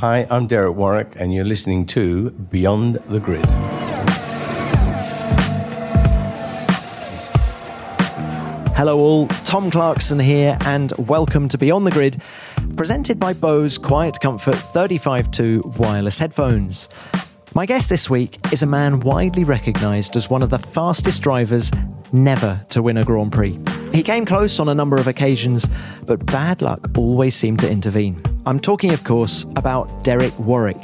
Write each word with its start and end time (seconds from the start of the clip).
Hi, 0.00 0.28
I'm 0.30 0.46
Derek 0.46 0.76
Warwick, 0.76 1.14
and 1.16 1.34
you're 1.34 1.44
listening 1.44 1.84
to 1.86 2.30
Beyond 2.30 3.00
the 3.08 3.18
Grid. 3.18 3.44
Hello, 8.76 8.96
all. 8.96 9.26
Tom 9.26 9.72
Clarkson 9.72 10.20
here, 10.20 10.56
and 10.66 10.92
welcome 10.96 11.48
to 11.48 11.58
Beyond 11.58 11.84
the 11.84 11.90
Grid, 11.90 12.22
presented 12.76 13.18
by 13.18 13.32
Bose 13.32 13.76
Quiet 13.76 14.20
Comfort 14.20 14.54
35.2 14.54 15.78
wireless 15.78 16.16
headphones. 16.20 16.88
My 17.56 17.66
guest 17.66 17.88
this 17.88 18.08
week 18.08 18.38
is 18.52 18.62
a 18.62 18.66
man 18.66 19.00
widely 19.00 19.42
recognised 19.42 20.14
as 20.14 20.30
one 20.30 20.44
of 20.44 20.50
the 20.50 20.60
fastest 20.60 21.22
drivers 21.22 21.72
never 22.12 22.64
to 22.68 22.82
win 22.82 22.98
a 22.98 23.04
Grand 23.04 23.32
Prix. 23.32 23.58
He 23.92 24.04
came 24.04 24.24
close 24.24 24.60
on 24.60 24.68
a 24.68 24.76
number 24.76 24.96
of 24.96 25.08
occasions, 25.08 25.66
but 26.04 26.24
bad 26.26 26.62
luck 26.62 26.88
always 26.96 27.34
seemed 27.34 27.58
to 27.58 27.68
intervene. 27.68 28.22
I'm 28.48 28.60
talking, 28.60 28.92
of 28.92 29.04
course, 29.04 29.44
about 29.56 30.04
Derek 30.04 30.32
Warwick. 30.38 30.82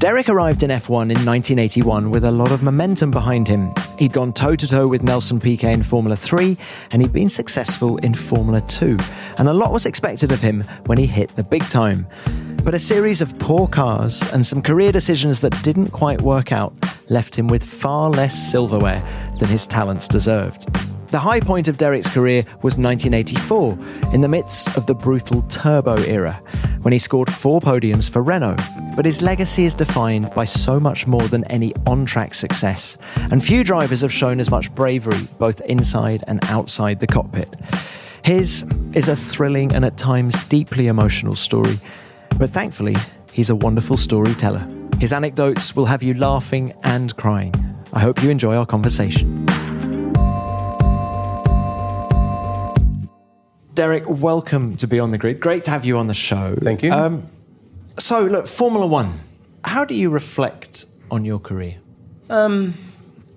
Derek 0.00 0.28
arrived 0.28 0.64
in 0.64 0.70
F1 0.70 1.12
in 1.12 1.24
1981 1.24 2.10
with 2.10 2.24
a 2.24 2.32
lot 2.32 2.50
of 2.50 2.64
momentum 2.64 3.12
behind 3.12 3.46
him. 3.46 3.72
He'd 4.00 4.12
gone 4.12 4.32
toe 4.32 4.56
to 4.56 4.66
toe 4.66 4.88
with 4.88 5.04
Nelson 5.04 5.38
Piquet 5.38 5.74
in 5.74 5.84
Formula 5.84 6.16
3, 6.16 6.58
and 6.90 7.00
he'd 7.00 7.12
been 7.12 7.28
successful 7.28 7.98
in 7.98 8.14
Formula 8.14 8.60
2. 8.62 8.96
And 9.38 9.46
a 9.46 9.52
lot 9.52 9.72
was 9.72 9.86
expected 9.86 10.32
of 10.32 10.40
him 10.40 10.64
when 10.86 10.98
he 10.98 11.06
hit 11.06 11.36
the 11.36 11.44
big 11.44 11.62
time. 11.68 12.04
But 12.64 12.74
a 12.74 12.80
series 12.80 13.20
of 13.20 13.38
poor 13.38 13.68
cars 13.68 14.20
and 14.32 14.44
some 14.44 14.60
career 14.60 14.90
decisions 14.90 15.40
that 15.42 15.56
didn't 15.62 15.92
quite 15.92 16.20
work 16.20 16.50
out 16.50 16.74
left 17.08 17.38
him 17.38 17.46
with 17.46 17.62
far 17.62 18.10
less 18.10 18.34
silverware 18.50 19.04
than 19.38 19.48
his 19.48 19.68
talents 19.68 20.08
deserved. 20.08 20.66
The 21.12 21.20
high 21.20 21.40
point 21.40 21.68
of 21.68 21.76
Derek's 21.76 22.08
career 22.08 22.42
was 22.62 22.78
1984, 22.78 23.78
in 24.14 24.22
the 24.22 24.28
midst 24.28 24.74
of 24.78 24.86
the 24.86 24.94
brutal 24.94 25.42
turbo 25.42 25.98
era, 26.04 26.42
when 26.80 26.92
he 26.92 26.98
scored 26.98 27.30
four 27.30 27.60
podiums 27.60 28.10
for 28.10 28.22
Renault. 28.22 28.56
But 28.96 29.04
his 29.04 29.20
legacy 29.20 29.66
is 29.66 29.74
defined 29.74 30.34
by 30.34 30.44
so 30.44 30.80
much 30.80 31.06
more 31.06 31.28
than 31.28 31.44
any 31.50 31.74
on 31.86 32.06
track 32.06 32.32
success, 32.32 32.96
and 33.30 33.44
few 33.44 33.62
drivers 33.62 34.00
have 34.00 34.10
shown 34.10 34.40
as 34.40 34.50
much 34.50 34.74
bravery 34.74 35.28
both 35.38 35.60
inside 35.66 36.24
and 36.28 36.42
outside 36.46 36.98
the 36.98 37.06
cockpit. 37.06 37.56
His 38.24 38.64
is 38.94 39.08
a 39.08 39.14
thrilling 39.14 39.74
and 39.74 39.84
at 39.84 39.98
times 39.98 40.42
deeply 40.46 40.86
emotional 40.86 41.34
story, 41.34 41.78
but 42.38 42.48
thankfully, 42.48 42.96
he's 43.30 43.50
a 43.50 43.54
wonderful 43.56 43.98
storyteller. 43.98 44.66
His 44.98 45.12
anecdotes 45.12 45.76
will 45.76 45.84
have 45.84 46.02
you 46.02 46.14
laughing 46.14 46.72
and 46.84 47.14
crying. 47.18 47.52
I 47.92 48.00
hope 48.00 48.22
you 48.22 48.30
enjoy 48.30 48.56
our 48.56 48.64
conversation. 48.64 49.41
Derek, 53.74 54.04
welcome 54.06 54.76
to 54.76 54.86
Beyond 54.86 55.14
the 55.14 55.18
Grid. 55.18 55.40
Great 55.40 55.64
to 55.64 55.70
have 55.70 55.86
you 55.86 55.96
on 55.96 56.06
the 56.06 56.14
show. 56.14 56.54
Thank 56.60 56.82
you. 56.82 56.92
Um, 56.92 57.26
so, 57.98 58.22
look, 58.26 58.46
Formula 58.46 58.86
One. 58.86 59.18
How 59.64 59.86
do 59.86 59.94
you 59.94 60.10
reflect 60.10 60.84
on 61.10 61.24
your 61.24 61.38
career? 61.38 61.76
Um, 62.28 62.74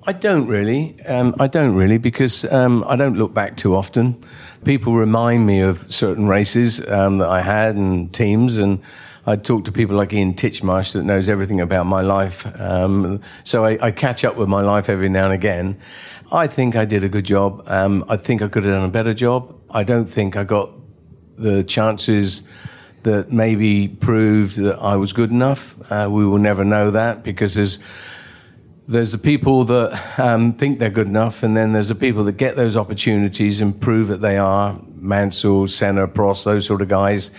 I 0.06 0.12
don't 0.12 0.48
really. 0.48 1.00
Um, 1.08 1.36
I 1.40 1.48
don't 1.48 1.78
really 1.78 1.98
because 1.98 2.44
um, 2.52 2.84
I 2.86 2.98
don't 2.98 3.16
look 3.18 3.34
back 3.34 3.56
too 3.56 3.76
often. 3.76 4.22
People 4.66 4.94
remind 4.94 5.48
me 5.48 5.62
of 5.62 5.90
certain 5.90 6.28
races 6.28 6.86
um, 6.92 7.20
that 7.20 7.30
I 7.30 7.40
had 7.40 7.76
and 7.76 8.14
teams, 8.14 8.58
and 8.58 8.82
I 9.26 9.38
talk 9.38 9.64
to 9.66 9.72
people 9.72 9.96
like 9.96 10.12
Ian 10.12 10.34
Titchmarsh 10.34 10.94
that 10.94 11.04
knows 11.04 11.30
everything 11.30 11.62
about 11.62 11.86
my 11.86 12.02
life. 12.02 12.46
Um, 12.60 13.22
so 13.46 13.64
I, 13.64 13.78
I, 13.82 13.92
catch 13.92 14.26
up 14.26 14.36
with 14.36 14.50
my 14.50 14.62
life 14.62 14.90
every 14.90 15.08
now 15.08 15.26
and 15.26 15.34
again. 15.34 15.78
I 16.32 16.48
think 16.48 16.76
I 16.76 16.84
did 16.84 17.06
a 17.06 17.10
good 17.10 17.26
job. 17.26 17.64
Um, 17.68 18.04
I 18.10 18.18
think 18.18 18.42
I 18.42 18.50
could 18.50 18.66
have 18.66 18.74
done 18.74 18.90
a 18.90 18.92
better 18.92 19.14
job. 19.14 19.55
I 19.76 19.84
don't 19.84 20.06
think 20.06 20.38
I 20.38 20.46
got 20.46 20.70
the 21.36 21.62
chances 21.62 22.44
that 23.04 23.30
maybe 23.30 23.90
proved 23.90 24.56
that 24.56 24.80
I 24.80 24.96
was 24.96 25.12
good 25.12 25.32
enough. 25.32 25.92
Uh, 25.92 26.08
we 26.10 26.26
will 26.26 26.38
never 26.38 26.64
know 26.64 26.92
that 26.92 27.24
because 27.24 27.56
there's 27.56 27.78
there's 28.88 29.12
the 29.12 29.18
people 29.18 29.66
that 29.66 30.20
um, 30.20 30.54
think 30.54 30.80
they're 30.80 30.90
good 30.90 31.08
enough, 31.08 31.44
and 31.44 31.58
then 31.58 31.74
there's 31.74 31.90
the 31.90 31.96
people 31.96 32.24
that 32.24 32.38
get 32.38 32.56
those 32.56 32.78
opportunities 32.78 33.60
and 33.60 33.80
prove 33.82 34.08
that 34.08 34.22
they 34.22 34.38
are. 34.38 34.80
Mansell, 34.94 35.68
Senna, 35.68 36.08
Prost, 36.08 36.46
those 36.46 36.66
sort 36.66 36.82
of 36.82 36.88
guys. 36.88 37.32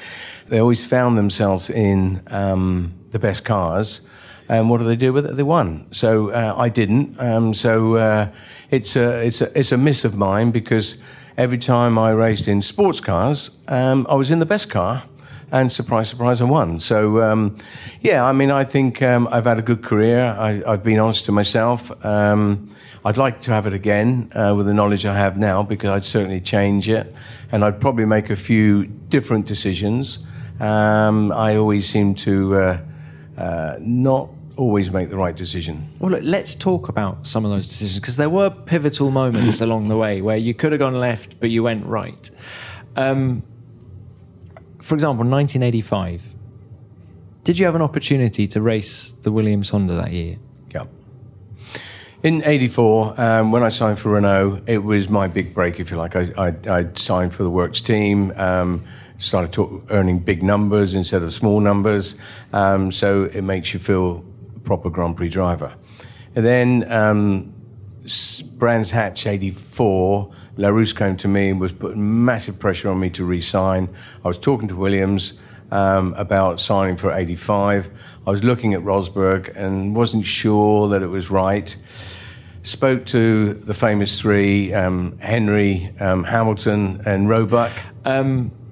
They 0.49 0.59
always 0.59 0.87
found 0.87 1.17
themselves 1.17 1.71
in 1.71 2.23
um, 2.27 2.93
the 3.17 3.27
best 3.29 3.45
cars. 3.45 4.03
And 4.49 4.71
what 4.71 4.79
do 4.79 4.85
they 4.85 4.97
do 4.97 5.13
with 5.13 5.27
it? 5.27 5.35
They 5.37 5.43
won. 5.43 5.87
So 5.93 6.31
uh, 6.31 6.55
I 6.57 6.69
didn't. 6.69 7.19
Um, 7.19 7.55
so 7.55 7.97
uh, 7.97 8.33
it's 8.71 8.95
a 8.95 9.27
it's 9.27 9.41
a 9.41 9.59
it's 9.59 9.73
a 9.73 9.77
miss 9.77 10.05
of 10.05 10.15
mine 10.15 10.53
because 10.53 11.03
every 11.37 11.59
time 11.59 11.99
I 11.99 12.11
raced 12.11 12.47
in 12.47 12.63
sports 12.63 13.01
cars, 13.01 13.59
um, 13.67 14.07
I 14.09 14.15
was 14.15 14.31
in 14.31 14.39
the 14.39 14.47
best 14.47 14.71
car. 14.71 15.03
And 15.53 15.73
surprise, 15.73 16.09
surprise, 16.09 16.41
I 16.41 16.45
won. 16.45 16.81
So, 16.81 17.23
um, 17.23 17.57
yeah, 18.01 18.25
I 18.25 18.33
mean, 18.33 18.51
I 18.51 18.65
think 18.65 19.01
um, 19.01 19.29
I've 19.31 19.45
had 19.45 19.61
a 19.61 19.63
good 19.63 19.81
career. 19.81 20.25
I, 20.25 20.55
have 20.67 20.83
been 20.83 20.99
honest 20.99 21.25
to 21.27 21.33
myself. 21.33 21.93
Um, 22.05 22.69
I'd 23.05 23.17
like 23.17 23.43
to 23.43 23.53
have 23.53 23.69
it 23.69 23.73
again 23.73 24.29
uh, 24.35 24.55
with 24.57 24.67
the 24.67 24.75
knowledge 24.75 25.07
I 25.07 25.17
have 25.17 25.39
now 25.39 25.63
because 25.63 25.91
I'd 25.91 26.05
certainly 26.05 26.41
change 26.41 26.89
it. 26.89 27.15
And 27.53 27.65
I'd 27.65 27.81
probably 27.81 28.07
make 28.07 28.29
a 28.31 28.35
few 28.35 28.87
different 28.87 29.47
decisions. 29.47 30.19
Um, 30.59 31.31
I 31.31 31.55
always 31.57 31.89
seem 31.89 32.17
to 32.27 32.81
uh, 33.37 33.77
not 33.81 34.31
always 34.57 34.91
make 34.91 35.11
the 35.11 35.17
right 35.17 35.37
decision. 35.37 35.87
Well, 35.99 36.13
look, 36.13 36.23
let's 36.23 36.55
talk 36.55 36.89
about 36.89 37.27
some 37.27 37.45
of 37.45 37.51
those 37.51 37.69
decisions 37.69 38.01
because 38.01 38.17
there 38.17 38.31
were 38.31 38.51
pivotal 38.51 39.11
moments 39.11 39.61
along 39.67 39.89
the 39.89 39.97
way 39.97 40.23
where 40.23 40.37
you 40.37 40.55
could 40.55 40.73
have 40.73 40.79
gone 40.79 40.99
left, 40.99 41.39
but 41.41 41.51
you 41.51 41.63
went 41.63 41.85
right. 41.87 42.31
Um, 42.97 43.43
for 44.81 44.95
example, 44.95 45.27
1985. 45.27 46.35
Did 47.45 47.59
you 47.59 47.67
have 47.67 47.75
an 47.75 47.83
opportunity 47.83 48.47
to 48.49 48.61
race 48.61 49.13
the 49.13 49.31
Williams 49.31 49.71
Honda 49.71 49.95
that 49.95 50.13
year? 50.13 50.37
Yeah. 50.75 50.87
In 52.23 52.43
'84, 52.45 53.21
um, 53.21 53.53
when 53.53 53.63
I 53.63 53.69
signed 53.69 53.99
for 53.99 54.11
Renault, 54.11 54.63
it 54.67 54.79
was 54.79 55.09
my 55.09 55.29
big 55.29 55.55
break, 55.55 55.79
if 55.79 55.91
you 55.91 55.97
like. 55.97 56.17
I, 56.17 56.33
I, 56.37 56.55
I 56.69 56.87
signed 56.95 57.33
for 57.33 57.45
the 57.45 57.51
Works 57.51 57.81
team. 57.81 58.33
Um, 58.37 58.85
started 59.19 59.53
to, 59.53 59.85
earning 59.91 60.19
big 60.19 60.43
numbers 60.43 60.95
instead 60.95 61.23
of 61.23 61.33
small 61.33 61.61
numbers. 61.61 62.19
Um, 62.53 62.93
so 62.93 63.25
it 63.25 63.43
makes 63.43 63.73
you 63.73 63.81
feel 63.81 64.25
proper 64.65 64.91
Grand 64.91 65.17
Prix 65.17 65.29
driver. 65.29 65.75
And 66.35 66.45
then 66.45 66.93
um, 66.93 67.55
Brands 68.57 68.91
Hatch 68.91 69.27
84, 69.27 70.33
Larousse 70.57 70.97
came 70.97 71.17
to 71.17 71.29
me 71.29 71.51
and 71.51 71.61
was 71.61 71.73
putting 71.73 72.25
massive 72.25 72.59
pressure 72.59 72.91
on 72.91 73.01
me 73.01 73.11
to 73.11 73.25
re-sign. 73.25 73.89
I 74.25 74.29
was 74.29 74.39
talking 74.39 74.69
to 74.69 74.77
Williams 74.77 75.41
um, 75.71 76.15
about 76.17 76.61
signing 76.61 76.97
for 76.97 77.13
85. 77.13 77.91
I 78.27 78.31
was 78.31 78.45
looking 78.45 78.75
at 78.75 78.81
Rosberg 78.81 79.57
and 79.57 79.97
wasn't 79.97 80.25
sure 80.25 80.89
that 80.89 81.03
it 81.03 81.09
was 81.09 81.31
right. 81.31 81.77
Spoke 82.63 83.07
to 83.07 83.55
the 83.55 83.75
famous 83.75 84.21
three, 84.21 84.75
um, 84.75 85.19
Henry, 85.19 85.93
um, 86.01 86.25
Hamilton 86.25 87.01
and 87.07 87.29
Roebuck. 87.29 87.73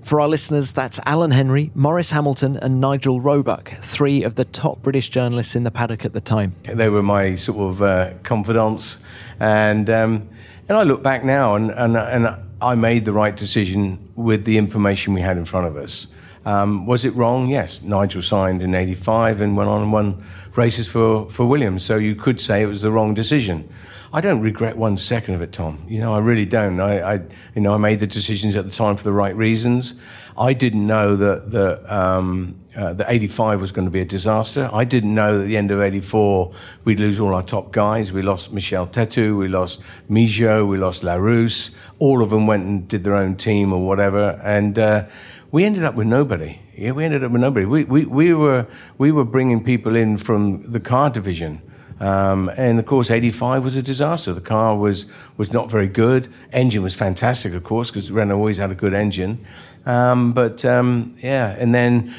For 0.04 0.20
our 0.20 0.28
listeners, 0.28 0.75
that's 0.75 1.00
Alan 1.06 1.31
Henry, 1.31 1.70
Maurice 1.75 2.10
Hamilton, 2.10 2.59
and 2.59 2.78
Nigel 2.78 3.22
Roebuck, 3.22 3.70
three 3.70 4.22
of 4.22 4.34
the 4.34 4.44
top 4.44 4.82
British 4.82 5.09
journalists 5.09 5.56
in 5.56 5.65
the 5.65 5.70
paddock 5.70 6.04
at 6.04 6.12
the 6.12 6.20
time. 6.20 6.54
They 6.65 6.91
were 6.91 7.03
my 7.03 7.37
sort 7.37 7.70
of 7.70 7.81
uh, 7.81 8.10
confidants, 8.22 9.03
and 9.41 9.88
um, 9.88 10.28
and 10.69 10.76
I 10.76 10.82
look 10.82 11.03
back 11.03 11.25
now, 11.25 11.54
and, 11.54 11.70
and 11.70 11.97
and 11.97 12.37
I 12.60 12.75
made 12.75 13.06
the 13.06 13.15
right 13.15 13.34
decision 13.34 13.98
with 14.15 14.44
the 14.44 14.59
information 14.59 15.15
we 15.15 15.22
had 15.22 15.38
in 15.38 15.47
front 15.47 15.69
of 15.69 15.76
us. 15.76 16.09
Um, 16.44 16.86
was 16.86 17.06
it 17.06 17.15
wrong? 17.15 17.48
Yes. 17.48 17.82
Nigel 17.82 18.21
signed 18.21 18.60
in 18.60 18.75
'85 18.75 19.41
and 19.41 19.56
went 19.56 19.71
on 19.71 19.81
and 19.81 19.91
won 19.91 20.22
races 20.54 20.86
for 20.86 21.31
for 21.31 21.47
Williams, 21.47 21.82
so 21.82 21.97
you 21.97 22.15
could 22.15 22.42
say 22.42 22.62
it 22.62 22.66
was 22.66 22.82
the 22.82 22.91
wrong 22.91 23.15
decision. 23.15 23.71
I 24.15 24.21
don't 24.21 24.43
regret 24.43 24.77
one 24.77 24.97
second 24.97 25.35
of 25.35 25.43
it, 25.43 25.51
Tom. 25.51 25.85
You 25.89 25.99
know, 25.99 26.15
I 26.15 26.21
really 26.21 26.47
don't. 26.47 26.79
I, 26.79 27.15
I, 27.15 27.21
you 27.57 27.61
know, 27.61 27.75
I 27.75 27.79
made 27.79 27.99
the 27.99 28.07
decisions 28.07 28.55
at 28.55 28.65
the 28.65 28.71
time 28.71 28.95
for 28.95 29.03
the 29.03 29.13
right 29.13 29.35
reasons. 29.35 30.01
I 30.39 30.53
didn't 30.53 30.87
know 30.87 31.17
that 31.17 31.51
the 31.51 31.83
um, 31.93 32.55
uh, 32.77 32.93
the 32.93 33.11
85 33.11 33.61
was 33.61 33.73
going 33.73 33.87
to 33.87 33.91
be 33.91 33.99
a 33.99 34.05
disaster. 34.05 34.71
I 34.72 34.84
didn't 34.84 35.16
know 35.16 35.39
that 35.39 35.43
at 35.43 35.49
the 35.49 35.57
end 35.57 35.72
of 35.72 35.81
84 35.81 36.53
we'd 36.84 37.01
lose 37.01 37.19
all 37.19 37.34
our 37.34 37.43
top 37.43 37.72
guys. 37.72 38.13
We 38.13 38.22
lost 38.22 38.53
Michel 38.53 38.87
Tetu, 38.87 39.37
we 39.37 39.49
lost 39.49 39.83
Migeot, 40.09 40.69
we 40.69 40.78
lost 40.78 41.03
Larousse. 41.03 41.75
All 41.99 42.22
of 42.22 42.31
them 42.31 42.47
went 42.47 42.67
and 42.67 42.87
did 42.87 43.03
their 43.03 43.17
own 43.17 43.34
team 43.34 43.72
or 43.72 43.84
whatever, 43.84 44.41
and 44.45 44.78
uh, 44.78 45.07
we 45.51 45.65
ended 45.65 45.83
up 45.83 45.97
with 45.97 46.07
nobody. 46.07 46.60
Yeah, 46.77 46.93
we 46.93 47.05
ended 47.05 47.25
up 47.25 47.33
with 47.33 47.41
nobody. 47.41 47.67
We, 47.67 47.83
we, 47.83 48.05
we 48.05 48.33
were 48.33 48.69
we 48.97 49.10
were 49.10 49.25
bringing 49.25 49.65
people 49.65 49.97
in 49.97 50.19
from 50.19 50.71
the 50.71 50.78
car 50.78 51.10
division 51.10 51.63
um, 52.01 52.51
and 52.57 52.79
of 52.79 52.87
course, 52.87 53.11
85 53.11 53.65
was 53.65 53.77
a 53.77 53.83
disaster. 53.83 54.33
The 54.33 54.41
car 54.41 54.77
was, 54.77 55.07
was 55.37 55.53
not 55.53 55.71
very 55.71 55.89
good. 55.89 56.29
Engine 56.53 56.83
was 56.83 56.95
fantastic, 56.95 57.55
of 57.55 57.65
course, 57.65 57.91
because 57.91 58.11
Renault 58.11 58.37
always 58.37 58.59
had 58.59 58.71
a 58.71 58.75
good 58.75 58.95
engine. 58.95 59.45
Um, 59.87 60.33
but 60.33 60.65
um, 60.65 61.15
yeah, 61.19 61.57
and 61.59 61.75
then 61.75 62.15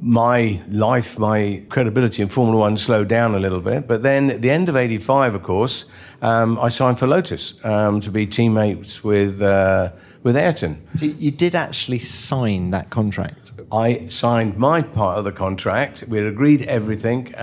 my 0.00 0.60
life, 0.68 1.18
my 1.18 1.62
credibility 1.68 2.22
in 2.22 2.28
Formula 2.28 2.58
One 2.58 2.76
slowed 2.76 3.08
down 3.08 3.34
a 3.34 3.38
little 3.38 3.60
bit. 3.60 3.88
But 3.88 4.02
then 4.02 4.30
at 4.30 4.42
the 4.42 4.50
end 4.50 4.68
of 4.68 4.76
85, 4.76 5.34
of 5.34 5.42
course, 5.42 5.86
um, 6.22 6.58
I 6.60 6.68
signed 6.68 6.98
for 6.98 7.06
Lotus 7.06 7.64
um, 7.64 8.00
to 8.00 8.10
be 8.10 8.26
teammates 8.26 9.02
with, 9.02 9.42
uh, 9.42 9.90
with 10.22 10.36
Ayrton. 10.36 10.80
So 10.94 11.06
you 11.06 11.30
did 11.30 11.54
actually 11.54 11.98
sign 11.98 12.70
that 12.70 12.90
contract? 12.90 13.52
I 13.72 14.06
signed 14.08 14.56
my 14.56 14.82
part 14.82 15.18
of 15.18 15.24
the 15.24 15.32
contract. 15.32 16.04
We 16.08 16.18
had 16.18 16.26
agreed 16.26 16.62
everything. 16.62 17.34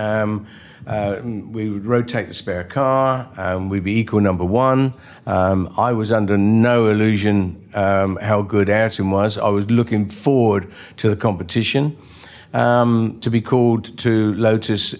Uh, 0.86 1.20
we 1.50 1.68
would 1.68 1.84
rotate 1.84 2.28
the 2.28 2.34
spare 2.34 2.62
car. 2.62 3.28
Um, 3.36 3.68
we'd 3.68 3.82
be 3.82 3.98
equal 3.98 4.20
number 4.20 4.44
one. 4.44 4.94
Um, 5.26 5.72
I 5.76 5.92
was 5.92 6.12
under 6.12 6.38
no 6.38 6.86
illusion 6.86 7.68
um, 7.74 8.18
how 8.22 8.42
good 8.42 8.68
Ayrton 8.68 9.10
was. 9.10 9.36
I 9.36 9.48
was 9.48 9.70
looking 9.70 10.08
forward 10.08 10.70
to 10.98 11.08
the 11.08 11.16
competition. 11.16 11.96
Um, 12.54 13.18
to 13.20 13.30
be 13.30 13.40
called 13.40 13.98
to 13.98 14.32
Lotus 14.34 14.94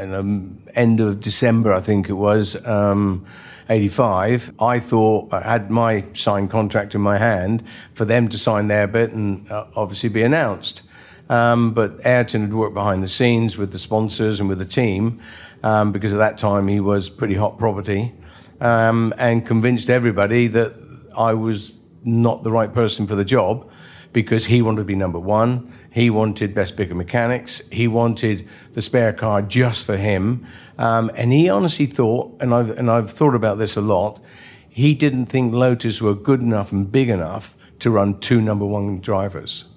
in 0.00 0.10
the 0.10 0.72
end 0.78 1.00
of 1.00 1.20
December, 1.20 1.72
I 1.72 1.80
think 1.80 2.08
it 2.08 2.14
was. 2.14 2.64
Um, 2.66 3.26
85, 3.70 4.54
I 4.60 4.78
thought 4.78 5.32
I 5.32 5.40
had 5.40 5.70
my 5.70 6.02
signed 6.14 6.50
contract 6.50 6.94
in 6.94 7.00
my 7.00 7.18
hand 7.18 7.62
for 7.94 8.04
them 8.04 8.28
to 8.28 8.38
sign 8.38 8.68
their 8.68 8.86
bit 8.86 9.12
and 9.12 9.50
uh, 9.50 9.66
obviously 9.76 10.08
be 10.08 10.22
announced. 10.22 10.82
Um, 11.28 11.72
but 11.72 12.04
Ayrton 12.04 12.42
had 12.42 12.54
worked 12.54 12.74
behind 12.74 13.02
the 13.02 13.08
scenes 13.08 13.58
with 13.58 13.72
the 13.72 13.78
sponsors 13.78 14.40
and 14.40 14.48
with 14.48 14.58
the 14.58 14.64
team 14.64 15.20
um, 15.62 15.92
because 15.92 16.12
at 16.12 16.18
that 16.18 16.38
time 16.38 16.68
he 16.68 16.80
was 16.80 17.10
pretty 17.10 17.34
hot 17.34 17.58
property 17.58 18.14
um, 18.60 19.12
and 19.18 19.46
convinced 19.46 19.90
everybody 19.90 20.46
that 20.46 20.72
I 21.16 21.34
was 21.34 21.76
not 22.04 22.42
the 22.44 22.50
right 22.50 22.72
person 22.72 23.06
for 23.06 23.14
the 23.14 23.24
job 23.24 23.70
because 24.12 24.46
he 24.46 24.62
wanted 24.62 24.78
to 24.78 24.84
be 24.84 24.94
number 24.94 25.18
one. 25.18 25.72
He 25.90 26.10
wanted 26.10 26.54
best 26.54 26.76
bigger 26.76 26.94
mechanics. 26.94 27.66
He 27.70 27.88
wanted 27.88 28.48
the 28.72 28.82
spare 28.82 29.12
car 29.12 29.42
just 29.42 29.84
for 29.84 29.96
him. 29.96 30.46
Um, 30.78 31.10
and 31.14 31.32
he 31.32 31.48
honestly 31.48 31.86
thought, 31.86 32.40
and 32.40 32.54
I've, 32.54 32.70
and 32.70 32.90
I've 32.90 33.10
thought 33.10 33.34
about 33.34 33.58
this 33.58 33.76
a 33.76 33.80
lot, 33.80 34.20
he 34.68 34.94
didn't 34.94 35.26
think 35.26 35.52
Lotus 35.52 36.00
were 36.00 36.14
good 36.14 36.40
enough 36.40 36.72
and 36.72 36.90
big 36.90 37.08
enough 37.08 37.56
to 37.80 37.90
run 37.90 38.18
two 38.20 38.40
number 38.40 38.64
one 38.64 39.00
drivers. 39.00 39.68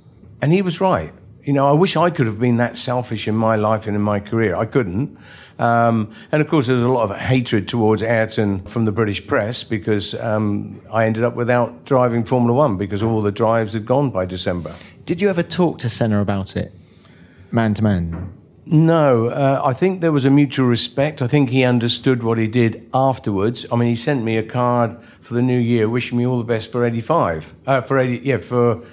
And 0.41 0.51
he 0.51 0.61
was 0.61 0.79
right. 0.79 1.13
You 1.43 1.53
know, 1.53 1.67
I 1.67 1.73
wish 1.73 1.95
I 1.95 2.11
could 2.11 2.27
have 2.27 2.39
been 2.39 2.57
that 2.57 2.77
selfish 2.77 3.27
in 3.27 3.35
my 3.35 3.55
life 3.55 3.87
and 3.87 3.95
in 3.95 4.01
my 4.01 4.19
career. 4.19 4.55
I 4.55 4.65
couldn't. 4.65 5.17
Um, 5.57 6.11
and 6.31 6.41
of 6.41 6.47
course, 6.47 6.67
there 6.67 6.75
was 6.75 6.83
a 6.83 6.89
lot 6.89 7.09
of 7.09 7.17
hatred 7.17 7.67
towards 7.67 8.03
Ayrton 8.03 8.63
from 8.65 8.85
the 8.85 8.91
British 8.91 9.25
press 9.25 9.63
because 9.63 10.13
um, 10.15 10.81
I 10.93 11.05
ended 11.05 11.23
up 11.23 11.35
without 11.35 11.85
driving 11.85 12.23
Formula 12.25 12.55
One 12.55 12.77
because 12.77 13.01
all 13.01 13.21
the 13.21 13.31
drives 13.31 13.73
had 13.73 13.85
gone 13.85 14.11
by 14.11 14.25
December. 14.25 14.71
Did 15.05 15.21
you 15.21 15.29
ever 15.29 15.43
talk 15.43 15.79
to 15.79 15.89
Senna 15.89 16.21
about 16.21 16.55
it, 16.55 16.71
man 17.51 17.73
to 17.75 17.83
man? 17.83 18.33
No, 18.65 19.27
uh, 19.27 19.61
I 19.65 19.73
think 19.73 20.01
there 20.01 20.11
was 20.11 20.25
a 20.25 20.29
mutual 20.29 20.67
respect. 20.67 21.21
I 21.21 21.27
think 21.27 21.49
he 21.49 21.63
understood 21.63 22.21
what 22.23 22.37
he 22.37 22.47
did 22.47 22.87
afterwards. 22.93 23.65
I 23.71 23.75
mean, 23.75 23.89
he 23.89 23.95
sent 23.95 24.23
me 24.23 24.37
a 24.37 24.43
card 24.43 25.01
for 25.19 25.33
the 25.33 25.41
new 25.41 25.57
year, 25.59 25.89
wishing 25.89 26.17
me 26.17 26.25
all 26.25 26.37
the 26.37 26.43
best 26.43 26.71
for 26.71 26.85
eighty-five. 26.85 27.53
Uh, 27.65 27.81
for 27.81 27.97
eighty, 27.97 28.19
yeah, 28.23 28.37
for 28.37 28.83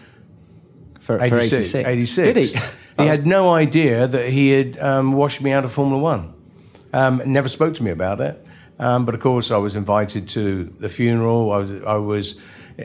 for, 1.09 1.23
86, 1.23 1.75
86. 1.75 1.89
86. 1.89 2.27
Did 2.27 2.37
he? 2.37 3.03
he 3.03 3.09
had 3.09 3.25
no 3.25 3.51
idea 3.51 4.07
that 4.07 4.29
he 4.29 4.51
had 4.51 4.79
um, 4.79 5.13
washed 5.15 5.41
me 5.41 5.53
out 5.53 5.65
of 5.65 5.73
Formula 5.73 6.03
One. 6.03 6.35
Um, 6.93 7.23
never 7.25 7.49
spoke 7.49 7.75
to 7.77 7.83
me 7.83 7.91
about 7.91 8.21
it. 8.21 8.47
Um, 8.79 9.07
but 9.07 9.15
of 9.15 9.21
course, 9.23 9.51
I 9.51 9.57
was 9.57 9.75
invited 9.75 10.29
to 10.31 10.65
the 10.65 10.91
funeral. 10.91 11.51
I 11.51 11.57
was, 11.57 11.71
I 11.85 11.97
was 11.97 12.41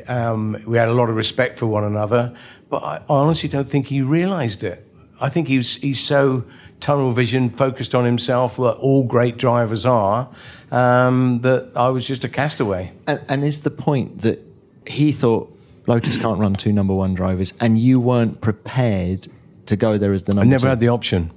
um, 0.08 0.56
we 0.66 0.78
had 0.78 0.88
a 0.88 0.94
lot 0.94 1.10
of 1.10 1.18
respect 1.18 1.60
for 1.60 1.68
one 1.68 1.84
another. 1.84 2.34
But 2.70 2.84
I, 2.84 2.96
I 2.96 3.04
honestly 3.10 3.50
don't 3.50 3.68
think 3.68 3.88
he 3.88 4.02
realised 4.02 4.64
it. 4.64 4.88
I 5.20 5.28
think 5.28 5.50
he's 5.50 5.76
he's 5.76 6.00
so 6.00 6.46
tunnel 6.80 7.12
vision, 7.12 7.50
focused 7.50 7.94
on 7.94 8.06
himself, 8.06 8.56
that 8.56 8.78
all 8.80 9.04
great 9.04 9.38
drivers 9.38 9.86
are, 9.86 10.30
um, 10.72 11.40
that 11.40 11.74
I 11.76 11.90
was 11.90 12.08
just 12.08 12.24
a 12.24 12.30
castaway. 12.30 12.94
And, 13.06 13.20
and 13.28 13.44
is 13.44 13.64
the 13.64 13.70
point 13.70 14.22
that 14.22 14.40
he 14.88 15.12
thought 15.12 15.53
Lotus 15.86 16.18
can't 16.18 16.40
run 16.40 16.54
two 16.54 16.72
number 16.72 16.94
one 16.94 17.14
drivers, 17.14 17.54
and 17.60 17.78
you 17.78 18.00
weren't 18.00 18.42
prepared 18.42 19.28
to 19.66 19.76
go 19.76 19.98
there 19.98 20.14
as 20.14 20.24
the 20.24 20.34
number 20.34 20.48
I 20.48 20.50
never 20.50 20.62
two? 20.62 20.70
had 20.70 20.80
the 20.80 20.88
option. 20.90 21.32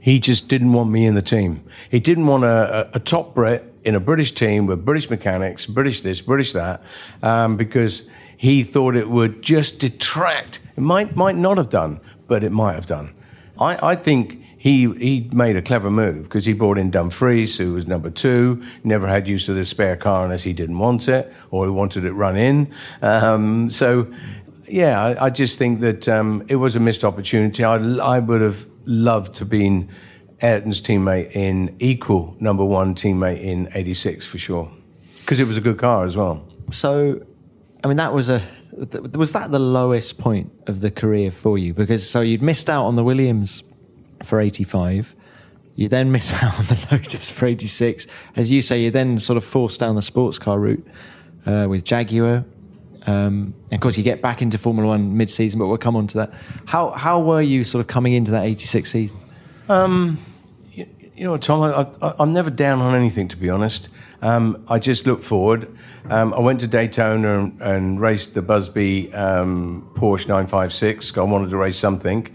He 0.00 0.20
just 0.20 0.48
didn't 0.48 0.72
want 0.72 0.90
me 0.90 1.04
in 1.04 1.14
the 1.14 1.22
team. 1.22 1.62
He 1.90 2.00
didn't 2.00 2.26
want 2.26 2.44
a, 2.44 2.88
a, 2.88 2.90
a 2.94 3.00
top 3.00 3.34
Brit 3.34 3.64
in 3.84 3.94
a 3.94 4.00
British 4.00 4.32
team 4.32 4.66
with 4.66 4.84
British 4.84 5.10
mechanics, 5.10 5.66
British 5.66 6.00
this, 6.00 6.20
British 6.20 6.52
that, 6.52 6.82
um, 7.22 7.56
because 7.56 8.08
he 8.36 8.62
thought 8.62 8.96
it 8.96 9.08
would 9.08 9.42
just 9.42 9.80
detract. 9.80 10.60
It 10.76 10.80
might 10.80 11.16
might 11.16 11.36
not 11.36 11.56
have 11.56 11.68
done, 11.68 12.00
but 12.26 12.44
it 12.44 12.52
might 12.52 12.74
have 12.74 12.86
done. 12.86 13.14
I, 13.60 13.90
I 13.90 13.94
think 13.96 14.42
he 14.58 14.92
he 14.94 15.30
made 15.32 15.56
a 15.56 15.62
clever 15.62 15.90
move 15.90 16.24
because 16.24 16.44
he 16.44 16.52
brought 16.52 16.78
in 16.78 16.90
Dumfries, 16.90 17.56
who 17.56 17.74
was 17.74 17.86
number 17.86 18.10
two, 18.10 18.60
never 18.82 19.06
had 19.06 19.28
use 19.28 19.48
of 19.48 19.54
the 19.54 19.64
spare 19.64 19.96
car 19.96 20.24
unless 20.24 20.42
he 20.42 20.52
didn't 20.52 20.78
want 20.78 21.08
it 21.08 21.32
or 21.50 21.64
he 21.64 21.70
wanted 21.70 22.04
it 22.04 22.12
run 22.12 22.36
in. 22.36 22.70
Um, 23.00 23.70
so, 23.70 24.12
yeah, 24.68 25.00
I, 25.00 25.26
I, 25.26 25.30
just 25.30 25.58
think 25.58 25.80
that 25.80 26.08
um, 26.08 26.44
it 26.48 26.56
was 26.56 26.74
a 26.74 26.80
missed 26.80 27.04
opportunity. 27.04 27.62
I, 27.62 27.76
I 27.76 28.18
would 28.18 28.40
have 28.42 28.66
loved 28.84 29.36
to 29.36 29.44
been 29.44 29.88
Ayrton's 30.42 30.82
teammate 30.82 31.36
in 31.36 31.76
equal 31.78 32.36
number 32.40 32.64
one 32.64 32.96
teammate 32.96 33.40
in 33.40 33.68
'86 33.72 34.26
for 34.26 34.38
sure, 34.38 34.72
because 35.20 35.38
it 35.38 35.46
was 35.46 35.56
a 35.56 35.60
good 35.60 35.78
car 35.78 36.04
as 36.04 36.16
well. 36.16 36.44
So, 36.70 37.24
I 37.84 37.86
mean, 37.86 37.96
that 37.98 38.12
was 38.12 38.28
a 38.28 38.42
was 39.14 39.32
that 39.32 39.50
the 39.50 39.58
lowest 39.58 40.18
point 40.18 40.52
of 40.66 40.80
the 40.80 40.90
career 40.90 41.30
for 41.30 41.58
you? 41.58 41.74
Because 41.74 42.08
so 42.08 42.20
you'd 42.20 42.42
missed 42.42 42.68
out 42.68 42.86
on 42.86 42.96
the 42.96 43.04
Williams 43.04 43.62
for 44.22 44.40
85. 44.40 45.14
You 45.74 45.88
then 45.88 46.10
miss 46.10 46.34
out 46.42 46.58
on 46.58 46.66
the 46.66 46.88
Lotus 46.90 47.30
for 47.30 47.46
86. 47.46 48.06
As 48.34 48.50
you 48.50 48.62
say, 48.62 48.82
you 48.82 48.90
then 48.90 49.18
sort 49.18 49.36
of 49.36 49.44
forced 49.44 49.80
down 49.80 49.94
the 49.94 50.02
sports 50.02 50.38
car 50.38 50.58
route 50.58 50.86
uh, 51.46 51.66
with 51.68 51.84
Jaguar. 51.84 52.44
Um, 53.06 53.54
and 53.70 53.74
of 53.74 53.80
course, 53.80 53.96
you 53.96 54.02
get 54.02 54.20
back 54.20 54.42
into 54.42 54.58
Formula 54.58 54.88
One 54.88 55.16
mid 55.16 55.30
season, 55.30 55.58
but 55.58 55.68
we'll 55.68 55.78
come 55.78 55.96
on 55.96 56.06
to 56.08 56.18
that. 56.18 56.34
How, 56.66 56.90
how 56.90 57.20
were 57.20 57.40
you 57.40 57.64
sort 57.64 57.80
of 57.80 57.86
coming 57.86 58.12
into 58.12 58.32
that 58.32 58.44
86 58.44 58.90
season? 58.90 59.16
Um, 59.68 60.18
you, 60.72 60.86
you, 61.14 61.24
know, 61.24 61.36
Tom, 61.36 61.62
I, 61.62 62.14
am 62.18 62.32
never 62.32 62.50
down 62.50 62.80
on 62.80 62.94
anything, 62.94 63.28
to 63.28 63.36
be 63.36 63.48
honest. 63.48 63.88
Um, 64.20 64.64
I 64.68 64.78
just 64.78 65.06
look 65.06 65.22
forward. 65.22 65.68
Um, 66.10 66.34
I 66.34 66.40
went 66.40 66.60
to 66.60 66.66
Daytona 66.66 67.38
and, 67.38 67.60
and 67.62 68.00
raced 68.00 68.34
the 68.34 68.42
Busby 68.42 69.12
um, 69.14 69.90
Porsche 69.94 70.26
956. 70.26 71.16
I 71.16 71.22
wanted 71.22 71.50
to 71.50 71.56
race 71.56 71.78
something. 71.78 72.26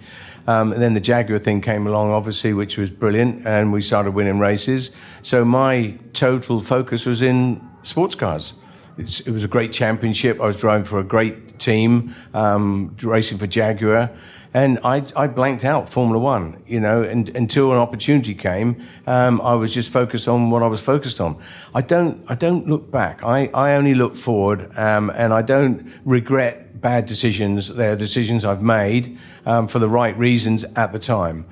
Um, 0.46 0.74
and 0.74 0.82
then 0.82 0.94
the 0.94 1.00
Jaguar 1.00 1.40
thing 1.40 1.62
came 1.62 1.88
along, 1.88 2.12
obviously, 2.12 2.54
which 2.54 2.78
was 2.78 2.90
brilliant, 2.90 3.46
and 3.46 3.72
we 3.72 3.82
started 3.82 4.12
winning 4.12 4.40
races. 4.40 4.92
So 5.22 5.46
my 5.46 5.98
total 6.14 6.60
focus 6.60 7.06
was 7.06 7.22
in 7.22 7.62
sports 7.82 8.16
cars. 8.16 8.56
It's, 8.98 9.22
it 9.22 9.32
was 9.32 9.44
a 9.44 9.48
great 9.48 9.72
championship. 9.72 10.40
I 10.40 10.46
was 10.46 10.60
driving 10.60 10.86
for 10.86 11.00
a 11.00 11.04
great 11.04 11.60
team, 11.60 12.14
um, 12.34 12.96
racing 13.02 13.38
for 13.38 13.48
Jaguar, 13.48 14.12
and 14.54 14.80
I, 14.84 15.04
I, 15.16 15.28
blanked 15.28 15.66
out 15.66 15.90
Formula 15.90 16.22
One. 16.22 16.62
You 16.66 16.80
know, 16.80 17.02
and, 17.02 17.30
until 17.36 17.72
an 17.72 17.80
opportunity 17.80 18.36
came, 18.36 18.82
um, 19.08 19.42
I 19.42 19.56
was 19.56 19.74
just 19.74 19.92
focused 19.92 20.28
on 20.28 20.52
what 20.52 20.62
I 20.62 20.68
was 20.68 20.82
focused 20.82 21.20
on. 21.20 21.42
I 21.74 21.82
don't, 21.82 22.24
I 22.30 22.36
don't 22.36 22.68
look 22.68 22.92
back. 22.92 23.24
I, 23.24 23.50
I 23.54 23.76
only 23.76 23.96
look 23.96 24.16
forward, 24.16 24.72
um, 24.78 25.12
and 25.16 25.34
I 25.34 25.42
don't 25.42 25.92
regret 26.06 26.82
bad 26.82 27.06
decisions. 27.06 27.74
They're 27.74 27.96
decisions 27.96 28.46
I've 28.46 28.62
made 28.62 29.18
um, 29.46 29.68
for 29.68 29.80
the 29.80 29.90
right 29.90 30.16
reasons 30.18 30.64
at 30.76 30.92
the 30.92 31.00
time. 31.00 31.46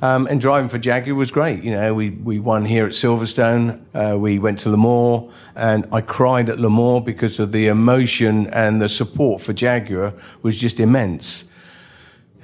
Um, 0.00 0.28
and 0.28 0.40
driving 0.40 0.68
for 0.68 0.78
Jaguar 0.78 1.16
was 1.16 1.32
great. 1.32 1.64
You 1.64 1.72
know, 1.72 1.92
we, 1.92 2.10
we 2.10 2.38
won 2.38 2.64
here 2.64 2.86
at 2.86 2.92
Silverstone. 2.92 3.80
Uh, 3.92 4.16
we 4.16 4.38
went 4.38 4.60
to 4.60 4.70
Le 4.70 4.76
Mans, 4.76 5.32
and 5.56 5.86
I 5.92 6.02
cried 6.02 6.48
at 6.48 6.60
Le 6.60 6.70
Mans 6.70 7.04
because 7.04 7.40
of 7.40 7.50
the 7.50 7.66
emotion 7.66 8.46
and 8.48 8.80
the 8.80 8.88
support 8.88 9.42
for 9.42 9.52
Jaguar 9.52 10.14
was 10.42 10.58
just 10.60 10.78
immense. 10.78 11.50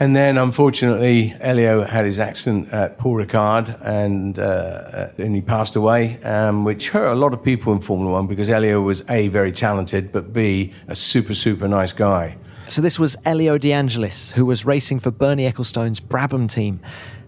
And 0.00 0.16
then, 0.16 0.38
unfortunately, 0.38 1.36
Elio 1.40 1.82
had 1.82 2.04
his 2.04 2.18
accident 2.18 2.72
at 2.72 2.98
Paul 2.98 3.14
Ricard, 3.24 3.80
and 3.84 4.36
uh, 4.38 5.10
and 5.18 5.36
he 5.36 5.40
passed 5.40 5.76
away, 5.76 6.20
um, 6.22 6.64
which 6.64 6.88
hurt 6.88 7.12
a 7.12 7.14
lot 7.14 7.32
of 7.32 7.44
people 7.44 7.72
in 7.72 7.80
Formula 7.80 8.10
One 8.10 8.26
because 8.26 8.50
Elio 8.50 8.80
was 8.80 9.08
a 9.08 9.28
very 9.28 9.52
talented, 9.52 10.10
but 10.10 10.32
b 10.32 10.72
a 10.88 10.96
super 10.96 11.32
super 11.32 11.68
nice 11.68 11.92
guy. 11.92 12.36
So 12.66 12.82
this 12.82 12.98
was 12.98 13.16
Elio 13.24 13.56
De 13.56 13.72
Angelis, 13.72 14.32
who 14.32 14.44
was 14.46 14.64
racing 14.64 14.98
for 14.98 15.12
Bernie 15.12 15.46
Ecclestone's 15.46 16.00
Brabham 16.00 16.48
team. 16.48 16.80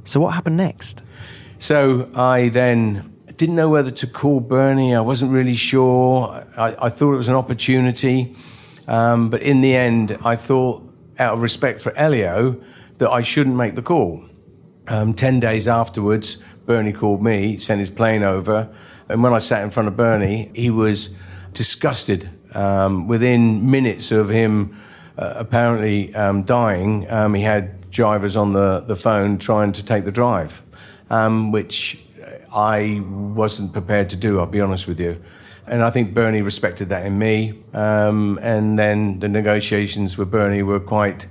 So 0.03 0.19
what 0.19 0.35
happened 0.35 0.57
next? 0.57 1.03
So 1.59 2.11
I 2.17 2.49
then 2.49 3.17
didn't 3.37 3.55
know 3.55 3.69
whether 3.69 3.93
to 3.93 4.07
call 4.07 4.41
Bernie. 4.41 4.95
I 4.95 5.01
wasn't 5.03 5.31
really 5.31 5.55
sure. 5.55 6.45
I, 6.59 6.75
I 6.87 6.89
thought 6.89 7.13
it 7.13 7.19
was 7.19 7.29
an 7.29 7.35
opportunity, 7.35 8.35
um, 8.89 9.31
but 9.31 9.43
in 9.43 9.61
the 9.61 9.77
end, 9.77 10.17
I 10.25 10.35
thought 10.37 10.83
out 11.19 11.35
of 11.35 11.43
respect 11.43 11.81
for 11.81 11.97
Elio, 11.97 12.61
that 12.99 13.11
I 13.11 13.23
shouldn't 13.23 13.57
make 13.57 13.75
the 13.75 13.83
call. 13.83 14.25
Um, 14.89 15.15
Ten 15.15 15.41
days 15.41 15.69
afterwards, 15.69 16.43
Bernie 16.67 16.93
called 16.93 17.23
me, 17.23 17.59
sent 17.59 17.81
his 17.81 17.91
plane 17.91 18.23
over, 18.23 18.69
and 19.09 19.23
when 19.23 19.33
I 19.33 19.39
sat 19.39 19.63
in 19.63 19.71
front 19.71 19.89
of 19.89 19.97
Bernie, 19.97 20.51
he 20.55 20.71
was 20.71 21.17
disgusted. 21.53 22.29
Um, 22.55 23.07
within 23.07 23.71
minutes 23.71 24.13
of 24.13 24.29
him 24.29 24.77
uh, 25.19 25.35
apparently 25.37 26.15
um, 26.15 26.43
dying, 26.45 27.11
um, 27.11 27.35
he 27.35 27.43
had 27.43 27.91
drivers 27.91 28.37
on 28.37 28.53
the, 28.53 28.81
the 28.81 28.97
phone 28.97 29.39
trying 29.39 29.73
to 29.73 29.85
take 29.85 30.05
the 30.05 30.13
drive, 30.13 30.63
um, 31.11 31.53
which 31.53 32.03
I 32.55 33.03
wasn't 33.05 33.73
prepared 33.73 34.11
to 34.11 34.17
do, 34.17 34.39
I'll 34.41 34.47
be 34.47 34.61
honest 34.61 34.87
with 34.87 35.01
you. 35.01 35.21
And 35.69 35.83
I 35.83 35.91
think 35.91 36.15
Bernie 36.15 36.43
respected 36.43 36.91
that 36.91 37.05
in 37.07 37.19
me. 37.19 37.59
Um, 37.75 38.39
and 38.41 38.79
then 38.79 39.19
the 39.19 39.29
negotiations 39.29 40.17
with 40.17 40.31
Bernie 40.31 40.63
were 40.63 40.81
quite 40.81 41.27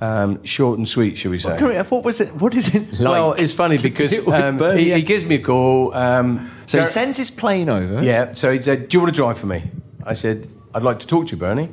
um, 0.00 0.42
short 0.44 0.78
and 0.78 0.88
sweet, 0.88 1.16
shall 1.16 1.30
we 1.30 1.38
say? 1.38 1.56
Well, 1.60 1.84
what 1.84 2.04
was 2.04 2.20
it? 2.20 2.34
What 2.34 2.54
is 2.54 2.74
it 2.74 2.92
like? 3.00 3.00
Well, 3.00 3.32
it's 3.32 3.52
funny 3.52 3.78
because 3.78 4.26
um, 4.28 4.58
he, 4.76 4.92
he, 4.92 5.02
gives 5.02 5.24
me 5.24 5.36
a 5.36 5.42
call. 5.42 5.94
Um, 5.94 6.50
so 6.66 6.80
he 6.80 6.86
sends 6.86 7.16
his 7.16 7.30
plane 7.30 7.68
over. 7.68 8.02
Yeah. 8.02 8.32
So 8.34 8.52
he 8.52 8.60
said, 8.60 8.88
"Do 8.88 8.96
you 8.96 9.00
want 9.02 9.14
to 9.14 9.16
drive 9.16 9.38
for 9.38 9.46
me?" 9.46 9.62
I 10.04 10.12
said, 10.12 10.48
"I'd 10.74 10.82
like 10.82 10.98
to 11.00 11.06
talk 11.06 11.26
to 11.28 11.32
you, 11.32 11.38
Bernie." 11.38 11.70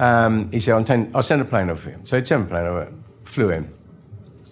Um, 0.00 0.50
he 0.50 0.58
said, 0.58 0.74
I'll, 0.74 1.08
I'll, 1.14 1.22
send 1.22 1.40
a 1.40 1.44
plane 1.44 1.70
over 1.70 1.80
for 1.80 1.90
you." 1.90 1.98
So 2.02 2.18
he 2.18 2.24
sent 2.24 2.46
a 2.46 2.48
plane 2.48 2.66
over, 2.66 2.92
flew 3.24 3.50
in. 3.50 3.72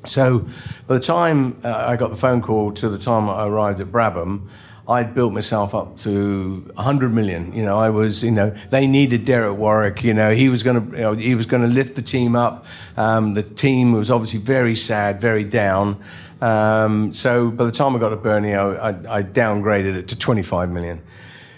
So 0.05 0.47
by 0.87 0.95
the 0.95 1.01
time 1.01 1.61
uh, 1.65 1.87
I 1.89 1.97
got 1.97 2.11
the 2.11 2.17
phone 2.17 2.43
call 2.43 2.73
to 2.73 2.89
the 2.89 2.99
time 2.99 3.29
I 3.29 3.47
arrived 3.47 3.81
at 3.81 3.89
Brabham, 3.89 4.49
I'd 4.89 5.15
built 5.15 5.33
myself 5.33 5.75
up 5.75 5.99
to 6.01 6.65
100 6.75 7.13
million. 7.13 7.53
You 7.53 7.65
know, 7.65 7.79
I 7.79 7.91
was, 7.91 8.25
you 8.25 8.33
know, 8.33 8.51
they 8.51 8.87
needed 8.87 9.25
Derek 9.25 9.57
Warwick. 9.57 10.03
You 10.03 10.13
know, 10.13 10.35
he 10.35 10.49
was 10.49 10.63
going 10.63 10.91
to, 10.91 10.97
you 10.97 11.03
know, 11.03 11.15
he 11.15 11.35
was 11.35 11.47
going 11.47 11.63
to 11.63 11.69
lift 11.69 11.95
the 11.95 12.03
team 12.03 12.35
up. 12.35 12.67
Um, 12.97 13.35
the 13.35 13.43
team 13.43 13.93
was 13.93 14.11
obviously 14.11 14.41
very 14.41 14.75
sad, 14.75 15.21
very 15.21 15.45
down. 15.45 16.01
Um, 16.41 17.13
so 17.13 17.53
by 17.53 17.65
the 17.65 17.73
time 17.73 17.95
I 17.95 18.01
got 18.01 18.09
to 18.09 18.17
Bernie, 18.17 18.55
I, 18.55 18.71
I, 18.71 19.19
I 19.19 19.23
downgraded 19.23 19.95
it 19.97 20.09
to 20.09 20.19
25 20.19 20.71
million. 20.71 21.01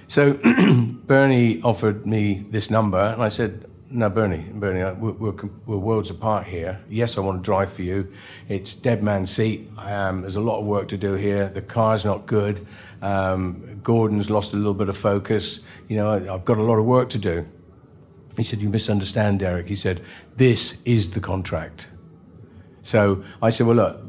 So 0.07 0.35
Bernie 1.07 1.63
offered 1.63 2.07
me 2.07 2.45
this 2.51 2.71
number, 2.71 3.01
and 3.01 3.23
I 3.23 3.29
said, 3.29 3.65
no, 3.95 4.11
Bernie, 4.11 4.45
Bernie, 4.53 4.83
we're, 5.01 5.13
we're, 5.13 5.35
we're, 5.67 5.79
worlds 5.79 6.11
apart 6.11 6.47
here. 6.49 6.81
Yes, 6.91 7.17
I 7.17 7.21
want 7.21 7.43
to 7.43 7.45
drive 7.45 7.73
for 7.73 7.83
you. 7.83 8.09
It's 8.49 8.75
dead 8.75 9.05
man 9.05 9.25
seat. 9.25 9.69
Um, 9.79 10.23
there's 10.23 10.35
a 10.35 10.41
lot 10.41 10.59
of 10.59 10.67
work 10.67 10.89
to 10.89 10.97
do 10.97 11.13
here. 11.15 11.49
The 11.49 11.63
car's 11.63 12.05
not 12.05 12.27
good. 12.27 12.67
Um, 13.05 13.81
Gordon's 13.83 14.31
lost 14.31 14.55
a 14.55 14.57
little 14.57 14.73
bit 14.73 14.89
of 14.89 14.97
focus. 14.97 15.63
You 15.89 15.99
know, 15.99 16.11
I, 16.11 16.35
I've 16.35 16.47
got 16.47 16.57
a 16.57 16.63
lot 16.63 16.79
of 16.79 16.87
work 16.87 17.11
to 17.11 17.19
do. 17.19 17.47
He 18.35 18.43
said, 18.43 18.61
You 18.61 18.71
misunderstand, 18.71 19.41
Derek. 19.41 19.69
He 19.69 19.75
said, 19.75 20.01
This 20.37 20.83
is 20.87 21.13
the 21.13 21.21
contract. 21.21 21.89
So 22.81 23.23
I 23.43 23.51
said, 23.51 23.67
Well, 23.67 23.77
look, 23.77 24.01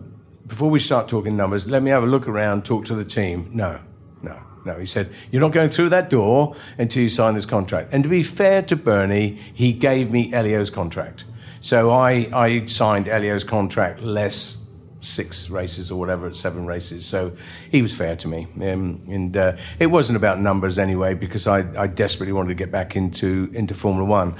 before 0.47 0.69
we 0.69 0.79
start 0.79 1.09
talking 1.09 1.35
numbers, 1.35 1.67
let 1.67 1.83
me 1.83 1.91
have 1.91 2.03
a 2.03 2.07
look 2.07 2.25
around, 2.25 2.63
talk 2.63 2.85
to 2.85 2.95
the 2.95 3.03
team. 3.03 3.49
No, 3.53 3.81
no. 4.21 4.41
No, 4.65 4.79
he 4.79 4.85
said, 4.85 5.11
You're 5.29 5.41
not 5.41 5.51
going 5.51 5.69
through 5.69 5.89
that 5.89 6.09
door 6.09 6.55
until 6.77 7.03
you 7.03 7.09
sign 7.09 7.33
this 7.33 7.45
contract. 7.45 7.89
And 7.91 8.01
to 8.03 8.09
be 8.09 8.23
fair 8.23 8.61
to 8.63 8.77
Bernie, 8.77 9.31
he 9.53 9.73
gave 9.73 10.09
me 10.09 10.31
Elio's 10.33 10.69
contract. 10.69 11.25
So 11.59 11.91
I, 11.91 12.29
I 12.33 12.63
signed 12.65 13.09
Elio's 13.09 13.43
contract 13.43 14.01
less 14.01 14.64
six 15.05 15.49
races 15.49 15.91
or 15.91 15.99
whatever, 15.99 16.27
at 16.27 16.35
seven 16.35 16.65
races. 16.65 17.05
So 17.05 17.31
he 17.71 17.81
was 17.81 17.95
fair 17.95 18.15
to 18.17 18.27
me. 18.27 18.47
Um, 18.55 19.03
and 19.07 19.37
uh, 19.37 19.57
it 19.79 19.87
wasn't 19.87 20.17
about 20.17 20.39
numbers 20.39 20.79
anyway, 20.79 21.13
because 21.13 21.47
I, 21.47 21.59
I 21.79 21.87
desperately 21.87 22.33
wanted 22.33 22.49
to 22.49 22.55
get 22.55 22.71
back 22.71 22.95
into, 22.95 23.49
into 23.53 23.73
Formula 23.73 24.07
One. 24.07 24.35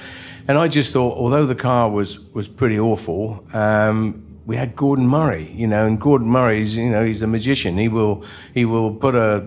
And 0.48 0.58
I 0.58 0.68
just 0.68 0.94
thought, 0.94 1.18
although 1.18 1.46
the 1.46 1.56
car 1.56 1.90
was, 1.90 2.20
was 2.34 2.48
pretty 2.48 2.80
awful, 2.80 3.44
um, 3.54 4.24
we 4.46 4.56
had 4.56 4.76
Gordon 4.76 5.08
Murray, 5.08 5.52
you 5.54 5.66
know, 5.66 5.88
and 5.88 6.00
Gordon 6.00 6.28
Murray's, 6.28 6.76
you 6.76 6.90
know, 6.90 7.04
he's 7.04 7.24
a 7.24 7.28
magician. 7.28 7.78
He 7.78 7.88
will, 7.88 8.24
he 8.54 8.64
will 8.64 8.94
put 8.94 9.16
a, 9.16 9.38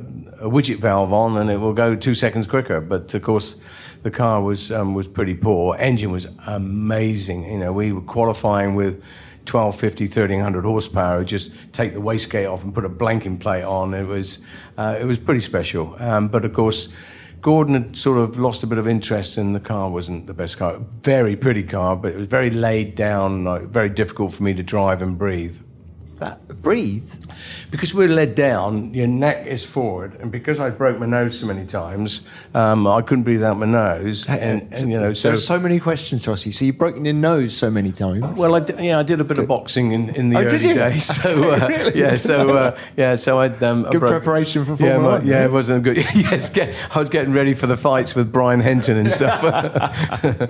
a 0.40 0.50
widget 0.50 0.78
valve 0.78 1.12
on 1.12 1.36
and 1.36 1.50
it 1.50 1.58
will 1.58 1.72
go 1.72 1.94
two 1.94 2.14
seconds 2.14 2.48
quicker. 2.48 2.80
But 2.80 3.14
of 3.14 3.22
course, 3.22 3.56
the 4.02 4.10
car 4.10 4.42
was 4.42 4.72
um, 4.72 4.94
was 4.94 5.08
pretty 5.08 5.34
poor. 5.34 5.76
Engine 5.78 6.10
was 6.10 6.26
amazing. 6.46 7.44
You 7.44 7.58
know, 7.58 7.72
we 7.72 7.92
were 7.92 8.00
qualifying 8.00 8.74
with 8.74 9.04
1250, 9.52 10.04
1300 10.04 10.64
horsepower. 10.64 11.24
Just 11.24 11.50
take 11.72 11.94
the 11.94 12.00
wastegate 12.00 12.50
off 12.50 12.64
and 12.64 12.74
put 12.74 12.84
a 12.84 12.90
blanking 12.90 13.40
plate 13.40 13.64
on. 13.64 13.94
It 13.94 14.06
was 14.06 14.44
uh, 14.76 14.96
it 15.00 15.04
was 15.04 15.18
pretty 15.18 15.40
special. 15.40 15.96
Um, 15.98 16.28
but 16.28 16.44
of 16.44 16.52
course. 16.52 16.92
Gordon 17.40 17.74
had 17.74 17.96
sort 17.96 18.18
of 18.18 18.36
lost 18.36 18.64
a 18.64 18.66
bit 18.66 18.78
of 18.78 18.88
interest, 18.88 19.38
and 19.38 19.54
the 19.54 19.60
car 19.60 19.88
wasn't 19.88 20.26
the 20.26 20.34
best 20.34 20.58
car. 20.58 20.80
Very 21.02 21.36
pretty 21.36 21.62
car, 21.62 21.94
but 21.94 22.10
it 22.10 22.16
was 22.16 22.26
very 22.26 22.50
laid 22.50 22.96
down, 22.96 23.44
like, 23.44 23.62
very 23.68 23.88
difficult 23.88 24.32
for 24.32 24.42
me 24.42 24.54
to 24.54 24.62
drive 24.64 25.02
and 25.02 25.16
breathe 25.16 25.60
that. 26.20 26.62
Breathe. 26.62 27.10
Because 27.70 27.94
we're 27.94 28.08
led 28.08 28.34
down 28.34 28.94
your 28.94 29.06
neck 29.06 29.46
is 29.46 29.64
forward 29.64 30.14
and 30.20 30.32
because 30.32 30.60
i 30.60 30.70
broke 30.70 30.98
my 30.98 31.06
nose 31.06 31.38
so 31.38 31.46
many 31.46 31.66
times 31.66 32.26
um, 32.54 32.86
i 32.86 33.02
couldn't 33.02 33.24
breathe 33.24 33.42
out 33.42 33.58
my 33.58 33.66
nose 33.66 34.28
and, 34.28 34.66
and 34.72 34.90
you 34.90 34.98
know 34.98 35.12
so 35.12 35.28
there's 35.28 35.46
so 35.46 35.58
many 35.58 35.78
questions 35.78 36.22
to 36.22 36.32
ask 36.32 36.46
you 36.46 36.52
so 36.52 36.64
you've 36.64 36.78
broken 36.78 37.04
your 37.04 37.14
nose 37.14 37.56
so 37.56 37.70
many 37.70 37.92
times. 37.92 38.38
Well 38.38 38.54
I 38.54 38.60
did, 38.60 38.80
yeah 38.80 38.98
i 38.98 39.02
did 39.02 39.20
a 39.20 39.24
bit 39.24 39.38
of 39.38 39.46
boxing 39.46 39.92
in, 39.92 40.14
in 40.14 40.30
the 40.30 40.38
oh, 40.38 40.42
early 40.42 40.58
days 40.58 41.04
so 41.04 41.30
uh, 41.52 41.68
really? 41.68 41.98
yeah 41.98 42.14
so 42.14 42.56
uh, 42.56 42.78
yeah 42.96 43.16
so 43.16 43.40
i'd 43.40 43.62
um, 43.62 43.82
good 43.84 44.00
broke, 44.00 44.10
preparation 44.10 44.64
for 44.64 44.82
yeah, 44.82 44.98
my, 44.98 45.20
yeah 45.20 45.44
it 45.44 45.52
wasn't 45.52 45.84
good. 45.84 45.98
Yes 46.18 46.50
get, 46.50 46.74
i 46.94 46.98
was 46.98 47.08
getting 47.08 47.32
ready 47.32 47.54
for 47.54 47.66
the 47.66 47.76
fights 47.76 48.14
with 48.14 48.32
brian 48.32 48.60
henton 48.60 48.96
and 48.96 49.10
stuff. 49.10 49.42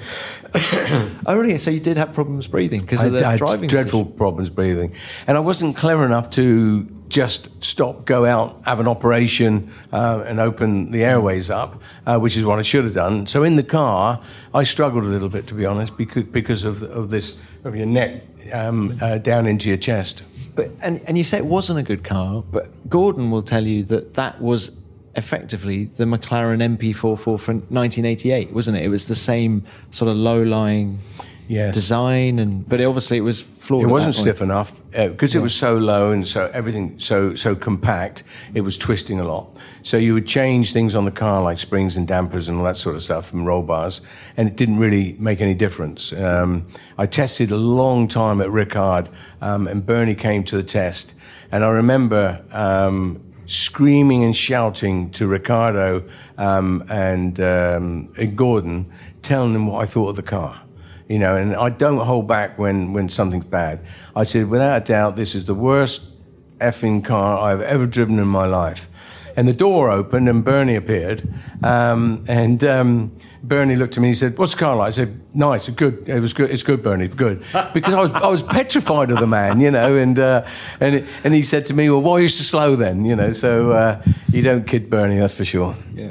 Oh 1.27 1.39
really? 1.39 1.59
So 1.59 1.71
you 1.71 1.81
did 1.81 1.97
have 1.97 2.15
problems 2.15 2.47
breathing 2.47 2.81
because 2.81 3.03
of 3.03 3.13
the 3.13 3.27
I 3.27 3.37
driving 3.37 3.69
dreadful 3.69 4.05
position. 4.05 4.17
problems 4.17 4.51
breathing. 4.51 4.95
And 5.27 5.37
i 5.37 5.41
wasn't 5.41 5.58
wasn't 5.59 5.77
clever 5.77 6.05
enough 6.05 6.31
to 6.31 6.85
just 7.09 7.65
stop, 7.65 8.05
go 8.05 8.25
out, 8.25 8.63
have 8.65 8.79
an 8.79 8.87
operation, 8.87 9.69
uh, 9.93 10.23
and 10.25 10.39
open 10.39 10.93
the 10.93 11.03
airways 11.03 11.51
up, 11.51 11.83
uh, 12.07 12.17
which 12.17 12.37
is 12.37 12.45
what 12.45 12.61
I 12.61 12.63
should 12.63 12.85
have 12.85 12.95
done. 12.95 13.27
So 13.27 13.43
in 13.43 13.57
the 13.57 13.65
car, 13.65 14.21
I 14.55 14.63
struggled 14.63 15.03
a 15.03 15.09
little 15.09 15.29
bit, 15.29 15.49
to 15.49 15.55
be 15.55 15.67
honest, 15.67 15.97
because, 15.97 16.23
because 16.27 16.63
of, 16.63 16.81
of 16.85 17.11
this, 17.11 17.37
of 17.65 17.75
your 17.75 17.87
neck 17.87 18.23
um, 18.53 18.97
uh, 19.03 19.19
down 19.19 19.49
into 19.49 19.69
your 19.69 19.79
chest. 19.79 20.23
But, 20.55 20.71
and, 20.81 21.01
and 21.09 21.19
you 21.19 21.25
say 21.25 21.39
it 21.39 21.47
wasn't 21.47 21.81
a 21.81 21.83
good 21.83 22.05
car, 22.05 22.45
but 22.49 22.89
Gordon 22.89 23.33
will 23.33 23.43
tell 23.43 23.67
you 23.67 23.83
that 23.83 24.15
that 24.15 24.41
was 24.41 24.71
effectively 25.17 25.87
the 25.87 26.05
McLaren 26.05 26.63
MP4/4 26.79 27.41
from 27.41 27.57
1988, 27.71 28.53
wasn't 28.53 28.77
it? 28.77 28.85
It 28.85 28.91
was 28.91 29.09
the 29.09 29.17
same 29.17 29.65
sort 29.91 30.09
of 30.09 30.17
low 30.17 30.41
lying 30.41 31.01
yes. 31.49 31.75
design, 31.75 32.39
and 32.39 32.69
but 32.69 32.81
obviously 32.81 33.17
it 33.17 33.23
was 33.23 33.41
flawed. 33.41 33.83
It 33.83 33.87
wasn't 33.87 34.15
stiff 34.15 34.41
enough 34.41 34.73
because 34.93 35.35
uh, 35.35 35.39
yeah. 35.39 35.41
it 35.41 35.43
was 35.43 35.55
so 35.55 35.77
low 35.77 36.13
and 36.13 36.27
so 36.27 36.51
everything 36.55 36.99
so 36.99 37.35
so 37.35 37.57
compact. 37.57 38.23
It 38.55 38.61
was 38.61 38.79
twisting 38.79 39.19
a 39.19 39.25
lot. 39.25 39.59
So 39.83 39.97
you 39.97 40.15
would 40.15 40.27
change 40.27 40.73
things 40.73 40.95
on 40.95 41.05
the 41.05 41.11
car 41.11 41.43
like 41.43 41.59
springs 41.59 41.97
and 41.97 42.07
dampers 42.07 42.49
and 42.49 42.59
all 42.59 42.65
that 42.65 42.77
sort 42.77 42.95
of 42.95 43.03
stuff 43.03 43.33
and 43.33 43.47
roll 43.47 43.63
bars, 43.63 44.01
and 44.37 44.49
it 44.49 44.57
didn't 44.57 44.79
really 44.79 45.17
make 45.19 45.41
any 45.41 45.55
difference. 45.55 46.13
Um, 46.13 46.69
I 46.97 47.07
tested 47.07 47.51
a 47.51 47.57
long 47.57 48.07
time 48.07 48.41
at 48.41 48.49
Ricard, 48.49 49.09
um, 49.41 49.67
and 49.67 49.85
Bernie 49.85 50.15
came 50.15 50.45
to 50.45 50.57
the 50.57 50.63
test, 50.63 51.15
and 51.51 51.65
I 51.65 51.71
remember. 51.71 52.45
Um, 52.53 53.25
screaming 53.51 54.25
and 54.25 54.37
shouting 54.37 55.09
to 55.09 55.27
Ricardo 55.27 56.07
um, 56.37 56.85
and, 56.91 57.41
um, 57.41 58.13
and 58.19 58.37
Gordon, 58.37 58.93
telling 59.23 59.55
them 59.55 59.67
what 59.67 59.83
I 59.83 59.87
thought 59.87 60.11
of 60.11 60.17
the 60.17 60.23
car 60.23 60.68
you 61.09 61.19
know, 61.19 61.37
and 61.37 61.57
I 61.57 61.71
don't 61.71 61.99
hold 61.99 62.29
back 62.29 62.59
when, 62.59 62.93
when 62.93 63.09
something's 63.09 63.47
bad. 63.47 63.81
I 64.15 64.25
said, 64.25 64.49
without 64.51 64.83
a 64.83 64.85
doubt, 64.85 65.17
this 65.17 65.35
is 65.35 65.47
the 65.47 65.55
worst 65.55 66.15
effing 66.59 67.05
car 67.05 67.39
I've 67.39 67.63
ever 67.63 67.87
driven 67.87 68.19
in 68.19 68.29
my 68.29 68.47
life. 68.47 68.89
And 69.37 69.47
the 69.47 69.53
door 69.53 69.91
opened 69.91 70.29
and 70.29 70.45
Bernie 70.45 70.75
appeared. 70.75 71.27
Um, 71.63 72.25
and 72.29 72.63
um, 72.65 73.17
Bernie 73.43 73.77
looked 73.77 73.97
at 73.97 74.01
me 74.01 74.09
and 74.09 74.15
he 74.15 74.19
said, 74.19 74.37
What's 74.37 74.53
the 74.53 74.59
car 74.59 74.77
like? 74.77 74.89
I 74.89 74.91
said, 74.91 75.21
Nice, 75.33 75.69
good. 75.71 76.09
It 76.09 76.21
was 76.21 76.33
good. 76.33 76.51
It's 76.51 76.65
good, 76.65 76.83
Bernie, 76.83 77.09
good. 77.09 77.43
Because 77.73 77.95
I 77.95 78.01
was, 78.01 78.15
I 78.15 78.27
was 78.27 78.43
petrified 78.43 79.11
of 79.11 79.19
the 79.19 79.27
man, 79.27 79.61
you 79.61 79.71
know. 79.71 79.97
And, 79.97 80.19
uh, 80.19 80.45
and, 80.81 80.97
it, 80.97 81.05
and 81.23 81.33
he 81.33 81.43
said 81.43 81.67
to 81.67 81.75
me, 81.75 81.89
Well, 81.89 82.03
why 82.03 82.15
are 82.15 82.21
you 82.23 82.29
so 82.29 82.43
slow 82.43 82.77
then? 82.77 83.05
You 83.05 83.15
know, 83.15 83.33
so 83.33 83.71
uh, 83.71 84.03
you 84.33 84.43
don't 84.43 84.67
kid 84.67 84.91
Bernie, 84.91 85.19
that's 85.19 85.35
for 85.35 85.45
sure. 85.45 85.75
Yeah. 85.95 86.11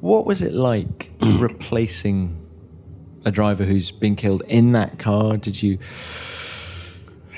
What 0.00 0.24
was 0.24 0.40
it 0.40 0.52
like 0.52 1.10
replacing 1.20 2.41
a 3.24 3.30
driver 3.30 3.64
who's 3.64 3.90
been 3.90 4.16
killed 4.16 4.42
in 4.48 4.72
that 4.72 4.98
car? 4.98 5.36
Did 5.36 5.62
you? 5.62 5.78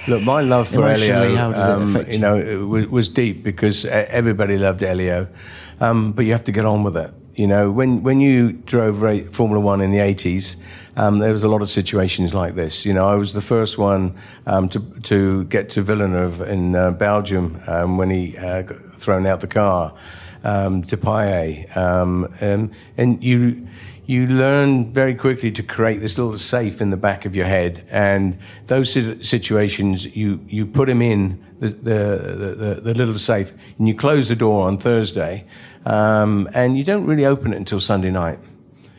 Look, 0.06 0.22
my 0.22 0.42
love 0.42 0.68
for 0.68 0.86
Elio, 0.86 1.54
um, 1.54 1.96
you? 1.96 2.04
you 2.04 2.18
know, 2.18 2.66
was, 2.66 2.86
was, 2.88 3.08
deep 3.08 3.42
because 3.42 3.86
everybody 3.86 4.58
loved 4.58 4.82
Elio, 4.82 5.28
um, 5.80 6.12
but 6.12 6.26
you 6.26 6.32
have 6.32 6.44
to 6.44 6.52
get 6.52 6.66
on 6.66 6.82
with 6.82 6.96
it. 6.96 7.10
You 7.36 7.46
know, 7.46 7.70
when 7.70 8.02
when 8.02 8.20
you 8.20 8.52
drove 8.52 8.98
Formula 9.34 9.60
One 9.64 9.80
in 9.80 9.90
the 9.90 10.00
eighties, 10.00 10.58
um, 10.96 11.18
there 11.18 11.32
was 11.32 11.42
a 11.42 11.48
lot 11.48 11.62
of 11.62 11.70
situations 11.70 12.34
like 12.34 12.54
this. 12.54 12.84
You 12.84 12.92
know, 12.92 13.08
I 13.08 13.14
was 13.14 13.32
the 13.32 13.40
first 13.40 13.78
one 13.78 14.14
um, 14.46 14.68
to 14.68 14.80
to 15.04 15.44
get 15.44 15.70
to 15.70 15.82
Villeneuve 15.82 16.40
in 16.42 16.76
uh, 16.76 16.90
Belgium 16.90 17.58
um, 17.66 17.96
when 17.96 18.10
he 18.10 18.36
uh, 18.36 18.62
got 18.62 18.76
thrown 18.76 19.26
out 19.26 19.40
the 19.40 19.48
car 19.48 19.94
um, 20.44 20.82
to 20.82 20.96
Paille, 20.96 21.66
um, 21.74 22.28
and, 22.40 22.72
and 22.96 23.22
you 23.24 23.66
you 24.06 24.26
learn 24.26 24.92
very 24.92 25.14
quickly 25.14 25.50
to 25.52 25.62
create 25.62 26.00
this 26.00 26.18
little 26.18 26.36
safe 26.36 26.80
in 26.80 26.90
the 26.90 26.96
back 26.96 27.24
of 27.24 27.34
your 27.34 27.46
head. 27.46 27.86
And 27.90 28.38
those 28.66 28.92
situations, 29.26 30.16
you, 30.16 30.40
you 30.46 30.66
put 30.66 30.88
them 30.88 31.00
in 31.00 31.42
the, 31.58 31.68
the, 31.68 32.54
the, 32.56 32.80
the 32.82 32.94
little 32.94 33.14
safe 33.14 33.52
and 33.78 33.88
you 33.88 33.94
close 33.94 34.28
the 34.28 34.36
door 34.36 34.66
on 34.66 34.76
Thursday. 34.76 35.46
Um, 35.86 36.48
and 36.54 36.76
you 36.76 36.84
don't 36.84 37.06
really 37.06 37.24
open 37.24 37.52
it 37.52 37.56
until 37.56 37.80
Sunday 37.80 38.10
night. 38.10 38.38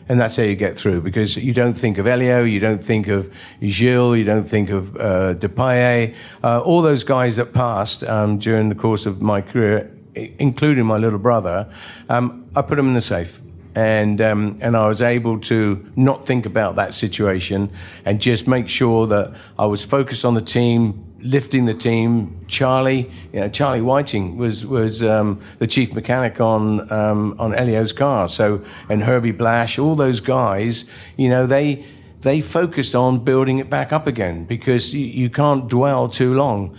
and 0.07 0.19
that's 0.19 0.37
how 0.37 0.43
you 0.43 0.55
get 0.55 0.77
through 0.77 1.01
because 1.01 1.35
you 1.35 1.53
don't 1.53 1.73
think 1.73 1.97
of 1.97 2.07
Elio, 2.07 2.43
you 2.43 2.59
don't 2.59 2.83
think 2.83 3.07
of 3.07 3.33
Gilles, 3.61 4.15
you 4.15 4.23
don't 4.23 4.43
think 4.43 4.69
of 4.69 4.95
uh, 4.97 5.35
uh, 6.43 6.59
all 6.59 6.81
those 6.81 7.03
guys 7.03 7.35
that 7.37 7.53
passed 7.53 8.03
um, 8.03 8.37
during 8.37 8.69
the 8.69 8.75
course 8.75 9.05
of 9.05 9.21
my 9.21 9.41
career, 9.41 9.91
including 10.15 10.85
my 10.85 10.97
little 10.97 11.19
brother. 11.19 11.69
Um, 12.09 12.49
I 12.55 12.61
put 12.61 12.75
them 12.75 12.87
in 12.87 12.93
the 12.93 13.01
safe. 13.01 13.41
And, 13.75 14.21
um, 14.21 14.57
and 14.61 14.77
I 14.77 14.87
was 14.87 15.01
able 15.01 15.39
to 15.41 15.85
not 15.97 16.25
think 16.25 16.45
about 16.45 16.77
that 16.77 16.93
situation 16.93 17.69
and 18.05 18.21
just 18.21 18.47
make 18.47 18.69
sure 18.69 19.05
that 19.07 19.35
I 19.59 19.65
was 19.65 19.83
focused 19.83 20.23
on 20.23 20.33
the 20.33 20.41
team, 20.41 21.05
lifting 21.19 21.65
the 21.65 21.73
team. 21.73 22.45
Charlie, 22.47 23.09
you 23.33 23.41
know, 23.41 23.49
Charlie 23.49 23.81
Whiting 23.81 24.37
was 24.37 24.65
was 24.65 25.03
um, 25.03 25.41
the 25.59 25.67
chief 25.67 25.93
mechanic 25.93 26.39
on 26.39 26.91
um, 26.91 27.35
on 27.37 27.53
Elio's 27.53 27.91
car. 27.91 28.29
So 28.29 28.63
and 28.87 29.03
Herbie 29.03 29.33
Blash, 29.33 29.77
all 29.77 29.95
those 29.95 30.21
guys, 30.21 30.89
you 31.17 31.27
know, 31.27 31.45
they 31.45 31.85
they 32.21 32.41
focused 32.41 32.95
on 32.95 33.23
building 33.23 33.59
it 33.59 33.69
back 33.69 33.93
up 33.93 34.07
again 34.07 34.45
because 34.45 34.93
you, 34.93 35.05
you 35.05 35.29
can't 35.29 35.67
dwell 35.69 36.07
too 36.07 36.33
long. 36.33 36.75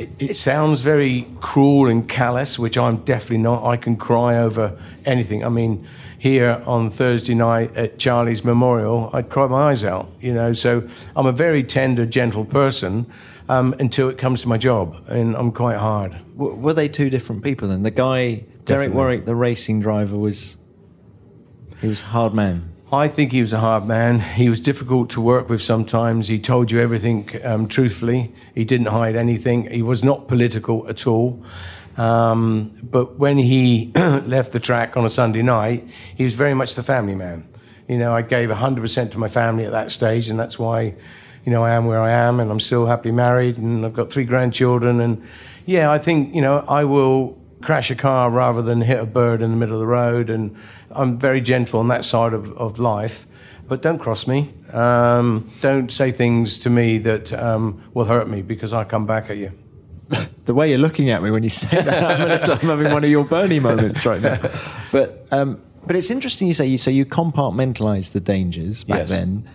It, 0.00 0.30
it 0.30 0.34
sounds 0.34 0.80
very 0.80 1.26
cruel 1.40 1.88
and 1.88 2.08
callous, 2.08 2.58
which 2.58 2.78
I'm 2.78 2.96
definitely 3.04 3.38
not. 3.38 3.66
I 3.66 3.76
can 3.76 3.96
cry 3.96 4.38
over 4.38 4.78
anything. 5.04 5.44
I 5.44 5.50
mean, 5.50 5.86
here 6.18 6.62
on 6.66 6.88
Thursday 6.88 7.34
night 7.34 7.76
at 7.76 7.98
Charlie's 7.98 8.42
memorial, 8.42 9.10
I'd 9.12 9.28
cry 9.28 9.46
my 9.46 9.68
eyes 9.70 9.84
out, 9.84 10.08
you 10.20 10.32
know. 10.32 10.54
So 10.54 10.88
I'm 11.14 11.26
a 11.26 11.32
very 11.32 11.62
tender, 11.62 12.06
gentle 12.06 12.46
person 12.46 13.06
um, 13.50 13.74
until 13.78 14.08
it 14.08 14.16
comes 14.16 14.40
to 14.40 14.48
my 14.48 14.56
job, 14.56 15.04
and 15.08 15.36
I'm 15.36 15.52
quite 15.52 15.76
hard. 15.76 16.12
W- 16.38 16.54
were 16.54 16.72
they 16.72 16.88
two 16.88 17.10
different 17.10 17.44
people 17.44 17.68
then? 17.68 17.82
The 17.82 17.90
guy, 17.90 18.36
Derek 18.36 18.64
Definitely. 18.64 18.96
Warwick, 18.96 19.24
the 19.26 19.34
racing 19.34 19.80
driver, 19.80 20.16
was 20.16 20.56
he 21.82 21.88
was 21.88 22.00
a 22.00 22.06
hard 22.06 22.32
man. 22.32 22.69
I 22.92 23.06
think 23.06 23.30
he 23.30 23.40
was 23.40 23.52
a 23.52 23.60
hard 23.60 23.86
man. 23.86 24.18
He 24.18 24.48
was 24.48 24.58
difficult 24.58 25.10
to 25.10 25.20
work 25.20 25.48
with 25.48 25.62
sometimes. 25.62 26.26
He 26.26 26.40
told 26.40 26.72
you 26.72 26.80
everything 26.80 27.28
um, 27.44 27.68
truthfully. 27.68 28.32
He 28.52 28.64
didn't 28.64 28.88
hide 28.88 29.14
anything. 29.14 29.70
He 29.70 29.80
was 29.80 30.02
not 30.02 30.26
political 30.26 30.88
at 30.88 31.06
all. 31.06 31.40
Um, 31.96 32.72
but 32.82 33.16
when 33.16 33.38
he 33.38 33.92
left 33.94 34.52
the 34.52 34.58
track 34.58 34.96
on 34.96 35.04
a 35.04 35.10
Sunday 35.10 35.42
night, 35.42 35.88
he 36.16 36.24
was 36.24 36.34
very 36.34 36.54
much 36.54 36.74
the 36.74 36.82
family 36.82 37.14
man. 37.14 37.46
You 37.86 37.98
know, 37.98 38.12
I 38.12 38.22
gave 38.22 38.48
100% 38.48 39.12
to 39.12 39.18
my 39.18 39.28
family 39.28 39.64
at 39.64 39.72
that 39.72 39.92
stage, 39.92 40.28
and 40.28 40.38
that's 40.38 40.58
why 40.58 40.96
you 41.44 41.52
know, 41.52 41.62
I 41.62 41.72
am 41.72 41.86
where 41.86 42.00
I 42.00 42.10
am 42.10 42.38
and 42.40 42.50
I'm 42.50 42.60
still 42.60 42.86
happily 42.86 43.12
married 43.12 43.56
and 43.56 43.84
I've 43.86 43.94
got 43.94 44.12
three 44.12 44.24
grandchildren. 44.24 45.00
And 45.00 45.22
yeah, 45.64 45.90
I 45.90 45.98
think, 45.98 46.34
you 46.34 46.42
know, 46.42 46.64
I 46.68 46.84
will 46.84 47.39
crash 47.62 47.90
a 47.90 47.94
car 47.94 48.30
rather 48.30 48.62
than 48.62 48.80
hit 48.80 49.00
a 49.00 49.06
bird 49.06 49.42
in 49.42 49.50
the 49.50 49.56
middle 49.56 49.74
of 49.74 49.80
the 49.80 49.86
road. 49.86 50.30
And 50.30 50.56
I'm 50.90 51.18
very 51.18 51.40
gentle 51.40 51.80
on 51.80 51.88
that 51.88 52.04
side 52.04 52.32
of, 52.32 52.52
of 52.52 52.78
life. 52.78 53.26
But 53.68 53.82
don't 53.82 53.98
cross 53.98 54.26
me. 54.26 54.50
Um, 54.72 55.48
don't 55.60 55.92
say 55.92 56.10
things 56.10 56.58
to 56.60 56.70
me 56.70 56.98
that 56.98 57.32
um, 57.32 57.80
will 57.94 58.06
hurt 58.06 58.28
me 58.28 58.42
because 58.42 58.72
I 58.72 58.84
come 58.84 59.06
back 59.06 59.30
at 59.30 59.36
you. 59.36 59.52
the 60.44 60.54
way 60.54 60.70
you're 60.70 60.78
looking 60.78 61.10
at 61.10 61.22
me 61.22 61.30
when 61.30 61.44
you 61.44 61.50
say 61.50 61.80
that, 61.80 62.50
I'm, 62.50 62.68
having 62.68 62.92
one 62.92 63.04
of 63.04 63.10
your 63.10 63.24
Bernie 63.24 63.60
moments 63.60 64.04
right 64.04 64.20
now. 64.20 64.40
But 64.90 65.24
um, 65.30 65.62
but 65.86 65.94
it's 65.94 66.10
interesting 66.10 66.48
you 66.48 66.54
say 66.54 66.66
you 66.66 66.78
so 66.78 66.90
you 66.90 67.06
compartmentalize 67.06 68.10
the 68.12 68.18
dangers 68.18 68.82
back 68.82 68.98
Yes. 68.98 69.10
then 69.10 69.48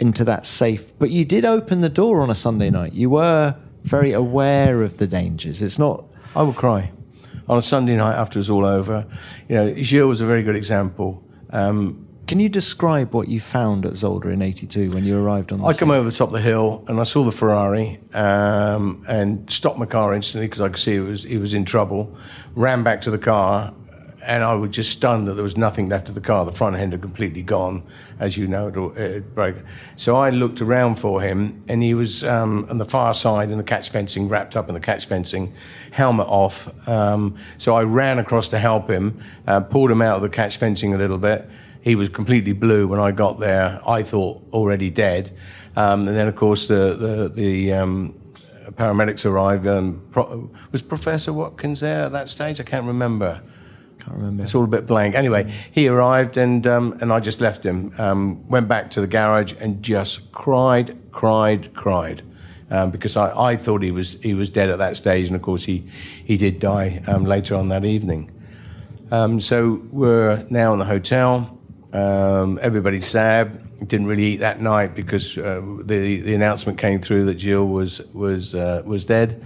into 0.00 0.24
that 0.24 0.44
safe. 0.44 0.98
But 0.98 1.10
you 1.10 1.24
did 1.24 1.44
open 1.44 1.82
the 1.82 1.88
door 1.88 2.22
on 2.22 2.30
a 2.30 2.34
Sunday 2.34 2.68
night. 2.68 2.94
You 2.94 3.10
were 3.10 3.54
very 3.84 4.12
aware 4.12 4.82
of 4.82 4.98
the 4.98 5.06
dangers. 5.06 5.62
It's 5.62 5.78
not. 5.78 6.04
I 6.34 6.42
would 6.42 6.56
cry 6.56 6.90
on 7.50 7.58
a 7.58 7.62
Sunday 7.62 7.96
night 7.96 8.14
after 8.14 8.38
it 8.38 8.40
was 8.40 8.50
all 8.50 8.64
over. 8.64 9.04
You 9.48 9.56
know, 9.56 9.74
Gilles 9.74 10.06
was 10.06 10.20
a 10.20 10.26
very 10.26 10.44
good 10.44 10.54
example. 10.54 11.20
Um, 11.50 12.06
Can 12.28 12.38
you 12.38 12.48
describe 12.48 13.12
what 13.12 13.26
you 13.26 13.40
found 13.40 13.84
at 13.84 13.94
Zolder 13.94 14.32
in 14.32 14.40
'82 14.40 14.90
when 14.90 15.04
you 15.04 15.20
arrived 15.20 15.50
on 15.52 15.58
the 15.58 15.64
I 15.64 15.72
come 15.72 15.90
over 15.90 16.08
the 16.08 16.14
top 16.16 16.28
of 16.28 16.32
the 16.32 16.40
hill 16.40 16.84
and 16.86 17.00
I 17.00 17.02
saw 17.02 17.24
the 17.24 17.32
Ferrari 17.32 17.98
um, 18.14 19.04
and 19.08 19.50
stopped 19.50 19.80
my 19.80 19.86
car 19.86 20.14
instantly 20.14 20.46
because 20.46 20.60
I 20.60 20.68
could 20.68 20.78
see 20.78 20.94
it 20.94 21.00
was 21.00 21.24
it 21.24 21.38
was 21.38 21.52
in 21.52 21.64
trouble. 21.64 22.16
Ran 22.54 22.84
back 22.84 23.00
to 23.00 23.10
the 23.10 23.18
car 23.18 23.74
and 24.22 24.44
I 24.44 24.54
was 24.54 24.70
just 24.70 24.90
stunned 24.90 25.28
that 25.28 25.34
there 25.34 25.42
was 25.42 25.56
nothing 25.56 25.88
left 25.88 26.08
of 26.08 26.14
the 26.14 26.20
car. 26.20 26.44
The 26.44 26.52
front 26.52 26.76
end 26.76 26.92
had 26.92 27.00
completely 27.00 27.42
gone, 27.42 27.82
as 28.18 28.36
you 28.36 28.46
know, 28.46 28.68
it, 28.68 29.00
it 29.00 29.34
broke. 29.34 29.56
So 29.96 30.16
I 30.16 30.30
looked 30.30 30.60
around 30.60 30.96
for 30.96 31.20
him 31.20 31.62
and 31.68 31.82
he 31.82 31.94
was 31.94 32.22
um, 32.24 32.66
on 32.68 32.78
the 32.78 32.84
far 32.84 33.14
side 33.14 33.50
in 33.50 33.58
the 33.58 33.64
catch 33.64 33.90
fencing, 33.90 34.28
wrapped 34.28 34.56
up 34.56 34.68
in 34.68 34.74
the 34.74 34.80
catch 34.80 35.06
fencing, 35.06 35.54
helmet 35.90 36.26
off. 36.28 36.88
Um, 36.88 37.36
so 37.58 37.74
I 37.74 37.82
ran 37.82 38.18
across 38.18 38.48
to 38.48 38.58
help 38.58 38.88
him, 38.88 39.22
uh, 39.46 39.60
pulled 39.60 39.90
him 39.90 40.02
out 40.02 40.16
of 40.16 40.22
the 40.22 40.28
catch 40.28 40.58
fencing 40.58 40.94
a 40.94 40.98
little 40.98 41.18
bit. 41.18 41.48
He 41.82 41.94
was 41.94 42.10
completely 42.10 42.52
blue 42.52 42.86
when 42.88 43.00
I 43.00 43.10
got 43.12 43.40
there. 43.40 43.80
I 43.86 44.02
thought 44.02 44.42
already 44.52 44.90
dead. 44.90 45.34
Um, 45.76 46.06
and 46.08 46.16
then, 46.16 46.28
of 46.28 46.36
course, 46.36 46.68
the 46.68 46.94
the, 46.94 47.28
the 47.34 47.72
um, 47.72 48.20
paramedics 48.72 49.24
arrived. 49.24 49.66
Um, 49.66 50.02
pro- 50.10 50.50
was 50.72 50.82
Professor 50.82 51.32
Watkins 51.32 51.80
there 51.80 52.04
at 52.04 52.12
that 52.12 52.28
stage? 52.28 52.60
I 52.60 52.64
can't 52.64 52.86
remember. 52.86 53.40
Can't 54.00 54.16
remember. 54.16 54.42
It's 54.42 54.54
all 54.54 54.64
a 54.64 54.68
bit 54.68 54.86
blank. 54.86 55.14
Anyway, 55.14 55.52
he 55.72 55.88
arrived 55.88 56.36
and 56.36 56.66
um, 56.66 56.96
and 57.00 57.12
I 57.12 57.20
just 57.20 57.40
left 57.40 57.64
him. 57.64 57.92
Um, 57.98 58.48
went 58.48 58.66
back 58.66 58.90
to 58.92 59.00
the 59.00 59.06
garage 59.06 59.54
and 59.60 59.82
just 59.82 60.32
cried, 60.32 60.96
cried, 61.12 61.74
cried. 61.74 62.22
Um, 62.70 62.90
because 62.92 63.16
I, 63.16 63.36
I 63.36 63.56
thought 63.56 63.82
he 63.82 63.90
was 63.90 64.20
he 64.22 64.32
was 64.32 64.48
dead 64.48 64.70
at 64.70 64.78
that 64.78 64.96
stage, 64.96 65.26
and 65.26 65.36
of 65.36 65.42
course 65.42 65.64
he 65.64 65.84
he 66.24 66.36
did 66.36 66.60
die 66.60 67.02
um, 67.08 67.24
later 67.24 67.56
on 67.56 67.68
that 67.68 67.84
evening. 67.84 68.30
Um, 69.10 69.40
so 69.40 69.82
we're 69.90 70.46
now 70.50 70.72
in 70.72 70.78
the 70.78 70.84
hotel. 70.84 71.58
Um, 71.92 72.58
everybody's 72.62 73.06
sad. 73.06 73.66
Didn't 73.86 74.06
really 74.06 74.24
eat 74.24 74.36
that 74.36 74.60
night 74.60 74.94
because 74.94 75.36
uh, 75.36 75.60
the 75.82 76.20
the 76.20 76.34
announcement 76.34 76.78
came 76.78 77.00
through 77.00 77.24
that 77.26 77.40
Gilles 77.40 77.64
was 77.64 78.06
was 78.14 78.54
uh, 78.54 78.82
was 78.84 79.04
dead. 79.04 79.42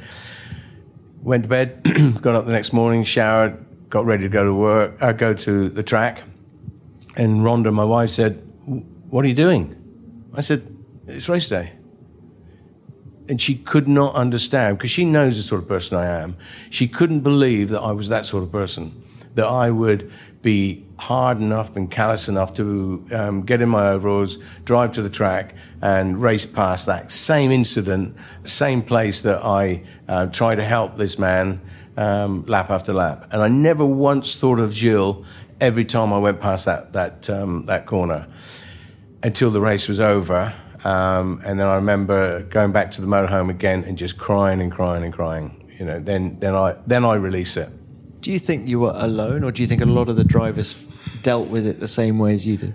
Went 1.22 1.44
to 1.44 1.48
bed. 1.48 1.82
got 2.20 2.34
up 2.34 2.44
the 2.44 2.52
next 2.52 2.74
morning, 2.74 3.04
showered, 3.04 3.63
got 3.88 4.04
ready 4.04 4.24
to 4.24 4.28
go 4.28 4.44
to 4.44 4.54
work. 4.54 5.02
Uh, 5.02 5.12
go 5.12 5.34
to 5.34 5.68
the 5.68 5.82
track. 5.82 6.22
And 7.16 7.42
Rhonda, 7.42 7.72
my 7.72 7.84
wife, 7.84 8.10
said, 8.10 8.42
"What 9.08 9.24
are 9.24 9.28
you 9.28 9.34
doing?" 9.34 9.76
I 10.34 10.40
said, 10.40 10.62
"It's 11.06 11.28
race 11.28 11.48
day." 11.48 11.72
and 13.28 13.40
she 13.40 13.54
could 13.54 13.88
not 13.88 14.14
understand 14.14 14.78
because 14.78 14.90
she 14.90 15.04
knows 15.04 15.36
the 15.36 15.42
sort 15.42 15.62
of 15.62 15.68
person 15.68 15.96
I 15.96 16.06
am. 16.22 16.36
She 16.70 16.86
couldn't 16.86 17.20
believe 17.20 17.70
that 17.70 17.80
I 17.80 17.92
was 17.92 18.08
that 18.08 18.26
sort 18.26 18.42
of 18.42 18.52
person, 18.52 19.02
that 19.34 19.46
I 19.46 19.70
would 19.70 20.10
be 20.44 20.84
hard 20.98 21.38
enough 21.38 21.74
and 21.74 21.90
callous 21.90 22.28
enough 22.28 22.54
to 22.54 23.04
um, 23.12 23.42
get 23.42 23.60
in 23.60 23.68
my 23.68 23.88
overalls, 23.88 24.36
drive 24.64 24.92
to 24.92 25.02
the 25.02 25.10
track, 25.10 25.54
and 25.82 26.22
race 26.22 26.46
past 26.46 26.86
that 26.86 27.10
same 27.10 27.50
incident, 27.50 28.16
same 28.44 28.80
place 28.80 29.22
that 29.22 29.44
I 29.44 29.82
uh, 30.06 30.26
tried 30.26 30.56
to 30.56 30.64
help 30.64 30.96
this 30.96 31.18
man 31.18 31.60
um, 31.96 32.44
lap 32.46 32.70
after 32.70 32.92
lap. 32.92 33.26
And 33.32 33.42
I 33.42 33.48
never 33.48 33.84
once 33.84 34.36
thought 34.36 34.60
of 34.60 34.72
Gilles 34.72 35.24
every 35.60 35.84
time 35.84 36.12
I 36.12 36.18
went 36.18 36.40
past 36.40 36.66
that 36.66 36.92
that 36.92 37.28
um, 37.30 37.66
that 37.66 37.86
corner 37.86 38.28
until 39.22 39.50
the 39.50 39.60
race 39.60 39.88
was 39.88 40.00
over. 40.00 40.52
Um, 40.84 41.40
and 41.44 41.58
then 41.58 41.66
I 41.66 41.76
remember 41.76 42.42
going 42.42 42.70
back 42.72 42.90
to 42.92 43.00
the 43.00 43.06
motorhome 43.06 43.48
again 43.48 43.84
and 43.84 43.96
just 43.96 44.18
crying 44.18 44.60
and 44.60 44.70
crying 44.70 45.02
and 45.02 45.12
crying. 45.12 45.72
You 45.78 45.86
know, 45.86 45.98
then 45.98 46.38
then 46.38 46.54
I 46.54 46.76
then 46.86 47.04
I 47.04 47.14
release 47.14 47.56
it. 47.56 47.70
Do 48.24 48.32
you 48.32 48.38
think 48.38 48.66
you 48.66 48.80
were 48.80 48.94
alone, 48.94 49.44
or 49.44 49.52
do 49.52 49.60
you 49.60 49.68
think 49.68 49.82
a 49.82 49.84
lot 49.84 50.08
of 50.08 50.16
the 50.16 50.24
drivers 50.24 50.82
dealt 51.20 51.48
with 51.48 51.66
it 51.66 51.78
the 51.78 51.86
same 51.86 52.18
way 52.18 52.32
as 52.32 52.46
you 52.46 52.56
did? 52.56 52.74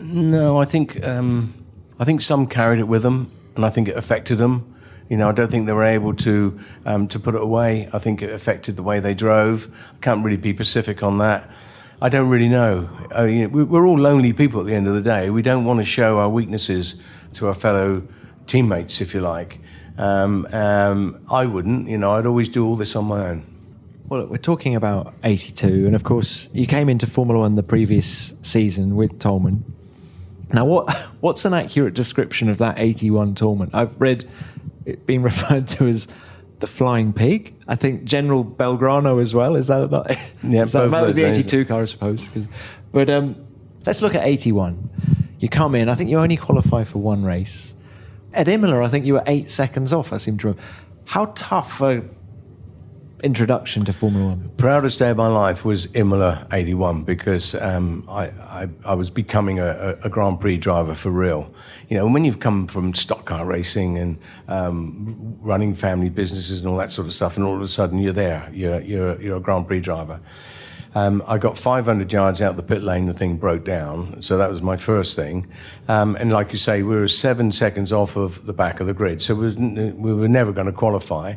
No, 0.00 0.58
I 0.58 0.64
think 0.64 1.06
um, 1.06 1.54
I 2.00 2.04
think 2.04 2.20
some 2.20 2.48
carried 2.48 2.80
it 2.80 2.88
with 2.88 3.04
them, 3.04 3.30
and 3.54 3.64
I 3.64 3.70
think 3.70 3.86
it 3.86 3.96
affected 3.96 4.38
them. 4.38 4.74
You 5.08 5.16
know, 5.16 5.28
I 5.28 5.32
don't 5.32 5.48
think 5.52 5.66
they 5.66 5.72
were 5.72 5.84
able 5.84 6.14
to 6.14 6.58
um, 6.84 7.06
to 7.08 7.20
put 7.20 7.36
it 7.36 7.40
away. 7.40 7.88
I 7.92 8.00
think 8.00 8.22
it 8.22 8.30
affected 8.30 8.74
the 8.74 8.82
way 8.82 8.98
they 8.98 9.14
drove. 9.14 9.72
I 9.94 9.98
can't 10.00 10.24
really 10.24 10.36
be 10.36 10.52
specific 10.52 11.04
on 11.04 11.18
that. 11.18 11.48
I 12.02 12.08
don't 12.08 12.28
really 12.28 12.48
know. 12.48 12.90
We're 13.12 13.86
all 13.86 14.00
lonely 14.00 14.32
people 14.32 14.58
at 14.58 14.66
the 14.66 14.74
end 14.74 14.88
of 14.88 14.94
the 14.94 15.00
day. 15.00 15.30
We 15.30 15.42
don't 15.42 15.64
want 15.64 15.78
to 15.78 15.84
show 15.84 16.18
our 16.18 16.28
weaknesses 16.28 17.00
to 17.34 17.46
our 17.46 17.54
fellow 17.54 18.02
teammates, 18.48 19.00
if 19.00 19.14
you 19.14 19.20
like. 19.20 19.60
Um, 19.96 20.48
um, 20.52 21.20
I 21.30 21.46
wouldn't. 21.46 21.88
You 21.88 21.98
know, 21.98 22.16
I'd 22.16 22.26
always 22.26 22.48
do 22.48 22.66
all 22.66 22.74
this 22.74 22.96
on 22.96 23.04
my 23.04 23.28
own. 23.28 23.57
Well, 24.08 24.20
look, 24.20 24.30
we're 24.30 24.38
talking 24.38 24.74
about 24.74 25.12
82, 25.22 25.86
and 25.86 25.94
of 25.94 26.02
course, 26.02 26.48
you 26.54 26.66
came 26.66 26.88
into 26.88 27.06
Formula 27.06 27.40
One 27.40 27.56
the 27.56 27.62
previous 27.62 28.32
season 28.40 28.96
with 28.96 29.18
Toleman. 29.18 29.64
Now, 30.50 30.64
what 30.64 30.90
what's 31.20 31.44
an 31.44 31.52
accurate 31.52 31.92
description 31.92 32.48
of 32.48 32.56
that 32.58 32.78
81 32.78 33.34
Toleman? 33.34 33.70
I've 33.74 34.00
read 34.00 34.26
it 34.86 35.06
being 35.06 35.20
referred 35.30 35.68
to 35.68 35.88
as 35.88 36.08
the 36.60 36.66
flying 36.66 37.12
pig. 37.12 37.54
I 37.68 37.74
think 37.74 38.04
General 38.04 38.44
Belgrano 38.44 39.20
as 39.20 39.34
well. 39.34 39.56
Is 39.56 39.66
that 39.66 39.90
not? 39.90 40.06
Yeah, 40.42 40.62
Is 40.62 40.72
that, 40.72 40.90
that 40.90 41.02
was 41.04 41.14
the 41.14 41.24
82 41.24 41.66
car, 41.66 41.82
I 41.82 41.84
suppose. 41.84 42.48
but 42.92 43.10
um, 43.10 43.36
let's 43.84 44.00
look 44.00 44.14
at 44.14 44.24
81. 44.24 44.88
You 45.38 45.50
come 45.50 45.74
in, 45.74 45.90
I 45.90 45.94
think 45.94 46.08
you 46.08 46.18
only 46.18 46.38
qualify 46.38 46.82
for 46.84 46.98
one 46.98 47.24
race. 47.24 47.76
At 48.32 48.48
Imola, 48.48 48.82
I 48.82 48.88
think 48.88 49.04
you 49.04 49.14
were 49.14 49.22
eight 49.26 49.50
seconds 49.50 49.92
off, 49.92 50.12
I 50.12 50.16
seem 50.16 50.38
to 50.38 50.48
remember. 50.48 50.62
How 51.04 51.26
tough 51.34 51.80
a 51.82 52.02
introduction 53.22 53.84
to 53.84 53.92
Formula 53.92 54.28
One? 54.28 54.50
Proudest 54.56 54.98
day 54.98 55.10
of 55.10 55.16
my 55.16 55.26
life 55.26 55.64
was 55.64 55.94
Imola 55.94 56.46
81 56.52 57.04
because 57.04 57.54
um, 57.54 58.04
I, 58.08 58.26
I, 58.26 58.68
I, 58.86 58.94
was 58.94 59.10
becoming 59.10 59.58
a, 59.58 59.96
a, 60.04 60.08
Grand 60.08 60.40
Prix 60.40 60.58
driver 60.58 60.94
for 60.94 61.10
real. 61.10 61.52
You 61.88 61.98
know, 61.98 62.08
when 62.08 62.24
you've 62.24 62.40
come 62.40 62.66
from 62.66 62.94
stock 62.94 63.24
car 63.24 63.46
racing 63.46 63.98
and 63.98 64.18
um, 64.48 65.36
running 65.40 65.74
family 65.74 66.10
businesses 66.10 66.60
and 66.60 66.68
all 66.68 66.76
that 66.78 66.92
sort 66.92 67.06
of 67.06 67.12
stuff, 67.12 67.36
and 67.36 67.44
all 67.44 67.56
of 67.56 67.62
a 67.62 67.68
sudden 67.68 67.98
you're 67.98 68.12
there, 68.12 68.48
you're, 68.52 68.80
you're, 68.80 69.20
you're 69.20 69.36
a 69.36 69.40
Grand 69.40 69.66
Prix 69.66 69.80
driver. 69.80 70.20
Um, 70.94 71.22
I 71.28 71.38
got 71.38 71.58
500 71.58 72.12
yards 72.12 72.40
out 72.40 72.56
the 72.56 72.62
pit 72.62 72.82
lane, 72.82 73.06
the 73.06 73.14
thing 73.14 73.36
broke 73.36 73.64
down. 73.64 74.22
So 74.22 74.38
that 74.38 74.50
was 74.50 74.62
my 74.62 74.76
first 74.76 75.16
thing. 75.16 75.46
Um, 75.86 76.16
and 76.16 76.32
like 76.32 76.52
you 76.52 76.58
say, 76.58 76.82
we 76.82 76.96
were 76.96 77.08
seven 77.08 77.52
seconds 77.52 77.92
off 77.92 78.16
of 78.16 78.46
the 78.46 78.54
back 78.54 78.80
of 78.80 78.86
the 78.86 78.94
grid. 78.94 79.20
So 79.20 79.34
was, 79.34 79.56
we 79.56 80.14
were 80.14 80.28
never 80.28 80.52
going 80.52 80.66
to 80.66 80.72
qualify. 80.72 81.34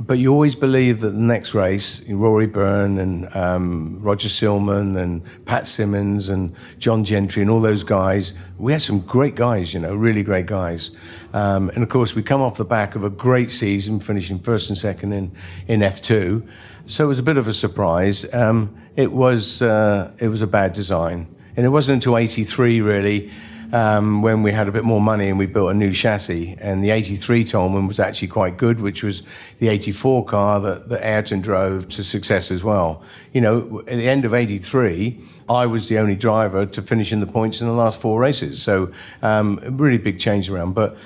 But 0.00 0.16
you 0.16 0.32
always 0.32 0.54
believe 0.54 1.00
that 1.00 1.10
the 1.10 1.18
next 1.18 1.54
race, 1.54 2.08
Rory 2.08 2.46
Byrne 2.46 2.98
and 2.98 3.36
um, 3.36 4.02
Roger 4.02 4.28
Silman 4.28 4.96
and 4.96 5.22
Pat 5.44 5.68
Symonds 5.68 6.30
and 6.30 6.54
John 6.78 7.04
Gentry 7.04 7.42
and 7.42 7.50
all 7.50 7.60
those 7.60 7.84
guys, 7.84 8.32
we 8.56 8.72
had 8.72 8.80
some 8.80 9.00
great 9.00 9.34
guys, 9.34 9.74
you 9.74 9.80
know, 9.80 9.94
really 9.94 10.22
great 10.22 10.46
guys. 10.46 10.90
Um, 11.34 11.68
and 11.74 11.82
of 11.82 11.90
course, 11.90 12.14
we 12.14 12.22
come 12.22 12.40
off 12.40 12.56
the 12.56 12.64
back 12.64 12.94
of 12.94 13.04
a 13.04 13.10
great 13.10 13.50
season, 13.52 14.00
finishing 14.00 14.38
first 14.38 14.70
and 14.70 14.78
second 14.78 15.12
in, 15.12 15.32
in 15.68 15.80
F2. 15.80 16.48
So 16.86 17.04
it 17.04 17.08
was 17.08 17.18
a 17.18 17.22
bit 17.22 17.36
of 17.36 17.46
a 17.46 17.52
surprise. 17.52 18.32
Um, 18.34 18.74
it 18.96 19.12
was 19.12 19.60
uh, 19.60 20.12
it 20.18 20.28
was 20.28 20.40
a 20.40 20.46
bad 20.46 20.72
design, 20.72 21.28
and 21.56 21.66
it 21.66 21.68
wasn't 21.68 21.96
until 21.96 22.16
'83 22.16 22.80
really 22.80 23.30
um, 23.72 24.22
when 24.22 24.42
we 24.42 24.52
had 24.52 24.68
a 24.68 24.72
bit 24.72 24.84
more 24.84 25.00
money 25.00 25.28
and 25.28 25.38
we 25.38 25.46
built 25.46 25.70
a 25.70 25.74
new 25.74 25.92
chassis. 25.92 26.56
And 26.60 26.82
the 26.82 26.90
'83 26.90 27.44
Toleman 27.44 27.86
was 27.86 28.00
actually 28.00 28.28
quite 28.28 28.56
good, 28.56 28.80
which 28.80 29.02
was 29.02 29.22
the 29.58 29.68
'84 29.68 30.24
car 30.24 30.60
that, 30.60 30.88
that 30.88 31.06
Ayrton 31.06 31.40
drove 31.40 31.88
to 31.90 32.04
success 32.04 32.50
as 32.50 32.62
well. 32.64 33.02
You 33.32 33.40
know, 33.40 33.80
at 33.80 33.96
the 33.96 34.08
end 34.08 34.24
of 34.24 34.34
'83. 34.34 35.20
I 35.48 35.66
was 35.66 35.88
the 35.88 35.98
only 35.98 36.14
driver 36.14 36.64
to 36.64 36.80
finish 36.80 37.12
in 37.12 37.18
the 37.18 37.26
points 37.26 37.60
in 37.60 37.66
the 37.66 37.72
last 37.72 38.00
four 38.00 38.20
races. 38.20 38.62
So, 38.62 38.92
um, 39.20 39.58
really 39.64 39.98
big 39.98 40.20
change 40.20 40.48
around. 40.48 40.76
But 40.76 40.96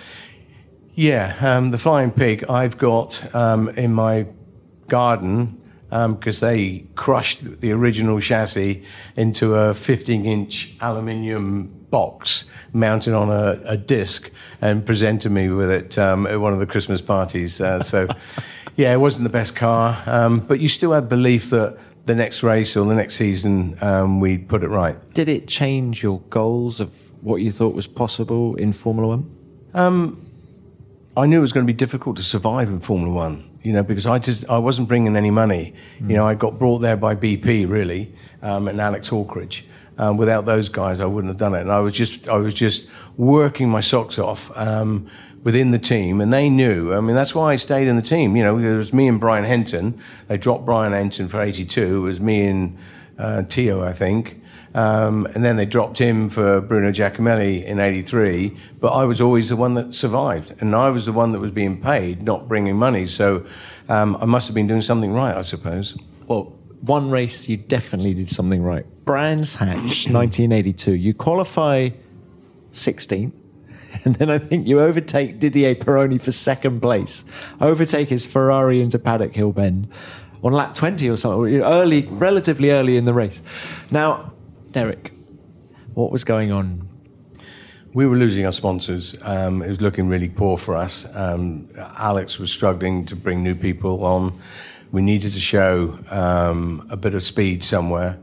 yeah, 0.93 1.35
um, 1.41 1.71
the 1.71 1.79
Flying 1.79 2.13
Pig, 2.13 2.45
I've 2.51 2.77
got 2.77 3.35
um, 3.35 3.71
in 3.71 3.95
my 3.95 4.27
garden 4.87 5.61
because 5.89 6.43
um, 6.43 6.49
they 6.49 6.87
crushed 6.95 7.61
the 7.61 7.73
original 7.73 8.21
chassis 8.21 8.85
into 9.17 9.55
a 9.55 9.75
15 9.75 10.27
inch 10.27 10.77
aluminium 10.81 11.84
box 11.95 12.51
mounted 12.73 13.15
on 13.15 13.31
a, 13.31 13.61
a 13.67 13.77
disc 13.77 14.33
and 14.61 14.85
presented 14.85 15.31
me 15.31 15.49
with 15.49 15.71
it 15.71 15.97
um, 15.97 16.27
at 16.27 16.41
one 16.41 16.53
of 16.53 16.59
the 16.59 16.67
Christmas 16.67 17.01
parties. 17.01 17.61
Uh, 17.61 17.81
so, 17.81 18.09
yeah, 18.77 18.93
it 18.93 18.97
wasn't 18.97 19.23
the 19.23 19.31
best 19.31 19.55
car, 19.55 19.97
um, 20.07 20.41
but 20.41 20.59
you 20.59 20.69
still 20.69 20.91
had 20.91 21.09
belief 21.09 21.51
that 21.51 21.79
the 22.07 22.17
next 22.17 22.43
race 22.43 22.77
or 22.77 22.85
the 22.85 22.97
next 22.97 23.15
season 23.15 23.77
um, 23.81 24.19
we'd 24.19 24.49
put 24.49 24.65
it 24.65 24.71
right. 24.71 24.97
Did 25.15 25.29
it 25.29 25.47
change 25.47 26.03
your 26.03 26.19
goals 26.31 26.81
of 26.81 26.93
what 27.23 27.37
you 27.37 27.53
thought 27.53 27.77
was 27.77 27.87
possible 27.87 28.57
in 28.57 28.73
Formula 28.73 29.07
One? 29.17 29.31
Um, 29.73 30.21
I 31.17 31.27
knew 31.27 31.39
it 31.39 31.43
was 31.43 31.53
going 31.53 31.65
to 31.65 31.73
be 31.73 31.77
difficult 31.77 32.17
to 32.17 32.25
survive 32.25 32.71
in 32.71 32.81
Formula 32.81 33.15
One 33.15 33.55
you 33.65 33.73
know, 33.73 33.83
because 33.83 34.07
I 34.07 34.19
just 34.19 34.49
I 34.51 34.59
wasn't 34.59 34.89
bringing 34.89 35.17
any 35.17 35.31
money. 35.31 35.73
Mm. 35.99 36.11
You 36.11 36.17
know, 36.17 36.29
I 36.29 36.35
got 36.35 36.59
brought 36.59 36.79
there 36.81 36.99
by 36.99 37.15
BP 37.15 37.67
really, 37.69 38.13
um, 38.43 38.69
and 38.69 38.79
Alex 38.79 39.09
Hawkridge. 39.09 39.65
Um, 39.97 40.17
without 40.17 40.45
those 40.45 40.69
guys, 40.69 41.01
I 41.01 41.07
wouldn't 41.07 41.31
have 41.31 41.39
done 41.39 41.55
it. 41.55 41.61
And 41.61 41.71
I 41.71 41.81
was 41.81 41.95
just 41.95 42.29
I 42.29 42.37
was 42.37 42.53
just 42.53 42.91
working 43.17 43.69
my 43.69 43.81
socks 43.81 44.19
off 44.19 44.51
um, 44.57 45.07
within 45.45 45.71
the 45.71 45.79
team, 45.79 46.21
and 46.21 46.33
they 46.33 46.51
knew. 46.51 46.93
I 46.93 47.01
mean, 47.01 47.15
that's 47.15 47.35
why 47.35 47.53
I 47.53 47.57
stayed 47.57 47.87
in 47.87 47.97
the 47.97 48.03
team. 48.03 48.37
You 48.37 48.43
know, 48.43 48.59
it 48.59 48.77
was 48.77 48.93
me 48.93 49.07
and 49.07 49.21
Brian 49.21 49.45
Henton. 49.45 50.01
They 50.27 50.37
dropped 50.37 50.67
Brian 50.67 50.93
Henton 50.93 51.29
for 51.29 51.41
'82. 51.41 51.97
It 51.97 52.01
was 52.01 52.21
me 52.21 52.47
and 52.47 52.79
uh, 53.19 53.43
Teo, 53.43 53.83
I 53.83 53.93
think. 53.93 54.41
Um, 54.75 55.27
and 55.35 55.45
then 55.45 55.57
they 55.57 55.67
dropped 55.67 55.99
him 55.99 56.29
for 56.29 56.61
Bruno 56.61 56.91
Giacomelli 56.91 57.65
in 57.65 57.79
83. 57.79 58.57
But 58.81 58.89
I 58.89 59.05
was 59.05 59.21
always 59.21 59.49
the 59.49 59.57
one 59.57 59.75
that 59.75 59.95
survived. 59.95 60.61
And 60.61 60.75
I 60.75 60.91
was 60.91 61.07
the 61.07 61.13
one 61.13 61.33
that 61.33 61.41
was 61.41 61.53
being 61.53 61.81
paid, 61.81 62.23
not 62.23 62.49
bringing 62.49 62.77
money. 62.77 63.07
So 63.07 63.47
um, 63.89 64.17
I 64.21 64.25
must 64.25 64.49
have 64.49 64.55
been 64.55 64.67
doing 64.67 64.83
something 64.83 65.13
right, 65.13 65.37
I 65.37 65.43
suppose. 65.43 65.97
Well, 66.27 66.59
one 66.81 67.11
race 67.11 67.49
you 67.49 67.57
definitely 67.57 68.15
did 68.15 68.29
something 68.29 68.63
right. 68.63 68.85
Brands 69.05 69.57
Hatch, 69.57 69.77
1982. 70.11 70.95
You 70.95 71.15
qualify 71.15 71.91
16th. 72.73 73.33
And 74.05 74.17
then 74.17 74.29
I 74.29 74.39
think 74.39 74.67
you 74.67 74.81
overtake 74.81 75.39
Didier 75.39 75.77
Pironi 75.77 76.21
for 76.21 76.33
second 76.33 76.81
place, 76.81 77.25
overtake 77.61 78.09
his 78.09 78.27
Ferrari 78.27 78.81
into 78.81 78.99
Paddock 78.99 79.35
Hill 79.35 79.53
Bend 79.53 79.89
on 80.43 80.53
lap 80.53 80.75
20 80.75 81.09
or 81.09 81.17
something, 81.17 81.61
early, 81.63 82.03
relatively 82.11 82.71
early 82.71 82.97
in 82.97 83.07
the 83.07 83.15
race. 83.15 83.43
Now, 83.91 84.33
Derek, 84.73 85.13
what 85.95 86.13
was 86.13 86.25
going 86.25 86.53
on? 86.53 86.87
We 87.95 88.07
were 88.07 88.17
losing 88.17 88.45
our 88.45 88.53
sponsors. 88.53 89.17
Um, 89.23 89.63
it 89.63 89.69
was 89.69 89.81
looking 89.81 90.09
really 90.09 90.29
poor 90.29 90.59
for 90.59 90.77
us. 90.77 91.07
Um, 91.17 91.69
Alex 91.97 92.39
was 92.39 92.53
struggling 92.53 93.07
to 93.07 93.17
bring 93.17 93.43
new 93.43 93.55
people 93.55 94.05
on. 94.05 94.39
We 94.95 95.03
needed 95.03 95.33
to 95.33 95.41
show 95.41 95.99
um, 96.13 96.87
a 96.89 96.97
bit 96.97 97.17
of 97.17 97.25
speed 97.25 97.65
somewhere. 97.65 98.17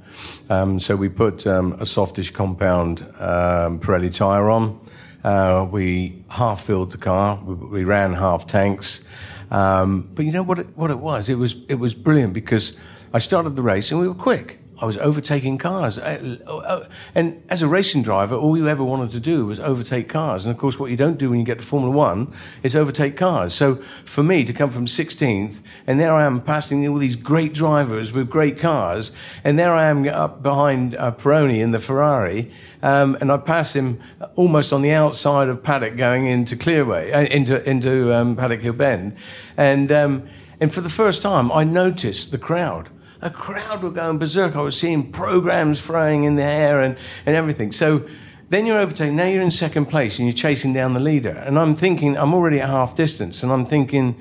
Um, 0.50 0.80
so 0.80 0.96
we 0.96 1.10
put 1.10 1.46
um, 1.46 1.74
a 1.74 1.86
softish 1.86 2.32
compound 2.32 3.02
um, 3.20 3.82
Pirelli 3.82 4.10
tyre 4.16 4.50
on. 4.50 4.80
Uh, 5.22 5.68
we 5.70 6.24
half 6.30 6.62
filled 6.62 6.94
the 6.94 6.98
car. 6.98 7.38
We, 7.44 7.56
we 7.56 7.84
ran 7.84 8.14
half 8.14 8.48
tanks. 8.48 9.04
but 9.50 10.20
you 10.20 10.32
know 10.32 10.44
what 10.44 10.60
it, 10.60 10.68
what 10.78 10.92
it 10.92 11.00
was? 11.00 11.28
It 11.28 11.36
was 11.36 11.58
it 11.68 11.76
was 11.76 11.94
brilliant 11.94 12.32
because 12.34 12.80
I 13.14 13.20
started 13.20 13.58
the 13.58 13.64
race 13.64 13.92
and 13.92 14.00
we 14.00 14.08
were 14.08 14.16
quick. 14.16 14.61
I 14.82 14.86
was 14.86 14.98
overtaking 14.98 15.60
cars. 15.60 16.00
Uh, 16.00 16.38
uh, 16.48 16.86
and 17.14 17.42
as 17.50 17.62
a 17.62 17.68
racing 17.68 18.02
driver, 18.02 18.36
all 18.36 18.58
you 18.58 18.68
ever 18.68 18.84
wanted 18.84 19.12
to 19.12 19.20
do 19.20 19.46
was 19.46 19.60
overtake 19.60 20.10
cars. 20.10 20.44
And 20.44 20.52
of 20.52 20.58
course, 20.58 20.80
what 20.80 20.90
you 20.90 20.98
don't 20.98 21.20
do 21.20 21.30
when 21.30 21.40
you 21.40 21.46
get 21.46 21.60
to 21.60 21.66
Formula 21.66 21.96
One 21.96 22.34
is 22.64 22.76
overtake 22.76 23.16
cars. 23.16 23.54
So 23.54 23.76
for 23.76 24.24
me 24.24 24.44
to 24.44 24.54
come 24.54 24.72
from 24.72 24.88
16th, 24.88 25.62
and 25.86 26.00
there 26.00 26.14
I 26.14 26.26
am 26.26 26.42
passing 26.42 26.88
all 26.88 26.98
these 26.98 27.16
great 27.16 27.54
drivers 27.54 28.12
with 28.12 28.30
great 28.30 28.58
cars, 28.58 29.12
and 29.44 29.60
there 29.60 29.74
I 29.74 29.86
am 29.86 30.08
up 30.08 30.42
behind 30.42 30.96
uh, 30.96 31.12
Pironi 31.12 31.60
in 31.60 31.72
the 31.72 31.80
Ferrari, 31.80 32.50
um, 32.82 33.16
and 33.22 33.32
I 33.32 33.38
pass 33.38 33.76
him 33.76 34.00
almost 34.36 34.74
on 34.74 34.82
the 34.82 34.92
outside 34.92 35.48
of 35.48 35.62
Paddock 35.62 35.96
going 35.96 36.26
into 36.26 36.56
Clearway, 36.56 37.14
uh, 37.14 37.32
into, 37.32 37.70
into 37.70 38.14
um, 38.16 38.36
Paddock 38.36 38.62
Hill 38.62 38.74
Bend. 38.74 39.16
And, 39.58 39.92
um, 39.92 40.28
and 40.60 40.74
for 40.74 40.82
the 40.82 40.90
first 40.90 41.22
time, 41.22 41.52
I 41.52 41.64
noticed 41.64 42.32
the 42.32 42.40
crowd 42.40 42.90
a 43.22 43.30
crowd 43.30 43.84
were 43.84 43.92
going 43.92 44.18
berserk. 44.18 44.56
I 44.56 44.62
was 44.62 44.80
seeing 44.80 45.12
programs 45.12 45.80
flying 45.80 46.24
in 46.24 46.36
the 46.36 46.44
air 46.44 46.82
and, 46.82 46.98
and 47.26 47.36
everything. 47.36 47.72
So 47.72 48.08
then 48.50 48.66
you're 48.66 48.80
overtaking. 48.80 49.16
Now 49.16 49.28
you're 49.28 49.42
in 49.42 49.52
second 49.52 49.86
place 49.86 50.20
and 50.20 50.28
you're 50.28 50.36
chasing 50.36 50.74
down 50.74 50.94
the 50.94 51.00
leader. 51.00 51.30
And 51.30 51.58
I'm 51.58 51.76
thinking, 51.76 52.18
I'm 52.18 52.34
already 52.34 52.60
at 52.60 52.68
half 52.68 52.96
distance, 52.96 53.44
and 53.44 53.52
I'm 53.52 53.66
thinking, 53.66 54.18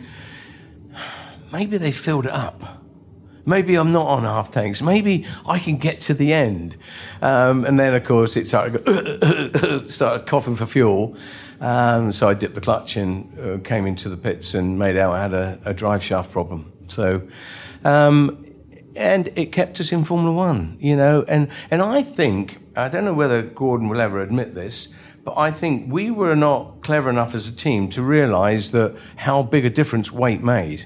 maybe 1.53 1.79
they 1.79 1.91
filled 1.91 2.27
it 2.27 2.33
up. 2.33 2.63
Maybe 3.47 3.75
I'm 3.75 3.91
not 3.91 4.07
on 4.07 4.23
half 4.23 4.53
tanks. 4.53 4.83
Maybe 4.83 5.27
I 5.47 5.59
can 5.59 5.79
get 5.79 6.01
to 6.03 6.15
the 6.15 6.33
end. 6.33 6.77
Um, 7.23 7.65
and 7.65 7.81
then, 7.81 7.95
of 7.95 8.05
course, 8.05 8.37
it 8.37 8.47
started, 8.47 9.89
started 9.91 10.27
coughing 10.27 10.55
for 10.55 10.67
fuel. 10.67 11.17
Um, 11.61 12.13
so 12.13 12.29
I 12.29 12.35
dipped 12.35 12.55
the 12.55 12.61
clutch 12.61 12.97
and 12.97 13.39
uh, 13.39 13.59
came 13.65 13.87
into 13.87 14.09
the 14.09 14.17
pits 14.17 14.55
and 14.55 14.79
made 14.79 14.97
out 14.97 15.15
I 15.15 15.23
had 15.23 15.35
a, 15.35 15.59
a 15.67 15.75
drive 15.75 16.05
shaft 16.05 16.31
problem. 16.31 16.73
So 16.87 17.27
um, 17.85 18.50
and 19.01 19.29
it 19.35 19.47
kept 19.47 19.81
us 19.81 19.93
in 19.93 20.05
Formula 20.05 20.33
One, 20.33 20.77
you 20.79 20.95
know. 20.95 21.25
And, 21.27 21.49
and 21.71 21.81
I 21.81 22.03
think, 22.03 22.59
I 22.77 22.89
don't 22.89 23.05
know 23.05 23.15
whether 23.15 23.43
Gordon 23.43 23.89
will 23.89 24.01
ever 24.01 24.21
admit 24.21 24.55
this, 24.55 24.95
but 25.25 25.37
I 25.37 25.51
think 25.51 25.93
we 25.93 26.11
were 26.11 26.37
not 26.37 26.83
clever 26.83 27.09
enough 27.09 27.35
as 27.35 27.49
a 27.49 27.57
team 27.57 27.89
to 27.91 28.03
realize 28.03 28.73
that 28.73 28.97
how 29.17 29.43
big 29.43 29.65
a 29.65 29.71
difference 29.71 30.13
weight 30.13 30.43
made. 30.43 30.85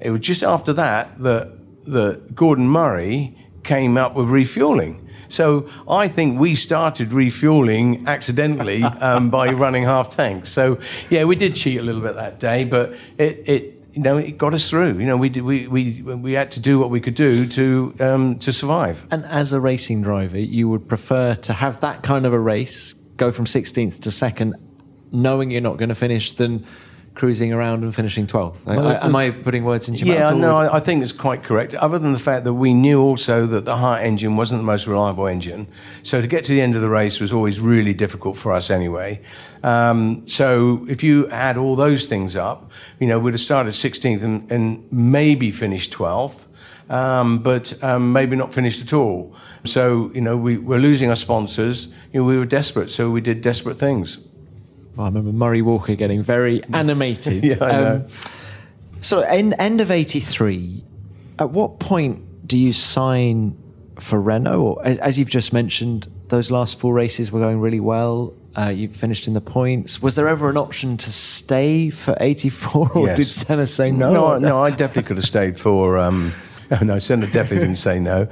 It 0.00 0.10
was 0.10 0.20
just 0.20 0.42
after 0.42 0.72
that 0.74 1.18
that, 1.18 1.52
that 1.86 2.34
Gordon 2.34 2.68
Murray 2.68 3.36
came 3.62 3.96
up 3.96 4.14
with 4.14 4.28
refueling. 4.28 5.08
So 5.28 5.68
I 5.88 6.08
think 6.08 6.38
we 6.38 6.54
started 6.54 7.12
refueling 7.12 8.06
accidentally 8.06 8.82
um, 9.00 9.30
by 9.30 9.50
running 9.50 9.84
half 9.84 10.10
tanks. 10.10 10.50
So 10.50 10.78
yeah, 11.10 11.24
we 11.24 11.36
did 11.36 11.54
cheat 11.54 11.80
a 11.80 11.82
little 11.82 12.02
bit 12.02 12.14
that 12.14 12.38
day, 12.38 12.64
but 12.64 12.92
it, 13.18 13.48
it 13.48 13.75
you 13.96 14.02
know, 14.02 14.18
it 14.18 14.36
got 14.36 14.52
us 14.52 14.68
through. 14.68 14.98
You 14.98 15.06
know, 15.06 15.16
we, 15.16 15.30
did, 15.30 15.42
we, 15.42 15.66
we, 15.68 16.02
we 16.02 16.32
had 16.34 16.50
to 16.52 16.60
do 16.60 16.78
what 16.78 16.90
we 16.90 17.00
could 17.00 17.14
do 17.14 17.46
to, 17.46 17.94
um, 17.98 18.38
to 18.40 18.52
survive. 18.52 19.06
And 19.10 19.24
as 19.24 19.54
a 19.54 19.60
racing 19.60 20.02
driver, 20.02 20.38
you 20.38 20.68
would 20.68 20.86
prefer 20.86 21.34
to 21.34 21.52
have 21.54 21.80
that 21.80 22.02
kind 22.02 22.26
of 22.26 22.34
a 22.34 22.38
race, 22.38 22.92
go 23.16 23.32
from 23.32 23.46
16th 23.46 24.00
to 24.00 24.10
second, 24.10 24.54
knowing 25.12 25.50
you're 25.50 25.62
not 25.62 25.78
going 25.78 25.88
to 25.88 25.94
finish, 25.94 26.34
than 26.34 26.66
cruising 27.14 27.54
around 27.54 27.84
and 27.84 27.94
finishing 27.94 28.26
12th. 28.26 28.66
Well, 28.66 28.86
I, 28.86 29.06
am 29.06 29.16
I 29.16 29.30
putting 29.30 29.64
words 29.64 29.88
into 29.88 30.04
your 30.04 30.14
yeah, 30.14 30.24
mouth? 30.24 30.34
Yeah, 30.34 30.40
no, 30.40 30.56
I, 30.56 30.76
I 30.76 30.80
think 30.80 31.02
it's 31.02 31.12
quite 31.12 31.42
correct. 31.42 31.74
Other 31.74 31.98
than 31.98 32.12
the 32.12 32.18
fact 32.18 32.44
that 32.44 32.52
we 32.52 32.74
knew 32.74 33.00
also 33.00 33.46
that 33.46 33.64
the 33.64 33.76
Hart 33.76 34.02
engine 34.02 34.36
wasn't 34.36 34.60
the 34.60 34.66
most 34.66 34.86
reliable 34.86 35.26
engine. 35.26 35.68
So 36.02 36.20
to 36.20 36.26
get 36.26 36.44
to 36.44 36.52
the 36.52 36.60
end 36.60 36.76
of 36.76 36.82
the 36.82 36.90
race 36.90 37.18
was 37.18 37.32
always 37.32 37.60
really 37.60 37.94
difficult 37.94 38.36
for 38.36 38.52
us 38.52 38.68
anyway. 38.68 39.22
Um, 39.66 40.24
so 40.28 40.86
if 40.88 41.02
you 41.02 41.28
add 41.28 41.58
all 41.58 41.74
those 41.74 42.04
things 42.04 42.36
up, 42.36 42.70
you 43.00 43.08
know, 43.08 43.18
we'd 43.18 43.34
have 43.34 43.40
started 43.40 43.70
16th 43.70 44.22
and, 44.22 44.50
and 44.52 44.92
maybe 44.92 45.50
finished 45.50 45.92
12th. 45.92 46.46
Um, 46.88 47.40
but 47.40 47.82
um, 47.82 48.12
maybe 48.12 48.36
not 48.36 48.54
finished 48.54 48.80
at 48.80 48.92
all. 48.92 49.34
So, 49.64 50.12
you 50.14 50.20
know, 50.20 50.36
we 50.36 50.56
were 50.56 50.78
losing 50.78 51.10
our 51.10 51.16
sponsors. 51.16 51.88
You 52.12 52.20
know, 52.20 52.24
we 52.24 52.38
were 52.38 52.46
desperate, 52.46 52.90
so 52.92 53.10
we 53.10 53.20
did 53.20 53.40
desperate 53.40 53.76
things. 53.76 54.24
I 54.96 55.06
remember 55.06 55.32
Murray 55.32 55.62
Walker 55.62 55.96
getting 55.96 56.22
very 56.22 56.62
animated. 56.72 57.44
yeah, 57.44 57.54
I 57.60 57.72
know. 57.72 57.94
Um, 57.96 58.06
so, 59.00 59.28
in, 59.28 59.52
end 59.54 59.80
of 59.80 59.90
83, 59.90 60.84
at 61.40 61.50
what 61.50 61.80
point 61.80 62.46
do 62.46 62.56
you 62.56 62.72
sign 62.72 63.58
for 63.98 64.20
Renault? 64.20 64.62
Or, 64.62 64.86
as, 64.86 64.98
as 64.98 65.18
you've 65.18 65.28
just 65.28 65.52
mentioned, 65.52 66.06
those 66.28 66.52
last 66.52 66.78
four 66.78 66.94
races 66.94 67.32
were 67.32 67.40
going 67.40 67.60
really 67.60 67.80
well. 67.80 68.32
Uh, 68.56 68.70
you 68.70 68.88
finished 68.88 69.28
in 69.28 69.34
the 69.34 69.40
points. 69.40 70.00
Was 70.00 70.14
there 70.14 70.28
ever 70.28 70.48
an 70.48 70.56
option 70.56 70.96
to 70.96 71.10
stay 71.10 71.90
for 71.90 72.16
84, 72.18 72.90
or 72.94 73.06
yes. 73.06 73.16
did 73.18 73.26
Senna 73.26 73.66
say 73.66 73.90
no? 73.90 74.12
No, 74.12 74.38
no, 74.38 74.62
I 74.62 74.70
definitely 74.70 75.02
could 75.02 75.18
have 75.18 75.26
stayed 75.26 75.60
for. 75.60 75.98
Um, 75.98 76.32
no, 76.82 76.98
Senna 76.98 77.26
definitely 77.26 77.58
didn't 77.58 77.76
say 77.76 77.98
no. 77.98 78.28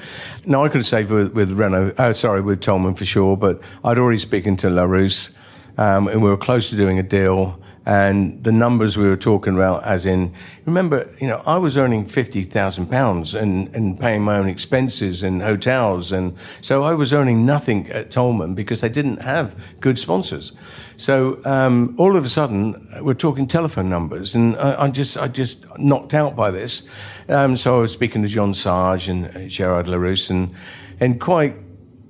No, 0.47 0.65
I 0.65 0.69
could 0.69 0.79
have 0.79 0.87
stayed 0.87 1.11
with, 1.11 1.35
with 1.35 1.53
Renault. 1.53 1.93
Oh, 1.99 2.13
sorry, 2.13 2.41
with 2.41 2.61
Toleman 2.61 2.95
for 2.95 3.05
sure. 3.05 3.37
But 3.37 3.63
I'd 3.85 3.99
already 3.99 4.19
spoken 4.19 4.57
to 4.59 4.69
Larousse 4.69 5.35
um, 5.79 6.09
and 6.09 6.23
we 6.23 6.31
were 6.31 6.37
close 6.37 6.71
to 6.71 6.77
doing 6.77 6.99
a 6.99 7.03
deal. 7.03 7.59
And 7.87 8.43
the 8.43 8.53
numbers 8.53 8.97
we 8.97 9.07
were 9.07 9.17
talking 9.17 9.55
about, 9.55 9.85
as 9.85 10.07
in, 10.07 10.33
remember, 10.65 11.07
you 11.21 11.29
know, 11.29 11.43
I 11.47 11.59
was 11.59 11.77
earning 11.77 12.07
fifty 12.07 12.43
thousand 12.43 12.87
pounds 12.87 13.35
and 13.35 13.75
and 13.77 14.01
paying 14.01 14.23
my 14.23 14.39
own 14.39 14.49
expenses 14.49 15.23
and 15.23 15.43
hotels, 15.43 16.11
and 16.11 16.39
so 16.63 16.83
I 16.83 16.95
was 16.95 17.13
earning 17.13 17.45
nothing 17.45 17.91
at 17.91 18.11
Toleman 18.11 18.55
because 18.55 18.81
they 18.81 18.89
didn't 18.89 19.21
have 19.21 19.55
good 19.81 19.99
sponsors. 19.99 20.53
So 20.97 21.41
um, 21.45 21.95
all 21.99 22.17
of 22.17 22.25
a 22.25 22.29
sudden, 22.29 22.75
we're 23.03 23.13
talking 23.13 23.47
telephone 23.47 23.91
numbers, 23.91 24.35
and 24.35 24.57
I, 24.57 24.85
I 24.85 24.91
just 24.91 25.19
I 25.19 25.29
just 25.29 25.67
knocked 25.79 26.15
out 26.15 26.35
by 26.35 26.51
this. 26.51 26.89
Um, 27.29 27.55
so 27.55 27.77
I 27.77 27.81
was 27.81 27.93
speaking 27.93 28.23
to 28.23 28.29
John 28.29 28.55
Sage 28.55 29.09
and 29.09 29.51
Gerard 29.51 29.87
Larousse, 29.89 30.31
and 30.31 30.55
and 31.01 31.21
quite 31.21 31.57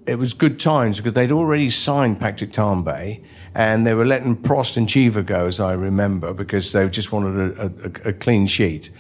it 0.07 0.19
was 0.19 0.35
good 0.35 0.59
times 0.59 0.99
because 0.99 1.15
they'd 1.15 1.33
already 1.33 1.71
signed 1.71 2.21
Patrick 2.21 2.53
Tambay 2.53 3.25
and 3.55 3.87
they 3.87 3.95
were 3.95 4.05
letting 4.05 4.37
Prost 4.37 4.77
and 4.77 4.89
Cheever 4.89 5.23
go, 5.23 5.47
as 5.47 5.61
I 5.61 5.73
remember, 5.75 6.35
because 6.35 6.73
they 6.73 6.89
just 6.89 7.13
wanted 7.13 7.59
a, 7.59 7.65
a, 7.67 8.09
a 8.09 8.13
clean 8.13 8.47
sheet. 8.47 8.91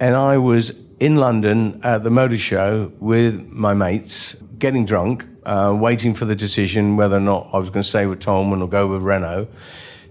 And 0.00 0.14
I 0.14 0.38
was 0.38 0.80
in 1.00 1.16
London 1.16 1.80
at 1.82 2.04
the 2.04 2.10
motor 2.10 2.38
show 2.38 2.92
with 3.00 3.52
my 3.52 3.74
mates, 3.74 4.34
getting 4.58 4.84
drunk, 4.84 5.26
uh, 5.44 5.76
waiting 5.78 6.14
for 6.14 6.24
the 6.24 6.36
decision 6.36 6.96
whether 6.96 7.16
or 7.16 7.20
not 7.20 7.48
I 7.52 7.58
was 7.58 7.70
going 7.70 7.82
to 7.82 7.88
stay 7.88 8.06
with 8.06 8.20
Toleman 8.20 8.62
or 8.62 8.68
go 8.68 8.86
with 8.86 9.02
Renault. 9.02 9.48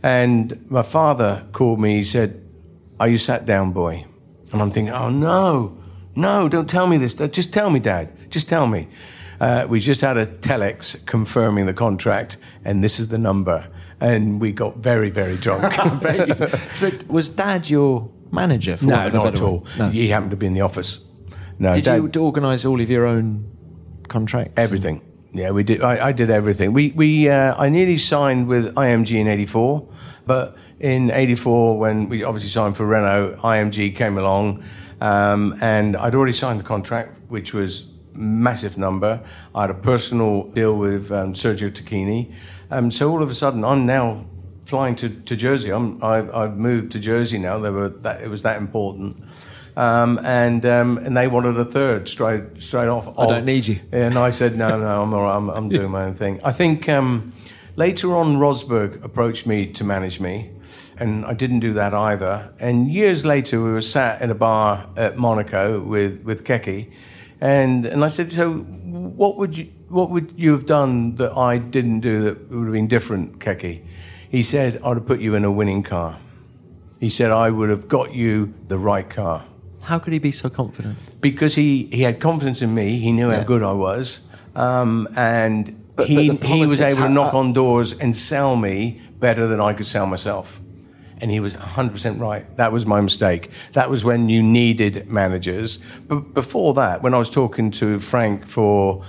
And 0.03 0.69
my 0.69 0.84
father 0.84 1.45
called 1.51 1.79
me. 1.79 1.95
He 1.95 2.03
said, 2.03 2.43
"Are 2.99 3.08
you 3.08 3.17
sat 3.17 3.45
down, 3.45 3.71
boy?" 3.71 4.05
And 4.51 4.62
I'm 4.62 4.71
thinking, 4.71 4.93
"Oh 4.93 5.10
no, 5.10 5.77
no! 6.15 6.47
Don't 6.47 6.69
tell 6.69 6.86
me 6.86 6.97
this. 6.97 7.15
Just 7.15 7.53
tell 7.53 7.69
me, 7.69 7.79
Dad. 7.79 8.29
Just 8.29 8.47
tell 8.47 8.67
me." 8.67 8.88
Uh, 9.39 9.65
we 9.67 9.79
just 9.81 9.99
had 10.01 10.15
a 10.15 10.25
telex 10.25 11.05
confirming 11.05 11.65
the 11.65 11.73
contract, 11.73 12.38
and 12.63 12.84
this 12.84 12.99
is 12.99 13.10
the 13.10 13.17
number 13.17 13.67
and 13.99 14.41
we 14.41 14.51
got 14.51 14.77
very, 14.77 15.10
very 15.21 15.38
drunk. 15.38 15.73
so 16.73 16.89
was 17.08 17.29
Dad 17.29 17.69
your 17.69 18.12
manager? 18.31 18.77
no, 18.81 19.10
not 19.10 19.27
at 19.27 19.41
all. 19.41 19.65
No. 19.77 19.89
He 19.89 20.10
happened 20.10 20.31
to 20.31 20.38
be 20.38 20.45
in 20.45 20.53
the 20.53 20.62
office. 20.62 21.08
No, 21.58 21.73
did 21.73 21.86
Dad, 21.86 22.15
you 22.15 22.21
organise 22.21 22.65
all 22.65 22.81
of 22.81 22.89
your 22.89 23.05
own 23.05 23.49
contracts? 24.08 24.53
Everything. 24.58 25.01
Yeah, 25.34 25.51
we 25.51 25.63
did. 25.63 25.81
I, 25.81 26.08
I 26.08 26.12
did 26.13 26.29
everything. 26.29 26.71
We, 26.71 26.91
we, 26.91 27.29
uh, 27.29 27.55
I 27.58 27.67
nearly 27.67 27.97
signed 27.97 28.47
with 28.47 28.73
IMG 28.75 29.19
in 29.19 29.27
'84, 29.27 29.88
but 30.25 30.58
in 30.79 31.12
'84, 31.12 31.77
when 31.77 32.08
we 32.08 32.23
obviously 32.23 32.49
signed 32.49 32.77
for 32.77 32.86
Renault, 32.86 33.36
IMG 33.41 33.93
came 33.95 34.17
along, 34.17 34.63
um, 35.01 35.55
and 35.62 35.97
I'd 35.97 36.15
already 36.15 36.31
signed 36.31 36.60
the 36.60 36.63
contract, 36.63 37.19
which 37.27 37.53
was 37.53 37.93
massive 38.13 38.77
number. 38.77 39.21
I 39.53 39.62
had 39.62 39.69
a 39.71 39.75
personal 39.75 40.49
deal 40.51 40.77
with 40.77 41.12
um, 41.12 41.34
Sergio 41.34 41.69
Tacchini. 41.69 42.34
Um, 42.71 42.91
so 42.91 43.12
all 43.12 43.21
of 43.21 43.30
a 43.30 43.34
sudden, 43.34 43.63
I'm 43.63 43.86
now 43.86 44.25
flying 44.65 44.95
to, 44.95 45.10
to 45.10 45.36
Jersey. 45.36 45.71
I'm, 45.71 46.04
I, 46.04 46.17
have 46.41 46.58
moved 46.58 46.91
to 46.93 46.99
Jersey 46.99 47.38
now. 47.38 47.60
They 47.60 47.69
were 47.69 47.89
that, 47.89 48.21
it 48.21 48.30
was 48.30 48.43
that 48.43 48.60
important. 48.60 49.23
Um, 49.78 50.19
and 50.23 50.65
um, 50.65 50.97
and 50.99 51.17
they 51.17 51.28
wanted 51.28 51.58
a 51.58 51.65
third 51.65 52.08
straight 52.08 52.62
straight 52.63 52.88
off. 52.88 53.19
I 53.19 53.28
don't 53.28 53.45
need 53.45 53.67
you. 53.67 53.80
And 53.91 54.17
I 54.17 54.30
said 54.30 54.56
no, 54.56 54.80
no, 54.80 55.04
I'm 55.04 55.13
all 55.13 55.21
right. 55.21 55.36
I'm, 55.36 55.49
I'm 55.49 55.69
doing 55.69 55.91
my 55.91 56.04
own 56.04 56.13
thing. 56.13 56.39
I 56.45 56.54
think 56.54 56.88
um, 56.88 57.34
later 57.75 58.15
on, 58.15 58.38
Rosberg 58.38 59.04
approached 59.04 59.45
me 59.45 59.67
to 59.73 59.84
manage 59.84 60.21
me, 60.21 60.51
and 60.97 61.25
I 61.25 61.34
didn't 61.34 61.60
do 61.60 61.73
that 61.73 61.93
either. 61.93 62.54
And 62.58 62.89
years 62.89 63.25
later, 63.25 63.62
we 63.62 63.73
were 63.73 63.82
sat 63.82 64.21
in 64.21 64.32
a 64.32 64.36
bar 64.36 64.89
at 64.95 65.17
Monaco 65.17 65.82
with 65.82 66.23
with 66.23 66.45
Keke, 66.45 66.93
and 67.41 67.86
and 67.86 68.01
I 68.01 68.08
said, 68.08 68.32
so 68.32 68.54
what 68.54 69.36
would 69.36 69.58
you 69.58 69.67
what 69.89 70.10
would 70.10 70.34
you 70.36 70.52
have 70.52 70.65
done 70.65 71.15
that 71.15 71.32
I 71.34 71.58
didn't 71.58 72.02
do 72.02 72.24
that 72.24 72.50
would 72.50 72.65
have 72.65 72.74
been 72.74 72.88
different, 72.88 73.39
Keke? 73.39 73.84
He 74.30 74.41
said, 74.41 74.82
I'd 74.84 74.98
have 74.98 75.06
put 75.06 75.19
you 75.19 75.36
in 75.36 75.45
a 75.45 75.52
winning 75.52 75.84
car. 75.84 76.17
He 77.00 77.10
said, 77.10 77.32
I 77.32 77.50
would 77.50 77.69
have 77.69 77.88
got 77.88 78.13
you 78.13 78.54
the 78.67 78.78
right 78.78 79.08
car. 79.10 79.45
How 79.84 80.00
could 80.00 80.13
he 80.13 80.19
be 80.19 80.32
so 80.32 80.50
confident? 80.50 80.98
Because 81.21 81.54
he, 81.54 81.86
he 81.86 82.02
had 82.02 82.19
confidence 82.19 82.62
in 82.62 82.74
me. 82.74 82.98
He 82.98 83.12
knew 83.12 83.30
yeah. 83.30 83.38
how 83.38 83.43
good 83.43 83.62
I 83.62 83.74
was. 83.74 84.28
Um, 84.56 85.08
and 85.15 85.80
but, 85.95 86.08
he, 86.08 86.32
but 86.32 86.48
he 86.48 86.65
was 86.65 86.82
able 86.82 87.04
to 87.04 87.10
knock 87.10 87.34
on 87.34 87.54
doors 87.54 87.98
and 88.00 88.15
sell 88.17 88.56
me 88.56 89.00
better 89.19 89.45
than 89.48 89.62
I 89.62 89.74
could 89.74 89.86
sell 89.86 90.08
myself. 90.08 90.60
And 91.19 91.32
he 91.32 91.39
was 91.39 91.56
100% 91.56 92.19
right. 92.19 92.43
That 92.58 92.71
was 92.71 92.86
my 92.86 93.00
mistake. 93.00 93.52
That 93.74 93.89
was 93.89 94.04
when 94.04 94.28
you 94.28 94.43
needed 94.43 95.08
managers. 95.10 95.78
But 96.08 96.34
before 96.34 96.74
that, 96.74 97.04
when 97.04 97.13
I 97.13 97.17
was 97.17 97.30
talking 97.30 97.71
to 97.71 98.00
Frank 98.00 98.48
for 98.48 99.04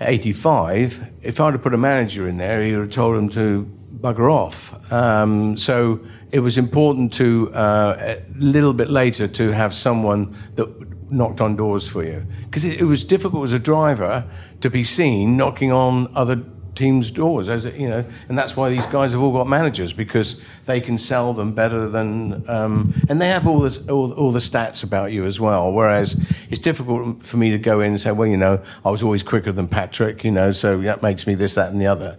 85, 0.00 1.10
if 1.22 1.40
I'd 1.40 1.52
have 1.52 1.62
put 1.62 1.74
a 1.74 1.78
manager 1.78 2.28
in 2.28 2.36
there, 2.36 2.62
he 2.62 2.72
would 2.72 2.80
have 2.82 2.90
told 2.90 3.16
him 3.16 3.28
to 3.30 3.70
bugger 3.94 4.30
off. 4.30 4.92
Um, 4.92 5.56
so 5.56 6.00
it 6.30 6.40
was 6.40 6.58
important 6.58 7.12
to, 7.14 7.50
uh, 7.54 8.16
a 8.16 8.22
little 8.36 8.74
bit 8.74 8.90
later, 8.90 9.26
to 9.28 9.52
have 9.52 9.72
someone 9.72 10.36
that 10.56 10.68
knocked 11.10 11.40
on 11.40 11.56
doors 11.56 11.88
for 11.88 12.04
you. 12.04 12.26
Because 12.44 12.64
it, 12.64 12.80
it 12.80 12.84
was 12.84 13.04
difficult 13.04 13.44
as 13.44 13.52
a 13.52 13.58
driver 13.58 14.24
to 14.60 14.68
be 14.68 14.84
seen 14.84 15.36
knocking 15.36 15.72
on 15.72 16.08
other 16.14 16.36
teams' 16.74 17.10
doors, 17.10 17.48
as 17.48 17.64
you 17.78 17.88
know, 17.88 18.04
and 18.28 18.38
that's 18.38 18.56
why 18.56 18.68
these 18.68 18.86
guys 18.86 19.12
have 19.12 19.22
all 19.22 19.32
got 19.32 19.46
managers 19.46 19.92
because 19.92 20.42
they 20.66 20.80
can 20.80 20.98
sell 20.98 21.32
them 21.32 21.54
better 21.54 21.88
than, 21.88 22.48
um, 22.48 22.92
and 23.08 23.20
they 23.20 23.28
have 23.28 23.46
all 23.46 23.60
the 23.60 23.92
all, 23.92 24.12
all, 24.12 24.32
the 24.32 24.38
stats 24.38 24.84
about 24.84 25.12
you 25.12 25.24
as 25.24 25.40
well. 25.40 25.72
Whereas 25.72 26.14
it's 26.50 26.60
difficult 26.60 27.22
for 27.22 27.36
me 27.36 27.50
to 27.50 27.58
go 27.58 27.80
in 27.80 27.90
and 27.90 28.00
say, 28.00 28.12
well, 28.12 28.28
you 28.28 28.36
know, 28.36 28.62
I 28.84 28.90
was 28.90 29.02
always 29.02 29.22
quicker 29.22 29.52
than 29.52 29.68
Patrick, 29.68 30.24
you 30.24 30.30
know, 30.30 30.52
so 30.52 30.78
that 30.78 31.02
makes 31.02 31.26
me 31.26 31.34
this, 31.34 31.54
that, 31.54 31.70
and 31.70 31.80
the 31.80 31.86
other. 31.86 32.18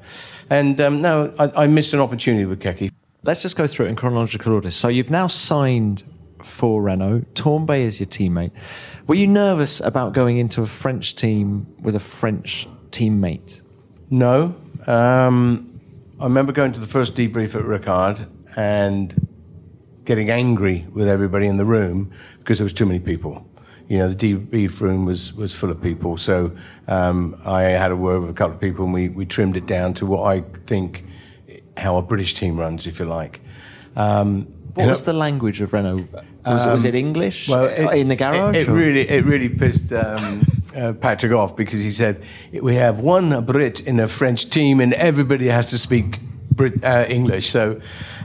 And 0.50 0.80
um, 0.82 1.02
no, 1.02 1.34
I, 1.40 1.64
I, 1.64 1.68
missed 1.68 1.94
an 1.94 2.00
opportunity 2.00 2.46
with 2.46 2.62
Keke. 2.62 2.92
Let's 3.24 3.42
just 3.42 3.58
go 3.58 3.68
through 3.68 3.88
it 3.88 3.90
in 3.90 3.96
chronological 3.96 4.54
order. 4.54 4.72
So 4.72 4.88
you've 4.88 5.10
now 5.10 5.28
signed 5.28 6.04
for 6.44 6.82
Renault. 6.82 7.22
Tambay 7.34 7.80
is 7.80 8.00
your 8.00 8.08
teammate. 8.08 8.52
Were 9.08 9.16
you 9.16 9.28
nervous 9.28 9.82
about 9.82 10.14
going 10.14 10.38
into 10.38 10.62
a 10.62 10.68
French 10.68 11.16
team 11.16 11.68
with 11.82 11.96
a 11.96 12.00
French 12.00 12.68
teammate? 12.92 13.62
No. 14.10 14.56
Um, 14.88 15.80
I 16.20 16.26
remember 16.26 16.52
going 16.52 16.72
to 16.74 16.80
the 16.80 16.88
first 16.88 17.16
debrief 17.16 17.56
at 17.56 17.64
Ricard 17.64 18.28
and 18.56 19.28
getting 20.06 20.30
angry 20.30 20.86
with 20.94 21.08
everybody 21.08 21.48
in 21.48 21.58
the 21.58 21.66
room 21.66 22.12
because 22.40 22.60
there 22.60 22.66
was 22.66 22.74
too 22.74 22.86
many 22.86 23.00
people. 23.00 23.50
You 23.88 24.00
know, 24.00 24.10
the 24.10 24.36
debrief 24.36 24.80
room 24.82 25.06
was, 25.06 25.34
was 25.34 25.54
full 25.54 25.70
of 25.70 25.82
people. 25.82 26.18
So 26.18 26.52
um, 26.88 27.36
I 27.46 27.64
had 27.64 27.92
a 27.92 27.96
word 27.96 28.22
with 28.22 28.30
a 28.30 28.34
couple 28.34 28.56
of 28.56 28.62
people 28.62 28.86
and 28.86 28.94
we, 28.94 29.10
we 29.10 29.26
trimmed 29.26 29.58
it 29.58 29.66
down 29.66 29.94
to 29.96 30.06
what 30.06 30.24
I 30.24 30.42
think 30.66 31.06
how 31.78 31.98
a 31.98 32.02
British 32.02 32.34
team 32.36 32.58
runs, 32.58 32.88
if 32.88 33.00
you 33.00 33.06
like. 33.06 33.42
Um, 33.96 34.44
what 34.76 34.88
was 34.88 35.06
know, 35.06 35.14
the 35.14 35.18
language 35.18 35.62
of 35.62 35.74
Renault? 35.74 36.08
Was, 36.46 36.66
um, 36.66 36.74
was, 36.74 36.86
it 36.86 36.96
English 36.96 37.48
well, 37.48 37.66
it, 37.66 38.00
in 38.00 38.08
the 38.08 38.16
garage? 38.16 38.56
It, 38.56 38.68
it 38.68 38.72
really, 38.72 39.10
it 39.10 39.24
really 39.26 39.50
pissed 39.50 39.92
um, 39.94 40.42
uh, 40.76 40.94
Patrick 40.94 41.32
off 41.32 41.56
because 41.56 41.84
he 41.84 41.92
said 41.92 42.24
we 42.52 42.76
have 42.76 43.00
one 43.00 43.46
Brit 43.46 43.82
in 43.82 44.00
a 44.00 44.08
French 44.08 44.50
team 44.50 44.80
and 44.80 44.94
everybody 44.94 45.48
has 45.48 45.68
to 45.68 45.78
speak 45.78 46.20
Brit, 46.52 46.84
uh, 46.84 47.06
English. 47.08 47.50
So 47.50 47.82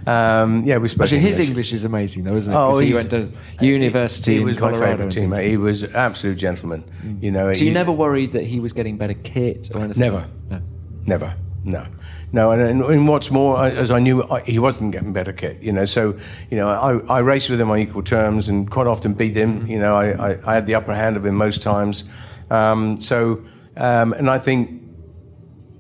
um, 0.07 0.63
yeah, 0.65 0.79
we 0.79 0.89
spoke. 0.89 1.05
Actually, 1.05 1.19
English. 1.19 1.37
his 1.37 1.49
English 1.49 1.73
is 1.73 1.85
amazing, 1.85 2.25
though, 2.25 2.37
isn't 2.37 2.53
it? 2.53 2.57
Oh, 2.57 2.79
he 2.79 2.95
went 2.95 3.11
to 3.11 3.31
university. 3.61 4.33
He, 4.33 4.39
he 4.39 4.45
was 4.45 4.59
my 4.59 4.73
favourite 4.73 5.13
teammate. 5.13 5.49
He 5.49 5.57
was 5.57 5.83
an 5.83 5.93
absolute 5.95 6.39
gentleman. 6.39 6.85
Mm. 7.03 7.23
You 7.23 7.31
know. 7.33 7.53
So 7.53 7.61
he, 7.61 7.69
you 7.69 7.75
never 7.75 7.93
worried 7.93 8.33
that 8.33 8.45
he 8.45 8.61
was 8.61 8.73
getting 8.73 8.97
better 8.97 9.15
kit 9.15 9.71
or 9.75 9.83
anything? 9.83 10.01
Never. 10.01 10.27
No. 10.49 10.63
Never. 11.07 11.37
No, 11.63 11.87
no, 12.33 12.53
and, 12.53 12.63
and, 12.63 12.83
and 12.83 13.07
what's 13.07 13.31
more, 13.31 13.63
as 13.63 13.91
I 13.91 13.99
knew, 13.99 14.25
I, 14.31 14.41
he 14.41 14.59
wasn't 14.59 14.93
getting 14.93 15.13
better 15.13 15.33
kit. 15.35 15.61
You 15.61 15.73
know, 15.73 15.85
so 15.85 16.17
you 16.51 16.57
know, 16.57 16.69
I, 16.69 17.17
I 17.17 17.19
raced 17.19 17.51
with 17.51 17.61
him 17.61 17.71
on 17.71 17.79
equal 17.79 18.03
terms 18.03 18.49
and 18.49 18.71
quite 18.71 18.87
often 18.87 19.13
beat 19.13 19.37
him. 19.37 19.67
You 19.67 19.79
know, 19.79 19.95
I, 19.95 20.31
I, 20.31 20.37
I 20.47 20.55
had 20.55 20.67
the 20.67 20.75
upper 20.75 20.95
hand 20.95 21.19
of 21.19 21.27
him 21.27 21.35
most 21.35 21.63
times. 21.63 22.11
Um, 22.51 23.01
so, 23.01 23.45
um, 23.77 24.13
and 24.13 24.29
I 24.29 24.39
think, 24.39 24.83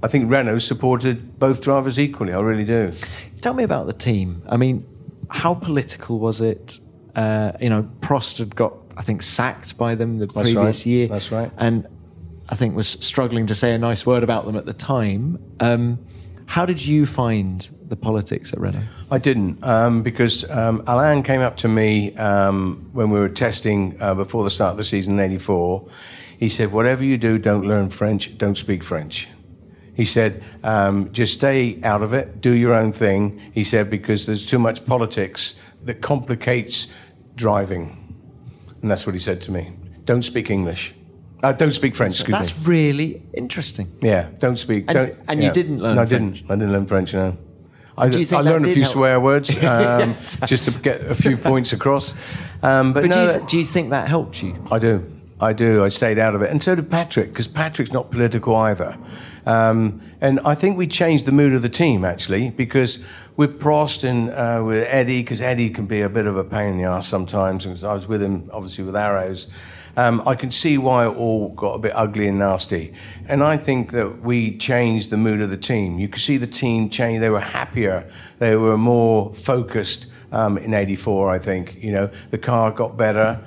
I 0.02 0.08
think 0.08 0.30
Renault 0.30 0.58
supported 0.58 1.38
both 1.38 1.60
drivers 1.60 1.98
equally. 1.98 2.32
I 2.32 2.40
really 2.40 2.64
do. 2.64 2.92
Tell 3.40 3.54
me 3.54 3.64
about 3.64 3.86
the 3.86 3.92
team. 3.92 4.42
I 4.48 4.56
mean, 4.56 4.86
how 5.28 5.54
political 5.54 6.18
was 6.18 6.40
it? 6.40 6.80
Uh, 7.14 7.52
you 7.60 7.68
know, 7.68 7.82
Prost 8.00 8.38
had 8.38 8.54
got, 8.54 8.74
I 8.96 9.02
think, 9.02 9.22
sacked 9.22 9.76
by 9.76 9.94
them 9.94 10.18
the 10.18 10.26
That's 10.26 10.52
previous 10.52 10.80
right. 10.80 10.86
year. 10.86 11.08
That's 11.08 11.32
right. 11.32 11.50
And 11.56 11.86
I 12.48 12.54
think 12.56 12.74
was 12.74 12.88
struggling 12.88 13.46
to 13.46 13.54
say 13.54 13.74
a 13.74 13.78
nice 13.78 14.04
word 14.04 14.22
about 14.22 14.46
them 14.46 14.56
at 14.56 14.66
the 14.66 14.72
time. 14.72 15.38
Um, 15.60 15.98
how 16.46 16.66
did 16.66 16.84
you 16.84 17.06
find 17.06 17.68
the 17.88 17.94
politics 17.94 18.52
at 18.52 18.58
Renault? 18.58 18.82
I 19.08 19.18
didn't 19.18 19.64
um, 19.64 20.02
because 20.02 20.48
um, 20.50 20.82
Alain 20.88 21.22
came 21.22 21.40
up 21.40 21.56
to 21.58 21.68
me 21.68 22.12
um, 22.16 22.88
when 22.92 23.10
we 23.10 23.20
were 23.20 23.28
testing 23.28 23.96
uh, 24.00 24.16
before 24.16 24.42
the 24.42 24.50
start 24.50 24.72
of 24.72 24.76
the 24.76 24.84
season 24.84 25.14
in 25.14 25.20
'84. 25.20 25.86
He 26.40 26.48
said, 26.48 26.72
"Whatever 26.72 27.04
you 27.04 27.18
do, 27.18 27.38
don't 27.38 27.66
learn 27.66 27.90
French, 27.90 28.36
don't 28.38 28.56
speak 28.56 28.82
French." 28.82 29.28
He 29.94 30.06
said, 30.06 30.42
um, 30.64 31.12
"Just 31.12 31.34
stay 31.34 31.78
out 31.84 32.02
of 32.02 32.14
it, 32.14 32.40
do 32.40 32.52
your 32.52 32.72
own 32.74 32.92
thing." 32.92 33.38
He 33.52 33.62
said 33.62 33.90
because 33.90 34.24
there's 34.24 34.46
too 34.46 34.58
much 34.58 34.86
politics 34.86 35.54
that 35.84 36.00
complicates 36.00 36.86
driving, 37.36 38.14
and 38.80 38.90
that's 38.90 39.04
what 39.06 39.14
he 39.14 39.18
said 39.20 39.42
to 39.42 39.52
me. 39.52 39.68
Don't 40.06 40.22
speak 40.22 40.50
English. 40.50 40.94
Uh, 41.42 41.52
don't 41.52 41.72
speak 41.72 41.94
French. 41.94 42.14
Excuse 42.14 42.36
That's 42.36 42.52
me. 42.52 42.56
That's 42.58 42.68
really 42.68 43.22
interesting. 43.34 43.88
Yeah, 44.00 44.28
don't 44.38 44.56
speak. 44.56 44.84
And- 44.88 44.94
don't, 44.94 45.14
and 45.28 45.42
you 45.42 45.52
didn't 45.52 45.80
learn 45.80 45.96
No, 45.96 46.02
I 46.02 46.04
didn't. 46.06 46.42
I 46.50 46.54
didn't 46.54 46.72
learn 46.72 46.86
French. 46.86 47.12
No. 47.14 47.36
I, 47.98 48.08
do 48.08 48.18
you 48.18 48.24
think 48.24 48.40
I 48.40 48.50
learned 48.50 48.66
a 48.66 48.72
few 48.72 48.82
help? 48.82 48.92
swear 48.92 49.20
words 49.20 49.50
um, 49.64 50.10
Yes. 50.10 50.40
just 50.46 50.64
to 50.64 50.70
get 50.80 51.02
a 51.02 51.14
few 51.14 51.36
points 51.36 51.74
across. 51.74 52.14
Um, 52.62 52.94
but 52.94 53.02
But 53.02 53.10
no, 53.10 53.26
do, 53.26 53.40
you, 53.40 53.46
do 53.46 53.58
you 53.58 53.64
think 53.64 53.90
that 53.90 54.08
helped 54.08 54.42
you? 54.42 54.56
I 54.72 54.78
do. 54.78 55.19
I 55.40 55.54
do. 55.54 55.82
I 55.82 55.88
stayed 55.88 56.18
out 56.18 56.34
of 56.34 56.42
it, 56.42 56.50
and 56.50 56.62
so 56.62 56.74
did 56.74 56.90
Patrick, 56.90 57.28
because 57.28 57.48
Patrick's 57.48 57.92
not 57.92 58.10
political 58.10 58.54
either. 58.56 58.98
Um, 59.46 60.02
and 60.20 60.38
I 60.40 60.54
think 60.54 60.76
we 60.76 60.86
changed 60.86 61.24
the 61.24 61.32
mood 61.32 61.54
of 61.54 61.62
the 61.62 61.68
team 61.68 62.04
actually, 62.04 62.50
because 62.50 63.04
with 63.36 63.58
Prost 63.58 64.04
and 64.04 64.30
uh, 64.30 64.62
with 64.64 64.86
Eddie, 64.88 65.22
because 65.22 65.40
Eddie 65.40 65.70
can 65.70 65.86
be 65.86 66.02
a 66.02 66.10
bit 66.10 66.26
of 66.26 66.36
a 66.36 66.44
pain 66.44 66.72
in 66.72 66.78
the 66.78 66.84
ass 66.84 67.06
sometimes. 67.08 67.64
Because 67.64 67.84
I 67.84 67.94
was 67.94 68.06
with 68.06 68.22
him, 68.22 68.50
obviously 68.52 68.84
with 68.84 68.94
Arrows, 68.94 69.46
um, 69.96 70.22
I 70.26 70.34
can 70.34 70.50
see 70.50 70.76
why 70.76 71.06
it 71.06 71.16
all 71.16 71.48
got 71.50 71.72
a 71.72 71.78
bit 71.78 71.92
ugly 71.94 72.28
and 72.28 72.38
nasty. 72.38 72.92
And 73.26 73.42
I 73.42 73.56
think 73.56 73.92
that 73.92 74.20
we 74.20 74.56
changed 74.58 75.10
the 75.10 75.16
mood 75.16 75.40
of 75.40 75.48
the 75.48 75.56
team. 75.56 75.98
You 75.98 76.08
could 76.08 76.20
see 76.20 76.36
the 76.36 76.46
team 76.46 76.90
change. 76.90 77.20
They 77.20 77.30
were 77.30 77.40
happier. 77.40 78.08
They 78.38 78.56
were 78.56 78.76
more 78.76 79.32
focused 79.32 80.06
um, 80.32 80.58
in 80.58 80.74
'84. 80.74 81.30
I 81.30 81.38
think 81.38 81.82
you 81.82 81.92
know 81.92 82.08
the 82.30 82.38
car 82.38 82.70
got 82.70 82.98
better 82.98 83.42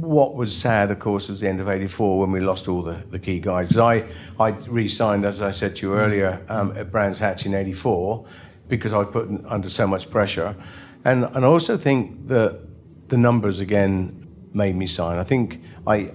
what 0.00 0.34
was 0.34 0.56
sad, 0.56 0.90
of 0.90 0.98
course, 0.98 1.28
was 1.28 1.40
the 1.40 1.48
end 1.48 1.60
of 1.60 1.68
'84 1.68 2.20
when 2.20 2.32
we 2.32 2.40
lost 2.40 2.68
all 2.68 2.82
the, 2.82 3.04
the 3.10 3.18
key 3.18 3.40
guys. 3.40 3.76
I 3.78 4.04
I 4.38 4.48
re-signed, 4.68 5.24
as 5.24 5.42
I 5.42 5.50
said 5.50 5.76
to 5.76 5.86
you 5.86 5.94
earlier, 5.94 6.44
um, 6.48 6.72
at 6.76 6.90
Brands 6.90 7.18
Hatch 7.20 7.46
in 7.46 7.54
'84 7.54 8.24
because 8.68 8.94
I 8.94 9.04
put 9.04 9.28
under 9.46 9.68
so 9.68 9.86
much 9.86 10.10
pressure, 10.10 10.56
and 11.04 11.24
and 11.24 11.44
I 11.44 11.48
also 11.48 11.76
think 11.76 12.28
that 12.28 12.60
the 13.08 13.16
numbers 13.16 13.60
again 13.60 14.28
made 14.54 14.76
me 14.76 14.86
sign. 14.86 15.18
I 15.18 15.24
think 15.24 15.62
I 15.86 16.12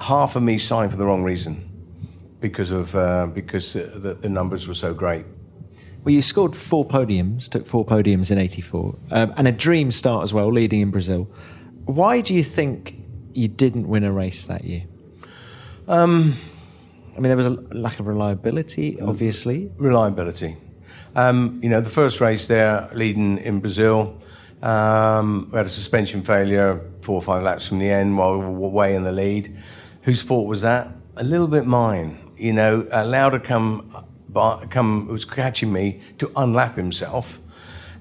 half 0.00 0.36
of 0.36 0.42
me 0.42 0.58
signed 0.58 0.90
for 0.90 0.96
the 0.96 1.04
wrong 1.04 1.24
reason 1.24 1.70
because 2.40 2.70
of 2.70 2.94
uh, 2.94 3.26
because 3.32 3.72
the, 3.74 4.18
the 4.20 4.28
numbers 4.28 4.66
were 4.68 4.74
so 4.74 4.92
great. 4.94 5.24
Well, 6.02 6.14
you 6.14 6.20
scored 6.20 6.54
four 6.54 6.86
podiums, 6.86 7.48
took 7.48 7.66
four 7.66 7.86
podiums 7.86 8.30
in 8.30 8.36
84, 8.36 8.94
um, 9.10 9.32
and 9.38 9.48
a 9.48 9.52
dream 9.52 9.90
start 9.90 10.22
as 10.22 10.34
well, 10.34 10.52
leading 10.52 10.82
in 10.82 10.90
Brazil. 10.90 11.30
Why 11.86 12.20
do 12.20 12.34
you 12.34 12.42
think 12.42 13.03
you 13.36 13.48
didn't 13.48 13.88
win 13.88 14.04
a 14.04 14.12
race 14.12 14.46
that 14.46 14.64
year? 14.64 14.84
Um, 15.88 16.34
I 17.16 17.20
mean, 17.20 17.28
there 17.28 17.36
was 17.36 17.46
a 17.46 17.50
lack 17.50 18.00
of 18.00 18.06
reliability, 18.06 19.00
obviously. 19.00 19.70
reliability. 19.76 20.56
Um, 21.14 21.60
you 21.62 21.68
know, 21.68 21.80
the 21.80 21.90
first 21.90 22.20
race 22.20 22.46
there, 22.48 22.88
leading 22.94 23.38
in 23.38 23.60
Brazil, 23.60 24.18
um, 24.62 25.48
we 25.52 25.58
had 25.58 25.66
a 25.66 25.70
suspension 25.70 26.22
failure 26.22 26.80
four 27.02 27.16
or 27.16 27.22
five 27.22 27.42
laps 27.42 27.68
from 27.68 27.78
the 27.78 27.90
end 27.90 28.16
while 28.16 28.38
we 28.38 28.46
were 28.46 28.68
way 28.68 28.96
in 28.96 29.04
the 29.04 29.12
lead. 29.12 29.54
Whose 30.02 30.22
fault 30.22 30.48
was 30.48 30.62
that? 30.62 30.90
A 31.16 31.24
little 31.24 31.46
bit 31.46 31.66
mine. 31.66 32.18
You 32.36 32.52
know, 32.52 32.86
allowed 32.90 33.30
to 33.30 33.40
come, 33.40 33.88
come 34.70 35.06
was 35.06 35.24
catching 35.24 35.72
me 35.72 36.00
to 36.18 36.28
unlap 36.34 36.76
himself, 36.76 37.38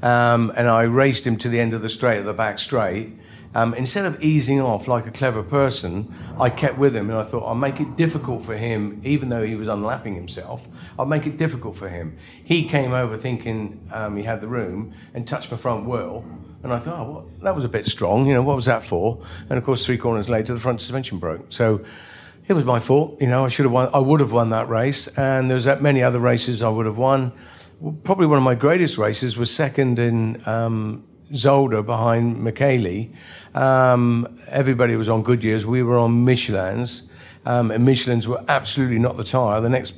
um, 0.02 0.52
and 0.58 0.68
I 0.68 0.84
raced 0.84 1.28
him 1.28 1.38
to 1.38 1.50
the 1.50 1.60
end 1.60 1.74
of 1.74 1.84
the 1.84 1.90
straight 1.90 2.18
at 2.18 2.26
the 2.26 2.34
back 2.34 2.58
straight. 2.58 3.14
Um, 3.56 3.74
instead 3.76 4.06
of 4.06 4.22
easing 4.22 4.60
off 4.60 4.88
like 4.88 5.06
a 5.06 5.12
clever 5.12 5.44
person, 5.44 6.12
I 6.40 6.50
kept 6.50 6.78
with 6.78 6.96
him 6.96 7.10
and 7.10 7.20
I 7.20 7.24
thought 7.24 7.44
I'll 7.46 7.56
make 7.56 7.80
it 7.80 7.96
difficult 7.96 8.44
for 8.44 8.56
him, 8.56 9.00
even 9.04 9.30
though 9.30 9.44
he 9.44 9.56
was 9.56 9.68
unlapping 9.68 10.16
himself. 10.16 10.68
I'll 10.98 11.06
make 11.06 11.28
it 11.28 11.38
difficult 11.38 11.76
for 11.76 11.88
him. 11.88 12.18
He 12.44 12.68
came 12.68 12.94
over 12.94 13.16
thinking 13.16 13.88
um, 13.94 14.18
he 14.18 14.24
had 14.24 14.42
the 14.42 14.48
room 14.48 14.94
and 15.14 15.28
touched 15.28 15.52
my 15.52 15.58
front 15.58 15.88
wheel. 15.88 16.26
And 16.64 16.72
I 16.72 16.80
thought, 16.80 17.00
oh, 17.00 17.30
that 17.42 17.54
was 17.54 17.66
a 17.66 17.70
bit 17.70 17.86
strong. 17.86 18.26
You 18.26 18.34
know, 18.34 18.42
what 18.42 18.56
was 18.56 18.66
that 18.66 18.84
for? 18.84 19.20
And 19.50 19.58
of 19.58 19.66
course, 19.66 19.86
three 19.86 19.98
corners 19.98 20.30
later, 20.30 20.54
the 20.54 20.60
front 20.60 20.80
suspension 20.80 21.20
broke. 21.20 21.52
So 21.52 21.84
it 22.48 22.54
was 22.54 22.64
my 22.66 22.80
fault. 22.80 23.22
You 23.22 23.28
know, 23.28 23.46
I 23.46 23.50
should 23.50 23.66
have 23.66 23.74
won. 23.74 23.90
I 23.94 24.00
would 24.00 24.22
have 24.22 24.32
won 24.32 24.50
that 24.52 24.70
race. 24.70 25.08
And 25.18 25.52
there's 25.52 25.66
that 25.66 25.82
many 25.82 26.02
other 26.02 26.20
races 26.20 26.64
I 26.64 26.70
would 26.70 26.86
have 26.86 26.98
won. 26.98 27.34
Probably 28.06 28.28
one 28.28 28.38
of 28.38 28.44
my 28.44 28.56
greatest 28.56 28.98
races 28.98 29.38
was 29.38 29.54
second 29.54 30.00
in 30.00 30.42
um, 30.48 31.04
Zolder 31.34 31.86
behind 31.86 32.44
Michele. 32.44 33.10
Um, 33.54 34.28
everybody 34.52 34.96
was 34.96 35.10
on 35.10 35.24
Goodyears. 35.24 35.66
We 35.66 35.84
were 35.84 35.98
on 35.98 36.24
Michelin's. 36.26 37.10
Um, 37.46 37.72
and 37.72 37.84
Michelin's 37.84 38.28
were 38.28 38.44
absolutely 38.48 39.00
not 39.00 39.18
the 39.18 39.24
tyre. 39.24 39.60
The 39.60 39.70
next 39.70 39.92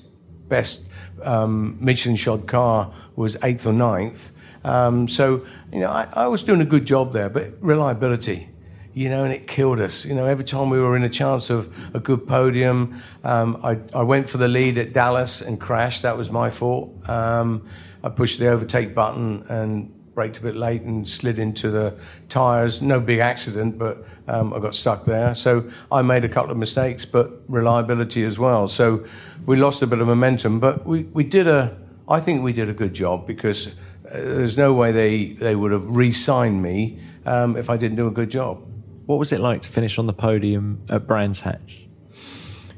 best 0.50 0.90
um, 1.24 1.78
Michelin 1.80 2.16
shod 2.16 2.48
car 2.48 2.92
was 3.16 3.38
eighth 3.44 3.66
or 3.66 3.74
ninth. 3.74 4.32
Um, 4.64 5.08
so, 5.08 5.46
you 5.72 5.80
know, 5.80 5.90
I, 5.90 6.08
I 6.14 6.28
was 6.28 6.44
doing 6.44 6.62
a 6.62 6.66
good 6.66 6.86
job 6.86 7.14
there, 7.14 7.30
but 7.30 7.54
reliability, 7.62 8.50
you 8.94 9.10
know, 9.10 9.24
and 9.24 9.32
it 9.32 9.46
killed 9.46 9.80
us. 9.80 10.06
You 10.06 10.16
know, 10.16 10.26
every 10.26 10.44
time 10.44 10.72
we 10.72 10.80
were 10.80 10.96
in 10.96 11.04
a 11.04 11.10
chance 11.10 11.52
of 11.52 11.96
a 11.96 12.00
good 12.00 12.28
podium, 12.28 13.00
um, 13.24 13.58
I, 13.64 13.78
I 13.94 14.02
went 14.02 14.28
for 14.28 14.38
the 14.40 14.48
lead 14.48 14.80
at 14.80 14.92
Dallas 14.92 15.42
and 15.42 15.62
crashed. 15.62 16.02
That 16.02 16.18
was 16.18 16.32
my 16.32 16.50
fault. 16.50 17.08
Um, 17.08 17.66
I 18.04 18.10
pushed 18.10 18.40
the 18.40 18.48
overtake 18.48 18.96
button 18.96 19.44
and 19.50 19.92
braked 20.16 20.38
a 20.40 20.42
bit 20.42 20.56
late 20.56 20.82
and 20.82 21.08
slid 21.08 21.38
into 21.38 21.70
the 21.70 22.00
tyres. 22.30 22.82
No 22.82 23.00
big 23.02 23.20
accident, 23.20 23.78
but 23.78 23.98
um, 24.28 24.54
I 24.54 24.60
got 24.60 24.74
stuck 24.74 25.04
there. 25.04 25.36
So 25.36 25.70
I 25.92 26.02
made 26.02 26.24
a 26.24 26.30
couple 26.30 26.52
of 26.52 26.58
mistakes, 26.58 27.04
but 27.04 27.30
reliability 27.50 28.24
as 28.24 28.40
well. 28.40 28.70
So 28.70 29.06
we 29.46 29.58
lost 29.58 29.84
a 29.84 29.88
bit 29.88 30.00
of 30.00 30.08
momentum, 30.08 30.60
but 30.62 30.86
we, 30.86 31.04
we 31.04 31.26
did 31.26 31.48
a, 31.48 31.78
I 32.08 32.22
think 32.22 32.44
we 32.44 32.54
did 32.54 32.70
a 32.70 32.74
good 32.74 32.94
job 32.94 33.28
because 33.28 33.68
uh, 33.68 33.74
there's 34.14 34.58
no 34.58 34.74
way 34.74 34.94
they, 34.94 35.34
they 35.34 35.56
would 35.56 35.74
have 35.74 35.86
re 35.86 36.12
signed 36.12 36.64
me 36.64 37.00
um, 37.26 37.58
if 37.58 37.70
I 37.70 37.76
didn't 37.76 37.98
do 37.98 38.08
a 38.08 38.12
good 38.12 38.32
job. 38.32 38.64
What 39.06 39.20
was 39.20 39.32
it 39.34 39.40
like 39.40 39.62
to 39.62 39.70
finish 39.70 40.00
on 40.00 40.08
the 40.08 40.14
podium 40.14 40.82
at 40.90 41.06
Brands 41.06 41.42
Hatch? 41.42 41.86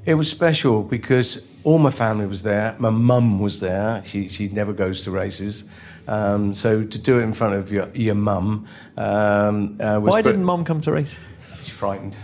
It 0.06 0.16
was 0.16 0.30
special 0.30 0.84
because 0.84 1.46
all 1.68 1.80
my 1.80 1.90
family 1.90 2.26
was 2.26 2.44
there. 2.44 2.74
My 2.80 2.90
mum 2.90 3.42
was 3.42 3.60
there. 3.60 4.02
She, 4.06 4.30
she 4.30 4.48
never 4.48 4.72
goes 4.72 5.02
to 5.02 5.12
races. 5.12 5.70
Um, 6.08 6.54
so 6.54 6.86
to 6.86 6.98
do 6.98 7.20
it 7.20 7.24
in 7.24 7.34
front 7.34 7.56
of 7.56 7.70
your, 7.70 7.90
your 7.94 8.16
mum 8.16 8.66
um, 8.96 9.78
uh, 9.82 10.00
was 10.02 10.14
Why 10.14 10.22
didn't 10.22 10.46
Mum 10.46 10.64
come 10.64 10.80
to 10.80 10.94
races? 10.94 11.30
She's 11.58 11.78
frightened. 11.78 12.16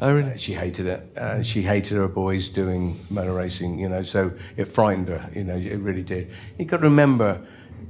Oh, 0.00 0.12
really? 0.12 0.32
Uh, 0.32 0.36
she 0.36 0.52
hated 0.52 0.86
it. 0.86 1.16
Uh, 1.16 1.44
she 1.44 1.62
hated 1.62 1.96
her 1.96 2.08
boys 2.08 2.48
doing 2.48 2.98
motor 3.08 3.34
racing, 3.34 3.78
you 3.78 3.88
know, 3.88 4.02
so 4.02 4.32
it 4.56 4.64
frightened 4.64 5.10
her, 5.10 5.30
you 5.32 5.44
know, 5.44 5.54
it 5.56 5.78
really 5.78 6.02
did. 6.02 6.32
You've 6.58 6.66
got 6.66 6.78
to 6.78 6.82
remember, 6.82 7.40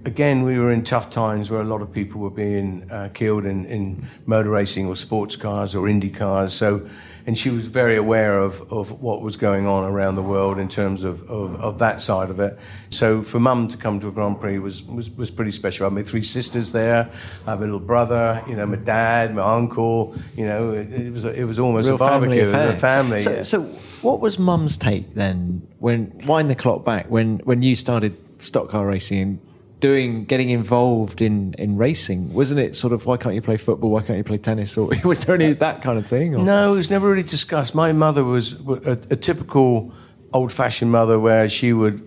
again, 0.05 0.43
we 0.43 0.59
were 0.59 0.73
in 0.73 0.83
tough 0.83 1.11
times 1.11 1.51
where 1.51 1.61
a 1.61 1.65
lot 1.65 1.83
of 1.83 1.93
people 1.93 2.21
were 2.21 2.31
being 2.31 2.91
uh, 2.91 3.09
killed 3.13 3.45
in, 3.45 3.67
in 3.67 4.07
motor 4.27 4.51
racing 4.51 4.87
or 4.87 4.97
sports 4.97 5.37
cars 5.37 5.75
or 5.75 5.89
Indy 5.89 6.11
cars. 6.11 6.53
So, 6.53 6.87
and 7.27 7.37
she 7.37 7.51
was 7.51 7.67
very 7.67 7.97
aware 7.97 8.39
of, 8.39 8.73
of 8.73 9.03
what 9.03 9.21
was 9.21 9.37
going 9.37 9.67
on 9.67 9.85
around 9.85 10.15
the 10.15 10.23
world 10.23 10.59
in 10.59 10.69
terms 10.69 11.05
of, 11.05 11.23
of, 11.29 11.61
of 11.61 11.79
that 11.81 12.01
side 12.01 12.31
of 12.31 12.41
it. 12.41 12.59
So 12.91 13.23
for 13.23 13.39
mum 13.39 13.69
to 13.69 13.77
come 13.77 14.01
to 14.01 14.09
a 14.09 14.13
Grand 14.13 14.41
Prix 14.41 14.59
was, 14.59 14.83
was, 14.85 15.11
was 15.11 15.31
pretty 15.31 15.53
special. 15.53 15.85
I 15.85 15.89
had 15.89 15.95
my 15.95 16.03
three 16.03 16.23
sisters 16.23 16.73
there. 16.73 17.11
I 17.47 17.51
have 17.51 17.61
a 17.61 17.65
little 17.65 17.81
brother, 17.81 18.43
you 18.49 18.57
know, 18.57 18.67
my 18.67 18.77
dad, 18.77 19.35
my 19.35 19.43
uncle, 19.43 20.15
you 20.37 20.47
know, 20.47 20.71
it, 20.71 20.93
it 20.93 21.13
was, 21.13 21.25
it 21.25 21.45
was 21.45 21.59
almost 21.59 21.89
Real 21.89 21.97
a 21.97 21.99
barbecue. 21.99 22.41
family 22.45 22.49
affair. 22.49 22.69
A 22.71 22.79
family. 22.79 23.21
So, 23.21 23.31
yeah. 23.33 23.43
so 23.43 23.63
what 24.03 24.21
was 24.21 24.39
Mum's 24.39 24.77
take 24.77 25.15
then? 25.15 25.67
When 25.79 26.23
wind 26.27 26.51
the 26.51 26.55
clock 26.55 26.85
back 26.85 27.07
when 27.07 27.39
when 27.39 27.63
you 27.63 27.75
started 27.75 28.17
stock 28.43 28.69
car 28.69 28.87
racing 28.87 29.21
and 29.21 29.41
doing 29.81 30.25
getting 30.25 30.51
involved 30.51 31.23
in 31.23 31.55
in 31.55 31.77
racing, 31.77 32.33
wasn't 32.33 32.61
it 32.61 32.75
sort 32.75 32.93
of 32.93 33.07
why 33.07 33.17
can't 33.17 33.35
you 33.35 33.43
play 33.43 33.57
football? 33.57 33.91
Why 33.91 34.03
can't 34.03 34.19
you 34.19 34.25
play 34.25 34.39
tennis? 34.39 34.77
Or 34.77 34.91
was 35.05 35.25
there 35.25 35.35
any 35.35 35.53
that 35.53 35.83
kind 35.83 35.99
of 35.99 36.07
thing? 36.07 36.35
Or? 36.35 36.45
No, 36.45 36.73
it 36.73 36.77
was 36.77 36.91
never 36.91 37.09
really 37.09 37.23
discussed. 37.23 37.75
My 37.75 37.93
mother 37.93 38.25
was 38.25 38.61
a, 38.69 38.93
a 39.11 39.17
typical 39.17 39.93
old-fashioned 40.33 40.91
mother, 40.93 41.19
where 41.19 41.49
she 41.49 41.73
would 41.73 42.07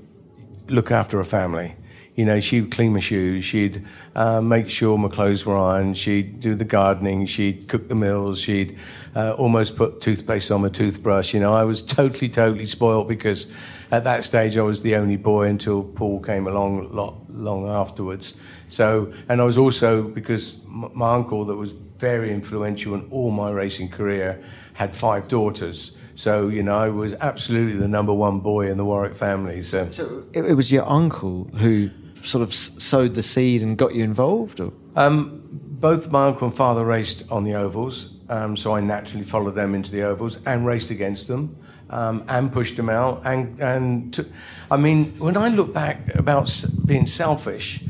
look 0.67 0.91
after 0.91 1.19
a 1.19 1.25
family. 1.25 1.75
You 2.21 2.27
know, 2.27 2.39
she'd 2.39 2.69
clean 2.69 2.93
my 2.93 2.99
shoes, 2.99 3.43
she'd 3.43 3.83
uh, 4.15 4.41
make 4.41 4.69
sure 4.69 4.95
my 4.95 5.07
clothes 5.07 5.43
were 5.43 5.57
ironed, 5.57 5.97
she'd 5.97 6.39
do 6.39 6.53
the 6.53 6.63
gardening, 6.63 7.25
she'd 7.25 7.67
cook 7.67 7.87
the 7.87 7.95
meals, 7.95 8.39
she'd 8.39 8.77
uh, 9.15 9.31
almost 9.39 9.75
put 9.75 10.01
toothpaste 10.01 10.51
on 10.51 10.61
my 10.61 10.69
toothbrush. 10.69 11.33
You 11.33 11.39
know, 11.39 11.55
I 11.55 11.63
was 11.63 11.81
totally, 11.81 12.29
totally 12.29 12.67
spoiled 12.67 13.07
because 13.07 13.51
at 13.89 14.03
that 14.03 14.23
stage 14.23 14.55
I 14.55 14.61
was 14.61 14.83
the 14.83 14.97
only 14.97 15.17
boy 15.17 15.47
until 15.47 15.83
Paul 15.83 16.21
came 16.21 16.45
along 16.45 16.93
lot, 16.93 17.27
long 17.27 17.67
afterwards. 17.67 18.39
So, 18.67 19.11
and 19.27 19.41
I 19.41 19.43
was 19.43 19.57
also, 19.57 20.03
because 20.03 20.61
my 20.67 21.15
uncle 21.15 21.45
that 21.45 21.55
was 21.55 21.71
very 21.71 22.31
influential 22.31 22.93
in 22.93 23.07
all 23.09 23.31
my 23.31 23.49
racing 23.49 23.89
career 23.89 24.39
had 24.73 24.95
five 24.95 25.27
daughters. 25.27 25.97
So, 26.13 26.49
you 26.49 26.61
know, 26.61 26.77
I 26.77 26.89
was 26.89 27.15
absolutely 27.15 27.79
the 27.79 27.87
number 27.87 28.13
one 28.13 28.41
boy 28.41 28.69
in 28.69 28.77
the 28.77 28.85
Warwick 28.85 29.15
family. 29.15 29.63
So, 29.63 29.89
so 29.89 30.23
it, 30.33 30.45
it 30.45 30.53
was 30.53 30.71
your 30.71 30.87
uncle 30.87 31.45
who 31.55 31.89
sort 32.25 32.41
of 32.41 32.53
sowed 32.53 33.15
the 33.15 33.23
seed 33.23 33.61
and 33.63 33.77
got 33.77 33.93
you 33.95 34.03
involved? 34.03 34.59
Or? 34.59 34.73
Um, 34.95 35.41
both 35.81 36.11
my 36.11 36.27
uncle 36.27 36.47
and 36.47 36.55
father 36.55 36.85
raced 36.85 37.29
on 37.31 37.43
the 37.43 37.55
ovals, 37.55 38.19
um, 38.29 38.55
so 38.55 38.75
I 38.75 38.81
naturally 38.81 39.23
followed 39.23 39.55
them 39.55 39.73
into 39.73 39.91
the 39.91 40.03
ovals 40.03 40.39
and 40.45 40.65
raced 40.65 40.91
against 40.91 41.27
them 41.27 41.57
um, 41.89 42.23
and 42.27 42.51
pushed 42.51 42.77
them 42.77 42.89
out. 42.89 43.25
And, 43.25 43.59
and 43.59 44.31
I 44.69 44.77
mean, 44.77 45.05
when 45.19 45.37
I 45.37 45.49
look 45.49 45.73
back 45.73 46.15
about 46.15 46.49
being 46.85 47.05
selfish, 47.05 47.83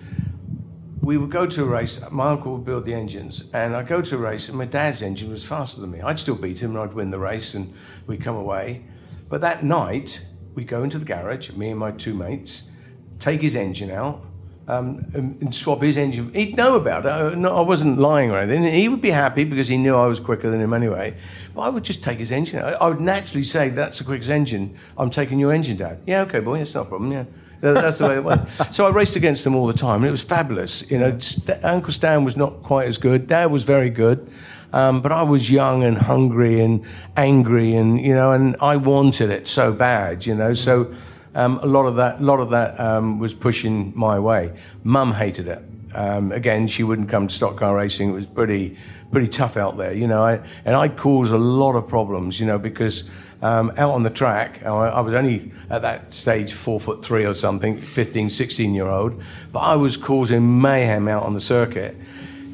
we 1.01 1.17
would 1.17 1.31
go 1.31 1.45
to 1.47 1.63
a 1.63 1.65
race. 1.65 1.99
My 2.11 2.29
uncle 2.29 2.53
would 2.53 2.65
build 2.65 2.85
the 2.85 2.93
engines, 2.93 3.49
and 3.53 3.75
I'd 3.75 3.87
go 3.87 4.01
to 4.01 4.15
a 4.15 4.19
race, 4.19 4.49
and 4.49 4.57
my 4.57 4.65
dad's 4.65 5.01
engine 5.01 5.29
was 5.29 5.45
faster 5.45 5.81
than 5.81 5.91
me. 5.91 6.01
I'd 6.01 6.19
still 6.19 6.35
beat 6.35 6.61
him, 6.61 6.71
and 6.71 6.79
I'd 6.79 6.93
win 6.93 7.11
the 7.11 7.19
race, 7.19 7.55
and 7.55 7.73
we'd 8.07 8.21
come 8.21 8.35
away. 8.35 8.83
But 9.27 9.41
that 9.41 9.63
night, 9.63 10.25
we'd 10.53 10.67
go 10.67 10.83
into 10.83 10.99
the 10.99 11.05
garage, 11.05 11.51
me 11.53 11.71
and 11.71 11.79
my 11.79 11.91
two 11.91 12.13
mates, 12.13 12.70
take 13.21 13.39
his 13.39 13.55
engine 13.55 13.91
out, 13.91 14.25
um, 14.67 15.05
and, 15.13 15.53
swap 15.53 15.81
his 15.81 15.97
engine. 15.97 16.33
He'd 16.33 16.55
know 16.55 16.75
about 16.75 17.05
it. 17.05 17.37
No, 17.37 17.55
I 17.55 17.61
wasn't 17.61 17.97
lying 17.99 18.31
or 18.31 18.37
anything. 18.37 18.63
He 18.63 18.89
would 18.89 19.01
be 19.01 19.09
happy 19.09 19.43
because 19.43 19.67
he 19.67 19.77
knew 19.77 19.95
I 19.95 20.07
was 20.07 20.19
quicker 20.19 20.49
than 20.49 20.61
him 20.61 20.73
anyway. 20.73 21.15
But 21.55 21.61
I 21.61 21.69
would 21.69 21.83
just 21.83 22.03
take 22.03 22.19
his 22.19 22.31
engine 22.31 22.59
out. 22.59 22.81
I 22.81 22.87
would 22.87 23.01
naturally 23.01 23.43
say, 23.43 23.69
"That's 23.69 23.99
the 23.99 24.05
quickest 24.05 24.29
engine. 24.29 24.75
I'm 24.97 25.09
taking 25.09 25.39
your 25.39 25.53
engine, 25.53 25.77
Dad." 25.77 25.99
Yeah, 26.05 26.21
okay, 26.21 26.39
boy, 26.39 26.59
it's 26.59 26.73
not 26.73 26.87
a 26.87 26.89
problem. 26.89 27.11
Yeah. 27.11 27.25
That's 27.61 27.99
the 27.99 28.07
way 28.07 28.15
it 28.15 28.23
was. 28.23 28.41
So 28.71 28.87
I 28.87 28.91
raced 28.91 29.15
against 29.15 29.43
them 29.43 29.55
all 29.55 29.67
the 29.67 29.73
time, 29.73 29.97
and 29.97 30.05
it 30.05 30.11
was 30.11 30.23
fabulous. 30.23 30.89
You 30.89 30.97
know, 30.99 31.17
Uncle 31.63 31.91
Stan 31.91 32.23
was 32.23 32.35
not 32.35 32.63
quite 32.63 32.87
as 32.87 32.97
good. 32.97 33.27
Dad 33.27 33.51
was 33.51 33.63
very 33.65 33.89
good, 33.89 34.31
um, 34.73 35.01
but 35.01 35.11
I 35.11 35.23
was 35.23 35.51
young 35.51 35.83
and 35.83 35.97
hungry 35.97 36.59
and 36.61 36.85
angry, 37.15 37.75
and 37.75 37.99
you 37.99 38.15
know, 38.15 38.31
and 38.31 38.55
I 38.61 38.77
wanted 38.77 39.29
it 39.29 39.47
so 39.47 39.73
bad. 39.73 40.25
You 40.25 40.33
know, 40.35 40.53
so 40.53 40.91
um, 41.35 41.59
a 41.59 41.65
lot 41.65 41.85
of 41.85 41.95
that, 41.95 42.19
a 42.19 42.23
lot 42.23 42.39
of 42.39 42.49
that 42.49 42.79
um, 42.79 43.19
was 43.19 43.33
pushing 43.33 43.93
my 43.95 44.19
way. 44.19 44.53
Mum 44.83 45.13
hated 45.13 45.47
it. 45.47 45.63
Um, 45.93 46.31
again, 46.31 46.67
she 46.67 46.83
wouldn't 46.83 47.09
come 47.09 47.27
to 47.27 47.33
stock 47.33 47.57
car 47.57 47.75
racing. 47.75 48.09
It 48.09 48.13
was 48.13 48.27
pretty, 48.27 48.77
pretty 49.11 49.27
tough 49.27 49.57
out 49.57 49.77
there, 49.77 49.93
you 49.93 50.07
know. 50.07 50.23
I, 50.23 50.41
and 50.65 50.75
I 50.75 50.87
caused 50.87 51.33
a 51.33 51.37
lot 51.37 51.75
of 51.75 51.87
problems, 51.87 52.39
you 52.39 52.45
know, 52.45 52.57
because 52.57 53.09
um, 53.41 53.71
out 53.77 53.91
on 53.91 54.03
the 54.03 54.09
track, 54.09 54.65
I, 54.65 54.69
I, 54.69 55.01
was 55.01 55.13
only 55.13 55.51
at 55.69 55.81
that 55.81 56.13
stage 56.13 56.53
four 56.53 56.79
foot 56.79 57.03
three 57.03 57.25
or 57.25 57.33
something, 57.33 57.77
15, 57.77 58.29
16 58.29 58.73
year 58.73 58.87
old, 58.87 59.21
but 59.51 59.59
I 59.59 59.75
was 59.75 59.97
causing 59.97 60.61
mayhem 60.61 61.07
out 61.07 61.23
on 61.23 61.33
the 61.33 61.41
circuit. 61.41 61.95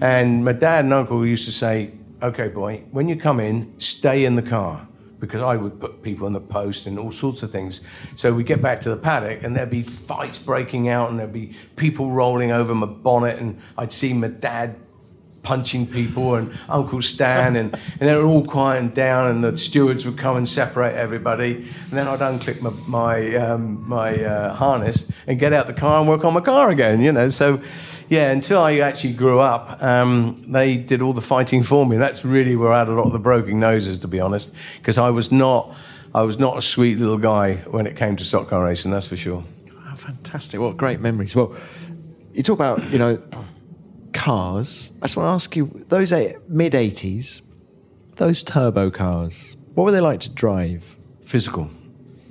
And 0.01 0.45
my 0.45 0.53
dad 0.53 0.85
and 0.85 0.93
uncle 0.93 1.25
used 1.25 1.45
to 1.45 1.51
say, 1.51 1.91
"Okay, 2.21 2.47
boy, 2.47 2.83
when 2.91 3.09
you 3.09 3.15
come 3.15 3.39
in, 3.39 3.73
stay 3.79 4.25
in 4.25 4.35
the 4.35 4.43
car." 4.43 4.86
Because 5.19 5.41
I 5.41 5.55
would 5.55 5.79
put 5.79 6.01
people 6.01 6.27
in 6.27 6.33
the 6.33 6.41
post 6.41 6.87
and 6.87 6.97
all 6.99 7.11
sorts 7.11 7.43
of 7.43 7.51
things. 7.51 7.81
So 8.15 8.33
we 8.33 8.43
get 8.43 8.61
back 8.61 8.79
to 8.81 8.89
the 8.89 8.97
paddock 8.97 9.43
and 9.43 9.55
there'd 9.55 9.69
be 9.69 9.81
fights 9.81 10.39
breaking 10.39 10.89
out 10.89 11.09
and 11.09 11.19
there'd 11.19 11.33
be 11.33 11.55
people 11.75 12.11
rolling 12.11 12.51
over 12.51 12.73
my 12.75 12.87
bonnet 12.87 13.39
and 13.39 13.59
I'd 13.77 13.91
see 13.91 14.13
my 14.13 14.27
dad 14.27 14.75
punching 15.47 15.87
people 15.87 16.35
and 16.35 16.51
Uncle 16.67 17.01
Stan 17.01 17.55
and, 17.55 17.73
and 17.73 18.09
they 18.09 18.17
were 18.17 18.25
all 18.25 18.45
quieting 18.45 18.89
down 18.89 19.31
and 19.31 19.41
the 19.41 19.57
stewards 19.57 20.05
would 20.05 20.17
come 20.17 20.35
and 20.35 20.47
separate 20.47 20.93
everybody 20.93 21.55
and 21.55 21.91
then 21.91 22.05
I'd 22.05 22.19
unclick 22.19 22.61
my, 22.61 22.73
my, 22.85 23.35
um, 23.37 23.87
my 23.87 24.21
uh, 24.21 24.53
harness 24.53 25.09
and 25.25 25.39
get 25.39 25.53
out 25.53 25.67
the 25.67 25.73
car 25.73 26.01
and 26.01 26.09
work 26.09 26.25
on 26.25 26.33
my 26.33 26.41
car 26.41 26.69
again, 26.69 26.99
you 26.99 27.13
know. 27.13 27.29
So 27.29 27.61
yeah, 28.09 28.31
until 28.31 28.59
I 28.59 28.79
actually 28.79 29.13
grew 29.13 29.39
up, 29.39 29.81
um, 29.81 30.35
they 30.49 30.75
did 30.75 31.01
all 31.01 31.13
the 31.13 31.21
fighting 31.21 31.63
for 31.63 31.85
me. 31.85 31.95
That's 31.95 32.25
really 32.25 32.57
where 32.57 32.73
I 32.73 32.79
had 32.79 32.89
a 32.89 32.93
lot 32.93 33.05
of 33.05 33.13
the 33.13 33.19
broken 33.19 33.57
noses, 33.57 33.99
to 33.99 34.09
be 34.09 34.19
honest, 34.19 34.53
because 34.79 34.97
I 34.97 35.11
was 35.11 35.31
not, 35.31 35.73
I 36.13 36.23
was 36.23 36.39
not 36.39 36.57
a 36.57 36.61
sweet 36.61 36.97
little 36.97 37.17
guy 37.17 37.55
when 37.71 37.87
it 37.87 37.95
came 37.95 38.17
to 38.17 38.25
stock 38.25 38.49
car 38.49 38.65
racing. 38.65 38.91
That's 38.91 39.07
for 39.07 39.15
sure. 39.15 39.45
Fantastic! 39.95 40.59
What 40.59 40.75
great 40.77 40.99
memories. 40.99 41.35
Well, 41.35 41.55
you 42.33 42.43
talk 42.43 42.55
about 42.55 42.91
you 42.91 42.99
know 42.99 43.21
cars. 44.27 44.91
I 45.01 45.05
just 45.05 45.15
want 45.15 45.27
to 45.27 45.35
ask 45.35 45.55
you 45.55 45.85
those 45.87 46.11
mid 46.49 46.73
'80s, 46.73 47.41
those 48.17 48.43
turbo 48.43 48.91
cars. 48.91 49.55
What 49.73 49.85
were 49.85 49.93
they 49.93 50.01
like 50.01 50.19
to 50.21 50.29
drive? 50.29 50.97
Physical. 51.21 51.69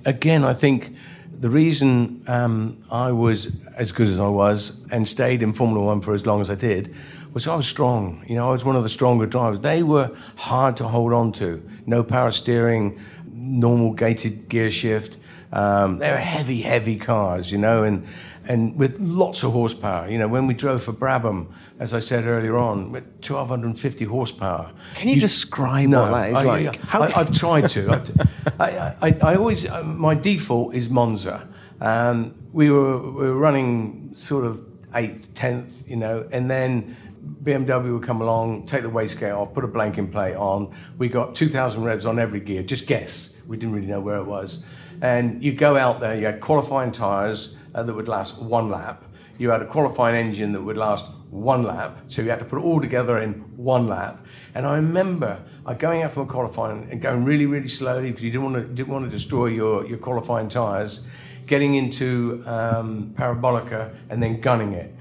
Again, 0.05 0.44
I 0.44 0.53
think 0.53 0.94
the 1.40 1.49
reason 1.49 2.22
um, 2.28 2.78
I 2.92 3.12
was 3.12 3.66
as 3.76 3.92
good 3.92 4.09
as 4.09 4.20
I 4.20 4.28
was 4.28 4.86
and 4.92 5.09
stayed 5.09 5.42
in 5.42 5.55
Formula 5.55 5.86
One 5.86 6.03
for 6.03 6.12
as 6.12 6.26
long 6.26 6.42
as 6.42 6.51
I 6.51 6.55
did 6.55 6.94
was 7.32 7.49
I 7.49 7.57
was 7.57 7.66
strong. 7.66 8.22
You 8.28 8.34
know, 8.36 8.49
I 8.49 8.53
was 8.53 8.62
one 8.62 8.76
of 8.76 8.82
the 8.82 8.90
stronger 8.90 9.24
drivers. 9.24 9.61
They 9.61 9.82
were 9.82 10.11
hard 10.36 10.76
to 10.78 10.84
hold 10.84 11.14
on 11.14 11.32
to. 11.32 11.62
No 11.86 12.05
power 12.05 12.30
steering, 12.30 13.01
normal 13.32 13.94
gated 13.94 14.51
gear 14.51 14.70
shift. 14.70 15.16
Um, 15.51 15.99
they 15.99 16.11
were 16.11 16.16
heavy, 16.16 16.61
heavy 16.61 16.99
cars, 16.99 17.51
you 17.51 17.59
know, 17.59 17.84
and 17.84 18.05
and 18.49 18.78
with 18.78 18.99
lots 18.99 19.42
of 19.42 19.53
horsepower. 19.53 20.09
You 20.09 20.18
know, 20.18 20.28
when 20.28 20.47
we 20.47 20.55
drove 20.55 20.82
for 20.82 20.92
Brabham, 20.92 21.49
as 21.78 21.94
I 21.94 21.99
said 21.99 22.24
earlier 22.24 22.57
on, 22.57 22.92
with 22.92 23.05
1,250 23.05 24.05
horsepower. 24.05 24.72
Can 24.94 25.09
you, 25.09 25.14
you 25.14 25.20
describe 25.20 25.88
no, 25.88 26.03
what 26.03 26.11
that 26.12 26.30
is 26.30 26.36
I, 26.36 26.44
like? 26.44 26.94
I, 26.94 27.11
have 27.11 27.32
tried 27.32 27.68
to. 27.70 28.03
I, 28.61 28.94
I, 29.03 29.18
I, 29.22 29.34
always, 29.36 29.68
uh, 29.68 29.82
my 29.82 30.14
default 30.14 30.74
is 30.74 30.88
Monza. 30.90 31.49
Um, 31.80 32.34
we, 32.55 32.70
were, 32.70 32.99
we 32.99 33.24
were 33.26 33.36
running 33.36 34.14
sort 34.14 34.44
of 34.44 34.64
eighth, 34.94 35.34
tenth, 35.34 35.88
you 35.88 35.97
know, 35.97 36.26
and 36.32 36.51
then 36.51 36.97
BMW 37.42 37.92
would 37.92 38.03
come 38.03 38.20
along, 38.20 38.66
take 38.66 38.82
the 38.82 38.90
wastegate 38.90 39.36
off, 39.36 39.55
put 39.55 39.64
a 39.64 39.68
blanking 39.68 40.11
plate 40.11 40.36
on. 40.36 40.74
We 40.99 41.09
got 41.09 41.34
2,000 41.34 41.84
revs 41.84 42.07
on 42.07 42.18
every 42.18 42.40
gear, 42.40 42.62
just 42.62 42.86
guess. 42.86 43.42
We 43.47 43.57
didn't 43.57 43.74
really 43.74 43.86
know 43.86 44.01
where 44.01 44.16
it 44.16 44.26
was. 44.26 44.66
And 45.03 45.42
you 45.42 45.53
go 45.53 45.76
out 45.76 46.01
there, 46.01 46.16
you 46.16 46.26
had 46.26 46.40
qualifying 46.40 46.92
tyres 46.92 47.57
uh, 47.77 47.83
that 47.83 47.95
would 47.95 48.09
last 48.09 48.43
one 48.43 48.70
lap. 48.70 49.05
You 49.39 49.51
had 49.51 49.61
a 49.61 49.66
qualifying 49.66 50.16
engine 50.16 50.53
that 50.53 50.62
would 50.62 50.79
last 50.79 51.07
one 51.31 51.62
lap, 51.62 51.99
so 52.09 52.22
you 52.22 52.31
had 52.31 52.39
to 52.39 52.47
put 52.47 52.59
it 52.59 52.64
all 52.64 52.81
together 52.81 53.18
in 53.18 53.35
one 53.57 53.87
lap. 53.87 54.24
And 54.55 54.64
I 54.66 54.77
remember 54.77 55.43
uh, 55.66 55.74
going 55.74 56.03
out 56.03 56.12
from 56.12 56.22
a 56.22 56.27
qualifying 56.27 56.89
and 56.91 57.03
going 57.03 57.24
really, 57.24 57.45
really 57.45 57.68
slowly 57.68 58.11
because 58.11 58.24
you 58.24 58.31
didn't 58.31 58.45
want 58.45 58.57
to 58.57 58.74
didn't 58.74 58.89
want 58.89 59.05
to 59.05 59.11
destroy 59.11 59.47
your, 59.47 59.85
your 59.87 59.99
qualifying 59.99 60.49
tyres, 60.49 61.07
getting 61.47 61.74
into 61.74 62.43
um, 62.47 63.12
Parabolica 63.14 63.95
and 64.09 64.22
then 64.22 64.41
gunning 64.41 64.72
it. 64.72 64.95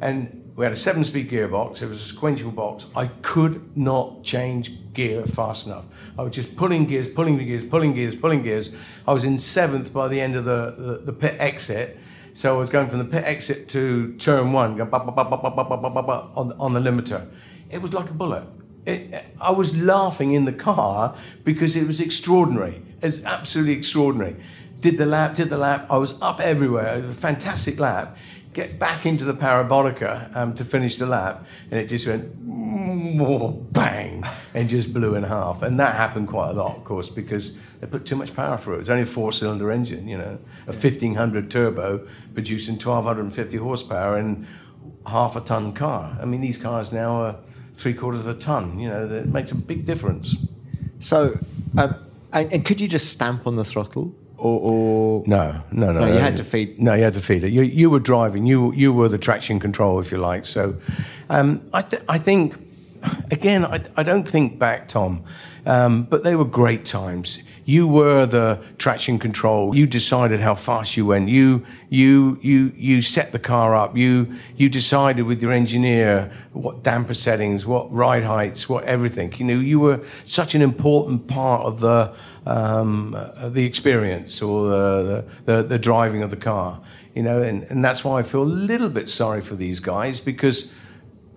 And 0.00 0.42
we 0.56 0.64
had 0.64 0.72
a 0.72 0.76
seven 0.76 1.04
speed 1.04 1.30
gearbox, 1.30 1.82
it 1.82 1.86
was 1.86 2.00
a 2.00 2.04
sequential 2.04 2.50
box. 2.50 2.86
I 2.94 3.06
could 3.20 3.76
not 3.76 4.22
change 4.22 4.92
gear 4.92 5.24
fast 5.24 5.66
enough. 5.66 5.86
I 6.18 6.22
was 6.22 6.34
just 6.34 6.56
pulling 6.56 6.84
gears, 6.86 7.08
pulling 7.08 7.38
the 7.38 7.44
gears, 7.44 7.64
pulling 7.64 7.94
gears, 7.94 8.14
pulling 8.14 8.42
gears. 8.42 9.00
I 9.06 9.12
was 9.12 9.24
in 9.24 9.38
seventh 9.38 9.92
by 9.92 10.08
the 10.08 10.20
end 10.20 10.36
of 10.36 10.44
the, 10.44 10.74
the, 10.76 10.98
the 11.06 11.12
pit 11.12 11.36
exit. 11.38 11.98
So 12.34 12.54
I 12.54 12.58
was 12.58 12.70
going 12.70 12.88
from 12.88 12.98
the 12.98 13.04
pit 13.04 13.24
exit 13.24 13.68
to 13.70 14.14
turn 14.14 14.52
one, 14.52 14.76
going 14.76 14.90
on, 14.90 16.52
on 16.58 16.72
the 16.72 16.80
limiter. 16.80 17.28
It 17.70 17.82
was 17.82 17.92
like 17.92 18.08
a 18.10 18.14
bullet. 18.14 18.44
It, 18.86 19.24
I 19.40 19.50
was 19.50 19.76
laughing 19.76 20.32
in 20.32 20.44
the 20.44 20.52
car 20.52 21.14
because 21.44 21.76
it 21.76 21.86
was 21.86 22.00
extraordinary. 22.00 22.82
It's 23.02 23.24
absolutely 23.24 23.74
extraordinary. 23.74 24.36
Did 24.80 24.98
the 24.98 25.06
lap, 25.06 25.36
did 25.36 25.50
the 25.50 25.58
lap. 25.58 25.86
I 25.90 25.98
was 25.98 26.20
up 26.22 26.40
everywhere. 26.40 26.98
It 26.98 27.06
was 27.06 27.16
a 27.16 27.20
fantastic 27.20 27.78
lap 27.78 28.16
get 28.52 28.78
back 28.78 29.06
into 29.06 29.24
the 29.24 29.32
parabolica 29.32 30.34
um, 30.36 30.54
to 30.54 30.64
finish 30.64 30.98
the 30.98 31.06
lap, 31.06 31.46
and 31.70 31.80
it 31.80 31.88
just 31.88 32.06
went 32.06 33.72
bang 33.72 34.24
and 34.54 34.68
just 34.68 34.92
blew 34.92 35.14
in 35.14 35.22
half. 35.22 35.62
And 35.62 35.78
that 35.80 35.96
happened 35.96 36.28
quite 36.28 36.50
a 36.50 36.52
lot, 36.52 36.76
of 36.76 36.84
course, 36.84 37.08
because 37.08 37.56
they 37.80 37.86
put 37.86 38.04
too 38.04 38.16
much 38.16 38.34
power 38.34 38.56
through 38.56 38.76
it. 38.76 38.80
It's 38.80 38.90
only 38.90 39.02
a 39.02 39.06
four-cylinder 39.06 39.70
engine, 39.70 40.06
you 40.08 40.18
know, 40.18 40.38
a 40.66 40.72
1500 40.72 41.50
turbo 41.50 42.06
producing 42.34 42.74
1250 42.74 43.56
horsepower 43.56 44.18
in 44.18 44.46
half 45.06 45.36
a 45.36 45.40
ton 45.40 45.72
car. 45.72 46.16
I 46.20 46.26
mean, 46.26 46.40
these 46.40 46.58
cars 46.58 46.92
now 46.92 47.22
are 47.22 47.36
three 47.72 47.94
quarters 47.94 48.26
of 48.26 48.36
a 48.36 48.40
ton. 48.40 48.78
You 48.78 48.88
know, 48.88 49.06
that 49.06 49.26
makes 49.26 49.50
a 49.52 49.56
big 49.56 49.84
difference. 49.84 50.36
So, 50.98 51.38
um, 51.76 51.96
and, 52.32 52.52
and 52.52 52.64
could 52.64 52.80
you 52.80 52.88
just 52.88 53.10
stamp 53.10 53.46
on 53.46 53.56
the 53.56 53.64
throttle? 53.64 54.14
Or, 54.44 54.58
or, 54.60 55.24
no, 55.24 55.62
no, 55.70 55.92
no, 55.92 56.00
no. 56.00 56.06
You 56.12 56.18
had 56.18 56.36
to 56.38 56.44
feed. 56.44 56.80
No, 56.80 56.94
you 56.94 57.04
had 57.04 57.14
to 57.14 57.20
feed 57.20 57.44
it. 57.44 57.52
You, 57.52 57.62
you 57.62 57.88
were 57.90 58.00
driving. 58.00 58.44
You 58.44 58.72
you 58.72 58.92
were 58.92 59.08
the 59.08 59.16
traction 59.18 59.60
control, 59.60 60.00
if 60.00 60.10
you 60.10 60.18
like. 60.18 60.46
So, 60.46 60.74
um, 61.30 61.62
I 61.72 61.82
th- 61.82 62.02
I 62.08 62.18
think 62.18 62.56
again, 63.30 63.64
I, 63.64 63.80
I 63.96 64.02
don't 64.02 64.26
think 64.26 64.58
back, 64.58 64.88
Tom, 64.88 65.22
um, 65.64 66.02
but 66.02 66.24
they 66.24 66.34
were 66.34 66.44
great 66.44 66.84
times. 66.84 67.38
You 67.64 67.86
were 67.86 68.26
the 68.26 68.60
traction 68.76 69.18
control. 69.18 69.74
You 69.74 69.86
decided 69.86 70.40
how 70.40 70.54
fast 70.54 70.96
you 70.96 71.06
went. 71.06 71.28
You 71.28 71.64
you 71.88 72.38
you 72.40 72.72
you 72.74 73.02
set 73.02 73.30
the 73.32 73.38
car 73.38 73.76
up. 73.76 73.96
You 73.96 74.34
you 74.56 74.68
decided 74.68 75.22
with 75.22 75.40
your 75.40 75.52
engineer 75.52 76.32
what 76.52 76.82
damper 76.82 77.14
settings, 77.14 77.64
what 77.64 77.92
ride 77.92 78.24
heights, 78.24 78.68
what 78.68 78.84
everything. 78.84 79.32
You 79.36 79.46
know, 79.46 79.60
you 79.60 79.78
were 79.78 80.00
such 80.24 80.54
an 80.54 80.62
important 80.62 81.28
part 81.28 81.62
of 81.64 81.80
the 81.80 82.14
um, 82.46 83.14
uh, 83.14 83.48
the 83.48 83.64
experience 83.64 84.42
or 84.42 84.68
the, 84.68 85.24
the 85.44 85.62
the 85.62 85.78
driving 85.78 86.22
of 86.22 86.30
the 86.30 86.36
car. 86.36 86.80
You 87.14 87.22
know, 87.22 87.42
and, 87.42 87.64
and 87.64 87.84
that's 87.84 88.04
why 88.04 88.20
I 88.20 88.22
feel 88.22 88.42
a 88.42 88.44
little 88.44 88.88
bit 88.88 89.08
sorry 89.08 89.42
for 89.42 89.54
these 89.54 89.80
guys 89.80 90.18
because 90.18 90.72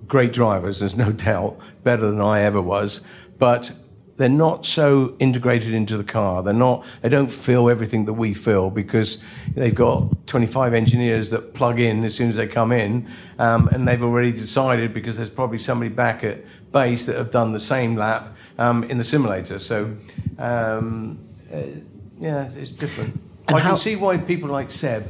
great 0.07 0.33
drivers, 0.33 0.79
there's 0.79 0.97
no 0.97 1.11
doubt, 1.29 1.59
better 1.83 2.09
than 2.09 2.21
I 2.21 2.41
ever 2.41 2.61
was, 2.61 3.01
but 3.37 3.71
they're 4.17 4.29
not 4.29 4.65
so 4.65 5.15
integrated 5.19 5.73
into 5.73 5.97
the 5.97 6.03
car. 6.03 6.41
They're 6.41 6.53
not. 6.53 6.85
They 7.01 7.09
don't 7.09 7.29
feel 7.31 7.69
everything 7.69 8.05
that 8.05 8.13
we 8.13 8.33
feel 8.33 8.69
because 8.69 9.21
they've 9.53 9.75
got 9.75 10.27
25 10.27 10.73
engineers 10.73 11.29
that 11.31 11.53
plug 11.53 11.79
in 11.79 12.03
as 12.05 12.15
soon 12.15 12.29
as 12.29 12.37
they 12.37 12.47
come 12.47 12.71
in, 12.71 13.07
um, 13.39 13.67
and 13.69 13.85
they've 13.87 14.03
already 14.03 14.31
decided 14.31 14.93
because 14.93 15.17
there's 15.17 15.29
probably 15.29 15.57
somebody 15.57 15.89
back 15.93 16.23
at 16.23 16.43
base 16.71 17.05
that 17.07 17.17
have 17.17 17.29
done 17.29 17.51
the 17.51 17.59
same 17.59 17.95
lap 17.95 18.27
um, 18.57 18.83
in 18.85 18.97
the 18.97 19.03
simulator. 19.03 19.59
So, 19.59 19.93
um, 20.39 21.19
uh, 21.53 21.57
yeah, 22.17 22.45
it's, 22.45 22.55
it's 22.55 22.71
different. 22.71 23.19
And 23.47 23.57
I 23.57 23.59
how- 23.59 23.69
can 23.71 23.77
see 23.77 23.95
why 23.97 24.17
people 24.17 24.49
like 24.49 24.71
Seb 24.71 25.05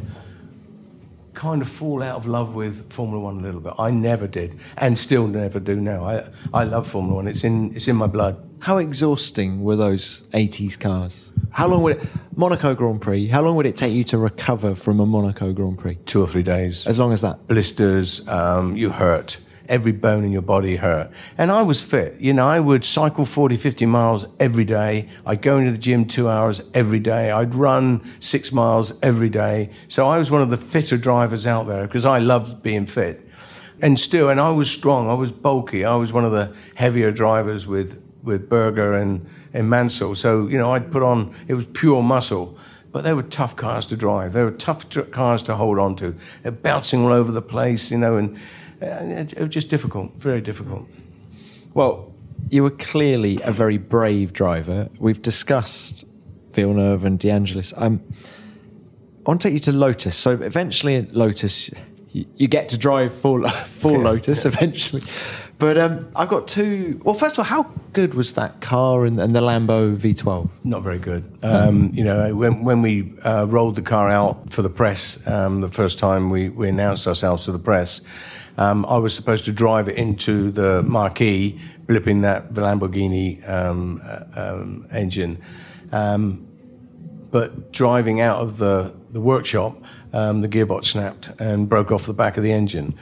kind 1.34 1.62
of 1.62 1.68
fall 1.68 2.01
out 2.01 2.16
of 2.16 2.26
love 2.26 2.56
with 2.56 2.91
Formula 2.91 3.22
One 3.22 3.38
a 3.38 3.41
little 3.41 3.60
bit. 3.60 3.74
I 3.78 3.91
never 3.91 4.26
did, 4.26 4.58
and 4.78 4.97
still 4.97 5.28
never 5.28 5.60
do 5.60 5.76
now. 5.80 6.06
I 6.06 6.24
I 6.53 6.64
love 6.64 6.88
Formula 6.88 7.16
One. 7.18 7.28
It's 7.28 7.43
in 7.43 7.76
it's 7.76 7.88
in 7.88 7.95
my 7.97 8.08
blood. 8.08 8.41
How 8.66 8.80
exhausting 8.80 9.63
were 9.63 9.76
those 9.76 10.24
80s 10.34 10.80
cars? 10.80 11.32
How 11.51 11.68
long 11.68 11.84
would 11.84 11.97
it, 11.97 12.09
Monaco 12.36 12.74
Grand 12.74 12.99
Prix, 12.99 13.28
how 13.28 13.43
long 13.43 13.55
would 13.57 13.68
it 13.68 13.76
take 13.76 13.93
you 13.93 14.03
to 14.05 14.18
recover 14.18 14.74
from 14.74 14.99
a 14.99 15.05
Monaco 15.05 15.53
Grand 15.53 15.78
Prix? 15.78 15.99
Two 16.07 16.20
or 16.20 16.26
three 16.26 16.41
days. 16.41 16.88
As 16.88 16.97
long 16.97 17.13
as 17.13 17.22
that. 17.22 17.47
blisters, 17.47 18.28
um, 18.28 18.76
you 18.76 18.89
hurt. 18.89 19.38
Every 19.70 19.91
bone 19.91 20.24
in 20.24 20.32
your 20.32 20.41
body 20.41 20.78
hurt. 20.78 21.11
And 21.38 21.51
I 21.51 21.61
was 21.61 21.84
fit. 21.84 22.20
You 22.20 22.34
know, 22.34 22.47
I 22.47 22.59
would 22.59 22.84
cycle 22.84 23.24
40, 23.24 23.55
50 23.55 23.86
miles 23.86 24.26
every 24.39 24.66
day. 24.66 25.09
I'd 25.28 25.43
go 25.43 25.59
into 25.59 25.72
the 25.72 25.78
gym 25.78 26.07
two 26.07 26.28
hours 26.28 26.63
every 26.74 26.99
day. 26.99 27.30
I'd 27.30 27.53
run 27.53 28.01
six 28.20 28.51
miles 28.51 28.97
every 29.03 29.30
day. 29.30 29.70
So 29.89 30.07
I 30.07 30.18
was 30.18 30.32
one 30.32 30.41
of 30.41 30.49
the 30.49 30.57
fitter 30.57 30.97
drivers 30.97 31.45
out 31.45 31.68
there 31.68 31.86
because 31.86 32.07
I 32.07 32.18
loved 32.18 32.63
being 32.63 32.88
fit. 32.88 33.30
And 33.84 33.99
still, 33.99 34.30
and 34.30 34.39
I 34.39 34.49
was 34.49 34.72
strong. 34.72 35.07
I 35.07 35.13
was 35.13 35.32
bulky. 35.32 35.86
I 35.86 35.95
was 35.97 36.11
one 36.11 36.26
of 36.26 36.32
the 36.32 36.55
heavier 36.74 37.11
drivers 37.11 37.68
with, 37.68 38.01
with 38.26 38.50
Berger 38.50 38.94
and, 38.94 39.26
and 39.54 39.70
Mansell. 39.70 40.16
So, 40.16 40.48
you 40.48 40.58
know, 40.58 40.74
I'd 40.74 40.92
put 40.92 41.04
on, 41.04 41.34
it 41.48 41.54
was 41.54 41.68
pure 41.68 42.04
muscle. 42.04 42.58
But 42.92 43.04
they 43.04 43.14
were 43.14 43.24
tough 43.24 43.58
cars 43.58 43.88
to 43.88 43.98
drive. 43.98 44.32
They 44.32 44.44
were 44.44 44.52
tough 44.52 44.88
tr- 44.88 45.02
cars 45.02 45.44
to 45.44 45.56
hold 45.56 45.80
on 45.80 45.98
to. 45.98 46.16
They're 46.44 46.54
bouncing 46.54 47.04
all 47.04 47.12
over 47.12 47.30
the 47.30 47.42
place, 47.42 47.92
you 47.92 47.98
know, 47.98 48.16
and 48.16 48.38
uh, 48.82 48.86
it, 48.86 49.34
it 49.34 49.42
was 49.42 49.50
just 49.50 49.70
difficult, 49.70 50.14
very 50.14 50.40
difficult. 50.40 50.88
Well, 51.74 52.14
you 52.50 52.64
were 52.64 52.72
clearly 52.72 53.42
a 53.44 53.52
very 53.52 53.78
brave 53.78 54.32
driver. 54.32 54.90
We've 54.98 55.22
discussed 55.22 56.06
Villeneuve 56.54 57.04
and 57.04 57.20
DeAngelis. 57.20 57.74
Um, 57.76 58.02
I 59.26 59.30
want 59.30 59.42
to 59.42 59.50
take 59.50 59.54
you 59.56 59.60
to 59.60 59.74
Lotus. 59.74 60.16
So 60.16 60.32
eventually 60.32 61.02
Lotus, 61.12 61.70
you, 62.14 62.26
you 62.38 62.48
get 62.48 62.70
to 62.70 62.78
drive 62.78 63.14
for, 63.14 63.46
for 63.50 63.98
Lotus 64.10 64.46
eventually. 64.46 65.04
But 65.66 65.80
um, 65.80 66.07
I've 66.16 66.30
got 66.30 66.47
two. 66.47 67.01
Well, 67.03 67.16
first 67.16 67.34
of 67.34 67.39
all, 67.39 67.45
how 67.45 67.63
good 67.91 68.13
was 68.13 68.36
that 68.36 68.61
car 68.61 69.03
and, 69.03 69.20
and 69.20 69.36
the 69.36 69.41
Lambo 69.41 69.97
V12? 69.97 70.47
Not 70.63 70.84
very 70.84 70.99
good. 70.99 71.24
Um, 71.43 71.89
you 71.91 72.03
know, 72.03 72.36
when, 72.36 72.63
when 72.63 72.84
we 72.84 73.18
uh, 73.26 73.47
rolled 73.47 73.76
the 73.76 73.82
car 73.82 74.11
out 74.11 74.51
for 74.53 74.61
the 74.61 74.70
press, 74.70 75.28
um, 75.28 75.61
the 75.61 75.68
first 75.68 75.97
time 75.97 76.30
we, 76.30 76.49
we 76.49 76.70
announced 76.70 77.07
ourselves 77.07 77.45
to 77.45 77.51
the 77.51 77.57
press, 77.57 78.01
um, 78.59 78.86
I 78.86 78.99
was 78.99 79.16
supposed 79.16 79.45
to 79.45 79.51
drive 79.51 79.89
it 79.89 79.97
into 79.97 80.51
the 80.51 80.84
marquee, 80.84 81.59
blipping 81.88 82.22
that 82.22 82.53
Lamborghini 82.53 83.49
um, 83.49 83.99
uh, 84.03 84.20
um, 84.36 84.86
engine. 84.91 85.41
But 85.89 87.72
driving 87.72 88.22
out 88.22 88.38
of 88.38 88.59
the, 88.59 88.93
the 89.09 89.20
workshop, 89.20 89.78
the 90.11 90.47
gearbox 90.47 90.86
snapped 90.86 91.30
and 91.41 91.68
broke 91.68 91.91
off 91.91 92.05
the 92.05 92.13
back 92.13 92.38
of 92.38 92.43
the 92.43 92.51
engine. 92.51 92.93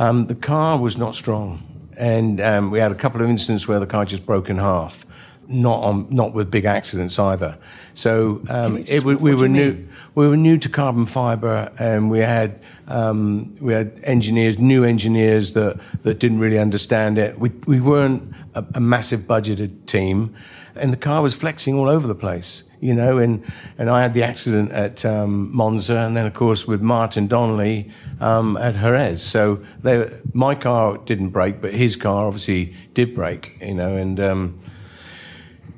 Um, 0.00 0.26
the 0.26 0.34
car 0.34 0.80
was 0.80 0.98
not 0.98 1.14
strong, 1.14 1.62
and 2.00 2.40
um, 2.40 2.70
we 2.70 2.78
had 2.78 2.90
a 2.90 2.94
couple 2.94 3.20
of 3.20 3.28
incidents 3.28 3.68
where 3.68 3.78
the 3.78 3.86
car 3.86 4.04
just 4.04 4.24
broke 4.24 4.48
in 4.48 4.56
half. 4.56 5.04
Not 5.52 5.82
on, 5.82 6.06
not 6.14 6.32
with 6.32 6.48
big 6.48 6.64
accidents 6.64 7.18
either. 7.18 7.58
So 7.94 8.40
um, 8.48 8.84
it, 8.86 9.02
we, 9.02 9.16
we 9.16 9.34
were 9.34 9.48
new. 9.48 9.84
We 10.14 10.28
were 10.28 10.36
new 10.36 10.58
to 10.58 10.68
carbon 10.68 11.06
fibre, 11.06 11.72
and 11.76 12.08
we 12.08 12.20
had 12.20 12.60
um, 12.86 13.56
we 13.60 13.72
had 13.72 13.98
engineers, 14.04 14.60
new 14.60 14.84
engineers 14.84 15.54
that 15.54 15.80
that 16.04 16.20
didn't 16.20 16.38
really 16.38 16.58
understand 16.60 17.18
it. 17.18 17.40
We 17.40 17.50
we 17.66 17.80
weren't 17.80 18.32
a, 18.54 18.64
a 18.76 18.80
massive 18.80 19.22
budgeted 19.22 19.86
team, 19.86 20.36
and 20.76 20.92
the 20.92 20.96
car 20.96 21.20
was 21.20 21.34
flexing 21.34 21.74
all 21.74 21.88
over 21.88 22.06
the 22.06 22.14
place, 22.14 22.69
you 22.80 22.94
know. 22.94 23.18
And 23.18 23.44
and 23.78 23.88
I 23.88 24.02
had 24.02 24.14
the 24.14 24.22
accident 24.22 24.72
at 24.72 25.04
um, 25.04 25.54
Monza, 25.54 25.98
and 25.98 26.16
then 26.16 26.26
of 26.26 26.34
course 26.34 26.66
with 26.66 26.80
Martin 26.80 27.26
Donnelly 27.26 27.90
um, 28.20 28.56
at 28.56 28.74
Jerez. 28.74 29.22
So 29.22 29.56
they, 29.82 30.08
my 30.32 30.54
car 30.54 30.98
didn't 30.98 31.30
break, 31.30 31.60
but 31.60 31.72
his 31.72 31.96
car 31.96 32.26
obviously 32.26 32.74
did 32.94 33.14
break, 33.14 33.56
you 33.60 33.74
know. 33.74 33.96
And 33.96 34.18
um, 34.18 34.60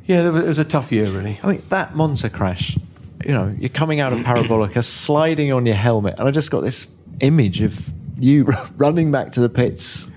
yeah, 0.07 0.26
it 0.26 0.30
was, 0.30 0.44
it 0.44 0.48
was 0.48 0.59
a 0.59 0.64
tough 0.64 0.92
year, 0.92 1.07
really. 1.07 1.38
I 1.42 1.53
mean, 1.53 1.62
that 1.68 1.94
Monza 1.94 2.30
crash, 2.30 2.76
you 3.24 3.32
know, 3.32 3.55
you're 3.59 3.68
coming 3.68 4.00
out 4.00 4.12
of 4.12 4.20
Parabolica, 4.20 4.84
sliding 4.84 5.53
on 5.53 5.66
your 5.66 5.76
helmet, 5.76 6.18
and 6.18 6.28
I 6.28 6.30
just 6.30 6.50
got 6.50 6.61
this 6.61 6.86
image 7.20 7.62
of 7.62 7.92
you 8.18 8.44
running 8.76 9.11
back 9.11 9.32
to 9.32 9.40
the 9.40 9.48
pits, 9.48 10.11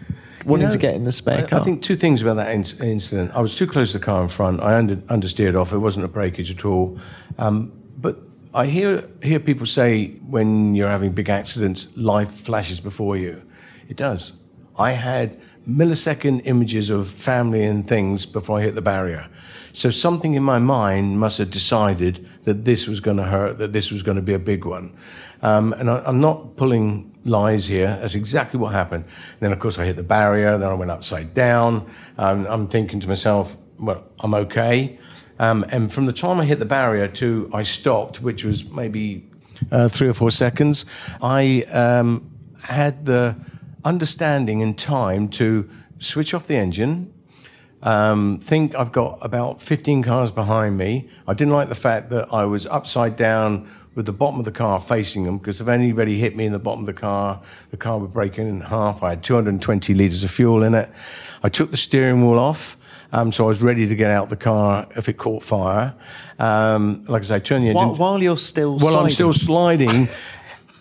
wanting 0.45 0.67
know, 0.67 0.73
to 0.73 0.77
get 0.77 0.95
in 0.95 1.03
the 1.03 1.11
spare 1.11 1.45
I, 1.45 1.47
car. 1.47 1.59
I 1.59 1.63
think 1.63 1.81
two 1.81 1.95
things 1.95 2.21
about 2.21 2.35
that 2.35 2.51
in- 2.51 2.87
incident. 2.87 3.31
I 3.33 3.41
was 3.41 3.55
too 3.55 3.67
close 3.67 3.91
to 3.91 3.99
the 3.99 4.05
car 4.05 4.21
in 4.21 4.29
front. 4.29 4.61
I 4.61 4.75
under, 4.77 4.97
understeered 4.97 5.59
off. 5.59 5.73
It 5.73 5.79
wasn't 5.79 6.05
a 6.05 6.07
breakage 6.09 6.51
at 6.51 6.65
all. 6.65 6.97
Um, 7.37 7.71
but 7.97 8.19
I 8.53 8.67
hear 8.67 9.09
hear 9.21 9.39
people 9.39 9.65
say 9.65 10.15
when 10.29 10.75
you're 10.75 10.89
having 10.89 11.11
big 11.11 11.29
accidents, 11.29 11.95
life 11.97 12.31
flashes 12.31 12.79
before 12.79 13.17
you. 13.17 13.41
It 13.89 13.97
does. 13.97 14.33
I 14.77 14.91
had 14.91 15.39
millisecond 15.67 16.41
images 16.45 16.89
of 16.89 17.09
family 17.09 17.63
and 17.63 17.87
things 17.87 18.25
before 18.25 18.59
I 18.59 18.63
hit 18.63 18.75
the 18.75 18.81
barrier. 18.81 19.27
So 19.73 19.89
something 19.89 20.35
in 20.35 20.43
my 20.43 20.59
mind 20.59 21.19
must 21.19 21.37
have 21.39 21.49
decided 21.49 22.27
that 22.43 22.65
this 22.65 22.87
was 22.87 22.99
going 22.99 23.17
to 23.17 23.23
hurt, 23.23 23.57
that 23.57 23.73
this 23.73 23.91
was 23.91 24.03
going 24.03 24.15
to 24.15 24.21
be 24.21 24.33
a 24.33 24.39
big 24.39 24.65
one. 24.65 24.95
Um, 25.41 25.73
and 25.73 25.89
I, 25.89 26.03
I'm 26.05 26.21
not 26.21 26.55
pulling 26.55 27.14
lies 27.25 27.65
here. 27.65 27.97
That's 27.99 28.15
exactly 28.15 28.59
what 28.59 28.71
happened. 28.71 29.05
then, 29.39 29.51
of 29.51 29.59
course, 29.59 29.77
I 29.77 29.85
hit 29.85 29.95
the 29.95 30.03
barrier. 30.03 30.57
Then 30.57 30.69
I 30.69 30.73
went 30.73 30.91
upside 30.91 31.33
down. 31.33 31.85
Um, 32.17 32.45
I'm 32.47 32.67
thinking 32.67 32.99
to 33.01 33.07
myself, 33.07 33.57
well, 33.79 34.05
I'm 34.21 34.33
okay. 34.33 34.99
Um, 35.39 35.65
and 35.69 35.91
from 35.91 36.05
the 36.05 36.13
time 36.13 36.39
I 36.39 36.45
hit 36.45 36.59
the 36.59 36.65
barrier 36.65 37.07
to 37.09 37.49
I 37.53 37.63
stopped, 37.63 38.21
which 38.21 38.45
was 38.45 38.71
maybe 38.71 39.27
uh, 39.71 39.89
three 39.89 40.07
or 40.07 40.13
four 40.13 40.31
seconds, 40.31 40.85
I 41.21 41.63
um, 41.73 42.31
had 42.63 43.05
the 43.05 43.35
understanding 43.83 44.61
and 44.61 44.77
time 44.77 45.27
to 45.29 45.69
switch 45.99 46.33
off 46.33 46.47
the 46.47 46.55
engine, 46.55 47.13
um, 47.85 48.39
think 48.39 48.75
I've 48.75 48.91
got 48.91 49.19
about 49.21 49.61
15 49.61 50.03
cars 50.03 50.31
behind 50.31 50.77
me. 50.77 51.07
I 51.27 51.33
didn't 51.33 51.53
like 51.53 51.69
the 51.69 51.75
fact 51.75 52.09
that 52.09 52.33
I 52.33 52.45
was 52.45 52.65
upside 52.67 53.15
down 53.15 53.69
with 53.93 54.07
the 54.07 54.11
bottom 54.11 54.39
of 54.39 54.45
the 54.45 54.51
car 54.51 54.81
facing 54.81 55.23
them 55.23 55.37
because 55.37 55.61
if 55.61 55.67
anybody 55.67 56.17
hit 56.19 56.35
me 56.35 56.45
in 56.45 56.51
the 56.51 56.59
bottom 56.59 56.81
of 56.81 56.87
the 56.87 56.93
car, 56.93 57.41
the 57.69 57.77
car 57.77 57.99
would 57.99 58.11
break 58.11 58.37
in 58.37 58.59
half. 58.59 59.03
I 59.03 59.11
had 59.11 59.23
220 59.23 59.93
litres 59.93 60.23
of 60.23 60.31
fuel 60.31 60.63
in 60.63 60.73
it. 60.73 60.89
I 61.43 61.49
took 61.49 61.71
the 61.71 61.77
steering 61.77 62.25
wheel 62.25 62.39
off. 62.39 62.75
Um, 63.11 63.31
so 63.31 63.45
I 63.45 63.47
was 63.47 63.61
ready 63.61 63.87
to 63.87 63.95
get 63.95 64.11
out 64.11 64.29
the 64.29 64.35
car 64.35 64.87
if 64.97 65.07
it 65.07 65.13
caught 65.13 65.43
fire. 65.43 65.93
Um, 66.39 67.05
like 67.05 67.21
I 67.21 67.25
say, 67.25 67.39
turn 67.39 67.61
the 67.61 67.69
engine. 67.69 67.87
while, 67.89 67.95
while 67.95 68.21
you're 68.21 68.35
still 68.35 68.77
Well, 68.77 68.97
I'm 68.97 69.09
still 69.09 69.31
sliding. 69.31 70.07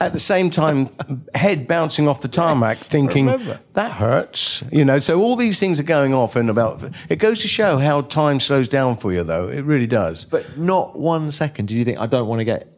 At 0.05 0.13
the 0.13 0.21
same 0.21 0.51
time, 0.51 0.91
head 1.35 1.67
bouncing 1.67 2.09
off 2.09 2.21
the 2.21 2.29
tarmac, 2.29 2.69
Yes, 2.71 2.89
thinking 2.89 3.27
that 3.73 3.93
hurts. 3.93 4.63
You 4.71 4.85
know, 4.85 4.99
so 4.99 5.21
all 5.21 5.35
these 5.35 5.59
things 5.59 5.81
are 5.81 5.85
going 5.85 6.13
off, 6.13 6.37
and 6.37 6.51
about 6.51 6.83
it 7.09 7.17
goes 7.17 7.41
to 7.41 7.49
show 7.49 7.79
how 7.79 8.03
time 8.03 8.39
slows 8.39 8.69
down 8.69 8.99
for 8.99 9.13
you, 9.13 9.25
though. 9.25 9.49
It 9.49 9.65
really 9.65 9.87
does. 9.87 10.27
But 10.27 10.59
not 10.59 10.99
one 10.99 11.31
second 11.31 11.69
did 11.69 11.77
you 11.77 11.85
think, 11.87 11.99
I 11.99 12.07
don't 12.07 12.29
want 12.29 12.41
to 12.41 12.45
get 12.45 12.69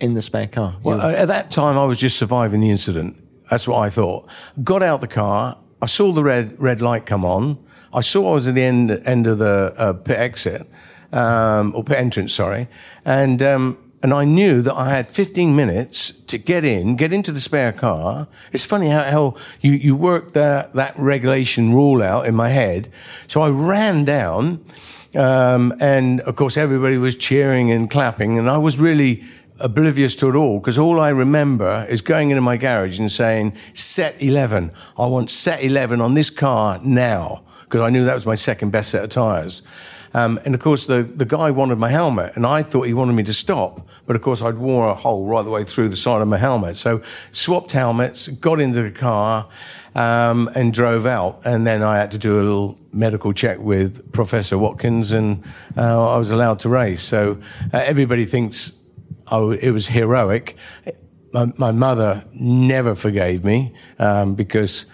in 0.00 0.14
the 0.14 0.22
spare 0.22 0.46
car. 0.46 0.76
Well, 0.82 1.00
at 1.00 1.28
that 1.28 1.50
time, 1.50 1.76
I 1.76 1.84
was 1.84 2.00
just 2.00 2.16
surviving 2.16 2.60
the 2.60 2.70
incident. 2.70 3.22
That's 3.50 3.68
what 3.68 3.80
I 3.80 3.90
thought. 3.90 4.28
Got 4.62 4.82
out 4.82 5.00
the 5.02 5.06
car. 5.06 5.58
I 5.82 5.86
saw 5.86 6.12
the 6.12 6.24
red 6.24 6.58
red 6.58 6.80
light 6.80 7.04
come 7.04 7.26
on. 7.26 7.58
I 7.92 8.00
saw 8.00 8.30
I 8.30 8.34
was 8.34 8.48
at 8.48 8.54
the 8.54 8.62
end 8.62 8.90
end 9.04 9.26
of 9.26 9.38
the 9.38 9.74
uh, 9.76 9.92
pit 9.92 10.18
exit 10.18 10.66
um, 11.12 11.74
or 11.76 11.84
pit 11.84 11.98
entrance, 11.98 12.32
sorry, 12.34 12.68
and 13.04 13.42
um, 13.42 13.83
and 14.04 14.12
I 14.12 14.26
knew 14.26 14.60
that 14.60 14.74
I 14.74 14.90
had 14.90 15.10
15 15.10 15.56
minutes 15.56 16.10
to 16.26 16.36
get 16.36 16.62
in, 16.62 16.94
get 16.96 17.10
into 17.10 17.32
the 17.32 17.40
spare 17.40 17.72
car. 17.72 18.28
It's 18.52 18.66
funny 18.66 18.90
how, 18.90 19.02
how 19.02 19.36
you, 19.62 19.72
you 19.72 19.96
work 19.96 20.34
that, 20.34 20.74
that 20.74 20.92
regulation 20.98 21.72
rule 21.72 22.02
out 22.02 22.26
in 22.26 22.34
my 22.34 22.50
head. 22.50 22.92
So 23.28 23.40
I 23.40 23.48
ran 23.48 24.04
down, 24.04 24.62
um, 25.14 25.72
and 25.80 26.20
of 26.20 26.36
course 26.36 26.58
everybody 26.58 26.98
was 26.98 27.16
cheering 27.16 27.70
and 27.70 27.88
clapping, 27.88 28.38
and 28.38 28.50
I 28.50 28.58
was 28.58 28.78
really 28.78 29.24
oblivious 29.58 30.14
to 30.16 30.28
it 30.28 30.36
all 30.36 30.58
because 30.58 30.76
all 30.78 31.00
I 31.00 31.08
remember 31.08 31.86
is 31.88 32.02
going 32.02 32.28
into 32.28 32.42
my 32.42 32.58
garage 32.58 33.00
and 33.00 33.10
saying, 33.10 33.54
set 33.72 34.22
11. 34.22 34.70
I 34.98 35.06
want 35.06 35.30
set 35.30 35.62
11 35.62 36.02
on 36.02 36.12
this 36.12 36.28
car 36.28 36.78
now 36.84 37.42
because 37.62 37.80
I 37.80 37.88
knew 37.88 38.04
that 38.04 38.14
was 38.14 38.26
my 38.26 38.34
second 38.34 38.70
best 38.70 38.90
set 38.90 39.02
of 39.02 39.08
tyres. 39.08 39.62
Um, 40.14 40.38
and 40.44 40.54
of 40.54 40.60
course, 40.60 40.86
the, 40.86 41.02
the 41.02 41.24
guy 41.24 41.50
wanted 41.50 41.78
my 41.78 41.88
helmet, 41.88 42.36
and 42.36 42.46
I 42.46 42.62
thought 42.62 42.82
he 42.82 42.94
wanted 42.94 43.14
me 43.14 43.24
to 43.24 43.34
stop. 43.34 43.86
But 44.06 44.14
of 44.14 44.22
course, 44.22 44.42
I'd 44.42 44.56
worn 44.56 44.88
a 44.88 44.94
hole 44.94 45.26
right 45.26 45.42
the 45.42 45.50
way 45.50 45.64
through 45.64 45.88
the 45.88 45.96
side 45.96 46.22
of 46.22 46.28
my 46.28 46.38
helmet. 46.38 46.76
So, 46.76 47.02
swapped 47.32 47.72
helmets, 47.72 48.28
got 48.28 48.60
into 48.60 48.82
the 48.82 48.92
car, 48.92 49.48
um, 49.96 50.48
and 50.54 50.72
drove 50.72 51.04
out. 51.04 51.44
And 51.44 51.66
then 51.66 51.82
I 51.82 51.98
had 51.98 52.12
to 52.12 52.18
do 52.18 52.36
a 52.40 52.42
little 52.42 52.78
medical 52.92 53.32
check 53.32 53.58
with 53.58 54.12
Professor 54.12 54.56
Watkins, 54.56 55.10
and 55.10 55.44
uh, 55.76 56.14
I 56.14 56.16
was 56.16 56.30
allowed 56.30 56.60
to 56.60 56.68
race. 56.68 57.02
So, 57.02 57.40
uh, 57.72 57.82
everybody 57.84 58.24
thinks 58.24 58.72
oh, 59.32 59.50
it 59.50 59.70
was 59.70 59.88
heroic. 59.88 60.56
My, 61.32 61.46
my 61.58 61.72
mother 61.72 62.24
never 62.32 62.94
forgave 62.94 63.44
me 63.44 63.74
um, 63.98 64.36
because. 64.36 64.86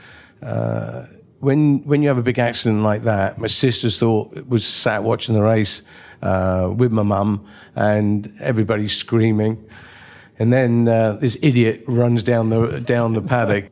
Uh, 0.43 1.05
when 1.41 1.81
when 1.85 2.03
you 2.03 2.09
have 2.09 2.19
a 2.19 2.23
big 2.23 2.39
accident 2.39 2.83
like 2.83 3.03
that, 3.03 3.39
my 3.39 3.47
sisters 3.47 3.99
thought 3.99 4.47
was 4.47 4.65
sat 4.65 5.03
watching 5.03 5.35
the 5.35 5.43
race 5.43 5.83
uh, 6.23 6.73
with 6.75 6.93
my 6.93 7.03
mum, 7.03 7.45
and 7.75 8.33
everybody's 8.41 8.97
screaming, 8.97 9.63
and 10.39 10.53
then 10.53 10.87
uh, 10.87 11.13
this 11.21 11.37
idiot 11.43 11.83
runs 11.87 12.23
down 12.23 12.51
the 12.51 12.81
down 12.81 13.15
the 13.15 13.23
paddock. 13.23 13.71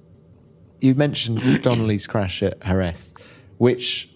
You 0.81 0.95
mentioned 0.95 1.63
Donnelly's 1.63 2.07
crash 2.07 2.43
at 2.43 2.61
Jerez, 2.61 3.11
which, 3.59 4.09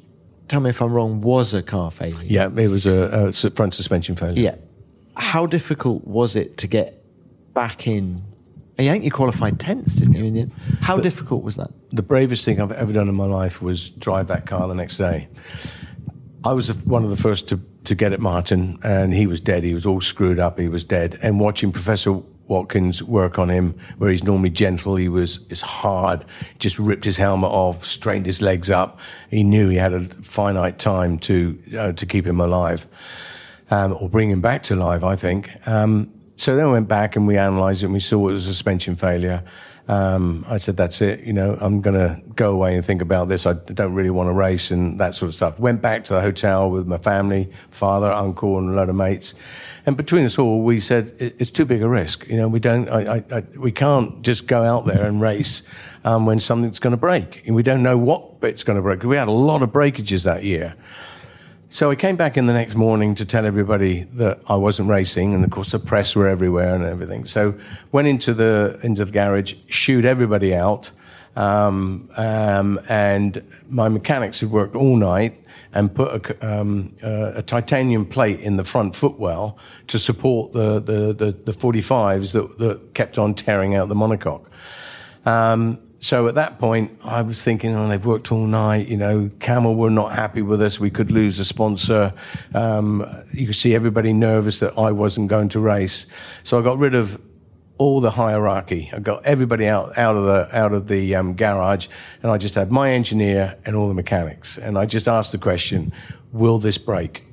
tell 0.49 0.61
me 0.61 0.71
if 0.71 0.81
I'm 0.81 0.93
wrong, 0.93 1.21
was 1.21 1.55
a 1.55 1.63
car 1.63 1.91
failure. 1.91 2.23
Yeah, 2.23 2.49
it 2.57 2.69
was 2.69 2.87
a, 2.87 3.29
a 3.29 3.33
front 3.33 3.75
suspension 3.75 4.17
failure. 4.17 4.41
Yeah, 4.41 4.55
how 5.17 5.47
difficult 5.47 6.07
was 6.07 6.37
it 6.37 6.57
to 6.59 6.67
get 6.67 7.05
back 7.53 7.87
in 7.87 8.23
I 8.79 8.89
think 8.89 9.05
you 9.05 9.11
qualified 9.11 9.59
10th, 9.59 9.99
didn't 9.99 10.35
you? 10.35 10.51
How 10.81 10.97
the, 10.97 11.03
difficult 11.03 11.45
was 11.45 11.57
that? 11.57 11.71
The 11.93 12.03
bravest 12.03 12.45
thing 12.45 12.61
I've 12.61 12.73
ever 12.73 12.93
done 12.93 13.09
in 13.09 13.15
my 13.15 13.27
life 13.27 13.61
was 13.61 13.91
drive 13.91 14.29
that 14.29 14.47
car 14.47 14.67
the 14.67 14.75
next 14.75 14.97
day. 14.97 15.29
I 16.45 16.53
was 16.55 16.85
one 16.87 17.05
of 17.05 17.11
the 17.11 17.17
first 17.17 17.49
to, 17.51 17.61
to 17.85 17.95
get 17.95 18.13
at 18.13 18.21
Martin, 18.21 18.79
and 18.83 19.13
he 19.13 19.27
was 19.27 19.41
dead. 19.41 19.63
He 19.63 19.75
was 19.75 19.87
all 19.87 20.01
screwed 20.01 20.39
up. 20.39 20.59
He 20.59 20.69
was 20.69 20.85
dead. 20.85 21.19
And 21.23 21.39
watching 21.39 21.71
Professor 21.71 22.15
Watkins 22.49 23.03
work 23.03 23.39
on 23.39 23.49
him, 23.49 23.77
where 23.99 24.11
he's 24.11 24.25
normally 24.25 24.51
gentle, 24.51 24.97
he 24.97 25.09
was 25.09 25.47
is 25.49 25.61
hard. 25.61 26.25
Just 26.59 26.79
ripped 26.79 27.05
his 27.05 27.17
helmet 27.17 27.51
off, 27.51 27.85
straightened 27.85 28.27
his 28.27 28.43
legs 28.43 28.71
up. 28.71 28.99
He 29.31 29.45
knew 29.45 29.69
he 29.69 29.77
had 29.77 29.93
a 29.93 30.01
finite 30.01 30.79
time 30.79 31.19
to 31.21 31.59
uh, 31.79 31.93
to 31.93 32.07
keep 32.07 32.27
him 32.27 32.41
alive, 32.41 32.87
um, 33.71 33.95
or 34.01 34.09
bring 34.09 34.31
him 34.31 34.41
back 34.41 34.65
to 34.65 34.77
life. 34.77 35.05
I 35.05 35.17
think. 35.17 35.51
Um, 35.69 36.13
so 36.37 36.57
then 36.57 36.67
we 36.67 36.73
went 36.73 36.89
back 36.89 37.15
and 37.15 37.27
we 37.27 37.37
analysed 37.37 37.83
it 37.83 37.87
and 37.87 37.95
we 37.95 38.01
saw 38.01 38.17
it 38.29 38.33
was 38.33 38.49
a 38.49 38.53
suspension 38.53 38.97
failure. 38.97 39.45
Um, 39.89 40.45
I 40.49 40.59
said, 40.59 40.77
that's 40.77 41.03
it. 41.03 41.25
You 41.25 41.33
know, 41.33 41.57
I'm 41.61 41.81
going 41.81 41.99
to 41.99 42.21
go 42.35 42.53
away 42.53 42.77
and 42.77 42.85
think 42.85 43.03
about 43.03 43.29
this. 43.29 43.47
I 43.47 43.55
don't 43.55 43.95
really 43.95 44.11
want 44.11 44.29
to 44.29 44.33
race 44.33 44.71
and 44.71 45.01
that 45.01 45.15
sort 45.15 45.29
of 45.29 45.35
stuff. 45.35 45.59
Went 45.59 45.83
back 45.83 46.05
to 46.05 46.15
the 46.15 46.21
hotel 46.21 46.71
with 46.71 46.87
my 46.87 46.99
family, 46.99 47.51
father, 47.71 48.11
uncle, 48.11 48.59
and 48.59 48.71
a 48.71 48.73
lot 48.73 48.89
of 48.89 48.95
mates. 48.95 49.35
And 49.85 49.97
between 49.97 50.25
us 50.25 50.39
all, 50.39 50.63
we 50.63 50.79
said, 50.79 51.13
it's 51.19 51.51
too 51.51 51.65
big 51.65 51.83
a 51.83 51.89
risk. 51.89 52.29
You 52.29 52.37
know, 52.37 52.49
we 52.49 52.61
don't, 52.61 52.89
I, 52.89 53.17
I, 53.17 53.25
I, 53.33 53.43
we 53.59 53.73
can't 53.73 54.23
just 54.23 54.47
go 54.47 54.63
out 54.63 54.87
there 54.87 55.05
and 55.05 55.21
race 55.21 55.65
um, 56.05 56.27
when 56.27 56.39
something's 56.39 56.79
going 56.79 56.93
to 56.93 57.01
break. 57.01 57.45
And 57.47 57.57
we 57.57 57.65
don't 57.65 57.83
know 57.83 57.99
what 57.99 58.41
bit's 58.41 58.63
going 58.63 58.77
to 58.77 58.83
break. 58.83 59.03
We 59.03 59.17
had 59.17 59.29
a 59.29 59.33
lot 59.33 59.63
of 59.63 59.73
breakages 59.73 60.23
that 60.23 60.45
year. 60.45 60.77
So 61.73 61.91
I 61.91 61.95
came 61.95 62.17
back 62.17 62.37
in 62.37 62.45
the 62.45 62.53
next 62.53 62.75
morning 62.75 63.15
to 63.15 63.25
tell 63.25 63.47
everybody 63.47 64.03
that 64.03 64.43
I 64.47 64.57
wasn't 64.57 64.91
racing, 64.91 65.33
and 65.33 65.43
of 65.43 65.51
course 65.51 65.73
the 65.73 65.79
press 65.79 66.15
were 66.15 66.29
everywhere 66.29 66.75
and 66.75 66.85
everything. 66.85 67.25
So 67.25 67.55
went 67.93 68.09
into 68.09 68.35
the 68.35 68.79
into 68.83 69.07
the 69.07 69.11
garage, 69.11 69.55
shooed 69.69 70.05
everybody 70.05 70.55
out, 70.55 70.91
um, 71.35 72.11
um, 72.19 72.79
and 72.91 73.43
my 73.71 73.89
mechanics 73.89 74.41
had 74.41 74.51
worked 74.51 74.77
all 74.77 74.97
night 74.97 75.41
and 75.73 75.95
put 75.95 76.31
a, 76.31 76.47
um, 76.61 76.95
uh, 77.03 77.33
a, 77.37 77.43
titanium 77.43 78.05
plate 78.05 78.41
in 78.41 78.57
the 78.57 78.65
front 78.65 78.95
footwell 78.95 79.57
to 79.87 79.99
support 79.99 80.53
the 80.53 80.79
the, 80.79 81.15
the, 81.15 81.33
the 81.33 81.53
45s 81.53 82.35
that, 82.35 82.59
that 82.59 82.93
kept 82.93 83.17
on 83.17 83.33
tearing 83.33 83.75
out 83.77 83.89
the 83.89 83.95
monocoque. 83.95 84.45
So 86.03 86.27
at 86.27 86.35
that 86.35 86.59
point, 86.59 86.99
I 87.05 87.23
was 87.23 87.45
thinking, 87.45 87.77
oh, 87.77 87.87
they've 87.87 88.05
worked 88.05 88.33
all 88.33 88.45
night. 88.45 88.89
You 88.89 88.97
know, 88.97 89.31
Camel 89.39 89.77
were 89.77 89.89
not 89.89 90.11
happy 90.11 90.43
with 90.43 90.61
us. 90.61 90.81
We 90.81 90.91
could 90.91 91.13
lose 91.13 91.39
a 91.39 91.45
sponsor. 91.45 92.13
Um, 92.53 93.07
you 93.33 93.47
could 93.47 93.55
see 93.55 93.73
everybody 93.73 94.13
nervous 94.13 94.59
that 94.59 94.77
I 94.77 94.91
wasn't 94.91 95.29
going 95.29 95.49
to 95.51 95.61
race. 95.61 96.07
So 96.43 96.59
I 96.59 96.63
got 96.63 96.79
rid 96.79 96.97
of 96.97 97.23
all 97.79 98.01
the 98.01 98.11
hierarchy. 98.11 98.91
I 98.93 98.99
got 98.99 99.25
everybody 99.25 99.69
out, 99.69 99.97
out 99.97 100.17
of 100.17 100.25
the, 100.25 100.49
out 100.53 100.73
of 100.73 100.89
the 100.89 101.15
um, 101.15 101.35
garage 101.35 101.87
and 102.21 102.33
I 102.33 102.37
just 102.37 102.57
had 102.57 102.73
my 102.73 102.91
engineer 102.91 103.57
and 103.65 103.77
all 103.77 103.87
the 103.87 103.95
mechanics. 103.95 104.59
And 104.59 104.77
I 104.77 104.87
just 104.87 105.07
asked 105.07 105.31
the 105.31 105.39
question, 105.39 105.93
will 106.33 106.59
this 106.59 106.79
break? 106.79 107.25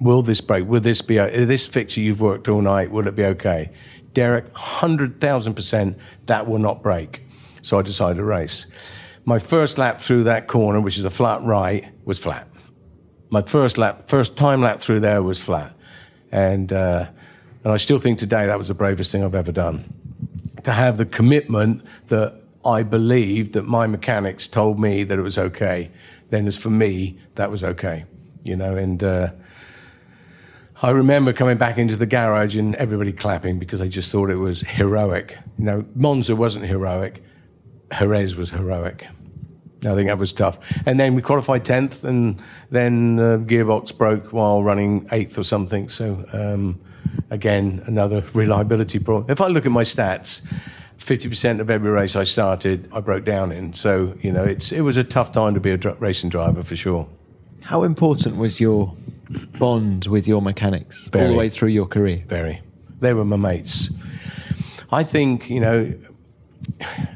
Will 0.00 0.22
this 0.22 0.40
break? 0.40 0.66
Will 0.66 0.80
this 0.80 1.02
be, 1.02 1.18
a, 1.18 1.44
this 1.44 1.66
fixture 1.66 2.00
you've 2.00 2.22
worked 2.22 2.48
all 2.48 2.62
night, 2.62 2.90
will 2.90 3.06
it 3.06 3.14
be 3.14 3.24
okay? 3.26 3.70
Derek, 4.14 4.50
100,000% 4.54 5.98
that 6.24 6.46
will 6.46 6.58
not 6.58 6.82
break. 6.82 7.25
So 7.66 7.80
I 7.80 7.82
decided 7.82 8.18
to 8.18 8.24
race. 8.24 8.66
My 9.24 9.40
first 9.40 9.76
lap 9.76 9.98
through 9.98 10.22
that 10.24 10.46
corner, 10.46 10.80
which 10.80 10.98
is 10.98 11.04
a 11.04 11.10
flat 11.10 11.42
right, 11.42 11.88
was 12.04 12.16
flat. 12.16 12.46
My 13.30 13.42
first 13.42 13.76
lap, 13.76 14.08
first 14.08 14.36
time 14.36 14.60
lap 14.60 14.78
through 14.78 15.00
there 15.00 15.20
was 15.20 15.42
flat. 15.42 15.74
And, 16.30 16.72
uh, 16.72 17.06
and 17.64 17.72
I 17.72 17.76
still 17.78 17.98
think 17.98 18.20
today 18.20 18.46
that 18.46 18.56
was 18.56 18.68
the 18.68 18.74
bravest 18.74 19.10
thing 19.10 19.24
I've 19.24 19.34
ever 19.34 19.50
done. 19.50 19.92
To 20.62 20.70
have 20.70 20.96
the 20.96 21.06
commitment 21.06 21.82
that 22.06 22.40
I 22.64 22.84
believed 22.84 23.54
that 23.54 23.64
my 23.64 23.88
mechanics 23.88 24.46
told 24.46 24.78
me 24.78 25.02
that 25.02 25.18
it 25.18 25.22
was 25.22 25.36
okay, 25.36 25.90
then 26.30 26.46
as 26.46 26.56
for 26.56 26.70
me, 26.70 27.18
that 27.34 27.50
was 27.50 27.64
okay. 27.64 28.04
You 28.44 28.54
know, 28.54 28.76
and, 28.76 29.02
uh, 29.02 29.30
I 30.82 30.90
remember 30.90 31.32
coming 31.32 31.56
back 31.56 31.78
into 31.78 31.96
the 31.96 32.06
garage 32.06 32.56
and 32.56 32.76
everybody 32.76 33.10
clapping 33.10 33.58
because 33.58 33.80
they 33.80 33.88
just 33.88 34.12
thought 34.12 34.30
it 34.30 34.36
was 34.36 34.60
heroic. 34.60 35.36
You 35.58 35.64
know, 35.64 35.84
Monza 35.96 36.36
wasn't 36.36 36.66
heroic. 36.66 37.24
Jerez 37.92 38.36
was 38.36 38.50
heroic. 38.50 39.06
I 39.84 39.94
think 39.94 40.08
that 40.08 40.18
was 40.18 40.32
tough. 40.32 40.58
And 40.86 40.98
then 40.98 41.14
we 41.14 41.22
qualified 41.22 41.64
10th, 41.64 42.02
and 42.02 42.42
then 42.70 43.16
the 43.16 43.44
gearbox 43.46 43.96
broke 43.96 44.32
while 44.32 44.62
running 44.62 45.06
8th 45.08 45.38
or 45.38 45.44
something. 45.44 45.88
So, 45.88 46.24
um, 46.32 46.80
again, 47.30 47.82
another 47.86 48.24
reliability 48.32 48.98
problem. 48.98 49.30
If 49.30 49.40
I 49.40 49.48
look 49.48 49.66
at 49.66 49.72
my 49.72 49.82
stats, 49.82 50.42
50% 50.98 51.60
of 51.60 51.70
every 51.70 51.90
race 51.90 52.16
I 52.16 52.24
started, 52.24 52.88
I 52.92 53.00
broke 53.00 53.24
down 53.24 53.52
in. 53.52 53.74
So, 53.74 54.14
you 54.20 54.32
know, 54.32 54.42
it's, 54.42 54.72
it 54.72 54.80
was 54.80 54.96
a 54.96 55.04
tough 55.04 55.30
time 55.30 55.54
to 55.54 55.60
be 55.60 55.70
a 55.70 55.76
dr- 55.76 56.00
racing 56.00 56.30
driver 56.30 56.62
for 56.62 56.74
sure. 56.74 57.08
How 57.62 57.82
important 57.82 58.36
was 58.36 58.60
your 58.60 58.94
bond 59.58 60.06
with 60.06 60.26
your 60.26 60.40
mechanics 60.40 61.08
Very. 61.08 61.26
all 61.26 61.32
the 61.32 61.38
way 61.38 61.48
through 61.48 61.68
your 61.68 61.86
career? 61.86 62.22
Very. 62.26 62.62
They 63.00 63.12
were 63.12 63.24
my 63.24 63.36
mates. 63.36 63.90
I 64.90 65.02
think, 65.02 65.50
you 65.50 65.60
know, 65.60 65.92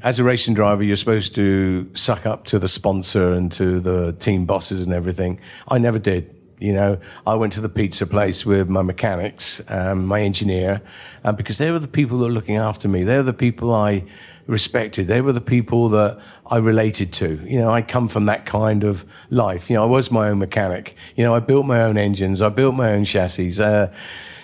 as 0.02 0.18
a 0.18 0.24
racing 0.24 0.54
driver, 0.54 0.82
you're 0.82 0.96
supposed 0.96 1.34
to 1.34 1.90
suck 1.94 2.26
up 2.26 2.44
to 2.46 2.58
the 2.58 2.68
sponsor 2.68 3.32
and 3.32 3.50
to 3.52 3.80
the 3.80 4.12
team 4.12 4.46
bosses 4.46 4.80
and 4.82 4.92
everything. 4.92 5.40
I 5.68 5.78
never 5.78 5.98
did. 5.98 6.34
You 6.60 6.74
know, 6.74 6.98
I 7.26 7.36
went 7.36 7.54
to 7.54 7.62
the 7.62 7.70
pizza 7.70 8.06
place 8.06 8.44
with 8.44 8.68
my 8.68 8.82
mechanics, 8.82 9.62
um, 9.68 10.04
my 10.04 10.20
engineer, 10.20 10.82
uh, 11.24 11.32
because 11.32 11.56
they 11.56 11.70
were 11.70 11.78
the 11.78 11.88
people 11.88 12.18
that 12.18 12.26
were 12.26 12.32
looking 12.32 12.56
after 12.56 12.86
me. 12.86 13.02
They 13.02 13.16
were 13.16 13.22
the 13.22 13.32
people 13.32 13.74
I 13.74 14.04
respected. 14.46 15.08
They 15.08 15.22
were 15.22 15.32
the 15.32 15.40
people 15.40 15.88
that 15.90 16.20
I 16.46 16.58
related 16.58 17.14
to. 17.14 17.40
You 17.46 17.60
know, 17.60 17.70
I 17.70 17.80
come 17.80 18.08
from 18.08 18.26
that 18.26 18.44
kind 18.44 18.84
of 18.84 19.06
life. 19.30 19.70
You 19.70 19.76
know, 19.76 19.84
I 19.84 19.86
was 19.86 20.10
my 20.10 20.28
own 20.28 20.38
mechanic. 20.38 20.94
You 21.16 21.24
know, 21.24 21.34
I 21.34 21.40
built 21.40 21.64
my 21.64 21.80
own 21.80 21.96
engines. 21.96 22.42
I 22.42 22.50
built 22.50 22.74
my 22.74 22.92
own 22.92 23.06
chassis. 23.06 23.58
Uh, 23.58 23.86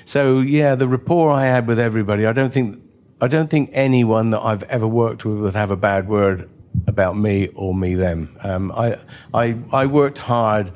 so 0.06 0.40
yeah, 0.40 0.74
the 0.74 0.88
rapport 0.88 1.30
I 1.30 1.44
had 1.44 1.66
with 1.66 1.78
everybody, 1.78 2.24
I 2.24 2.32
don't 2.32 2.52
think 2.52 2.80
I 3.18 3.28
don't 3.28 3.48
think 3.48 3.70
anyone 3.72 4.30
that 4.30 4.40
I've 4.40 4.62
ever 4.64 4.86
worked 4.86 5.24
with 5.24 5.38
would 5.38 5.54
have 5.54 5.70
a 5.70 5.76
bad 5.76 6.06
word 6.06 6.50
about 6.86 7.16
me 7.16 7.48
or 7.54 7.74
me 7.74 7.94
them. 7.94 8.36
Um, 8.42 8.70
I, 8.72 8.96
I, 9.32 9.56
I 9.72 9.86
worked 9.86 10.18
hard 10.18 10.70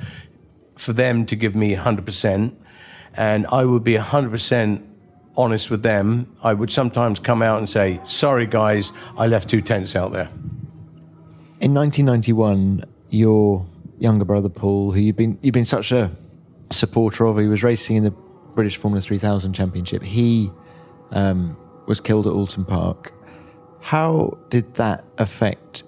for 0.76 0.95
them 0.95 1.26
to 1.26 1.36
give 1.36 1.55
me 1.55 1.76
100%, 1.76 2.55
and 3.14 3.47
I 3.49 3.66
would 3.66 3.84
be 3.84 3.95
100% 3.95 4.86
honest 5.36 5.70
with 5.70 5.82
them. 5.82 6.34
I 6.43 6.55
would 6.55 6.72
sometimes 6.72 7.20
come 7.20 7.43
out 7.43 7.59
and 7.59 7.68
say, 7.68 8.01
Sorry, 8.05 8.47
guys, 8.47 8.93
I 9.18 9.26
left 9.26 9.51
two 9.51 9.61
tents 9.61 9.95
out 9.95 10.12
there. 10.12 10.30
In 11.61 11.74
1991, 11.74 12.84
your 13.11 13.66
younger 13.99 14.24
brother 14.24 14.49
Paul, 14.49 14.93
who 14.93 15.01
you've 15.01 15.16
been, 15.16 15.38
you've 15.43 15.53
been 15.53 15.66
such 15.66 15.93
a 15.93 16.11
supporter 16.70 17.26
of, 17.26 17.36
he 17.36 17.49
was 17.49 17.62
racing 17.62 17.97
in 17.97 18.05
the 18.05 18.12
British 18.55 18.78
Formula 18.78 19.03
3000 19.03 19.53
Championship. 19.53 20.03
He 20.03 20.51
um, 21.11 21.57
was 21.91 22.01
killed 22.01 22.24
at 22.24 22.32
Oulton 22.32 22.64
Park. 22.64 23.12
How 23.80 24.38
did 24.49 24.74
that 24.74 25.05
affect 25.18 25.82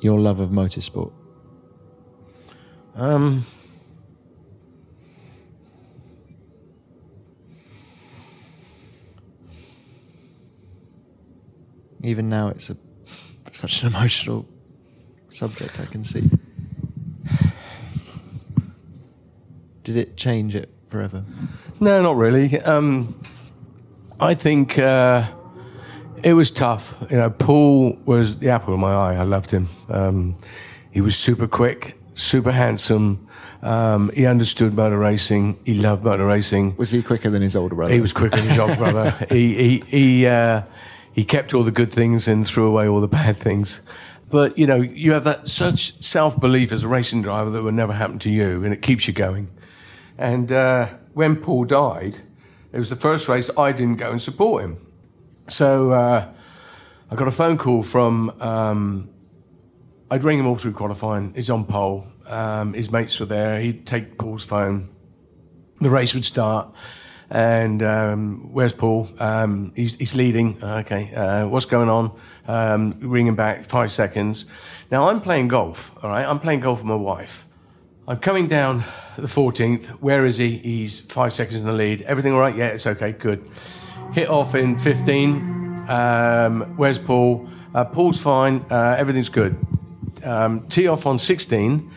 your 0.00 0.18
love 0.18 0.40
of 0.40 0.48
motorsport? 0.48 1.12
Um, 2.94 3.44
Even 12.02 12.30
now, 12.30 12.48
it's 12.48 12.70
a, 12.70 12.76
such 13.52 13.82
an 13.82 13.88
emotional 13.88 14.48
subject, 15.28 15.78
I 15.78 15.84
can 15.84 16.04
see. 16.04 16.30
Did 19.82 19.96
it 19.96 20.16
change 20.16 20.54
it 20.56 20.70
forever? 20.88 21.22
No, 21.80 22.00
not 22.00 22.16
really. 22.16 22.58
Um, 22.62 23.20
I 24.20 24.34
think 24.34 24.78
uh, 24.78 25.26
it 26.24 26.34
was 26.34 26.50
tough. 26.50 26.96
You 27.08 27.18
know, 27.18 27.30
Paul 27.30 27.96
was 28.04 28.40
the 28.40 28.50
apple 28.50 28.74
of 28.74 28.80
my 28.80 28.92
eye. 28.92 29.14
I 29.14 29.22
loved 29.22 29.50
him. 29.50 29.68
Um, 29.88 30.36
he 30.90 31.00
was 31.00 31.16
super 31.16 31.46
quick, 31.46 31.96
super 32.14 32.50
handsome. 32.50 33.28
Um, 33.62 34.10
he 34.12 34.26
understood 34.26 34.74
motor 34.74 34.98
racing. 34.98 35.58
He 35.64 35.74
loved 35.74 36.04
motor 36.04 36.26
racing. 36.26 36.76
Was 36.76 36.90
he 36.90 37.02
quicker 37.02 37.30
than 37.30 37.42
his 37.42 37.54
older 37.54 37.76
brother? 37.76 37.94
He 37.94 38.00
was 38.00 38.12
quicker 38.12 38.36
than 38.36 38.48
his 38.48 38.58
older 38.58 38.76
brother. 38.76 39.14
He 39.30 39.54
he 39.54 39.78
he, 39.86 40.26
uh, 40.26 40.62
he 41.12 41.24
kept 41.24 41.54
all 41.54 41.62
the 41.62 41.70
good 41.70 41.92
things 41.92 42.26
and 42.26 42.44
threw 42.44 42.66
away 42.66 42.88
all 42.88 43.00
the 43.00 43.08
bad 43.08 43.36
things. 43.36 43.82
But 44.30 44.58
you 44.58 44.66
know, 44.66 44.80
you 44.80 45.12
have 45.12 45.24
that 45.24 45.48
such 45.48 46.02
self 46.02 46.40
belief 46.40 46.72
as 46.72 46.82
a 46.82 46.88
racing 46.88 47.22
driver 47.22 47.50
that 47.50 47.62
would 47.62 47.74
never 47.74 47.92
happen 47.92 48.18
to 48.20 48.30
you, 48.30 48.64
and 48.64 48.72
it 48.72 48.82
keeps 48.82 49.06
you 49.06 49.14
going. 49.14 49.48
And 50.16 50.50
uh, 50.50 50.88
when 51.14 51.36
Paul 51.36 51.64
died, 51.64 52.22
it 52.72 52.78
was 52.78 52.90
the 52.90 52.96
first 52.96 53.28
race 53.28 53.50
I 53.56 53.72
didn't 53.72 53.96
go 53.96 54.10
and 54.10 54.20
support 54.20 54.62
him. 54.64 54.76
So 55.48 55.92
uh, 55.92 56.28
I 57.10 57.14
got 57.14 57.28
a 57.28 57.32
phone 57.32 57.58
call 57.58 57.82
from. 57.82 58.30
Um, 58.40 59.10
I'd 60.10 60.24
ring 60.24 60.38
him 60.38 60.46
all 60.46 60.56
through 60.56 60.72
qualifying. 60.72 61.34
He's 61.34 61.50
on 61.50 61.64
pole. 61.64 62.06
Um, 62.26 62.74
his 62.74 62.90
mates 62.90 63.18
were 63.20 63.26
there. 63.26 63.60
He'd 63.60 63.86
take 63.86 64.18
Paul's 64.18 64.44
phone. 64.44 64.90
The 65.80 65.90
race 65.90 66.14
would 66.14 66.24
start, 66.24 66.74
and 67.30 67.82
um, 67.82 68.52
where's 68.52 68.72
Paul? 68.72 69.08
Um, 69.20 69.72
he's, 69.76 69.94
he's 69.94 70.14
leading. 70.14 70.62
Okay, 70.62 71.14
uh, 71.14 71.46
what's 71.46 71.66
going 71.66 71.88
on? 71.88 72.18
Um, 72.46 72.98
ringing 73.00 73.36
back 73.36 73.64
five 73.64 73.92
seconds. 73.92 74.46
Now 74.90 75.08
I'm 75.08 75.20
playing 75.20 75.48
golf. 75.48 75.96
All 76.02 76.10
right, 76.10 76.26
I'm 76.26 76.40
playing 76.40 76.60
golf 76.60 76.80
with 76.80 76.86
my 76.86 76.96
wife. 76.96 77.46
I'm 78.08 78.16
coming 78.16 78.48
down 78.48 78.84
the 79.18 79.26
14th. 79.26 79.88
Where 80.00 80.24
is 80.24 80.38
he? 80.38 80.56
He's 80.56 80.98
five 80.98 81.34
seconds 81.34 81.60
in 81.60 81.66
the 81.66 81.74
lead. 81.74 82.00
Everything 82.00 82.32
all 82.32 82.40
right? 82.40 82.56
Yeah, 82.56 82.68
it's 82.68 82.86
okay. 82.86 83.12
Good. 83.12 83.46
Hit 84.14 84.30
off 84.30 84.54
in 84.54 84.78
15. 84.78 85.84
Um, 85.90 86.74
where's 86.78 86.98
Paul? 86.98 87.50
Uh, 87.74 87.84
Paul's 87.84 88.22
fine. 88.22 88.64
Uh, 88.70 88.96
everything's 88.98 89.28
good. 89.28 89.58
Um, 90.24 90.66
tee 90.68 90.88
off 90.88 91.04
on 91.04 91.18
16. 91.18 91.90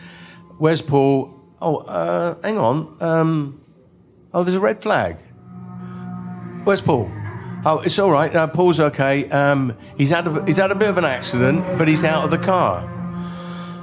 Where's 0.58 0.82
Paul? 0.82 1.40
Oh, 1.62 1.78
uh, 1.78 2.36
hang 2.42 2.58
on. 2.58 2.94
Um, 3.00 3.64
oh, 4.34 4.44
there's 4.44 4.56
a 4.56 4.60
red 4.60 4.82
flag. 4.82 5.16
Where's 6.64 6.82
Paul? 6.82 7.10
Oh, 7.64 7.80
it's 7.82 7.98
all 7.98 8.10
right. 8.10 8.36
Uh, 8.36 8.48
Paul's 8.48 8.80
okay. 8.80 9.30
Um, 9.30 9.78
he's 9.96 10.10
had 10.10 10.26
a, 10.26 10.44
he's 10.44 10.58
had 10.58 10.72
a 10.72 10.74
bit 10.74 10.90
of 10.90 10.98
an 10.98 11.06
accident, 11.06 11.78
but 11.78 11.88
he's 11.88 12.04
out 12.04 12.22
of 12.22 12.30
the 12.30 12.36
car. 12.36 13.01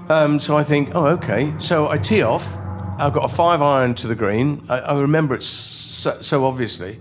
Um, 0.10 0.40
so 0.40 0.58
I 0.58 0.64
think, 0.64 0.96
oh, 0.96 1.06
okay. 1.06 1.54
So 1.60 1.88
I 1.88 2.00
tee 2.00 2.24
off. 2.24 2.58
I've 2.98 3.14
got 3.14 3.26
a 3.26 3.34
five 3.34 3.62
iron 3.62 3.94
to 3.96 4.08
the 4.08 4.16
green. 4.16 4.66
I, 4.68 4.80
I 4.80 5.00
remember 5.00 5.36
it 5.36 5.44
so, 5.44 6.20
so 6.22 6.46
obviously. 6.46 7.00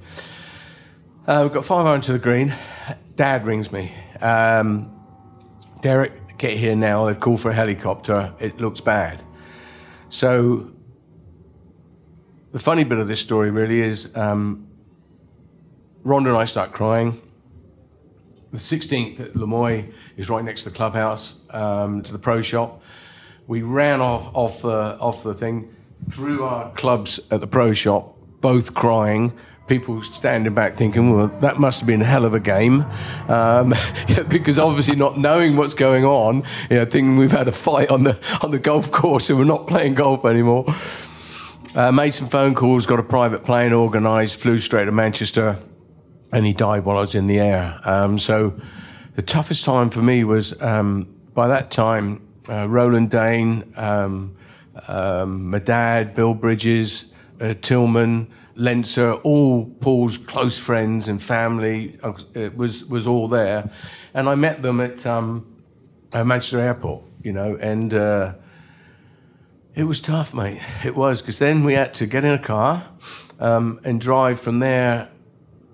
Uh, 1.26 1.40
we've 1.42 1.52
got 1.52 1.64
five 1.64 1.86
iron 1.86 2.02
to 2.02 2.12
the 2.12 2.18
green. 2.18 2.54
Dad 3.16 3.46
rings 3.46 3.72
me. 3.72 3.92
Um, 4.20 4.94
Derek, 5.80 6.36
get 6.36 6.58
here 6.58 6.76
now. 6.76 7.06
They've 7.06 7.18
called 7.18 7.40
for 7.40 7.50
a 7.50 7.54
helicopter. 7.54 8.34
It 8.40 8.60
looks 8.60 8.82
bad. 8.82 9.24
So 10.10 10.70
the 12.52 12.58
funny 12.58 12.84
bit 12.84 12.98
of 12.98 13.08
this 13.08 13.20
story 13.20 13.50
really 13.50 13.80
is 13.80 14.14
um, 14.18 14.68
Rhonda 16.04 16.28
and 16.28 16.36
I 16.36 16.44
start 16.44 16.72
crying. 16.72 17.18
The 18.52 18.58
16th 18.58 19.20
at 19.20 19.36
La 19.36 19.46
Moye 19.46 19.88
is 20.18 20.28
right 20.28 20.44
next 20.44 20.64
to 20.64 20.70
the 20.70 20.76
clubhouse, 20.76 21.42
um, 21.54 22.02
to 22.02 22.12
the 22.12 22.18
pro 22.18 22.42
shop. 22.42 22.82
We 23.48 23.62
ran 23.62 24.02
off 24.02 24.30
off 24.34 24.60
the 24.60 24.98
off 25.00 25.22
the 25.22 25.32
thing, 25.32 25.74
through 26.10 26.44
our 26.44 26.70
clubs 26.72 27.18
at 27.32 27.40
the 27.40 27.46
pro 27.46 27.72
shop, 27.72 28.14
both 28.42 28.74
crying. 28.74 29.32
People 29.68 30.02
standing 30.02 30.54
back 30.54 30.74
thinking, 30.74 31.14
well, 31.14 31.28
that 31.40 31.58
must 31.58 31.80
have 31.80 31.86
been 31.86 32.02
a 32.02 32.04
hell 32.04 32.26
of 32.26 32.34
a 32.34 32.40
game. 32.40 32.84
Um, 33.26 33.70
because 34.28 34.58
obviously 34.58 34.96
not 34.96 35.16
knowing 35.16 35.56
what's 35.56 35.74
going 35.74 36.04
on, 36.04 36.44
you 36.70 36.76
know, 36.76 36.84
thinking 36.84 37.16
we've 37.16 37.32
had 37.32 37.48
a 37.48 37.52
fight 37.52 37.90
on 37.90 38.04
the, 38.04 38.38
on 38.42 38.50
the 38.50 38.58
golf 38.58 38.90
course 38.90 39.28
and 39.28 39.38
we're 39.38 39.44
not 39.44 39.66
playing 39.66 39.92
golf 39.92 40.24
anymore. 40.24 40.64
Uh, 41.74 41.92
made 41.92 42.14
some 42.14 42.28
phone 42.28 42.54
calls, 42.54 42.86
got 42.86 42.98
a 42.98 43.02
private 43.02 43.44
plane 43.44 43.74
organised, 43.74 44.40
flew 44.40 44.58
straight 44.58 44.86
to 44.86 44.92
Manchester, 44.92 45.58
and 46.32 46.46
he 46.46 46.54
died 46.54 46.86
while 46.86 46.96
I 46.96 47.02
was 47.02 47.14
in 47.14 47.26
the 47.26 47.38
air. 47.38 47.78
Um, 47.84 48.18
so 48.18 48.58
the 49.16 49.22
toughest 49.22 49.66
time 49.66 49.90
for 49.90 50.00
me 50.00 50.24
was 50.24 50.60
um, 50.62 51.14
by 51.34 51.48
that 51.48 51.70
time, 51.70 52.27
uh, 52.48 52.68
Roland 52.68 53.10
Dane, 53.10 53.72
um, 53.76 54.36
um, 54.88 55.50
my 55.50 55.58
dad, 55.58 56.14
Bill 56.14 56.34
Bridges, 56.34 57.12
uh, 57.40 57.54
Tillman, 57.60 58.30
Lenzer, 58.56 59.20
all 59.22 59.66
Paul's 59.66 60.18
close 60.18 60.58
friends 60.58 61.08
and 61.08 61.22
family 61.22 61.96
uh, 62.02 62.12
was 62.56 62.84
was 62.86 63.06
all 63.06 63.28
there, 63.28 63.70
and 64.14 64.28
I 64.28 64.34
met 64.34 64.62
them 64.62 64.80
at, 64.80 65.06
um, 65.06 65.46
at 66.12 66.26
Manchester 66.26 66.58
Airport, 66.58 67.04
you 67.22 67.32
know, 67.32 67.56
and 67.60 67.94
uh, 67.94 68.34
it 69.76 69.84
was 69.84 70.00
tough, 70.00 70.34
mate. 70.34 70.60
It 70.84 70.96
was 70.96 71.22
because 71.22 71.38
then 71.38 71.62
we 71.62 71.74
had 71.74 71.94
to 71.94 72.06
get 72.06 72.24
in 72.24 72.32
a 72.32 72.38
car 72.38 72.88
um, 73.38 73.78
and 73.84 74.00
drive 74.00 74.40
from 74.40 74.58
there 74.58 75.08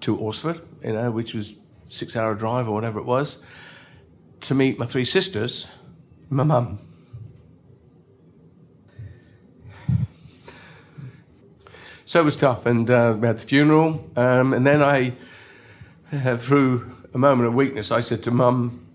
to 0.01 0.17
Alresford, 0.19 0.61
you 0.85 0.93
know, 0.93 1.11
which 1.11 1.33
was 1.33 1.55
six 1.87 2.17
hour 2.17 2.35
drive 2.35 2.69
or 2.69 2.75
whatever 2.75 2.99
it 2.99 3.07
was, 3.07 3.43
to 4.41 4.55
meet 4.55 4.79
my 4.79 4.85
three 4.85 5.05
sisters, 5.05 5.69
my 6.31 6.45
mum. 6.45 6.79
So 12.07 12.21
it 12.21 12.25
was 12.25 12.37
tough, 12.37 12.67
and 12.67 12.89
uh, 12.89 13.17
we 13.19 13.27
had 13.27 13.39
the 13.39 13.47
funeral, 13.47 14.09
um, 14.17 14.53
and 14.53 14.65
then 14.65 14.83
I, 14.83 15.15
uh, 16.13 16.37
through 16.37 16.93
a 17.13 17.19
moment 17.19 17.49
of 17.49 17.55
weakness, 17.55 17.91
I 17.91 18.01
said 18.01 18.23
to 18.25 18.31
mum 18.31 18.87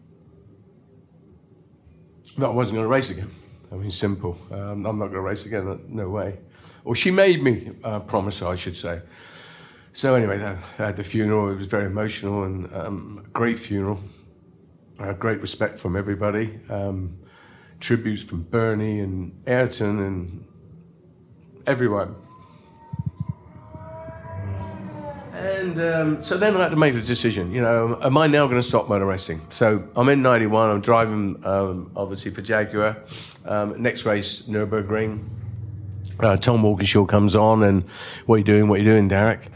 that 2.38 2.48
I 2.48 2.50
wasn't 2.50 2.78
going 2.78 2.86
to 2.86 2.90
race 2.90 3.10
again. 3.10 3.30
I 3.72 3.76
mean, 3.76 3.92
simple. 3.92 4.38
Um, 4.52 4.86
I'm 4.86 4.98
not 4.98 5.08
going 5.08 5.14
to 5.14 5.22
race 5.22 5.46
again. 5.46 5.80
No 5.90 6.10
way. 6.10 6.38
Or 6.86 6.96
she 6.96 7.12
made 7.12 7.44
me 7.44 7.72
uh, 7.84 8.00
promise, 8.00 8.42
I 8.42 8.56
should 8.56 8.76
say. 8.76 9.02
So 9.92 10.16
anyway, 10.16 10.42
I 10.42 10.56
had 10.82 10.96
the 10.96 11.04
funeral. 11.04 11.50
It 11.50 11.58
was 11.58 11.68
very 11.68 11.86
emotional 11.86 12.44
and 12.44 12.74
um, 12.74 13.24
a 13.26 13.30
great 13.30 13.60
funeral. 13.60 14.00
I 15.00 15.08
had 15.08 15.20
great 15.20 15.40
respect 15.40 15.80
from 15.80 15.96
everybody. 15.96 16.60
Um, 16.70 17.20
tributes 17.80 18.24
from 18.24 18.44
Bernie 18.44 19.00
and 19.00 19.42
Ayrton 19.48 20.00
and 20.00 20.46
everyone. 21.66 22.16
And 25.34 25.80
um, 25.80 26.24
so 26.24 26.38
then 26.38 26.58
I 26.58 26.64
had 26.64 26.72
to 26.72 26.76
make 26.76 26.94
the 26.96 27.02
decision. 27.02 27.54
You 27.54 27.62
know, 27.62 27.98
am 28.04 28.18
I 28.18 28.28
now 28.28 28.46
going 28.46 28.58
to 28.58 28.64
stop 28.64 28.90
motor 28.90 29.06
racing? 29.06 29.40
So 29.50 29.88
I'm 29.96 30.10
in 30.10 30.22
'91. 30.22 30.70
I'm 30.70 30.82
driving, 30.82 31.42
um, 31.46 31.92
obviously 31.96 32.32
for 32.32 32.42
Jaguar. 32.42 32.98
Um, 33.46 33.82
next 33.82 34.06
race, 34.06 34.44
Nurburgring. 34.44 35.26
Uh, 36.20 36.36
Tom 36.36 36.62
Walkinshaw 36.62 37.06
comes 37.06 37.38
on, 37.38 37.64
and 37.64 37.88
what 38.26 38.36
are 38.36 38.38
you 38.40 38.44
doing? 38.44 38.68
What 38.68 38.76
are 38.76 38.84
you 38.84 38.92
doing, 38.92 39.08
Derek? 39.08 39.48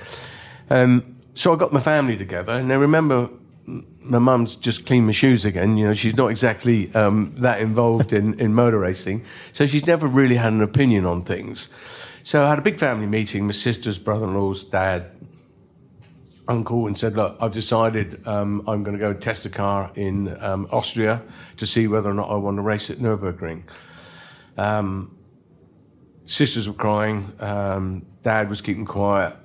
Um, 0.70 1.18
so 1.34 1.54
I 1.54 1.58
got 1.58 1.74
my 1.74 1.82
family 1.82 2.16
together, 2.16 2.54
and 2.54 2.72
I 2.72 2.76
remember 2.76 3.30
my 3.66 4.20
mum's 4.20 4.56
just 4.56 4.86
cleaned 4.86 5.06
my 5.06 5.12
shoes 5.12 5.46
again. 5.46 5.78
You 5.78 5.88
know, 5.88 5.94
she's 5.94 6.18
not 6.18 6.28
exactly 6.28 6.94
um, 6.94 7.34
that 7.38 7.62
involved 7.62 8.14
in, 8.14 8.40
in 8.40 8.54
motor 8.54 8.80
racing, 8.80 9.24
so 9.52 9.66
she's 9.66 9.88
never 9.88 10.08
really 10.08 10.36
had 10.36 10.54
an 10.54 10.62
opinion 10.62 11.06
on 11.06 11.24
things. 11.24 11.70
So 12.24 12.46
I 12.46 12.50
had 12.50 12.60
a 12.60 12.62
big 12.62 12.80
family 12.80 13.06
meeting, 13.06 13.46
my 13.46 13.52
sisters, 13.52 13.98
brother-in-laws, 14.00 14.66
dad, 14.66 15.12
uncle 16.48 16.88
and 16.88 16.98
said, 16.98 17.14
"Look, 17.16 17.38
I've 17.40 17.54
decided 17.54 18.28
um, 18.28 18.64
I'm 18.68 18.84
going 18.84 18.98
to 18.98 19.00
go 19.00 19.14
test 19.14 19.46
a 19.46 19.50
car 19.50 19.92
in 19.96 20.36
um, 20.42 20.68
Austria 20.72 21.22
to 21.58 21.66
see 21.66 21.88
whether 21.88 22.10
or 22.10 22.14
not 22.14 22.30
I 22.30 22.36
want 22.36 22.58
to 22.58 22.62
race 22.62 22.90
at 22.90 22.98
Nurburgring." 22.98 23.64
Um, 24.58 25.18
sisters 26.26 26.68
were 26.68 26.76
crying. 26.76 27.32
Um, 27.40 28.06
dad 28.22 28.50
was 28.50 28.62
keeping 28.62 28.86
quiet, 28.86 29.36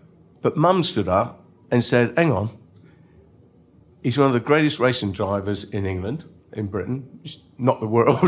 but 0.43 0.57
Mum 0.57 0.83
stood 0.83 1.09
up 1.09 1.45
and 1.71 1.85
said, 1.85 2.15
"Hang 2.17 2.33
on." 2.33 2.58
He's 4.03 4.17
one 4.17 4.27
of 4.29 4.33
the 4.33 4.41
greatest 4.41 4.79
racing 4.81 5.13
drivers 5.13 5.65
in 5.65 5.87
England. 5.87 6.25
in 6.53 6.67
Britain, 6.67 7.21
not 7.59 7.79
the 7.81 7.87
world, 7.87 8.19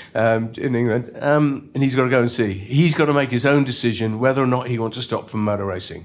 um, 0.14 0.50
in 0.58 0.74
England, 0.74 1.12
um, 1.20 1.70
and 1.74 1.82
he's 1.82 1.94
got 1.94 2.04
to 2.04 2.10
go 2.10 2.20
and 2.20 2.30
see. 2.30 2.52
He's 2.52 2.94
got 2.94 3.06
to 3.06 3.12
make 3.12 3.30
his 3.30 3.46
own 3.46 3.64
decision 3.64 4.18
whether 4.18 4.42
or 4.42 4.48
not 4.48 4.66
he 4.66 4.78
wants 4.78 4.96
to 4.96 5.02
stop 5.02 5.28
from 5.28 5.44
motor 5.44 5.64
racing, 5.64 6.04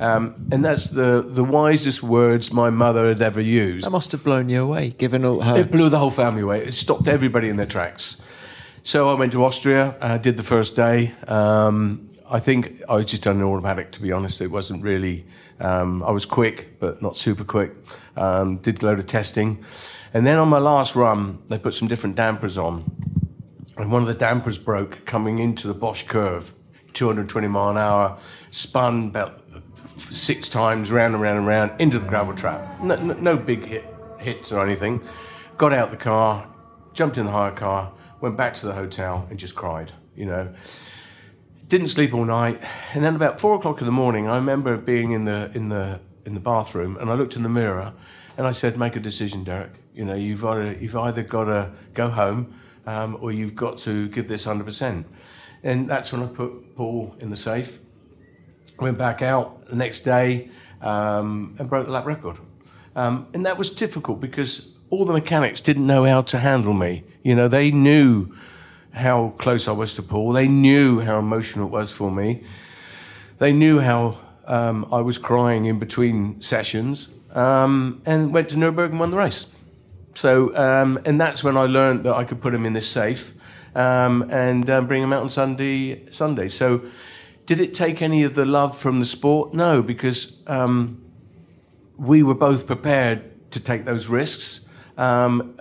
um, 0.00 0.34
and 0.50 0.64
that's 0.64 0.88
the 0.88 1.22
the 1.24 1.44
wisest 1.44 2.02
words 2.02 2.52
my 2.52 2.70
mother 2.70 3.08
had 3.08 3.22
ever 3.22 3.40
used. 3.40 3.86
That 3.86 3.90
must 3.90 4.12
have 4.12 4.24
blown 4.24 4.48
you 4.48 4.62
away, 4.62 4.90
given 4.90 5.24
all 5.24 5.40
her. 5.40 5.56
It 5.58 5.70
blew 5.70 5.88
the 5.88 5.98
whole 5.98 6.10
family 6.10 6.42
away. 6.42 6.64
It 6.64 6.74
stopped 6.74 7.06
everybody 7.06 7.48
in 7.48 7.56
their 7.56 7.66
tracks. 7.66 8.20
So 8.82 9.08
I 9.08 9.14
went 9.14 9.30
to 9.32 9.44
Austria. 9.44 9.96
I 10.00 10.18
did 10.18 10.36
the 10.36 10.42
first 10.42 10.74
day. 10.74 11.12
Um, 11.28 12.08
I 12.28 12.40
think 12.40 12.82
I 12.88 12.94
was 12.96 13.06
just 13.06 13.22
done 13.22 13.36
an 13.36 13.44
automatic, 13.44 13.92
to 13.92 14.02
be 14.02 14.10
honest. 14.10 14.40
It 14.40 14.50
wasn't 14.50 14.82
really. 14.82 15.24
Um, 15.62 16.02
I 16.02 16.10
was 16.10 16.26
quick, 16.26 16.78
but 16.80 17.00
not 17.00 17.16
super 17.16 17.44
quick. 17.44 17.72
Um, 18.16 18.58
did 18.58 18.82
a 18.82 18.86
load 18.86 18.98
of 18.98 19.06
testing. 19.06 19.64
And 20.12 20.26
then 20.26 20.38
on 20.38 20.48
my 20.48 20.58
last 20.58 20.96
run, 20.96 21.42
they 21.46 21.56
put 21.56 21.74
some 21.74 21.88
different 21.88 22.16
dampers 22.16 22.58
on. 22.58 22.84
And 23.78 23.90
one 23.90 24.02
of 24.02 24.08
the 24.08 24.14
dampers 24.14 24.58
broke 24.58 25.04
coming 25.06 25.38
into 25.38 25.68
the 25.68 25.74
Bosch 25.74 26.02
curve, 26.02 26.52
220 26.92 27.48
mile 27.48 27.70
an 27.70 27.78
hour, 27.78 28.18
spun 28.50 29.08
about 29.08 29.42
six 29.86 30.48
times 30.48 30.90
round 30.90 31.14
and 31.14 31.22
round 31.22 31.38
and 31.38 31.46
round 31.46 31.80
into 31.80 31.98
the 31.98 32.08
gravel 32.08 32.34
trap. 32.34 32.80
No, 32.80 32.96
no, 32.96 33.14
no 33.14 33.36
big 33.36 33.64
hit, 33.64 33.84
hits 34.18 34.52
or 34.52 34.64
anything. 34.64 35.02
Got 35.56 35.72
out 35.72 35.90
the 35.90 35.96
car, 35.96 36.48
jumped 36.92 37.18
in 37.18 37.26
the 37.26 37.32
hire 37.32 37.52
car, 37.52 37.92
went 38.20 38.36
back 38.36 38.54
to 38.54 38.66
the 38.66 38.72
hotel 38.72 39.26
and 39.30 39.38
just 39.38 39.54
cried, 39.54 39.92
you 40.16 40.26
know. 40.26 40.52
Didn't 41.72 41.88
sleep 41.88 42.12
all 42.12 42.26
night. 42.26 42.60
And 42.92 43.02
then 43.02 43.16
about 43.16 43.40
four 43.40 43.54
o'clock 43.54 43.80
in 43.80 43.86
the 43.86 43.92
morning, 43.92 44.28
I 44.28 44.36
remember 44.36 44.76
being 44.76 45.12
in 45.12 45.24
the, 45.24 45.50
in 45.54 45.70
the, 45.70 46.00
in 46.26 46.34
the 46.34 46.40
bathroom 46.40 46.98
and 46.98 47.08
I 47.08 47.14
looked 47.14 47.34
in 47.34 47.42
the 47.42 47.48
mirror 47.48 47.94
and 48.36 48.46
I 48.46 48.50
said, 48.50 48.76
make 48.76 48.94
a 48.94 49.00
decision, 49.00 49.42
Derek. 49.42 49.70
You 49.94 50.04
know, 50.04 50.12
you've, 50.12 50.42
to, 50.42 50.76
you've 50.78 50.94
either 50.94 51.22
got 51.22 51.44
to 51.44 51.72
go 51.94 52.10
home 52.10 52.54
um, 52.86 53.16
or 53.22 53.32
you've 53.32 53.56
got 53.56 53.78
to 53.78 54.06
give 54.10 54.28
this 54.28 54.44
100%. 54.44 55.06
And 55.62 55.88
that's 55.88 56.12
when 56.12 56.22
I 56.22 56.26
put 56.26 56.76
Paul 56.76 57.16
in 57.20 57.30
the 57.30 57.36
safe. 57.36 57.78
Went 58.78 58.98
back 58.98 59.22
out 59.22 59.64
the 59.64 59.76
next 59.76 60.02
day 60.02 60.50
um, 60.82 61.56
and 61.58 61.70
broke 61.70 61.86
the 61.86 61.92
lap 61.92 62.04
record. 62.04 62.36
Um, 62.94 63.28
and 63.32 63.46
that 63.46 63.56
was 63.56 63.70
difficult 63.70 64.20
because 64.20 64.76
all 64.90 65.06
the 65.06 65.14
mechanics 65.14 65.62
didn't 65.62 65.86
know 65.86 66.04
how 66.04 66.20
to 66.20 66.38
handle 66.38 66.74
me. 66.74 67.04
You 67.22 67.34
know, 67.34 67.48
they 67.48 67.70
knew 67.70 68.30
how 68.92 69.30
close 69.38 69.68
I 69.68 69.72
was 69.72 69.94
to 69.94 70.02
Paul. 70.02 70.32
They 70.32 70.48
knew 70.48 71.00
how 71.00 71.18
emotional 71.18 71.66
it 71.66 71.70
was 71.70 71.92
for 71.92 72.10
me. 72.10 72.44
They 73.38 73.52
knew 73.52 73.80
how 73.80 74.18
um, 74.46 74.86
I 74.92 75.00
was 75.00 75.18
crying 75.18 75.64
in 75.64 75.78
between 75.78 76.40
sessions 76.40 77.14
um, 77.34 78.02
and 78.06 78.32
went 78.32 78.50
to 78.50 78.58
Nuremberg 78.58 78.90
and 78.90 79.00
won 79.00 79.10
the 79.10 79.16
race. 79.16 79.56
So, 80.14 80.54
um, 80.56 80.98
and 81.06 81.20
that's 81.20 81.42
when 81.42 81.56
I 81.56 81.62
learned 81.62 82.04
that 82.04 82.14
I 82.14 82.24
could 82.24 82.40
put 82.40 82.54
him 82.54 82.66
in 82.66 82.74
this 82.74 82.88
safe 82.88 83.32
um, 83.74 84.28
and 84.30 84.68
um, 84.68 84.86
bring 84.86 85.02
him 85.02 85.12
out 85.12 85.22
on 85.22 85.30
Sunday. 85.30 86.10
Sunday. 86.10 86.48
So, 86.48 86.82
did 87.46 87.60
it 87.60 87.74
take 87.74 88.02
any 88.02 88.22
of 88.22 88.34
the 88.34 88.46
love 88.46 88.76
from 88.76 89.00
the 89.00 89.06
sport? 89.06 89.54
No, 89.54 89.82
because 89.82 90.40
um, 90.46 91.02
we 91.96 92.22
were 92.22 92.34
both 92.34 92.66
prepared 92.66 93.50
to 93.52 93.60
take 93.60 93.84
those 93.84 94.08
risks. 94.08 94.68
Um, 94.96 95.58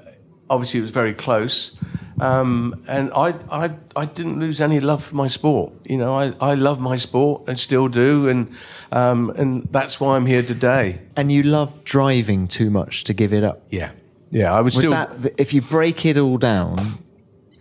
obviously, 0.49 0.79
it 0.79 0.83
was 0.83 0.91
very 0.91 1.13
close. 1.13 1.77
Um, 2.21 2.83
and 2.87 3.11
I, 3.13 3.33
I, 3.49 3.75
I 3.95 4.05
didn't 4.05 4.39
lose 4.39 4.61
any 4.61 4.79
love 4.79 5.03
for 5.03 5.15
my 5.15 5.27
sport. 5.27 5.73
You 5.85 5.97
know, 5.97 6.13
I, 6.13 6.33
I 6.39 6.53
love 6.53 6.79
my 6.79 6.95
sport 6.95 7.47
and 7.47 7.59
still 7.59 7.87
do, 7.87 8.29
and 8.29 8.53
um, 8.91 9.31
and 9.31 9.67
that's 9.71 9.99
why 9.99 10.15
I'm 10.15 10.27
here 10.27 10.43
today. 10.43 10.99
And 11.15 11.31
you 11.31 11.41
love 11.43 11.83
driving 11.83 12.47
too 12.47 12.69
much 12.69 13.03
to 13.05 13.13
give 13.13 13.33
it 13.33 13.43
up. 13.43 13.63
Yeah, 13.69 13.91
yeah. 14.29 14.53
I 14.53 14.57
would 14.57 14.65
Was 14.65 14.75
still. 14.75 14.91
that 14.91 15.33
if 15.37 15.53
you 15.53 15.61
break 15.61 16.05
it 16.05 16.17
all 16.17 16.37
down, 16.37 16.77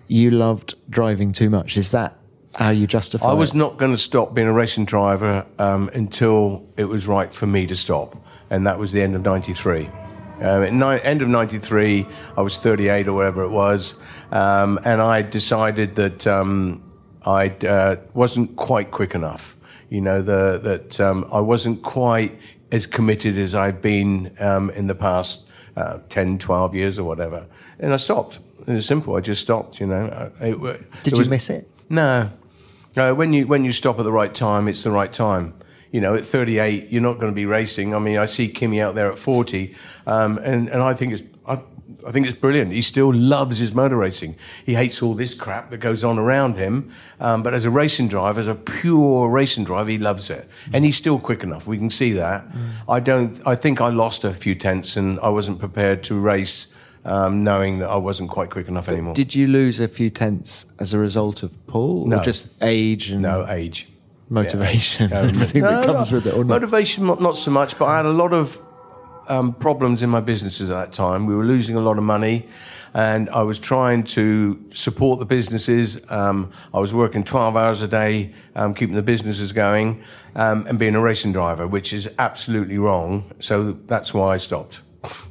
you 0.09 0.31
loved 0.31 0.75
driving 0.91 1.33
too 1.33 1.49
much? 1.49 1.77
Is 1.77 1.93
that 1.93 2.19
how 2.57 2.71
you 2.71 2.87
justify? 2.87 3.29
I 3.29 3.33
was 3.33 3.55
it? 3.55 3.57
not 3.57 3.79
going 3.79 3.93
to 3.93 3.99
stop 3.99 4.35
being 4.35 4.49
a 4.49 4.53
racing 4.53 4.85
driver 4.85 5.47
um, 5.59 5.89
until 5.95 6.69
it 6.77 6.85
was 6.85 7.07
right 7.07 7.33
for 7.33 7.47
me 7.47 7.67
to 7.67 7.77
stop, 7.77 8.17
and 8.51 8.67
that 8.67 8.79
was 8.79 8.93
the 8.93 9.01
end 9.01 9.15
of 9.15 9.23
'93. 9.23 9.89
Um, 10.41 10.63
at 10.63 10.73
ni- 10.73 11.03
end 11.03 11.23
of 11.23 11.29
'93, 11.29 12.07
I 12.37 12.41
was 12.43 12.59
38 12.59 13.09
or 13.09 13.13
whatever 13.15 13.43
it 13.45 13.51
was, 13.51 14.01
um, 14.33 14.79
and 14.85 15.03
I 15.03 15.23
decided 15.23 15.97
that 15.97 16.27
um, 16.27 16.83
I 17.27 17.49
uh, 17.67 17.97
wasn't 18.15 18.57
quite 18.57 18.91
quick 18.91 19.15
enough. 19.15 19.57
You 19.91 20.01
know, 20.01 20.23
the, 20.23 20.59
that 20.63 21.01
um, 21.01 21.27
I 21.33 21.41
wasn't 21.41 21.83
quite 21.83 22.39
as 22.73 22.87
committed 22.87 23.37
as 23.37 23.55
I've 23.55 23.83
been 23.83 24.33
um, 24.41 24.71
in 24.71 24.87
the 24.87 24.95
past 24.95 25.49
uh, 25.77 25.99
10, 26.09 26.39
12 26.39 26.75
years 26.75 26.99
or 26.99 27.05
whatever, 27.05 27.47
and 27.79 27.93
I 27.93 27.97
stopped. 27.97 28.39
It 28.67 28.73
was 28.73 28.87
simple. 28.87 29.17
I 29.17 29.21
just 29.21 29.41
stopped. 29.43 29.81
You 29.81 29.87
know. 29.89 30.05
Uh, 30.07 30.31
It, 30.41 30.55
it 30.57 30.89
Did 31.03 31.13
you 31.15 31.19
was- 31.19 31.29
miss 31.29 31.51
it? 31.51 31.69
no. 31.89 32.31
No, 32.97 33.15
when 33.15 33.33
you 33.33 33.47
when 33.47 33.65
you 33.65 33.73
stop 33.73 33.99
at 34.01 34.05
the 34.05 34.11
right 34.13 34.35
time, 34.35 34.67
it's 34.67 34.83
the 34.83 34.91
right 34.91 35.13
time. 35.13 35.55
You 35.93 36.01
know, 36.01 36.15
at 36.15 36.21
38, 36.25 36.91
you're 36.91 37.03
not 37.03 37.15
going 37.19 37.33
to 37.33 37.35
be 37.35 37.47
racing. 37.47 37.95
I 37.95 37.99
mean, 37.99 38.17
I 38.17 38.27
see 38.27 38.49
Kimi 38.49 38.81
out 38.81 38.95
there 38.95 39.11
at 39.11 39.19
40, 39.19 39.75
um, 40.07 40.39
and 40.39 40.69
and 40.69 40.83
I 40.83 40.95
think 40.95 41.15
it's 41.15 41.23
I, 41.47 41.55
I 42.07 42.13
think 42.13 42.27
it's 42.29 42.39
brilliant. 42.39 42.73
He 42.73 42.81
still 42.83 43.13
loves 43.13 43.59
his 43.59 43.75
motor 43.75 43.97
racing. 43.97 44.37
He 44.65 44.75
hates 44.75 45.03
all 45.03 45.15
this 45.15 45.35
crap 45.35 45.71
that 45.71 45.79
goes 45.79 46.05
on 46.05 46.17
around 46.19 46.57
him. 46.57 46.91
Um, 47.19 47.43
but 47.43 47.55
as 47.55 47.65
a 47.65 47.71
racing 47.71 48.09
driver, 48.09 48.39
as 48.39 48.47
a 48.47 48.55
pure 48.55 49.29
racing 49.29 49.65
driver, 49.65 49.91
he 49.91 49.99
loves 49.99 50.31
it, 50.31 50.49
and 50.73 50.85
he's 50.85 50.97
still 50.97 51.19
quick 51.19 51.43
enough. 51.43 51.67
We 51.67 51.77
can 51.77 51.91
see 51.91 52.13
that. 52.13 52.45
I 52.89 53.01
don't. 53.01 53.41
I 53.45 53.57
think 53.57 53.81
I 53.81 53.89
lost 53.89 54.23
a 54.25 54.33
few 54.33 54.55
tenths, 54.55 54.97
and 54.97 55.19
I 55.21 55.29
wasn't 55.29 55.59
prepared 55.59 56.03
to 56.05 56.19
race. 56.21 56.73
Um, 57.03 57.45
knowing 57.45 57.79
that 57.79 57.89
I 57.89 57.97
wasn't 57.97 58.29
quite 58.29 58.51
quick 58.51 58.69
enough 58.69 58.87
anymore. 58.87 59.15
Did 59.15 59.35
you 59.35 59.47
lose 59.49 59.81
a 59.81 59.89
few 59.89 60.11
tenths 60.11 60.67
as 60.79 60.93
a 60.93 60.99
result 60.99 61.43
of 61.43 61.51
Paul, 61.67 62.07
No. 62.07 62.19
or 62.19 62.23
just 62.23 62.49
age 62.63 63.09
and 63.11 63.23
no 63.23 63.47
age. 63.49 63.89
Motivation, 64.31 65.11
Yeah. 65.11 65.19
and 65.21 65.31
everything 65.31 65.63
that 65.71 65.85
comes 65.85 66.11
no. 66.11 66.17
with 66.17 66.27
it? 66.27 66.35
Or 66.35 66.45
not? 66.45 66.61
Motivation, 66.63 67.07
not, 67.07 67.21
not 67.21 67.37
so 67.37 67.51
much, 67.51 67.79
but 67.79 67.87
I 67.87 67.97
had 67.99 68.07
a 68.07 68.13
lot 68.13 68.33
of 68.33 68.59
um, 69.29 69.53
problems 69.53 70.03
in 70.03 70.11
my 70.11 70.21
businesses 70.21 70.71
at 70.71 70.75
that 70.75 70.93
time. 70.93 71.27
We 71.27 71.35
were 71.35 71.45
losing 71.45 71.77
a 71.77 71.81
lot 71.81 71.99
of 71.99 72.05
money, 72.05 72.47
and 72.95 73.29
I 73.31 73.43
was 73.43 73.59
trying 73.59 74.05
to 74.05 74.59
support 74.73 75.19
the 75.21 75.27
businesses. 75.27 76.11
Um, 76.11 76.51
I 76.75 76.81
was 76.81 76.93
working 76.95 77.23
12 77.23 77.57
hours 77.57 77.83
a 77.83 77.89
day, 77.89 78.33
um, 78.57 78.75
keeping 78.75 78.97
the 78.97 79.03
businesses 79.03 79.53
going, 79.53 80.03
um, 80.35 80.67
and 80.67 80.79
being 80.79 80.95
a 80.95 81.01
racing 81.01 81.33
driver, 81.33 81.67
which 81.67 81.93
is 81.93 82.09
absolutely 82.19 82.79
wrong. 82.79 83.31
So 83.39 83.73
that's 83.73 84.15
why 84.15 84.35
I 84.35 84.37
stopped. 84.39 84.81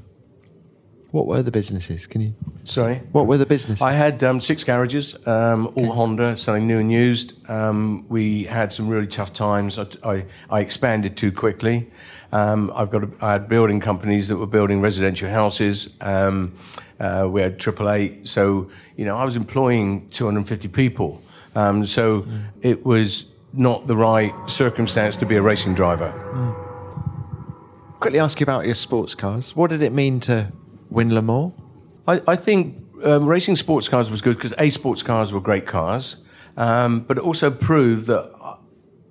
What 1.12 1.26
were 1.26 1.42
the 1.42 1.52
businesses? 1.52 2.06
Can 2.06 2.22
you? 2.22 2.36
Sorry? 2.66 3.02
What 3.12 3.26
were 3.26 3.38
the 3.38 3.46
businesses? 3.48 3.82
I 3.82 3.94
had 3.94 4.24
um, 4.24 4.40
six 4.40 4.64
garages, 4.64 5.16
um, 5.28 5.72
all 5.76 5.92
Honda, 5.92 6.38
selling 6.38 6.68
new 6.68 6.78
and 6.78 6.92
used. 6.92 7.50
Um, 7.50 8.08
we 8.10 8.44
had 8.44 8.72
some 8.72 8.88
really 8.88 9.08
tough 9.08 9.34
times. 9.34 9.80
I, 9.80 9.88
I, 10.06 10.26
I 10.52 10.60
expanded 10.60 11.18
too 11.18 11.32
quickly. 11.32 11.90
Um, 12.32 12.72
I've 12.76 12.92
got 12.92 13.04
a, 13.04 13.10
I 13.22 13.32
had 13.34 13.50
building 13.50 13.80
companies 13.80 14.28
that 14.28 14.38
were 14.38 14.46
building 14.46 14.82
residential 14.82 15.30
houses. 15.30 15.98
Um, 16.00 16.54
uh, 17.00 17.28
we 17.32 17.42
had 17.42 17.58
AAA. 17.58 18.28
So, 18.28 18.70
you 18.96 19.06
know, 19.06 19.16
I 19.16 19.24
was 19.24 19.36
employing 19.36 20.08
250 20.10 20.68
people. 20.68 21.24
Um, 21.56 21.86
so 21.86 22.28
it 22.62 22.86
was 22.86 23.34
not 23.52 23.88
the 23.88 23.96
right 23.96 24.32
circumstance 24.48 25.18
to 25.18 25.26
be 25.26 25.38
a 25.38 25.42
racing 25.42 25.74
driver. 25.74 26.12
Quickly 28.00 28.20
ask 28.20 28.40
you 28.40 28.44
about 28.44 28.66
your 28.66 28.76
sports 28.76 29.16
cars. 29.16 29.56
What 29.56 29.72
did 29.72 29.82
it 29.82 29.92
mean 29.92 30.20
to 30.22 30.52
win 30.90 31.14
Le 31.14 31.22
Mans? 31.22 31.54
I, 32.08 32.22
I 32.28 32.36
think 32.36 32.76
um, 33.04 33.26
racing 33.26 33.56
sports 33.56 33.88
cars 33.88 34.12
was 34.12 34.22
good 34.22 34.36
because 34.36 34.54
A, 34.58 34.70
sports 34.70 35.04
cars 35.04 35.32
were 35.32 35.40
great 35.40 35.66
cars, 35.66 36.26
um, 36.58 37.02
but 37.02 37.18
it 37.18 37.24
also 37.24 37.52
proved 37.52 38.08
that 38.08 38.32
uh, 38.42 38.58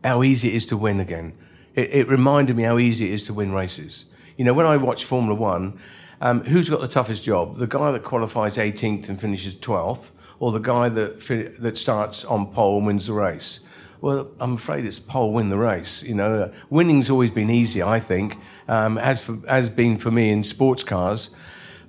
how 0.04 0.22
easy 0.22 0.48
it 0.48 0.54
is 0.54 0.66
to 0.66 0.76
win 0.76 1.00
again. 1.00 1.36
It, 1.74 1.94
it 1.94 2.08
reminded 2.08 2.56
me 2.56 2.64
how 2.64 2.78
easy 2.78 3.06
it 3.06 3.12
is 3.12 3.24
to 3.24 3.34
win 3.34 3.52
races. 3.52 4.12
You 4.36 4.44
know, 4.44 4.54
when 4.54 4.66
I 4.66 4.76
watch 4.76 5.04
Formula 5.04 5.38
One, 5.38 5.78
um, 6.20 6.40
who's 6.44 6.68
got 6.68 6.80
the 6.80 6.88
toughest 6.88 7.24
job? 7.24 7.56
The 7.56 7.66
guy 7.66 7.92
that 7.92 8.02
qualifies 8.02 8.56
18th 8.56 9.08
and 9.08 9.20
finishes 9.20 9.54
12th, 9.54 10.12
or 10.40 10.52
the 10.52 10.58
guy 10.58 10.88
that 10.88 11.20
fi- 11.20 11.48
that 11.60 11.78
starts 11.78 12.24
on 12.24 12.46
pole 12.52 12.78
and 12.78 12.86
wins 12.86 13.06
the 13.06 13.12
race? 13.12 13.60
Well, 14.00 14.30
I'm 14.38 14.54
afraid 14.54 14.84
it's 14.84 15.00
pole 15.00 15.32
win 15.32 15.50
the 15.50 15.56
race. 15.56 16.04
You 16.04 16.14
know, 16.14 16.34
uh, 16.34 16.54
winning's 16.70 17.10
always 17.10 17.32
been 17.32 17.50
easy. 17.50 17.82
I 17.82 17.98
think, 17.98 18.36
um, 18.68 18.96
as 18.98 19.26
for, 19.26 19.70
been 19.70 19.98
for 19.98 20.10
me 20.10 20.30
in 20.30 20.44
sports 20.44 20.84
cars 20.84 21.34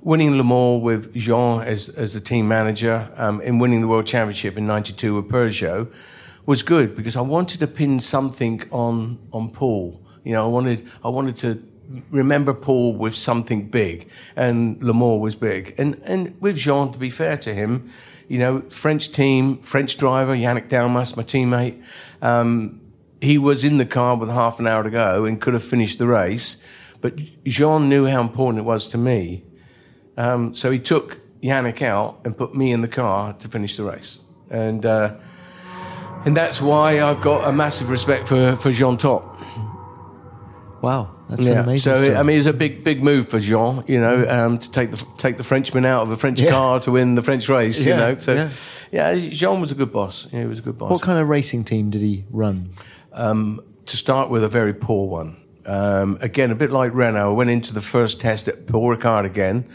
winning 0.02 0.38
Le 0.38 0.43
Mans 0.43 0.82
with 0.82 1.14
Jean 1.14 1.62
as, 1.62 1.89
as 1.89 2.14
the 2.14 2.20
team 2.20 2.47
manager, 2.47 3.12
um, 3.16 3.41
and 3.43 3.60
winning 3.60 3.82
the 3.82 3.88
World 3.88 4.06
Championship 4.06 4.58
in 4.58 4.66
'92 4.66 5.16
with 5.16 5.30
Peugeot 5.30 5.93
was 6.45 6.64
good 6.64 6.95
because 6.95 7.16
I 7.16 7.22
wanted 7.22 7.60
to 7.60 7.68
pin 7.68 8.00
something 8.00 8.64
on 8.72 9.20
on 9.32 9.52
Paul. 9.52 10.02
You 10.24 10.34
know, 10.34 10.45
I 10.45 10.50
wanted 10.50 10.88
I 11.04 11.10
wanted 11.10 11.38
to 11.38 11.64
remember 12.12 12.54
Paul 12.54 12.95
with 12.95 13.16
something 13.16 13.70
big, 13.70 14.10
and 14.36 14.82
Le 14.82 14.93
Mans 14.93 15.22
was 15.22 15.36
big. 15.36 15.76
And 15.78 16.02
and 16.04 16.39
with 16.41 16.58
Jean, 16.58 16.91
to 16.91 16.97
be 16.97 17.10
fair 17.10 17.38
to 17.38 17.54
him, 17.54 17.91
you 18.28 18.38
know, 18.39 18.62
French 18.70 19.12
team, 19.12 19.58
French 19.58 19.97
driver 19.97 20.36
Yannick 20.36 20.70
Dalmas, 20.70 21.18
my 21.18 21.24
teammate. 21.24 21.84
Um, 22.22 22.82
he 23.22 23.38
was 23.38 23.66
in 23.66 23.78
the 23.80 23.86
car 23.86 24.16
with 24.16 24.30
half 24.30 24.60
an 24.60 24.68
hour 24.68 24.82
to 24.82 24.89
go 24.89 25.26
and 25.26 25.41
could 25.41 25.54
have 25.54 25.64
finished 25.64 26.00
the 26.00 26.08
race, 26.08 26.58
but 27.02 27.20
Jean 27.43 27.89
knew 27.89 28.06
how 28.06 28.22
important 28.22 28.64
it 28.64 28.66
was 28.66 28.88
to 28.88 28.97
me. 28.97 29.43
Um, 30.20 30.54
so 30.54 30.70
he 30.70 30.80
took 30.80 31.18
Yannick 31.42 31.82
out 31.82 32.20
and 32.26 32.38
put 32.38 32.54
me 32.54 32.72
in 32.74 32.82
the 32.82 32.88
car 32.90 33.34
to 33.34 33.48
finish 33.48 33.78
the 33.78 33.84
race. 33.84 34.20
And 34.52 34.86
uh, 34.86 35.16
and 36.26 36.36
that's 36.36 36.62
why 36.62 37.02
I've 37.02 37.22
got 37.22 37.48
a 37.48 37.52
massive 37.54 37.90
respect 37.90 38.28
for 38.28 38.56
for 38.58 38.72
Jean 38.72 38.98
Todt. 38.98 39.24
Wow, 40.82 41.10
that's 41.28 41.46
an 41.48 41.58
amazing. 41.58 41.94
So 41.94 42.02
story. 42.02 42.16
I 42.16 42.24
mean, 42.24 42.38
it's 42.38 42.46
a 42.46 42.54
big 42.54 42.84
big 42.84 43.04
move 43.04 43.30
for 43.30 43.40
Jean. 43.40 43.84
You 43.88 44.00
know, 44.00 44.26
um, 44.30 44.58
to 44.60 44.72
take 44.72 44.92
the 44.92 45.06
take 45.18 45.38
the 45.38 45.44
Frenchman 45.44 45.86
out 45.86 46.04
of 46.04 46.12
a 46.12 46.18
French 46.18 46.40
Yeah. 46.42 46.52
car 46.52 46.80
to 46.82 46.92
win 46.92 47.16
the 47.16 47.22
French 47.24 47.50
race. 47.50 47.86
Yeah, 47.86 47.94
You 47.94 48.00
know, 48.02 48.18
so 48.18 48.34
yeah. 48.34 48.50
yeah. 49.16 49.30
Jean 49.30 49.60
was 49.62 49.72
a 49.72 49.76
good 49.76 49.92
boss. 49.92 50.28
Yeah, 50.32 50.42
he 50.42 50.46
was 50.48 50.60
a 50.60 50.62
good 50.62 50.78
boss. 50.78 50.92
what 50.92 51.02
kind 51.02 51.20
of 51.20 51.28
racing 51.28 51.64
team 51.64 51.90
did 51.90 52.02
he 52.02 52.26
run? 52.30 52.70
to 53.14 53.98
start 53.98 54.30
with, 54.30 54.44
a 54.44 54.48
very 54.48 54.74
poor 54.74 55.08
one. 55.10 55.36
Um, 55.66 56.20
again, 56.22 56.52
a 56.52 56.56
bit 56.56 56.70
like 56.72 56.94
Renault. 56.94 57.32
I 57.32 57.34
went 57.34 57.50
into 57.50 57.74
the 57.74 57.82
first 57.82 58.22
test 58.22 58.48
at 58.48 58.68
Paul 58.68 58.96
Ricard 58.96 59.26
again. 59.26 59.66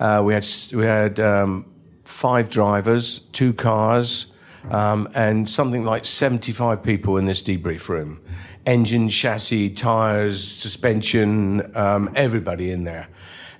Uh, 0.00 0.22
we 0.24 0.34
had 0.34 0.46
we 0.72 0.84
had 0.84 1.20
um, 1.20 1.66
five 2.04 2.50
drivers, 2.50 3.20
two 3.32 3.52
cars, 3.52 4.32
um, 4.70 5.08
and 5.14 5.48
something 5.48 5.84
like 5.84 6.04
seventy-five 6.04 6.82
people 6.82 7.16
in 7.16 7.26
this 7.26 7.42
debrief 7.42 7.88
room. 7.88 8.20
Engine, 8.66 9.08
chassis, 9.08 9.70
tires, 9.70 10.42
suspension, 10.42 11.76
um, 11.76 12.10
everybody 12.14 12.70
in 12.70 12.84
there. 12.84 13.08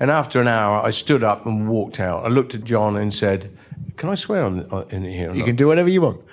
And 0.00 0.10
after 0.10 0.40
an 0.40 0.48
hour, 0.48 0.82
I 0.82 0.90
stood 0.90 1.22
up 1.22 1.46
and 1.46 1.68
walked 1.68 2.00
out. 2.00 2.24
I 2.24 2.28
looked 2.28 2.54
at 2.54 2.64
Jean 2.64 2.96
and 2.96 3.12
said, 3.12 3.56
"Can 3.96 4.08
I 4.08 4.14
swear 4.14 4.44
on, 4.44 4.64
on 4.70 4.88
in 4.90 5.04
here?" 5.04 5.32
You 5.32 5.40
not?" 5.40 5.46
can 5.46 5.56
do 5.56 5.66
whatever 5.66 5.88
you 5.88 6.00
want. 6.00 6.22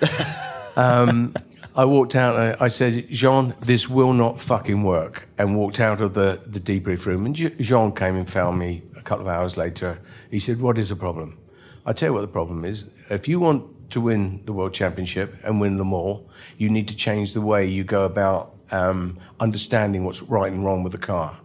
I 1.74 1.86
walked 1.86 2.14
out 2.14 2.38
and 2.38 2.56
I 2.60 2.68
said, 2.68 3.08
Jean, 3.08 3.54
this 3.60 3.88
will 3.88 4.12
not 4.12 4.40
fucking 4.40 4.82
work. 4.82 5.28
And 5.38 5.56
walked 5.56 5.80
out 5.80 6.00
of 6.00 6.12
the, 6.14 6.40
the 6.46 6.60
debrief 6.60 7.06
room. 7.06 7.24
And 7.24 7.34
Je- 7.34 7.54
Jean 7.60 7.92
came 7.92 8.16
and 8.16 8.28
found 8.28 8.58
me 8.58 8.82
a 9.02 9.04
couple 9.04 9.26
of 9.26 9.34
hours 9.34 9.56
later. 9.56 10.00
He 10.30 10.38
said, 10.38 10.60
What 10.60 10.78
is 10.78 10.88
the 10.88 10.96
problem? 10.96 11.38
I 11.84 11.92
tell 11.92 12.10
you 12.10 12.14
what 12.14 12.20
the 12.20 12.28
problem 12.28 12.64
is. 12.64 12.88
If 13.10 13.26
you 13.26 13.40
want 13.40 13.90
to 13.90 14.00
win 14.00 14.42
the 14.46 14.52
World 14.52 14.72
Championship 14.72 15.34
and 15.44 15.60
win 15.60 15.76
them 15.76 15.92
all, 15.92 16.30
you 16.56 16.70
need 16.70 16.88
to 16.88 16.96
change 16.96 17.32
the 17.32 17.40
way 17.40 17.66
you 17.66 17.82
go 17.82 18.04
about 18.04 18.54
um, 18.70 19.18
understanding 19.40 20.04
what's 20.04 20.22
right 20.22 20.50
and 20.50 20.64
wrong 20.64 20.82
with 20.84 20.92
the 20.92 20.98
car. 20.98 21.38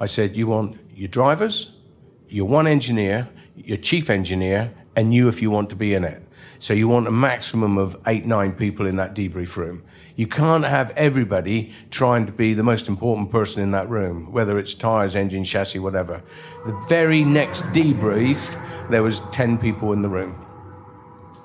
I 0.00 0.06
said, 0.06 0.36
You 0.36 0.48
want 0.48 0.78
your 0.94 1.08
drivers, 1.08 1.74
your 2.26 2.48
one 2.48 2.66
engineer, 2.66 3.28
your 3.54 3.78
chief 3.78 4.10
engineer, 4.10 4.72
and 4.96 5.14
you 5.14 5.28
if 5.28 5.40
you 5.40 5.50
want 5.50 5.70
to 5.70 5.76
be 5.76 5.94
in 5.94 6.04
it. 6.04 6.20
So 6.58 6.74
you 6.74 6.88
want 6.88 7.06
a 7.06 7.12
maximum 7.12 7.78
of 7.78 7.96
eight, 8.08 8.26
nine 8.26 8.52
people 8.52 8.86
in 8.86 8.96
that 8.96 9.14
debrief 9.14 9.56
room. 9.56 9.84
You 10.18 10.26
can't 10.26 10.64
have 10.64 10.90
everybody 10.96 11.72
trying 11.92 12.26
to 12.26 12.32
be 12.32 12.52
the 12.52 12.64
most 12.64 12.88
important 12.88 13.30
person 13.30 13.62
in 13.62 13.70
that 13.70 13.88
room, 13.88 14.32
whether 14.32 14.58
it's 14.58 14.74
tires, 14.74 15.14
engine, 15.14 15.44
chassis, 15.44 15.78
whatever. 15.78 16.24
The 16.66 16.72
very 16.88 17.22
next 17.22 17.62
debrief, 17.66 18.60
there 18.90 19.04
was 19.04 19.20
10 19.30 19.58
people 19.58 19.92
in 19.92 20.02
the 20.02 20.08
room. 20.08 20.44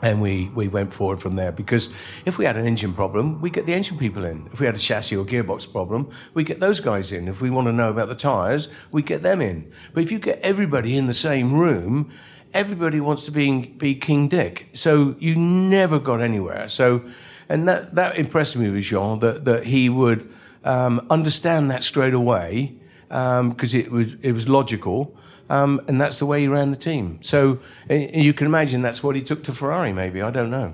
And 0.02 0.20
we, 0.20 0.50
we 0.56 0.70
went 0.70 0.92
forward 0.92 1.22
from 1.22 1.36
there 1.36 1.52
because 1.52 1.90
if 2.26 2.40
we 2.40 2.46
had 2.46 2.58
an 2.58 2.66
engine 2.66 2.94
problem, 2.94 3.42
we 3.42 3.52
get 3.52 3.68
the 3.68 3.76
engine 3.76 4.00
people 4.00 4.26
in. 4.26 4.50
If 4.52 4.60
we 4.60 4.66
had 4.66 4.76
a 4.76 4.80
chassis 4.80 5.16
or 5.16 5.24
gearbox 5.24 5.72
problem, 5.72 6.10
we 6.34 6.44
get 6.44 6.60
those 6.60 6.80
guys 6.80 7.12
in. 7.12 7.28
If 7.28 7.42
we 7.42 7.52
want 7.52 7.68
to 7.68 7.72
know 7.72 7.92
about 7.92 8.08
the 8.08 8.16
tyres, 8.16 8.74
we 8.92 9.04
get 9.04 9.22
them 9.22 9.40
in. 9.40 9.72
But 9.94 10.02
if 10.02 10.12
you 10.12 10.18
get 10.18 10.40
everybody 10.40 10.98
in 10.98 11.06
the 11.06 11.14
same 11.14 11.54
room, 11.54 12.10
everybody 12.56 13.00
wants 13.00 13.26
to 13.26 13.32
be, 13.32 13.68
be 13.68 13.94
King 13.94 14.30
Dick. 14.30 14.70
So 14.74 15.16
you 15.20 15.36
never 15.36 16.00
got 16.00 16.22
anywhere. 16.22 16.68
So, 16.70 17.04
and 17.50 17.68
that, 17.68 17.96
that 17.96 18.18
impressed 18.18 18.58
me 18.58 18.70
with 18.70 18.84
Jean, 18.84 19.20
that, 19.20 19.46
that 19.46 19.66
he 19.66 19.90
would 19.90 20.32
um, 20.64 21.06
understand 21.10 21.72
that 21.72 21.84
straight 21.84 22.14
away 22.14 22.76
because 23.10 23.74
it, 23.74 23.92
was, 23.92 24.16
it 24.22 24.32
was 24.32 24.50
logical. 24.50 25.16
Um, 25.50 25.82
and 25.88 26.00
that's 26.00 26.20
the 26.20 26.26
way 26.26 26.42
he 26.42 26.48
ran 26.48 26.72
the 26.72 26.78
team. 26.78 27.20
So 27.22 27.60
you 27.90 28.34
can 28.34 28.48
imagine 28.48 28.82
that's 28.82 29.04
what 29.04 29.16
he 29.16 29.22
took 29.22 29.44
to 29.44 29.52
Ferrari, 29.52 29.94
maybe. 29.94 30.22
I 30.22 30.32
don't 30.32 30.50
know. 30.50 30.74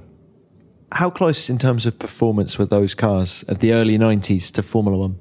How 0.91 1.09
close 1.09 1.49
in 1.49 1.57
terms 1.57 1.85
of 1.85 1.99
performance 1.99 2.57
were 2.57 2.65
those 2.65 2.95
cars 2.95 3.43
of 3.43 3.59
the 3.59 3.73
early 3.73 3.97
90s 3.97 4.51
to 4.53 4.61
Formula 4.61 4.97
One? 4.97 5.19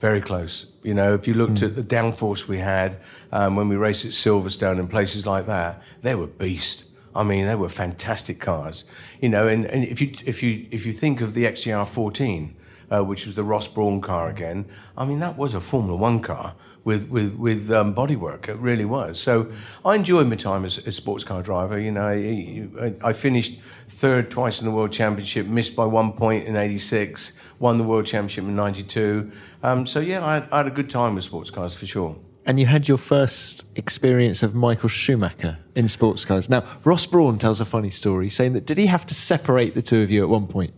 Very 0.00 0.20
close. 0.20 0.70
You 0.82 0.94
know, 0.94 1.14
if 1.14 1.26
you 1.26 1.34
looked 1.34 1.62
at 1.62 1.74
the 1.74 1.82
downforce 1.82 2.46
we 2.46 2.58
had 2.58 2.98
um, 3.32 3.56
when 3.56 3.68
we 3.68 3.76
raced 3.76 4.04
at 4.04 4.10
Silverstone 4.10 4.78
and 4.78 4.90
places 4.90 5.26
like 5.26 5.46
that, 5.46 5.82
they 6.02 6.14
were 6.14 6.26
beast. 6.26 6.85
I 7.16 7.22
mean, 7.22 7.46
they 7.46 7.54
were 7.54 7.68
fantastic 7.68 8.40
cars. 8.40 8.84
You 9.20 9.28
know, 9.28 9.48
and, 9.48 9.64
and 9.64 9.84
if 9.84 10.00
you 10.00 10.12
if 10.24 10.42
you 10.42 10.66
if 10.70 10.86
you 10.86 10.92
think 10.92 11.20
of 11.20 11.34
the 11.34 11.44
XJR 11.44 11.88
14, 11.88 12.54
uh, 12.90 13.02
which 13.02 13.26
was 13.26 13.34
the 13.34 13.42
Ross 13.42 13.66
Brawn 13.66 14.00
car 14.00 14.28
again, 14.28 14.66
I 14.96 15.04
mean, 15.04 15.18
that 15.20 15.36
was 15.36 15.54
a 15.54 15.60
Formula 15.60 15.96
One 15.96 16.20
car 16.20 16.54
with 16.84 17.08
with 17.08 17.34
with 17.34 17.70
um, 17.70 17.94
bodywork. 17.94 18.48
It 18.48 18.56
really 18.58 18.84
was. 18.84 19.20
So 19.20 19.50
I 19.84 19.94
enjoyed 19.96 20.28
my 20.28 20.36
time 20.36 20.64
as 20.64 20.78
a 20.86 20.92
sports 20.92 21.24
car 21.24 21.42
driver. 21.42 21.78
You 21.78 21.92
know, 21.92 22.06
I, 22.06 22.94
I 23.02 23.12
finished 23.12 23.60
third 23.88 24.30
twice 24.30 24.60
in 24.60 24.66
the 24.66 24.72
World 24.72 24.92
Championship, 24.92 25.46
missed 25.46 25.74
by 25.74 25.84
one 25.84 26.12
point 26.12 26.46
in 26.46 26.56
'86, 26.56 27.38
won 27.58 27.78
the 27.78 27.84
World 27.84 28.06
Championship 28.06 28.44
in 28.44 28.54
'92. 28.54 29.30
Um, 29.62 29.86
so 29.86 30.00
yeah, 30.00 30.24
I 30.24 30.46
I 30.52 30.58
had 30.58 30.66
a 30.66 30.70
good 30.70 30.90
time 30.90 31.14
with 31.16 31.24
sports 31.24 31.50
cars 31.50 31.74
for 31.74 31.86
sure. 31.86 32.16
And 32.46 32.60
you 32.60 32.66
had 32.66 32.86
your 32.86 32.96
first 32.96 33.66
experience 33.76 34.44
of 34.44 34.54
Michael 34.54 34.88
Schumacher 34.88 35.58
in 35.74 35.88
sports 35.88 36.24
cars. 36.24 36.48
Now, 36.48 36.64
Ross 36.84 37.04
Brawn 37.04 37.38
tells 37.38 37.60
a 37.60 37.64
funny 37.64 37.90
story 37.90 38.28
saying 38.28 38.52
that 38.52 38.64
did 38.64 38.78
he 38.78 38.86
have 38.86 39.04
to 39.06 39.14
separate 39.14 39.74
the 39.74 39.82
two 39.82 40.00
of 40.02 40.10
you 40.12 40.22
at 40.22 40.28
one 40.28 40.46
point? 40.46 40.72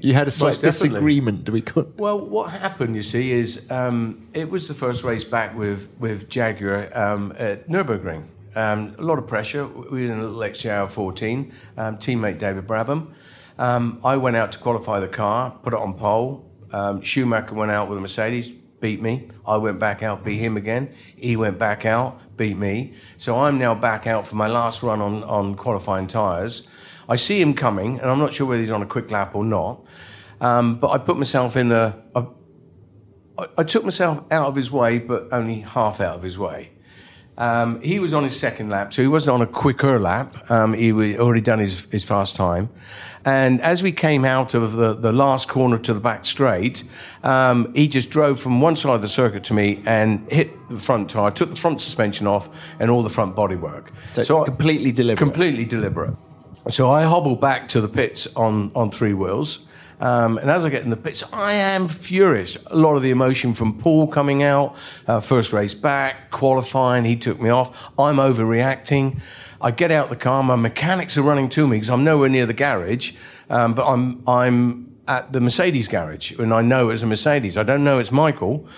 You 0.00 0.14
had 0.14 0.28
a 0.28 0.30
slight 0.30 0.60
disagreement, 0.60 1.44
do 1.44 1.52
we 1.52 1.60
call? 1.60 1.86
Well, 1.96 2.18
what 2.20 2.52
happened, 2.52 2.94
you 2.94 3.02
see, 3.02 3.32
is 3.32 3.70
um, 3.70 4.28
it 4.32 4.48
was 4.48 4.68
the 4.68 4.74
first 4.74 5.04
race 5.04 5.24
back 5.24 5.56
with, 5.58 5.92
with 5.98 6.30
Jaguar 6.30 6.88
um, 6.96 7.34
at 7.36 7.68
Nürburgring. 7.68 8.24
Um, 8.54 8.94
a 8.98 9.02
lot 9.02 9.18
of 9.18 9.26
pressure. 9.26 9.66
We 9.66 10.06
were 10.06 10.12
in 10.12 10.18
a 10.18 10.22
little 10.22 10.38
XJR 10.38 10.88
14, 10.88 11.52
um, 11.76 11.96
teammate 11.98 12.38
David 12.38 12.66
Brabham. 12.66 13.08
Um, 13.58 14.00
I 14.04 14.16
went 14.16 14.36
out 14.36 14.52
to 14.52 14.58
qualify 14.58 15.00
the 15.00 15.08
car, 15.08 15.50
put 15.62 15.74
it 15.74 15.80
on 15.80 15.94
pole. 15.94 16.48
Um, 16.72 17.02
Schumacher 17.02 17.54
went 17.54 17.70
out 17.70 17.88
with 17.88 17.98
a 17.98 18.00
Mercedes, 18.00 18.52
beat 18.80 19.00
me. 19.00 19.28
I 19.46 19.56
went 19.56 19.78
back 19.78 20.02
out, 20.02 20.24
beat 20.24 20.38
him 20.38 20.56
again. 20.56 20.92
He 21.16 21.36
went 21.36 21.58
back 21.58 21.84
out, 21.84 22.36
beat 22.36 22.56
me. 22.56 22.94
So 23.16 23.40
I'm 23.40 23.58
now 23.58 23.74
back 23.74 24.06
out 24.06 24.26
for 24.26 24.36
my 24.36 24.46
last 24.46 24.82
run 24.82 25.00
on, 25.00 25.24
on 25.24 25.54
qualifying 25.54 26.06
tyres. 26.06 26.66
I 27.08 27.16
see 27.16 27.40
him 27.40 27.54
coming, 27.54 27.98
and 27.98 28.10
I'm 28.10 28.18
not 28.18 28.32
sure 28.32 28.46
whether 28.46 28.60
he's 28.60 28.70
on 28.70 28.82
a 28.82 28.86
quick 28.86 29.10
lap 29.10 29.34
or 29.34 29.44
not. 29.44 29.84
Um, 30.40 30.76
but 30.76 30.90
I 30.90 30.98
put 30.98 31.16
myself 31.16 31.56
in 31.56 31.72
a, 31.72 32.02
a 32.14 32.26
I, 33.38 33.46
I 33.58 33.64
took 33.64 33.84
myself 33.84 34.22
out 34.30 34.48
of 34.48 34.56
his 34.56 34.70
way, 34.70 34.98
but 34.98 35.28
only 35.32 35.60
half 35.60 36.00
out 36.00 36.16
of 36.16 36.22
his 36.22 36.38
way. 36.38 36.72
Um, 37.38 37.80
he 37.82 38.00
was 38.00 38.12
on 38.12 38.24
his 38.24 38.38
second 38.38 38.68
lap, 38.68 38.92
so 38.92 39.00
he 39.00 39.06
wasn't 39.08 39.34
on 39.34 39.42
a 39.42 39.46
quicker 39.46 40.00
lap. 40.00 40.50
Um, 40.50 40.74
he 40.74 40.90
was 40.92 41.16
already 41.16 41.40
done 41.40 41.60
his, 41.60 41.84
his 41.92 42.04
fast 42.04 42.34
time. 42.34 42.68
And 43.24 43.60
as 43.62 43.80
we 43.80 43.92
came 43.92 44.24
out 44.24 44.54
of 44.54 44.72
the, 44.72 44.92
the 44.92 45.12
last 45.12 45.48
corner 45.48 45.78
to 45.78 45.94
the 45.94 46.00
back 46.00 46.24
straight, 46.24 46.82
um, 47.22 47.72
he 47.74 47.86
just 47.86 48.10
drove 48.10 48.40
from 48.40 48.60
one 48.60 48.74
side 48.74 48.96
of 48.96 49.02
the 49.02 49.08
circuit 49.08 49.44
to 49.44 49.54
me 49.54 49.82
and 49.86 50.30
hit 50.32 50.50
the 50.68 50.78
front 50.78 51.10
tire, 51.10 51.30
took 51.30 51.50
the 51.50 51.56
front 51.56 51.80
suspension 51.80 52.26
off, 52.26 52.48
and 52.80 52.90
all 52.90 53.02
the 53.04 53.10
front 53.10 53.36
bodywork. 53.36 53.88
So 54.14 54.42
I- 54.42 54.44
completely 54.44 54.90
deliberate. 54.90 55.18
Completely 55.18 55.64
deliberate. 55.64 56.14
So 56.68 56.90
I 56.90 57.04
hobble 57.04 57.36
back 57.36 57.68
to 57.68 57.80
the 57.80 57.88
pits 57.88 58.26
on, 58.34 58.72
on 58.74 58.90
three 58.90 59.14
wheels. 59.14 59.68
Um, 60.00 60.38
and 60.38 60.50
as 60.50 60.64
I 60.64 60.70
get 60.70 60.84
in 60.84 60.90
the 60.90 60.96
pits, 60.96 61.24
I 61.32 61.54
am 61.54 61.88
furious. 61.88 62.56
A 62.66 62.76
lot 62.76 62.94
of 62.94 63.02
the 63.02 63.10
emotion 63.10 63.54
from 63.54 63.78
Paul 63.78 64.06
coming 64.06 64.42
out, 64.42 64.76
uh, 65.06 65.20
first 65.20 65.52
race 65.52 65.74
back, 65.74 66.30
qualifying, 66.30 67.04
he 67.04 67.16
took 67.16 67.40
me 67.40 67.50
off. 67.50 67.90
I'm 67.98 68.16
overreacting. 68.16 69.20
I 69.60 69.72
get 69.72 69.90
out 69.90 70.08
the 70.08 70.16
car, 70.16 70.42
my 70.42 70.56
mechanics 70.56 71.18
are 71.18 71.22
running 71.22 71.48
to 71.50 71.66
me 71.66 71.76
because 71.76 71.90
I'm 71.90 72.04
nowhere 72.04 72.28
near 72.28 72.46
the 72.46 72.54
garage, 72.54 73.14
um, 73.50 73.74
but 73.74 73.86
I'm, 73.86 74.22
I'm 74.28 74.87
at 75.08 75.32
the 75.32 75.40
Mercedes 75.40 75.88
garage 75.88 76.32
and 76.38 76.52
I 76.52 76.60
know 76.60 76.90
it's 76.90 77.02
a 77.02 77.06
Mercedes. 77.06 77.56
I 77.56 77.62
don't 77.62 77.84
know 77.84 77.98
it's 77.98 78.12
Michael. 78.12 78.68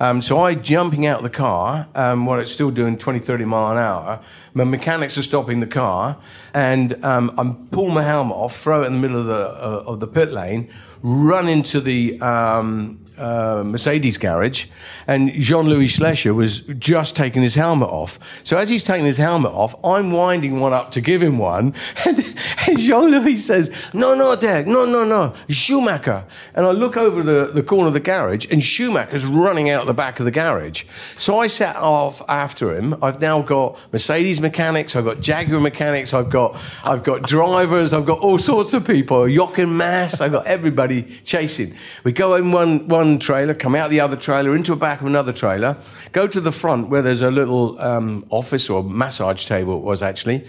Um, 0.00 0.22
so 0.22 0.38
I 0.38 0.54
jumping 0.54 1.06
out 1.06 1.22
the 1.22 1.30
car 1.30 1.88
um, 1.96 2.24
while 2.24 2.38
it's 2.38 2.52
still 2.52 2.70
doing 2.70 2.96
20, 2.98 3.18
30 3.18 3.44
mile 3.44 3.72
an 3.72 3.78
hour. 3.78 4.20
My 4.54 4.64
mechanics 4.64 5.18
are 5.18 5.22
stopping 5.22 5.58
the 5.58 5.66
car, 5.66 6.16
and 6.54 7.04
um, 7.04 7.34
I'm 7.36 7.66
pull 7.68 7.90
my 7.90 8.02
helmet 8.04 8.36
off, 8.36 8.56
throw 8.56 8.82
it 8.82 8.86
in 8.86 8.92
the 8.92 9.00
middle 9.00 9.18
of 9.18 9.26
the 9.26 9.34
uh, 9.34 9.84
of 9.86 9.98
the 9.98 10.06
pit 10.06 10.30
lane, 10.30 10.68
run 11.02 11.48
into 11.48 11.80
the 11.80 12.20
um, 12.20 13.04
uh, 13.18 13.62
Mercedes 13.64 14.18
garage, 14.18 14.66
and 15.06 15.32
Jean-Louis 15.32 15.88
Schlesser 15.88 16.34
was 16.34 16.60
just 16.78 17.16
taking 17.16 17.42
his 17.42 17.54
helmet 17.54 17.88
off. 17.88 18.18
So 18.44 18.56
as 18.56 18.68
he's 18.68 18.84
taking 18.84 19.06
his 19.06 19.16
helmet 19.16 19.52
off, 19.52 19.74
I'm 19.84 20.12
winding 20.12 20.60
one 20.60 20.72
up 20.72 20.90
to 20.92 21.00
give 21.00 21.22
him 21.22 21.38
one, 21.38 21.74
and, 22.06 22.18
and 22.66 22.78
Jean-Louis 22.78 23.36
says, 23.38 23.90
"No, 23.92 24.14
no, 24.14 24.36
Dad, 24.36 24.66
no, 24.66 24.84
no, 24.84 25.04
no, 25.04 25.34
Schumacher." 25.48 26.24
And 26.54 26.66
I 26.66 26.70
look 26.70 26.96
over 26.96 27.22
the, 27.22 27.50
the 27.52 27.62
corner 27.62 27.88
of 27.88 27.94
the 27.94 28.00
garage, 28.00 28.46
and 28.50 28.62
Schumacher's 28.62 29.26
running 29.26 29.70
out 29.70 29.86
the 29.86 29.94
back 29.94 30.18
of 30.18 30.24
the 30.24 30.30
garage. 30.30 30.84
So 31.16 31.38
I 31.38 31.46
set 31.46 31.76
off 31.76 32.22
after 32.28 32.76
him. 32.76 32.96
I've 33.02 33.20
now 33.20 33.42
got 33.42 33.78
Mercedes 33.92 34.40
mechanics, 34.40 34.94
I've 34.94 35.04
got 35.04 35.20
Jaguar 35.20 35.60
mechanics, 35.60 36.14
I've 36.14 36.30
got 36.30 36.56
I've 36.84 37.02
got 37.02 37.22
drivers, 37.22 37.92
I've 37.92 38.06
got 38.06 38.20
all 38.20 38.38
sorts 38.38 38.74
of 38.74 38.86
people, 38.86 39.28
Jochen 39.28 39.76
Mass, 39.76 40.20
I've 40.20 40.32
got 40.32 40.46
everybody 40.46 41.02
chasing. 41.24 41.74
We 42.04 42.12
go 42.12 42.36
in 42.36 42.52
one 42.52 42.88
one 42.88 43.07
one 43.08 43.18
trailer, 43.18 43.54
come 43.54 43.74
out 43.74 43.90
the 43.90 44.00
other 44.00 44.16
trailer, 44.16 44.54
into 44.54 44.72
the 44.74 44.80
back 44.80 45.00
of 45.00 45.06
another 45.06 45.32
trailer, 45.32 45.76
go 46.12 46.26
to 46.26 46.40
the 46.40 46.52
front 46.52 46.90
where 46.90 47.02
there's 47.02 47.22
a 47.22 47.30
little 47.30 47.78
um, 47.80 48.24
office 48.30 48.68
or 48.68 48.82
massage 48.82 49.46
table, 49.46 49.78
it 49.78 49.82
was 49.82 50.02
actually. 50.02 50.44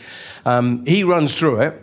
Um, 0.46 0.86
he 0.86 1.04
runs 1.04 1.36
through 1.36 1.62
it 1.62 1.82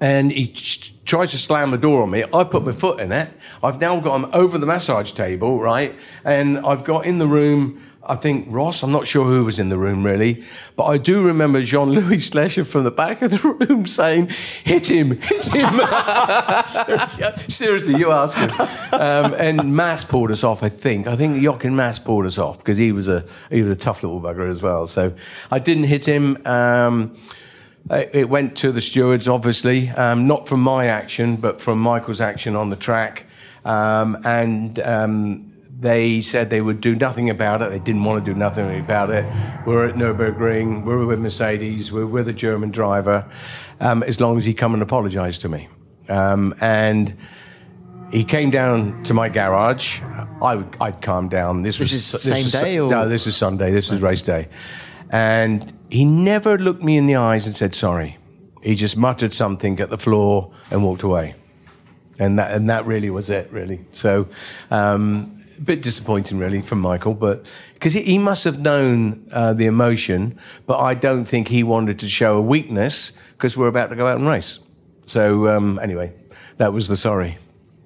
and 0.00 0.32
he 0.32 0.48
ch- 0.48 0.92
tries 1.04 1.30
to 1.30 1.38
slam 1.38 1.70
the 1.70 1.78
door 1.78 2.02
on 2.02 2.10
me. 2.10 2.24
I 2.34 2.44
put 2.44 2.64
my 2.64 2.72
foot 2.72 3.00
in 3.00 3.12
it. 3.12 3.28
I've 3.62 3.80
now 3.80 4.00
got 4.00 4.16
him 4.16 4.30
over 4.32 4.58
the 4.58 4.66
massage 4.66 5.12
table, 5.12 5.60
right? 5.60 5.94
And 6.24 6.58
I've 6.58 6.82
got 6.82 7.06
in 7.06 7.18
the 7.18 7.26
room 7.28 7.80
I 8.08 8.16
think 8.16 8.46
Ross, 8.48 8.82
I'm 8.82 8.92
not 8.92 9.06
sure 9.06 9.24
who 9.24 9.44
was 9.44 9.58
in 9.58 9.68
the 9.68 9.78
room 9.78 10.04
really, 10.04 10.42
but 10.76 10.84
I 10.84 10.98
do 10.98 11.24
remember 11.24 11.62
Jean 11.62 11.90
Louis 11.90 12.18
Schlesser 12.18 12.64
from 12.64 12.84
the 12.84 12.90
back 12.90 13.22
of 13.22 13.30
the 13.30 13.66
room 13.68 13.86
saying, 13.86 14.28
hit 14.64 14.90
him, 14.90 15.20
hit 15.20 15.46
him. 15.46 15.80
seriously, 16.66 17.24
seriously, 17.48 17.96
you 17.96 18.12
ask 18.12 18.36
him. 18.36 18.50
Um, 18.92 19.34
and 19.38 19.76
Mass 19.76 20.04
pulled 20.04 20.30
us 20.30 20.44
off, 20.44 20.62
I 20.62 20.68
think. 20.68 21.06
I 21.06 21.16
think 21.16 21.42
Jochen 21.42 21.76
Mass 21.76 21.98
pulled 21.98 22.26
us 22.26 22.38
off 22.38 22.58
because 22.58 22.78
he 22.78 22.92
was 22.92 23.08
a 23.08 23.24
he 23.50 23.62
was 23.62 23.72
a 23.72 23.76
tough 23.76 24.02
little 24.02 24.20
bugger 24.20 24.48
as 24.48 24.62
well. 24.62 24.86
So 24.86 25.14
I 25.50 25.58
didn't 25.58 25.84
hit 25.84 26.06
him. 26.06 26.38
Um, 26.46 27.16
it 27.90 28.28
went 28.28 28.56
to 28.58 28.72
the 28.72 28.80
stewards, 28.80 29.28
obviously, 29.28 29.90
um, 29.90 30.26
not 30.26 30.48
from 30.48 30.60
my 30.60 30.86
action, 30.86 31.36
but 31.36 31.60
from 31.60 31.78
Michael's 31.78 32.20
action 32.20 32.56
on 32.56 32.70
the 32.70 32.76
track. 32.76 33.26
Um, 33.64 34.18
and 34.24 34.78
um, 34.80 35.45
they 35.78 36.20
said 36.20 36.48
they 36.48 36.62
would 36.62 36.80
do 36.80 36.94
nothing 36.94 37.28
about 37.28 37.60
it. 37.60 37.70
They 37.70 37.78
didn't 37.78 38.04
want 38.04 38.24
to 38.24 38.32
do 38.32 38.38
nothing 38.38 38.78
about 38.80 39.10
it. 39.10 39.24
We're 39.66 39.86
at 39.86 39.94
Nürburgring. 39.94 40.84
We're 40.84 41.04
with 41.04 41.18
Mercedes. 41.18 41.92
We're 41.92 42.06
with 42.06 42.28
a 42.28 42.32
German 42.32 42.70
driver. 42.70 43.26
Um, 43.80 44.02
as 44.02 44.20
long 44.20 44.38
as 44.38 44.46
he 44.46 44.54
come 44.54 44.72
and 44.72 44.82
apologise 44.82 45.36
to 45.38 45.48
me, 45.50 45.68
um, 46.08 46.54
and 46.62 47.14
he 48.10 48.24
came 48.24 48.50
down 48.50 49.02
to 49.04 49.12
my 49.12 49.28
garage. 49.28 50.00
I 50.02 50.64
I'd 50.80 51.02
calmed 51.02 51.30
down. 51.30 51.62
This, 51.62 51.76
this 51.76 51.80
was 51.80 51.92
is 51.92 52.12
this 52.12 52.52
same 52.52 52.62
day 52.62 52.78
or 52.78 52.90
no? 52.90 53.08
This 53.08 53.26
is 53.26 53.36
Sunday. 53.36 53.70
This 53.70 53.92
is 53.92 54.00
race 54.00 54.22
day, 54.22 54.48
and 55.10 55.70
he 55.90 56.06
never 56.06 56.56
looked 56.56 56.82
me 56.82 56.96
in 56.96 57.04
the 57.04 57.16
eyes 57.16 57.44
and 57.44 57.54
said 57.54 57.74
sorry. 57.74 58.16
He 58.62 58.74
just 58.74 58.96
muttered 58.96 59.34
something 59.34 59.78
at 59.78 59.90
the 59.90 59.98
floor 59.98 60.50
and 60.70 60.82
walked 60.82 61.02
away 61.02 61.34
and 62.18 62.38
that 62.38 62.52
and 62.52 62.70
that 62.70 62.86
really 62.86 63.10
was 63.10 63.30
it, 63.30 63.50
really. 63.50 63.84
So, 63.92 64.28
um, 64.70 65.35
a 65.58 65.62
bit 65.62 65.82
disappointing, 65.82 66.38
really, 66.38 66.60
from 66.60 66.80
Michael, 66.80 67.14
but 67.14 67.52
because 67.74 67.92
he, 67.92 68.02
he, 68.02 68.18
must 68.18 68.44
have 68.44 68.60
known 68.60 69.26
uh, 69.32 69.52
the 69.52 69.66
emotion, 69.66 70.38
but 70.66 70.78
I 70.78 70.94
don't 70.94 71.24
think 71.24 71.48
he 71.48 71.62
wanted 71.62 71.98
to 72.00 72.08
show 72.08 72.36
a 72.36 72.40
weakness 72.40 73.12
because 73.32 73.56
we're 73.56 73.68
about 73.68 73.90
to 73.90 73.96
go 73.96 74.06
out 74.06 74.18
and 74.18 74.26
race. 74.26 74.60
So 75.06 75.48
um, 75.48 75.78
anyway, 75.78 76.12
that 76.56 76.72
was 76.72 76.88
the 76.88 76.96
sorry. 76.96 77.36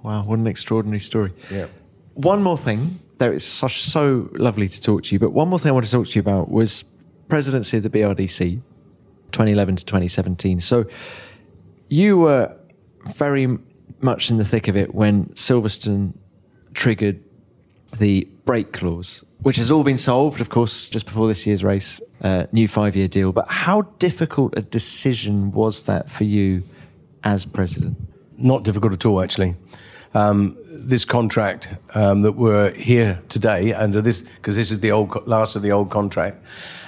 Wow, 0.03 0.23
what 0.25 0.39
an 0.39 0.47
extraordinary 0.47 1.01
story. 1.01 1.33
Yeah. 1.51 1.67
One 2.15 2.43
more 2.43 2.57
thing. 2.57 2.99
There 3.19 3.33
is 3.33 3.45
such 3.45 3.83
so 3.83 4.31
lovely 4.33 4.69
to 4.69 4.81
talk 4.81 5.03
to 5.05 5.15
you, 5.15 5.19
but 5.19 5.33
one 5.33 5.49
more 5.49 5.59
thing 5.59 5.71
I 5.71 5.73
want 5.73 5.85
to 5.85 5.93
talk 5.93 6.07
to 6.07 6.15
you 6.15 6.21
about 6.21 6.51
was 6.51 6.85
presidency 7.29 7.77
of 7.77 7.83
the 7.83 7.91
BRDC, 7.91 8.61
2011 9.33 9.77
to 9.77 9.85
2017. 9.85 10.61
So 10.61 10.87
you 11.89 12.19
were 12.19 12.57
very 13.15 13.59
much 14.01 14.31
in 14.31 14.39
the 14.39 14.45
thick 14.45 14.69
of 14.69 14.77
it 14.77 14.95
when 14.95 15.27
Silverstone 15.31 16.17
triggered 16.73 17.23
the 17.99 18.29
break 18.45 18.73
clause, 18.73 19.25
which 19.43 19.57
has 19.57 19.71
all 19.71 19.85
been 19.85 19.97
solved, 19.97 20.41
of 20.41 20.49
course, 20.49 20.89
just 20.89 21.07
before 21.07 21.29
this 21.29 21.47
year's 21.47 21.65
race, 21.65 22.01
uh, 22.23 22.47
new 22.53 22.69
five 22.69 22.97
year 22.97 23.09
deal. 23.09 23.33
But 23.33 23.49
how 23.49 23.83
difficult 23.99 24.55
a 24.57 24.63
decision 24.63 25.53
was 25.53 25.85
that 25.87 26.11
for 26.11 26.25
you 26.25 26.63
as 27.25 27.47
president? 27.47 27.97
Not 28.39 28.65
difficult 28.65 28.93
at 28.93 29.05
all, 29.05 29.21
actually. 29.23 29.55
Um, 30.13 30.57
this 30.87 31.05
contract 31.05 31.69
um, 31.95 32.23
that 32.23 32.33
we're 32.33 32.75
here 32.75 33.23
today 33.29 33.73
under 33.73 34.01
this, 34.03 34.23
because 34.23 34.57
this 34.57 34.73
is 34.73 34.81
the 34.81 34.91
old 34.91 35.27
last 35.29 35.55
of 35.55 35.63
the 35.63 35.71
old 35.71 35.91
contract, 35.91 36.45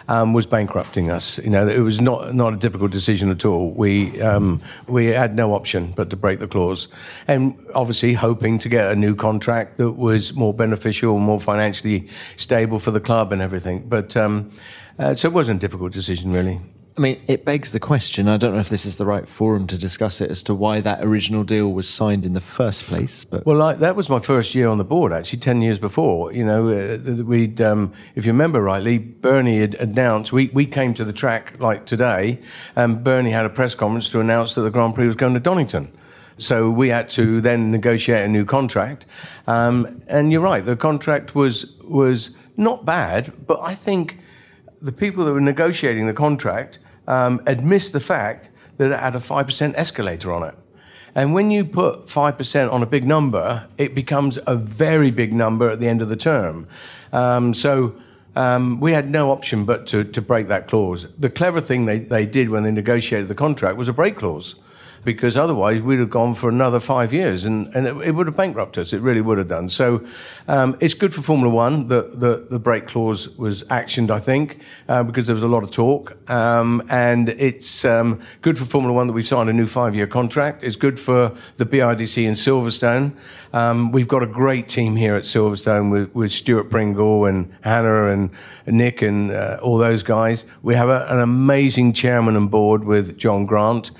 um, 0.08 0.32
was 0.32 0.44
bankrupting 0.44 1.08
us. 1.08 1.38
You 1.38 1.50
know, 1.50 1.68
it 1.68 1.78
was 1.78 2.00
not 2.00 2.34
not 2.34 2.54
a 2.54 2.56
difficult 2.56 2.90
decision 2.90 3.30
at 3.30 3.44
all. 3.44 3.70
We 3.70 4.20
um, 4.20 4.60
we 4.88 5.06
had 5.06 5.36
no 5.36 5.54
option 5.54 5.92
but 5.96 6.10
to 6.10 6.16
break 6.16 6.40
the 6.40 6.48
clause, 6.48 6.88
and 7.28 7.56
obviously 7.74 8.14
hoping 8.14 8.58
to 8.58 8.68
get 8.68 8.90
a 8.90 8.96
new 8.96 9.14
contract 9.14 9.76
that 9.76 9.92
was 9.92 10.34
more 10.34 10.52
beneficial, 10.52 11.18
more 11.18 11.40
financially 11.40 12.08
stable 12.36 12.78
for 12.80 12.90
the 12.90 13.00
club 13.00 13.32
and 13.32 13.40
everything. 13.40 13.88
But 13.88 14.16
um, 14.16 14.50
uh, 14.98 15.14
so 15.14 15.28
it 15.28 15.34
wasn't 15.34 15.62
a 15.62 15.66
difficult 15.66 15.92
decision, 15.92 16.32
really. 16.32 16.60
I 16.96 17.00
mean, 17.00 17.22
it 17.26 17.46
begs 17.46 17.72
the 17.72 17.80
question. 17.80 18.28
I 18.28 18.36
don't 18.36 18.52
know 18.52 18.60
if 18.60 18.68
this 18.68 18.84
is 18.84 18.96
the 18.96 19.06
right 19.06 19.26
forum 19.26 19.66
to 19.68 19.78
discuss 19.78 20.20
it 20.20 20.30
as 20.30 20.42
to 20.42 20.54
why 20.54 20.80
that 20.80 21.02
original 21.02 21.42
deal 21.42 21.72
was 21.72 21.88
signed 21.88 22.26
in 22.26 22.34
the 22.34 22.40
first 22.40 22.84
place. 22.84 23.24
But 23.24 23.46
well, 23.46 23.62
I, 23.62 23.72
that 23.74 23.96
was 23.96 24.10
my 24.10 24.18
first 24.18 24.54
year 24.54 24.68
on 24.68 24.76
the 24.76 24.84
board. 24.84 25.10
Actually, 25.10 25.38
ten 25.38 25.62
years 25.62 25.78
before, 25.78 26.34
you 26.34 26.44
know, 26.44 26.68
uh, 26.68 27.24
we'd, 27.24 27.62
um, 27.62 27.92
if 28.14 28.26
you 28.26 28.32
remember 28.32 28.60
rightly, 28.60 28.98
Bernie 28.98 29.60
had 29.60 29.74
announced 29.76 30.34
we 30.34 30.48
we 30.48 30.66
came 30.66 30.92
to 30.94 31.04
the 31.04 31.14
track 31.14 31.58
like 31.58 31.86
today, 31.86 32.40
and 32.76 33.02
Bernie 33.02 33.30
had 33.30 33.46
a 33.46 33.50
press 33.50 33.74
conference 33.74 34.10
to 34.10 34.20
announce 34.20 34.54
that 34.56 34.62
the 34.62 34.70
Grand 34.70 34.94
Prix 34.94 35.06
was 35.06 35.16
going 35.16 35.34
to 35.34 35.40
Donington. 35.40 35.90
So 36.36 36.70
we 36.70 36.88
had 36.88 37.08
to 37.10 37.40
then 37.40 37.70
negotiate 37.70 38.24
a 38.24 38.28
new 38.28 38.44
contract. 38.44 39.06
Um, 39.46 40.02
and 40.08 40.30
you're 40.30 40.42
right, 40.42 40.64
the 40.64 40.76
contract 40.76 41.34
was 41.34 41.74
was 41.84 42.36
not 42.58 42.84
bad, 42.84 43.32
but 43.46 43.60
I 43.62 43.74
think 43.74 44.18
the 44.82 44.92
people 44.92 45.24
that 45.24 45.32
were 45.32 45.40
negotiating 45.40 46.06
the 46.06 46.12
contract 46.12 46.78
um, 47.06 47.40
had 47.46 47.64
missed 47.64 47.92
the 47.92 48.00
fact 48.00 48.50
that 48.78 48.92
it 48.92 48.98
had 48.98 49.14
a 49.14 49.18
5% 49.18 49.74
escalator 49.76 50.32
on 50.32 50.48
it. 50.48 50.54
And 51.14 51.34
when 51.34 51.50
you 51.50 51.64
put 51.64 52.06
5% 52.06 52.72
on 52.72 52.82
a 52.82 52.86
big 52.86 53.04
number, 53.04 53.68
it 53.76 53.94
becomes 53.94 54.38
a 54.46 54.56
very 54.56 55.10
big 55.10 55.34
number 55.34 55.68
at 55.68 55.78
the 55.78 55.88
end 55.88 56.00
of 56.00 56.08
the 56.08 56.16
term. 56.16 56.66
Um, 57.12 57.52
so 57.52 57.94
um, 58.34 58.80
we 58.80 58.92
had 58.92 59.10
no 59.10 59.30
option 59.30 59.66
but 59.66 59.86
to, 59.88 60.04
to 60.04 60.22
break 60.22 60.48
that 60.48 60.68
clause. 60.68 61.06
The 61.18 61.28
clever 61.28 61.60
thing 61.60 61.84
they, 61.84 61.98
they 61.98 62.24
did 62.24 62.48
when 62.48 62.62
they 62.62 62.70
negotiated 62.70 63.28
the 63.28 63.34
contract 63.34 63.76
was 63.76 63.88
a 63.88 63.92
break 63.92 64.16
clause 64.16 64.54
because 65.04 65.36
otherwise 65.36 65.80
we'd 65.80 65.98
have 65.98 66.10
gone 66.10 66.34
for 66.34 66.48
another 66.48 66.78
five 66.80 67.12
years 67.12 67.44
and, 67.44 67.74
and 67.74 67.86
it, 67.86 67.96
it 68.08 68.10
would 68.12 68.26
have 68.26 68.36
bankrupted 68.36 68.82
us. 68.82 68.92
It 68.92 69.00
really 69.00 69.20
would 69.20 69.38
have 69.38 69.48
done. 69.48 69.68
So 69.68 70.04
um, 70.48 70.76
it's 70.80 70.94
good 70.94 71.12
for 71.12 71.22
Formula 71.22 71.52
One 71.52 71.88
that 71.88 72.20
the, 72.20 72.46
the 72.48 72.58
break 72.58 72.86
clause 72.86 73.36
was 73.36 73.64
actioned, 73.64 74.10
I 74.10 74.18
think, 74.18 74.62
uh, 74.88 75.02
because 75.02 75.26
there 75.26 75.34
was 75.34 75.42
a 75.42 75.48
lot 75.48 75.64
of 75.64 75.70
talk. 75.70 76.16
Um, 76.30 76.82
and 76.88 77.30
it's 77.30 77.84
um, 77.84 78.20
good 78.40 78.58
for 78.58 78.64
Formula 78.64 78.94
One 78.94 79.08
that 79.08 79.12
we 79.12 79.22
signed 79.22 79.48
a 79.48 79.52
new 79.52 79.66
five 79.66 79.94
year 79.94 80.06
contract. 80.06 80.62
It's 80.62 80.76
good 80.76 80.98
for 80.98 81.32
the 81.56 81.66
BRDC 81.66 82.24
in 82.24 82.34
Silverstone. 82.34 83.12
Um, 83.52 83.92
we've 83.92 84.08
got 84.08 84.22
a 84.22 84.26
great 84.26 84.68
team 84.68 84.96
here 84.96 85.16
at 85.16 85.24
Silverstone 85.24 85.90
with, 85.90 86.14
with 86.14 86.32
Stuart 86.32 86.70
Pringle 86.70 87.26
and 87.26 87.52
Hannah 87.62 88.06
and 88.06 88.30
Nick 88.66 89.02
and 89.02 89.32
uh, 89.32 89.58
all 89.62 89.78
those 89.78 90.02
guys. 90.02 90.44
We 90.62 90.74
have 90.74 90.88
a, 90.88 91.06
an 91.08 91.20
amazing 91.20 91.92
chairman 91.92 92.36
and 92.36 92.50
board 92.50 92.84
with 92.84 93.18
John 93.18 93.46
Grant. 93.46 93.90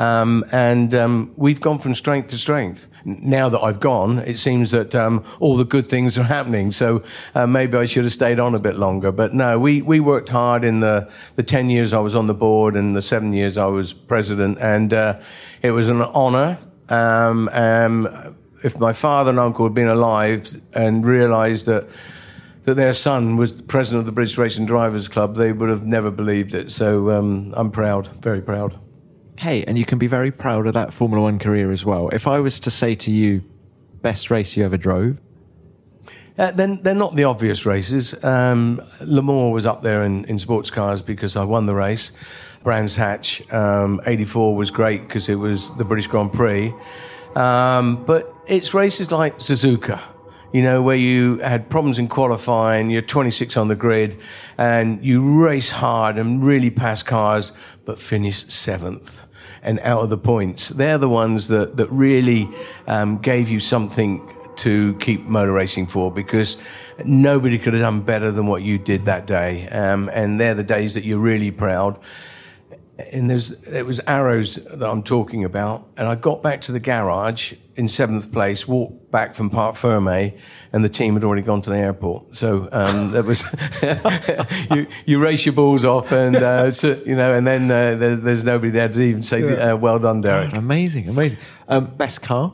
Um, 0.00 0.44
and 0.50 0.94
um, 0.94 1.30
we've 1.36 1.60
gone 1.60 1.78
from 1.78 1.92
strength 1.92 2.28
to 2.28 2.38
strength. 2.38 2.88
Now 3.04 3.50
that 3.50 3.60
I've 3.60 3.80
gone, 3.80 4.20
it 4.20 4.38
seems 4.38 4.70
that 4.70 4.94
um, 4.94 5.22
all 5.40 5.58
the 5.58 5.64
good 5.66 5.88
things 5.88 6.16
are 6.16 6.22
happening. 6.22 6.72
So 6.72 7.02
uh, 7.34 7.46
maybe 7.46 7.76
I 7.76 7.84
should 7.84 8.04
have 8.04 8.12
stayed 8.12 8.40
on 8.40 8.54
a 8.54 8.58
bit 8.58 8.76
longer. 8.76 9.12
But 9.12 9.34
no, 9.34 9.58
we, 9.58 9.82
we 9.82 10.00
worked 10.00 10.30
hard 10.30 10.64
in 10.64 10.80
the, 10.80 11.12
the 11.36 11.42
10 11.42 11.68
years 11.68 11.92
I 11.92 11.98
was 11.98 12.14
on 12.14 12.28
the 12.28 12.34
board 12.34 12.76
and 12.76 12.96
the 12.96 13.02
seven 13.02 13.34
years 13.34 13.58
I 13.58 13.66
was 13.66 13.92
president. 13.92 14.56
And 14.58 14.94
uh, 14.94 15.20
it 15.60 15.72
was 15.72 15.90
an 15.90 16.00
honour. 16.00 16.58
Um, 16.88 17.50
um, 17.52 18.08
if 18.64 18.80
my 18.80 18.94
father 18.94 19.28
and 19.28 19.38
uncle 19.38 19.66
had 19.66 19.74
been 19.74 19.88
alive 19.88 20.48
and 20.72 21.04
realised 21.04 21.66
that 21.66 21.90
that 22.62 22.74
their 22.74 22.92
son 22.92 23.36
was 23.36 23.62
president 23.62 24.00
of 24.00 24.06
the 24.06 24.12
British 24.12 24.36
Racing 24.36 24.66
Drivers 24.66 25.08
Club, 25.08 25.34
they 25.34 25.50
would 25.50 25.70
have 25.70 25.86
never 25.86 26.10
believed 26.10 26.52
it. 26.52 26.70
So 26.70 27.10
um, 27.10 27.54
I'm 27.56 27.70
proud, 27.70 28.06
very 28.22 28.42
proud. 28.42 28.78
Hey, 29.40 29.64
and 29.64 29.78
you 29.78 29.86
can 29.86 29.96
be 29.96 30.06
very 30.06 30.30
proud 30.30 30.66
of 30.66 30.74
that 30.74 30.92
Formula 30.92 31.22
One 31.22 31.38
career 31.38 31.72
as 31.72 31.82
well. 31.82 32.10
If 32.10 32.26
I 32.26 32.40
was 32.40 32.60
to 32.60 32.70
say 32.70 32.94
to 32.96 33.10
you, 33.10 33.42
best 34.02 34.30
race 34.30 34.54
you 34.54 34.66
ever 34.66 34.76
drove? 34.76 35.16
Uh, 36.36 36.50
then 36.50 36.82
they're 36.82 36.94
not 36.94 37.16
the 37.16 37.24
obvious 37.24 37.64
races. 37.64 38.22
Um, 38.22 38.82
Le 39.00 39.22
Mans 39.22 39.50
was 39.54 39.64
up 39.64 39.80
there 39.80 40.02
in, 40.02 40.26
in 40.26 40.38
sports 40.38 40.70
cars 40.70 41.00
because 41.00 41.36
I 41.36 41.44
won 41.44 41.64
the 41.64 41.74
race. 41.74 42.12
Brands 42.64 42.96
Hatch 42.96 43.50
um, 43.50 43.98
84 44.04 44.54
was 44.54 44.70
great 44.70 45.08
because 45.08 45.30
it 45.30 45.36
was 45.36 45.74
the 45.78 45.86
British 45.86 46.08
Grand 46.08 46.34
Prix. 46.34 46.74
Um, 47.34 48.04
but 48.04 48.30
it's 48.46 48.74
races 48.74 49.10
like 49.10 49.38
Suzuka, 49.38 50.02
you 50.52 50.60
know, 50.60 50.82
where 50.82 50.96
you 50.96 51.38
had 51.38 51.70
problems 51.70 51.98
in 51.98 52.08
qualifying, 52.08 52.90
you're 52.90 53.00
26 53.00 53.56
on 53.56 53.68
the 53.68 53.76
grid, 53.76 54.20
and 54.58 55.02
you 55.02 55.42
race 55.42 55.70
hard 55.70 56.18
and 56.18 56.44
really 56.44 56.70
pass 56.70 57.02
cars, 57.02 57.52
but 57.86 57.98
finish 57.98 58.46
seventh 58.48 59.24
and 59.62 59.78
out 59.80 60.02
of 60.02 60.10
the 60.10 60.18
points. 60.18 60.68
They're 60.70 60.98
the 60.98 61.08
ones 61.08 61.48
that, 61.48 61.76
that 61.76 61.88
really 61.90 62.48
um, 62.86 63.18
gave 63.18 63.48
you 63.48 63.60
something 63.60 64.26
to 64.56 64.94
keep 64.96 65.26
motor 65.26 65.52
racing 65.52 65.86
for 65.86 66.12
because 66.12 66.56
nobody 67.04 67.58
could 67.58 67.72
have 67.72 67.82
done 67.82 68.02
better 68.02 68.30
than 68.30 68.46
what 68.46 68.62
you 68.62 68.78
did 68.78 69.06
that 69.06 69.26
day. 69.26 69.66
Um, 69.68 70.10
and 70.12 70.38
they're 70.38 70.54
the 70.54 70.62
days 70.62 70.94
that 70.94 71.04
you're 71.04 71.20
really 71.20 71.50
proud. 71.50 71.98
And 73.12 73.30
there's 73.30 73.52
it 73.72 73.86
was 73.86 74.00
arrows 74.06 74.56
that 74.56 74.88
I'm 74.88 75.02
talking 75.02 75.44
about, 75.44 75.86
and 75.96 76.08
I 76.08 76.14
got 76.14 76.42
back 76.42 76.60
to 76.62 76.72
the 76.72 76.80
garage 76.80 77.54
in 77.76 77.88
seventh 77.88 78.32
place, 78.32 78.68
walked 78.68 79.10
back 79.10 79.32
from 79.32 79.48
Parc 79.48 79.74
Ferme, 79.74 80.32
and 80.72 80.84
the 80.84 80.88
team 80.88 81.14
had 81.14 81.24
already 81.24 81.42
gone 81.42 81.62
to 81.62 81.70
the 81.70 81.76
airport. 81.78 82.36
So 82.36 82.68
um, 82.72 83.10
there 83.12 83.22
was 83.22 83.44
you, 84.70 84.86
you 85.06 85.22
race 85.22 85.46
your 85.46 85.54
balls 85.54 85.84
off, 85.84 86.12
and 86.12 86.36
uh, 86.36 86.70
so, 86.70 87.00
you 87.06 87.14
know, 87.14 87.34
and 87.34 87.46
then 87.46 87.64
uh, 87.64 87.96
there, 87.96 88.16
there's 88.16 88.44
nobody 88.44 88.70
there 88.70 88.88
to 88.88 89.00
even 89.00 89.22
say 89.22 89.56
uh, 89.56 89.76
well 89.76 89.98
done, 89.98 90.20
Derek. 90.20 90.54
Amazing, 90.54 91.08
amazing. 91.08 91.38
Um, 91.68 91.86
best 91.86 92.22
car? 92.22 92.52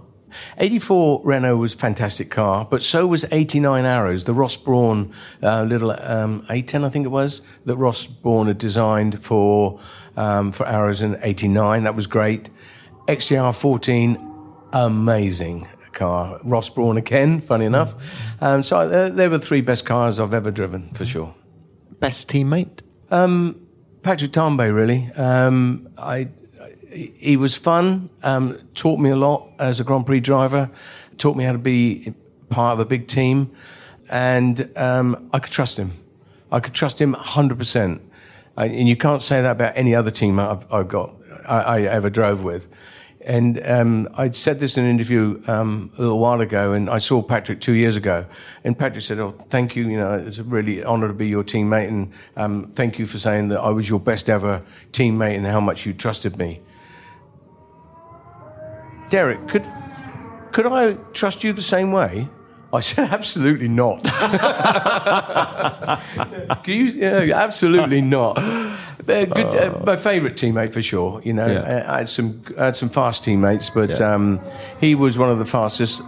84 0.59 1.23
Renault 1.25 1.57
was 1.57 1.75
a 1.75 1.79
fantastic 1.79 2.31
car, 2.31 2.67
but 2.71 2.83
so 2.83 3.07
was 3.07 3.25
89 3.31 3.85
Arrows, 3.85 4.25
the 4.25 4.35
Ross 4.35 4.57
Brawn 4.57 5.13
uh, 5.43 5.63
little 5.63 5.91
um, 5.91 6.43
A10, 6.43 6.85
I 6.85 6.89
think 6.89 7.05
it 7.05 7.11
was, 7.11 7.41
that 7.65 7.77
Ross 7.77 8.07
Brawn 8.07 8.47
had 8.47 8.59
designed 8.59 9.23
for 9.23 9.79
um, 10.17 10.53
for 10.53 10.67
Arrows 10.67 11.03
in 11.03 11.19
89. 11.23 11.85
That 11.85 11.95
was 11.95 12.07
great. 12.07 12.51
XJR 13.07 13.59
14, 13.59 14.19
amazing 14.73 15.69
car. 15.93 16.39
Ross 16.45 16.71
Brawn 16.71 16.97
again, 16.97 17.41
funny 17.41 17.65
enough. 17.65 18.43
Um, 18.43 18.63
so 18.63 18.79
uh, 18.79 19.09
they 19.09 19.29
were 19.29 19.39
the 19.39 19.45
three 19.45 19.63
best 19.63 19.87
cars 19.87 20.21
I've 20.21 20.35
ever 20.35 20.51
driven, 20.51 20.91
for 20.91 21.05
sure. 21.05 21.35
Best 21.99 22.29
teammate? 22.29 22.83
Um, 23.11 23.67
Patrick 24.03 24.33
Tambay, 24.33 24.73
really. 24.73 25.11
Um, 25.17 25.89
I 25.99 26.29
he 26.91 27.37
was 27.37 27.57
fun, 27.57 28.11
um, 28.23 28.59
taught 28.75 28.99
me 28.99 29.11
a 29.11 29.17
lot 29.17 29.49
as 29.59 29.81
a 29.81 29.85
Grand 29.85 30.07
Prix 30.07 30.21
driver, 30.21 30.71
taught 31.19 31.37
me 31.37 31.45
how 31.45 31.53
to 31.53 31.59
be 31.59 32.13
part 32.49 32.75
of 32.75 32.81
a 32.81 32.85
big 32.85 33.07
team, 33.07 33.51
and 34.11 34.71
um, 34.77 35.29
I 35.33 35.39
could 35.39 35.53
trust 35.53 35.79
him. 35.79 35.93
I 36.51 36.61
could 36.61 36.75
trust 36.75 37.01
him 37.01 37.15
100%. 37.15 38.01
I, 38.57 38.67
and 38.67 38.89
you 38.89 38.97
can't 38.97 39.23
say 39.23 39.43
that 39.43 39.53
about 39.53 39.77
any 39.77 39.95
other 39.95 40.11
team 40.11 40.39
I've, 40.39 40.73
I've 40.73 40.89
got, 40.89 41.15
I, 41.49 41.61
I, 41.61 41.81
ever 41.83 42.09
drove 42.09 42.43
with. 42.43 42.69
And 43.27 43.61
um, 43.67 44.09
I 44.17 44.31
said 44.31 44.61
this 44.61 44.79
in 44.79 44.85
an 44.85 44.91
interview 44.91 45.43
um, 45.49 45.91
a 45.99 46.03
little 46.03 46.21
while 46.21 46.41
ago, 46.41 46.73
and 46.73 46.89
I 46.89 46.99
saw 46.99 47.21
Patrick 47.21 47.61
two 47.61 47.73
years 47.73 47.97
ago. 47.97 48.25
And 48.63 48.79
Patrick 48.79 49.03
said, 49.03 49.19
"Oh, 49.19 49.33
thank 49.49 49.75
you. 49.75 49.89
You 49.89 49.97
know, 49.97 50.15
it's 50.15 50.39
a 50.39 50.45
really 50.45 50.85
honour 50.85 51.09
to 51.09 51.13
be 51.13 51.27
your 51.27 51.43
teammate, 51.43 51.89
and 51.89 52.13
um, 52.37 52.71
thank 52.73 53.01
you 53.01 53.07
for 53.07 53.19
saying 53.19 53.49
that 53.49 53.61
I 53.61 53.71
was 53.71 53.89
your 53.89 53.99
best 53.99 54.31
ever 54.31 54.63
teammate 54.93 55.35
and 55.35 55.45
how 55.45 55.59
much 55.59 55.85
you 55.85 55.93
trusted 55.93 56.39
me." 56.39 56.61
Derek, 59.11 59.49
could 59.49 59.67
could 60.53 60.67
I 60.67 60.95
trust 61.13 61.45
you 61.45 61.53
the 61.53 61.63
same 61.63 61.93
way? 61.93 62.29
I 62.73 62.81
said, 62.81 63.09
absolutely 63.13 63.69
not. 63.69 64.07
you, 66.67 66.85
yeah, 66.85 67.35
absolutely 67.35 68.01
not. 68.01 68.37
Good, 69.07 69.37
uh, 69.37 69.83
my 69.87 69.97
favourite 69.97 70.37
teammate 70.37 70.73
for 70.73 70.83
sure. 70.83 71.21
You 71.25 71.33
know, 71.33 71.47
yeah. 71.47 71.87
I, 71.89 71.99
had 71.99 72.09
some 72.09 72.43
I 72.59 72.67
had 72.67 72.77
some 72.77 72.89
fast 72.89 73.23
teammates, 73.23 73.71
but 73.71 74.01
yeah. 74.01 74.15
um, 74.15 74.41
he 74.81 74.95
was 74.95 75.19
one 75.19 75.31
of 75.31 75.39
the 75.39 75.45
fastest. 75.45 76.03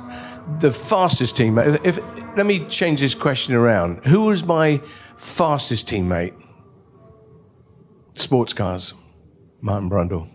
The 0.61 0.73
fastest 0.73 1.37
teammate. 1.37 1.85
If, 1.85 1.99
if 1.99 2.37
let 2.37 2.47
me 2.47 2.65
change 2.66 3.01
this 3.01 3.15
question 3.15 3.55
around, 3.55 4.05
who 4.07 4.27
was 4.27 4.45
my 4.45 4.79
fastest 5.16 5.89
teammate? 5.89 6.35
Sports 8.15 8.53
cars, 8.53 8.95
Martin 9.61 9.91
Brundle. 9.91 10.29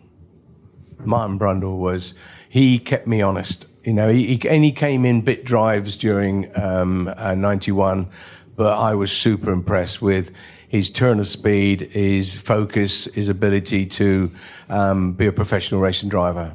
Martin 1.05 1.39
Brundle 1.39 1.77
was 1.77 2.15
he 2.49 2.79
kept 2.79 3.07
me 3.07 3.21
honest. 3.21 3.65
You 3.83 3.93
know, 3.93 4.09
he, 4.09 4.35
he 4.37 4.49
and 4.49 4.63
he 4.63 4.71
came 4.71 5.05
in 5.05 5.21
bit 5.21 5.43
drives 5.43 5.97
during 5.97 6.49
um, 6.59 7.09
uh, 7.17 7.35
'91, 7.35 8.07
but 8.55 8.77
I 8.77 8.95
was 8.95 9.11
super 9.11 9.51
impressed 9.51 10.01
with 10.01 10.31
his 10.67 10.89
turn 10.89 11.19
of 11.19 11.27
speed, 11.27 11.81
his 11.91 12.41
focus, 12.41 13.05
his 13.13 13.29
ability 13.29 13.85
to 13.85 14.31
um, 14.69 15.13
be 15.13 15.27
a 15.27 15.31
professional 15.31 15.81
racing 15.81 16.09
driver. 16.09 16.53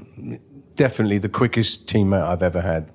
Definitely 0.74 1.18
the 1.18 1.28
quickest 1.28 1.86
teammate 1.86 2.24
I've 2.26 2.42
ever 2.42 2.60
had. 2.60 2.90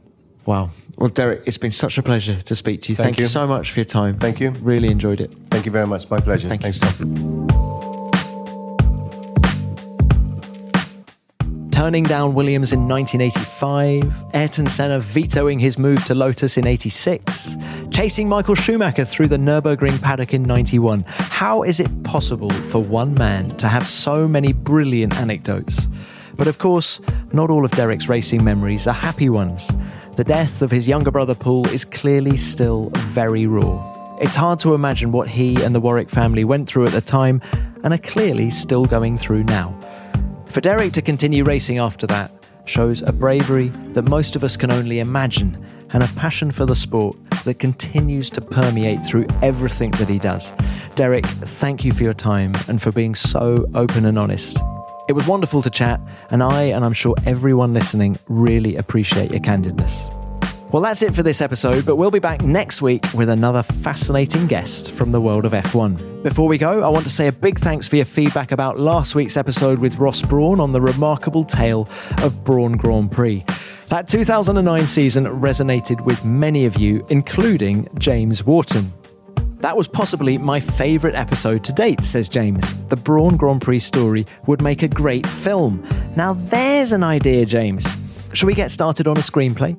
Wow. 0.46 0.72
Well, 0.98 1.10
Derek, 1.10 1.44
it's 1.46 1.58
been 1.58 1.72
such 1.72 1.98
a 1.98 2.04
pleasure 2.04 2.42
to 2.42 2.56
speak 2.56 2.82
to 2.84 2.92
you. 2.92 2.96
Thank, 2.98 3.08
Thank 3.08 3.18
you. 3.20 3.24
you. 3.24 3.30
so 3.30 3.48
much 3.48 3.72
for 3.72 3.80
your 3.80 3.86
time. 3.86 4.18
Thank 4.18 4.42
you. 4.42 4.52
Really 4.62 4.90
enjoyed 4.90 5.22
it. 5.22 5.32
Thank 5.50 5.66
you 5.66 5.72
very 5.72 5.88
much. 5.88 6.10
My 6.10 6.20
pleasure. 6.20 6.50
Thank 6.50 6.64
Thanks, 6.64 6.82
you. 7.00 7.06
Tom. 7.48 7.73
Turning 11.84 12.06
down 12.06 12.34
Williams 12.34 12.72
in 12.72 12.88
1985, 12.88 14.34
Ayrton 14.34 14.68
Senna 14.68 15.02
vetoing 15.02 15.60
his 15.60 15.78
move 15.78 16.02
to 16.06 16.16
Lotus 16.16 16.58
in 16.58 16.66
86, 16.66 17.58
chasing 17.92 18.30
Michael 18.30 18.56
Schumacher 18.56 19.04
through 19.04 19.28
the 19.28 19.36
Nürburgring 19.36 20.02
paddock 20.02 20.34
in 20.34 20.44
91. 20.44 21.04
How 21.08 21.64
is 21.64 21.82
it 21.82 22.04
possible 22.06 22.50
for 22.50 22.82
one 22.82 23.14
man 23.16 23.50
to 23.58 23.68
have 23.68 23.86
so 23.86 24.30
many 24.30 24.54
brilliant 24.54 25.18
anecdotes? 25.18 25.90
But 26.38 26.48
of 26.48 26.58
course, 26.58 27.02
not 27.34 27.50
all 27.50 27.66
of 27.66 27.72
Derek's 27.72 28.08
racing 28.08 28.46
memories 28.46 28.88
are 28.88 28.94
happy 28.94 29.28
ones. 29.28 29.70
The 30.16 30.24
death 30.24 30.62
of 30.62 30.72
his 30.72 30.88
younger 30.88 31.12
brother 31.12 31.36
Paul 31.36 31.68
is 31.68 31.84
clearly 31.84 32.38
still 32.38 32.92
very 32.96 33.46
raw. 33.46 34.16
It's 34.22 34.38
hard 34.38 34.60
to 34.60 34.74
imagine 34.74 35.12
what 35.12 35.28
he 35.28 35.62
and 35.62 35.76
the 35.76 35.82
Warwick 35.82 36.10
family 36.10 36.46
went 36.46 36.70
through 36.70 36.86
at 36.86 36.94
the 36.94 37.02
time 37.02 37.42
and 37.84 37.94
are 37.94 37.98
clearly 37.98 38.52
still 38.52 38.86
going 38.86 39.18
through 39.18 39.44
now. 39.44 39.78
For 40.54 40.62
Derek 40.62 40.94
to 40.94 41.02
continue 41.02 41.44
racing 41.44 41.80
after 41.80 42.06
that 42.06 42.32
shows 42.66 43.02
a 43.02 43.12
bravery 43.12 43.70
that 43.94 44.04
most 44.04 44.36
of 44.36 44.44
us 44.44 44.56
can 44.56 44.70
only 44.70 45.00
imagine 45.00 45.66
and 45.94 46.04
a 46.04 46.08
passion 46.10 46.52
for 46.52 46.68
the 46.68 46.76
sport 46.76 47.18
that 47.44 47.56
continues 47.56 48.30
to 48.30 48.40
permeate 48.40 49.00
through 49.04 49.26
everything 49.42 49.90
that 49.94 50.08
he 50.08 50.20
does. 50.20 50.54
Derek, 50.94 51.26
thank 51.26 51.84
you 51.84 51.92
for 51.92 52.04
your 52.04 52.14
time 52.14 52.54
and 52.68 52.80
for 52.80 52.92
being 52.92 53.16
so 53.16 53.66
open 53.74 54.06
and 54.06 54.20
honest. 54.20 54.60
It 55.10 55.14
was 55.14 55.26
wonderful 55.26 55.64
to 55.64 55.72
chat, 55.72 56.00
and 56.30 56.44
I, 56.44 56.66
and 56.66 56.86
I'm 56.86 56.94
sure 56.94 57.16
everyone 57.26 57.74
listening, 57.74 58.20
really 58.30 58.76
appreciate 58.76 59.32
your 59.32 59.42
candidness. 59.42 60.23
Well, 60.74 60.82
that's 60.82 61.04
it 61.04 61.14
for 61.14 61.22
this 61.22 61.40
episode, 61.40 61.86
but 61.86 61.98
we'll 61.98 62.10
be 62.10 62.18
back 62.18 62.42
next 62.42 62.82
week 62.82 63.06
with 63.14 63.30
another 63.30 63.62
fascinating 63.62 64.48
guest 64.48 64.90
from 64.90 65.12
the 65.12 65.22
world 65.22 65.46
of 65.46 65.52
F1. 65.52 66.24
Before 66.24 66.48
we 66.48 66.58
go, 66.58 66.82
I 66.82 66.88
want 66.88 67.04
to 67.04 67.12
say 67.12 67.28
a 67.28 67.32
big 67.32 67.60
thanks 67.60 67.88
for 67.88 67.96
your 67.96 68.06
feedback 68.06 68.52
about 68.52 68.80
last 68.80 69.14
week's 69.14 69.38
episode 69.38 69.78
with 69.78 70.00
Ross 70.00 70.24
Brawn 70.24 70.60
on 70.60 70.72
the 70.72 70.82
remarkable 70.82 71.44
tale 71.44 71.88
of 72.24 72.44
Brawn 72.44 72.72
Grand 72.72 73.12
Prix. 73.12 73.46
That 73.90 74.08
2009 74.08 74.88
season 74.88 75.26
resonated 75.26 76.04
with 76.06 76.26
many 76.26 76.66
of 76.66 76.76
you, 76.78 77.06
including 77.10 77.88
James 78.00 78.44
Wharton. 78.44 78.92
That 79.60 79.78
was 79.78 79.88
possibly 79.88 80.40
my 80.40 80.60
favourite 80.60 81.16
episode 81.16 81.64
to 81.66 81.74
date, 81.74 82.02
says 82.02 82.28
James. 82.28 82.74
The 82.88 82.98
Brawn 82.98 83.38
Grand 83.38 83.62
Prix 83.62 83.78
story 83.78 84.26
would 84.48 84.64
make 84.64 84.82
a 84.82 84.88
great 84.88 85.28
film. 85.28 85.88
Now 86.16 86.34
there's 86.34 86.94
an 86.94 87.04
idea, 87.04 87.46
James. 87.46 87.86
Shall 88.34 88.48
we 88.48 88.56
get 88.56 88.72
started 88.72 89.08
on 89.08 89.18
a 89.18 89.22
screenplay? 89.22 89.78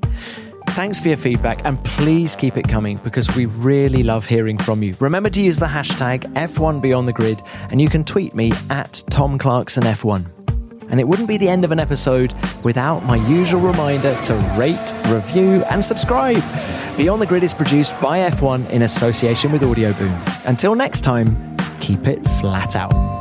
Thanks 0.74 0.98
for 0.98 1.06
your 1.06 1.16
feedback 1.16 1.60
and 1.64 1.82
please 1.84 2.34
keep 2.34 2.56
it 2.56 2.66
coming 2.66 2.96
because 3.05 3.32
we 3.36 3.46
really 3.46 4.02
love 4.02 4.26
hearing 4.26 4.59
from 4.59 4.82
you. 4.82 4.96
Remember 4.98 5.30
to 5.30 5.40
use 5.40 5.60
the 5.60 5.66
hashtag 5.66 6.22
F1 6.34 6.82
Beyond 6.82 7.06
the 7.06 7.12
Grid 7.12 7.40
and 7.70 7.80
you 7.80 7.88
can 7.88 8.02
tweet 8.02 8.34
me 8.34 8.51
at 8.70 9.05
Tom 9.09 9.38
Clarkson 9.38 9.84
F1. 9.84 10.28
And 10.90 10.98
it 10.98 11.06
wouldn't 11.06 11.28
be 11.28 11.36
the 11.36 11.48
end 11.48 11.64
of 11.64 11.70
an 11.70 11.78
episode 11.78 12.34
without 12.64 13.05
my 13.05 13.14
usual 13.28 13.60
reminder 13.60 14.20
to 14.24 14.34
rate, 14.59 14.92
review, 15.06 15.62
and 15.70 15.84
subscribe. 15.84 16.42
Beyond 16.96 17.22
the 17.22 17.26
Grid 17.26 17.44
is 17.44 17.55
produced 17.55 17.98
by 18.01 18.28
F1 18.30 18.68
in 18.70 18.82
association 18.82 19.52
with 19.52 19.62
Audioboom. 19.62 20.44
Until 20.44 20.74
next 20.74 21.02
time, 21.02 21.56
keep 21.78 22.09
it 22.09 22.20
flat 22.40 22.74
out. 22.74 23.14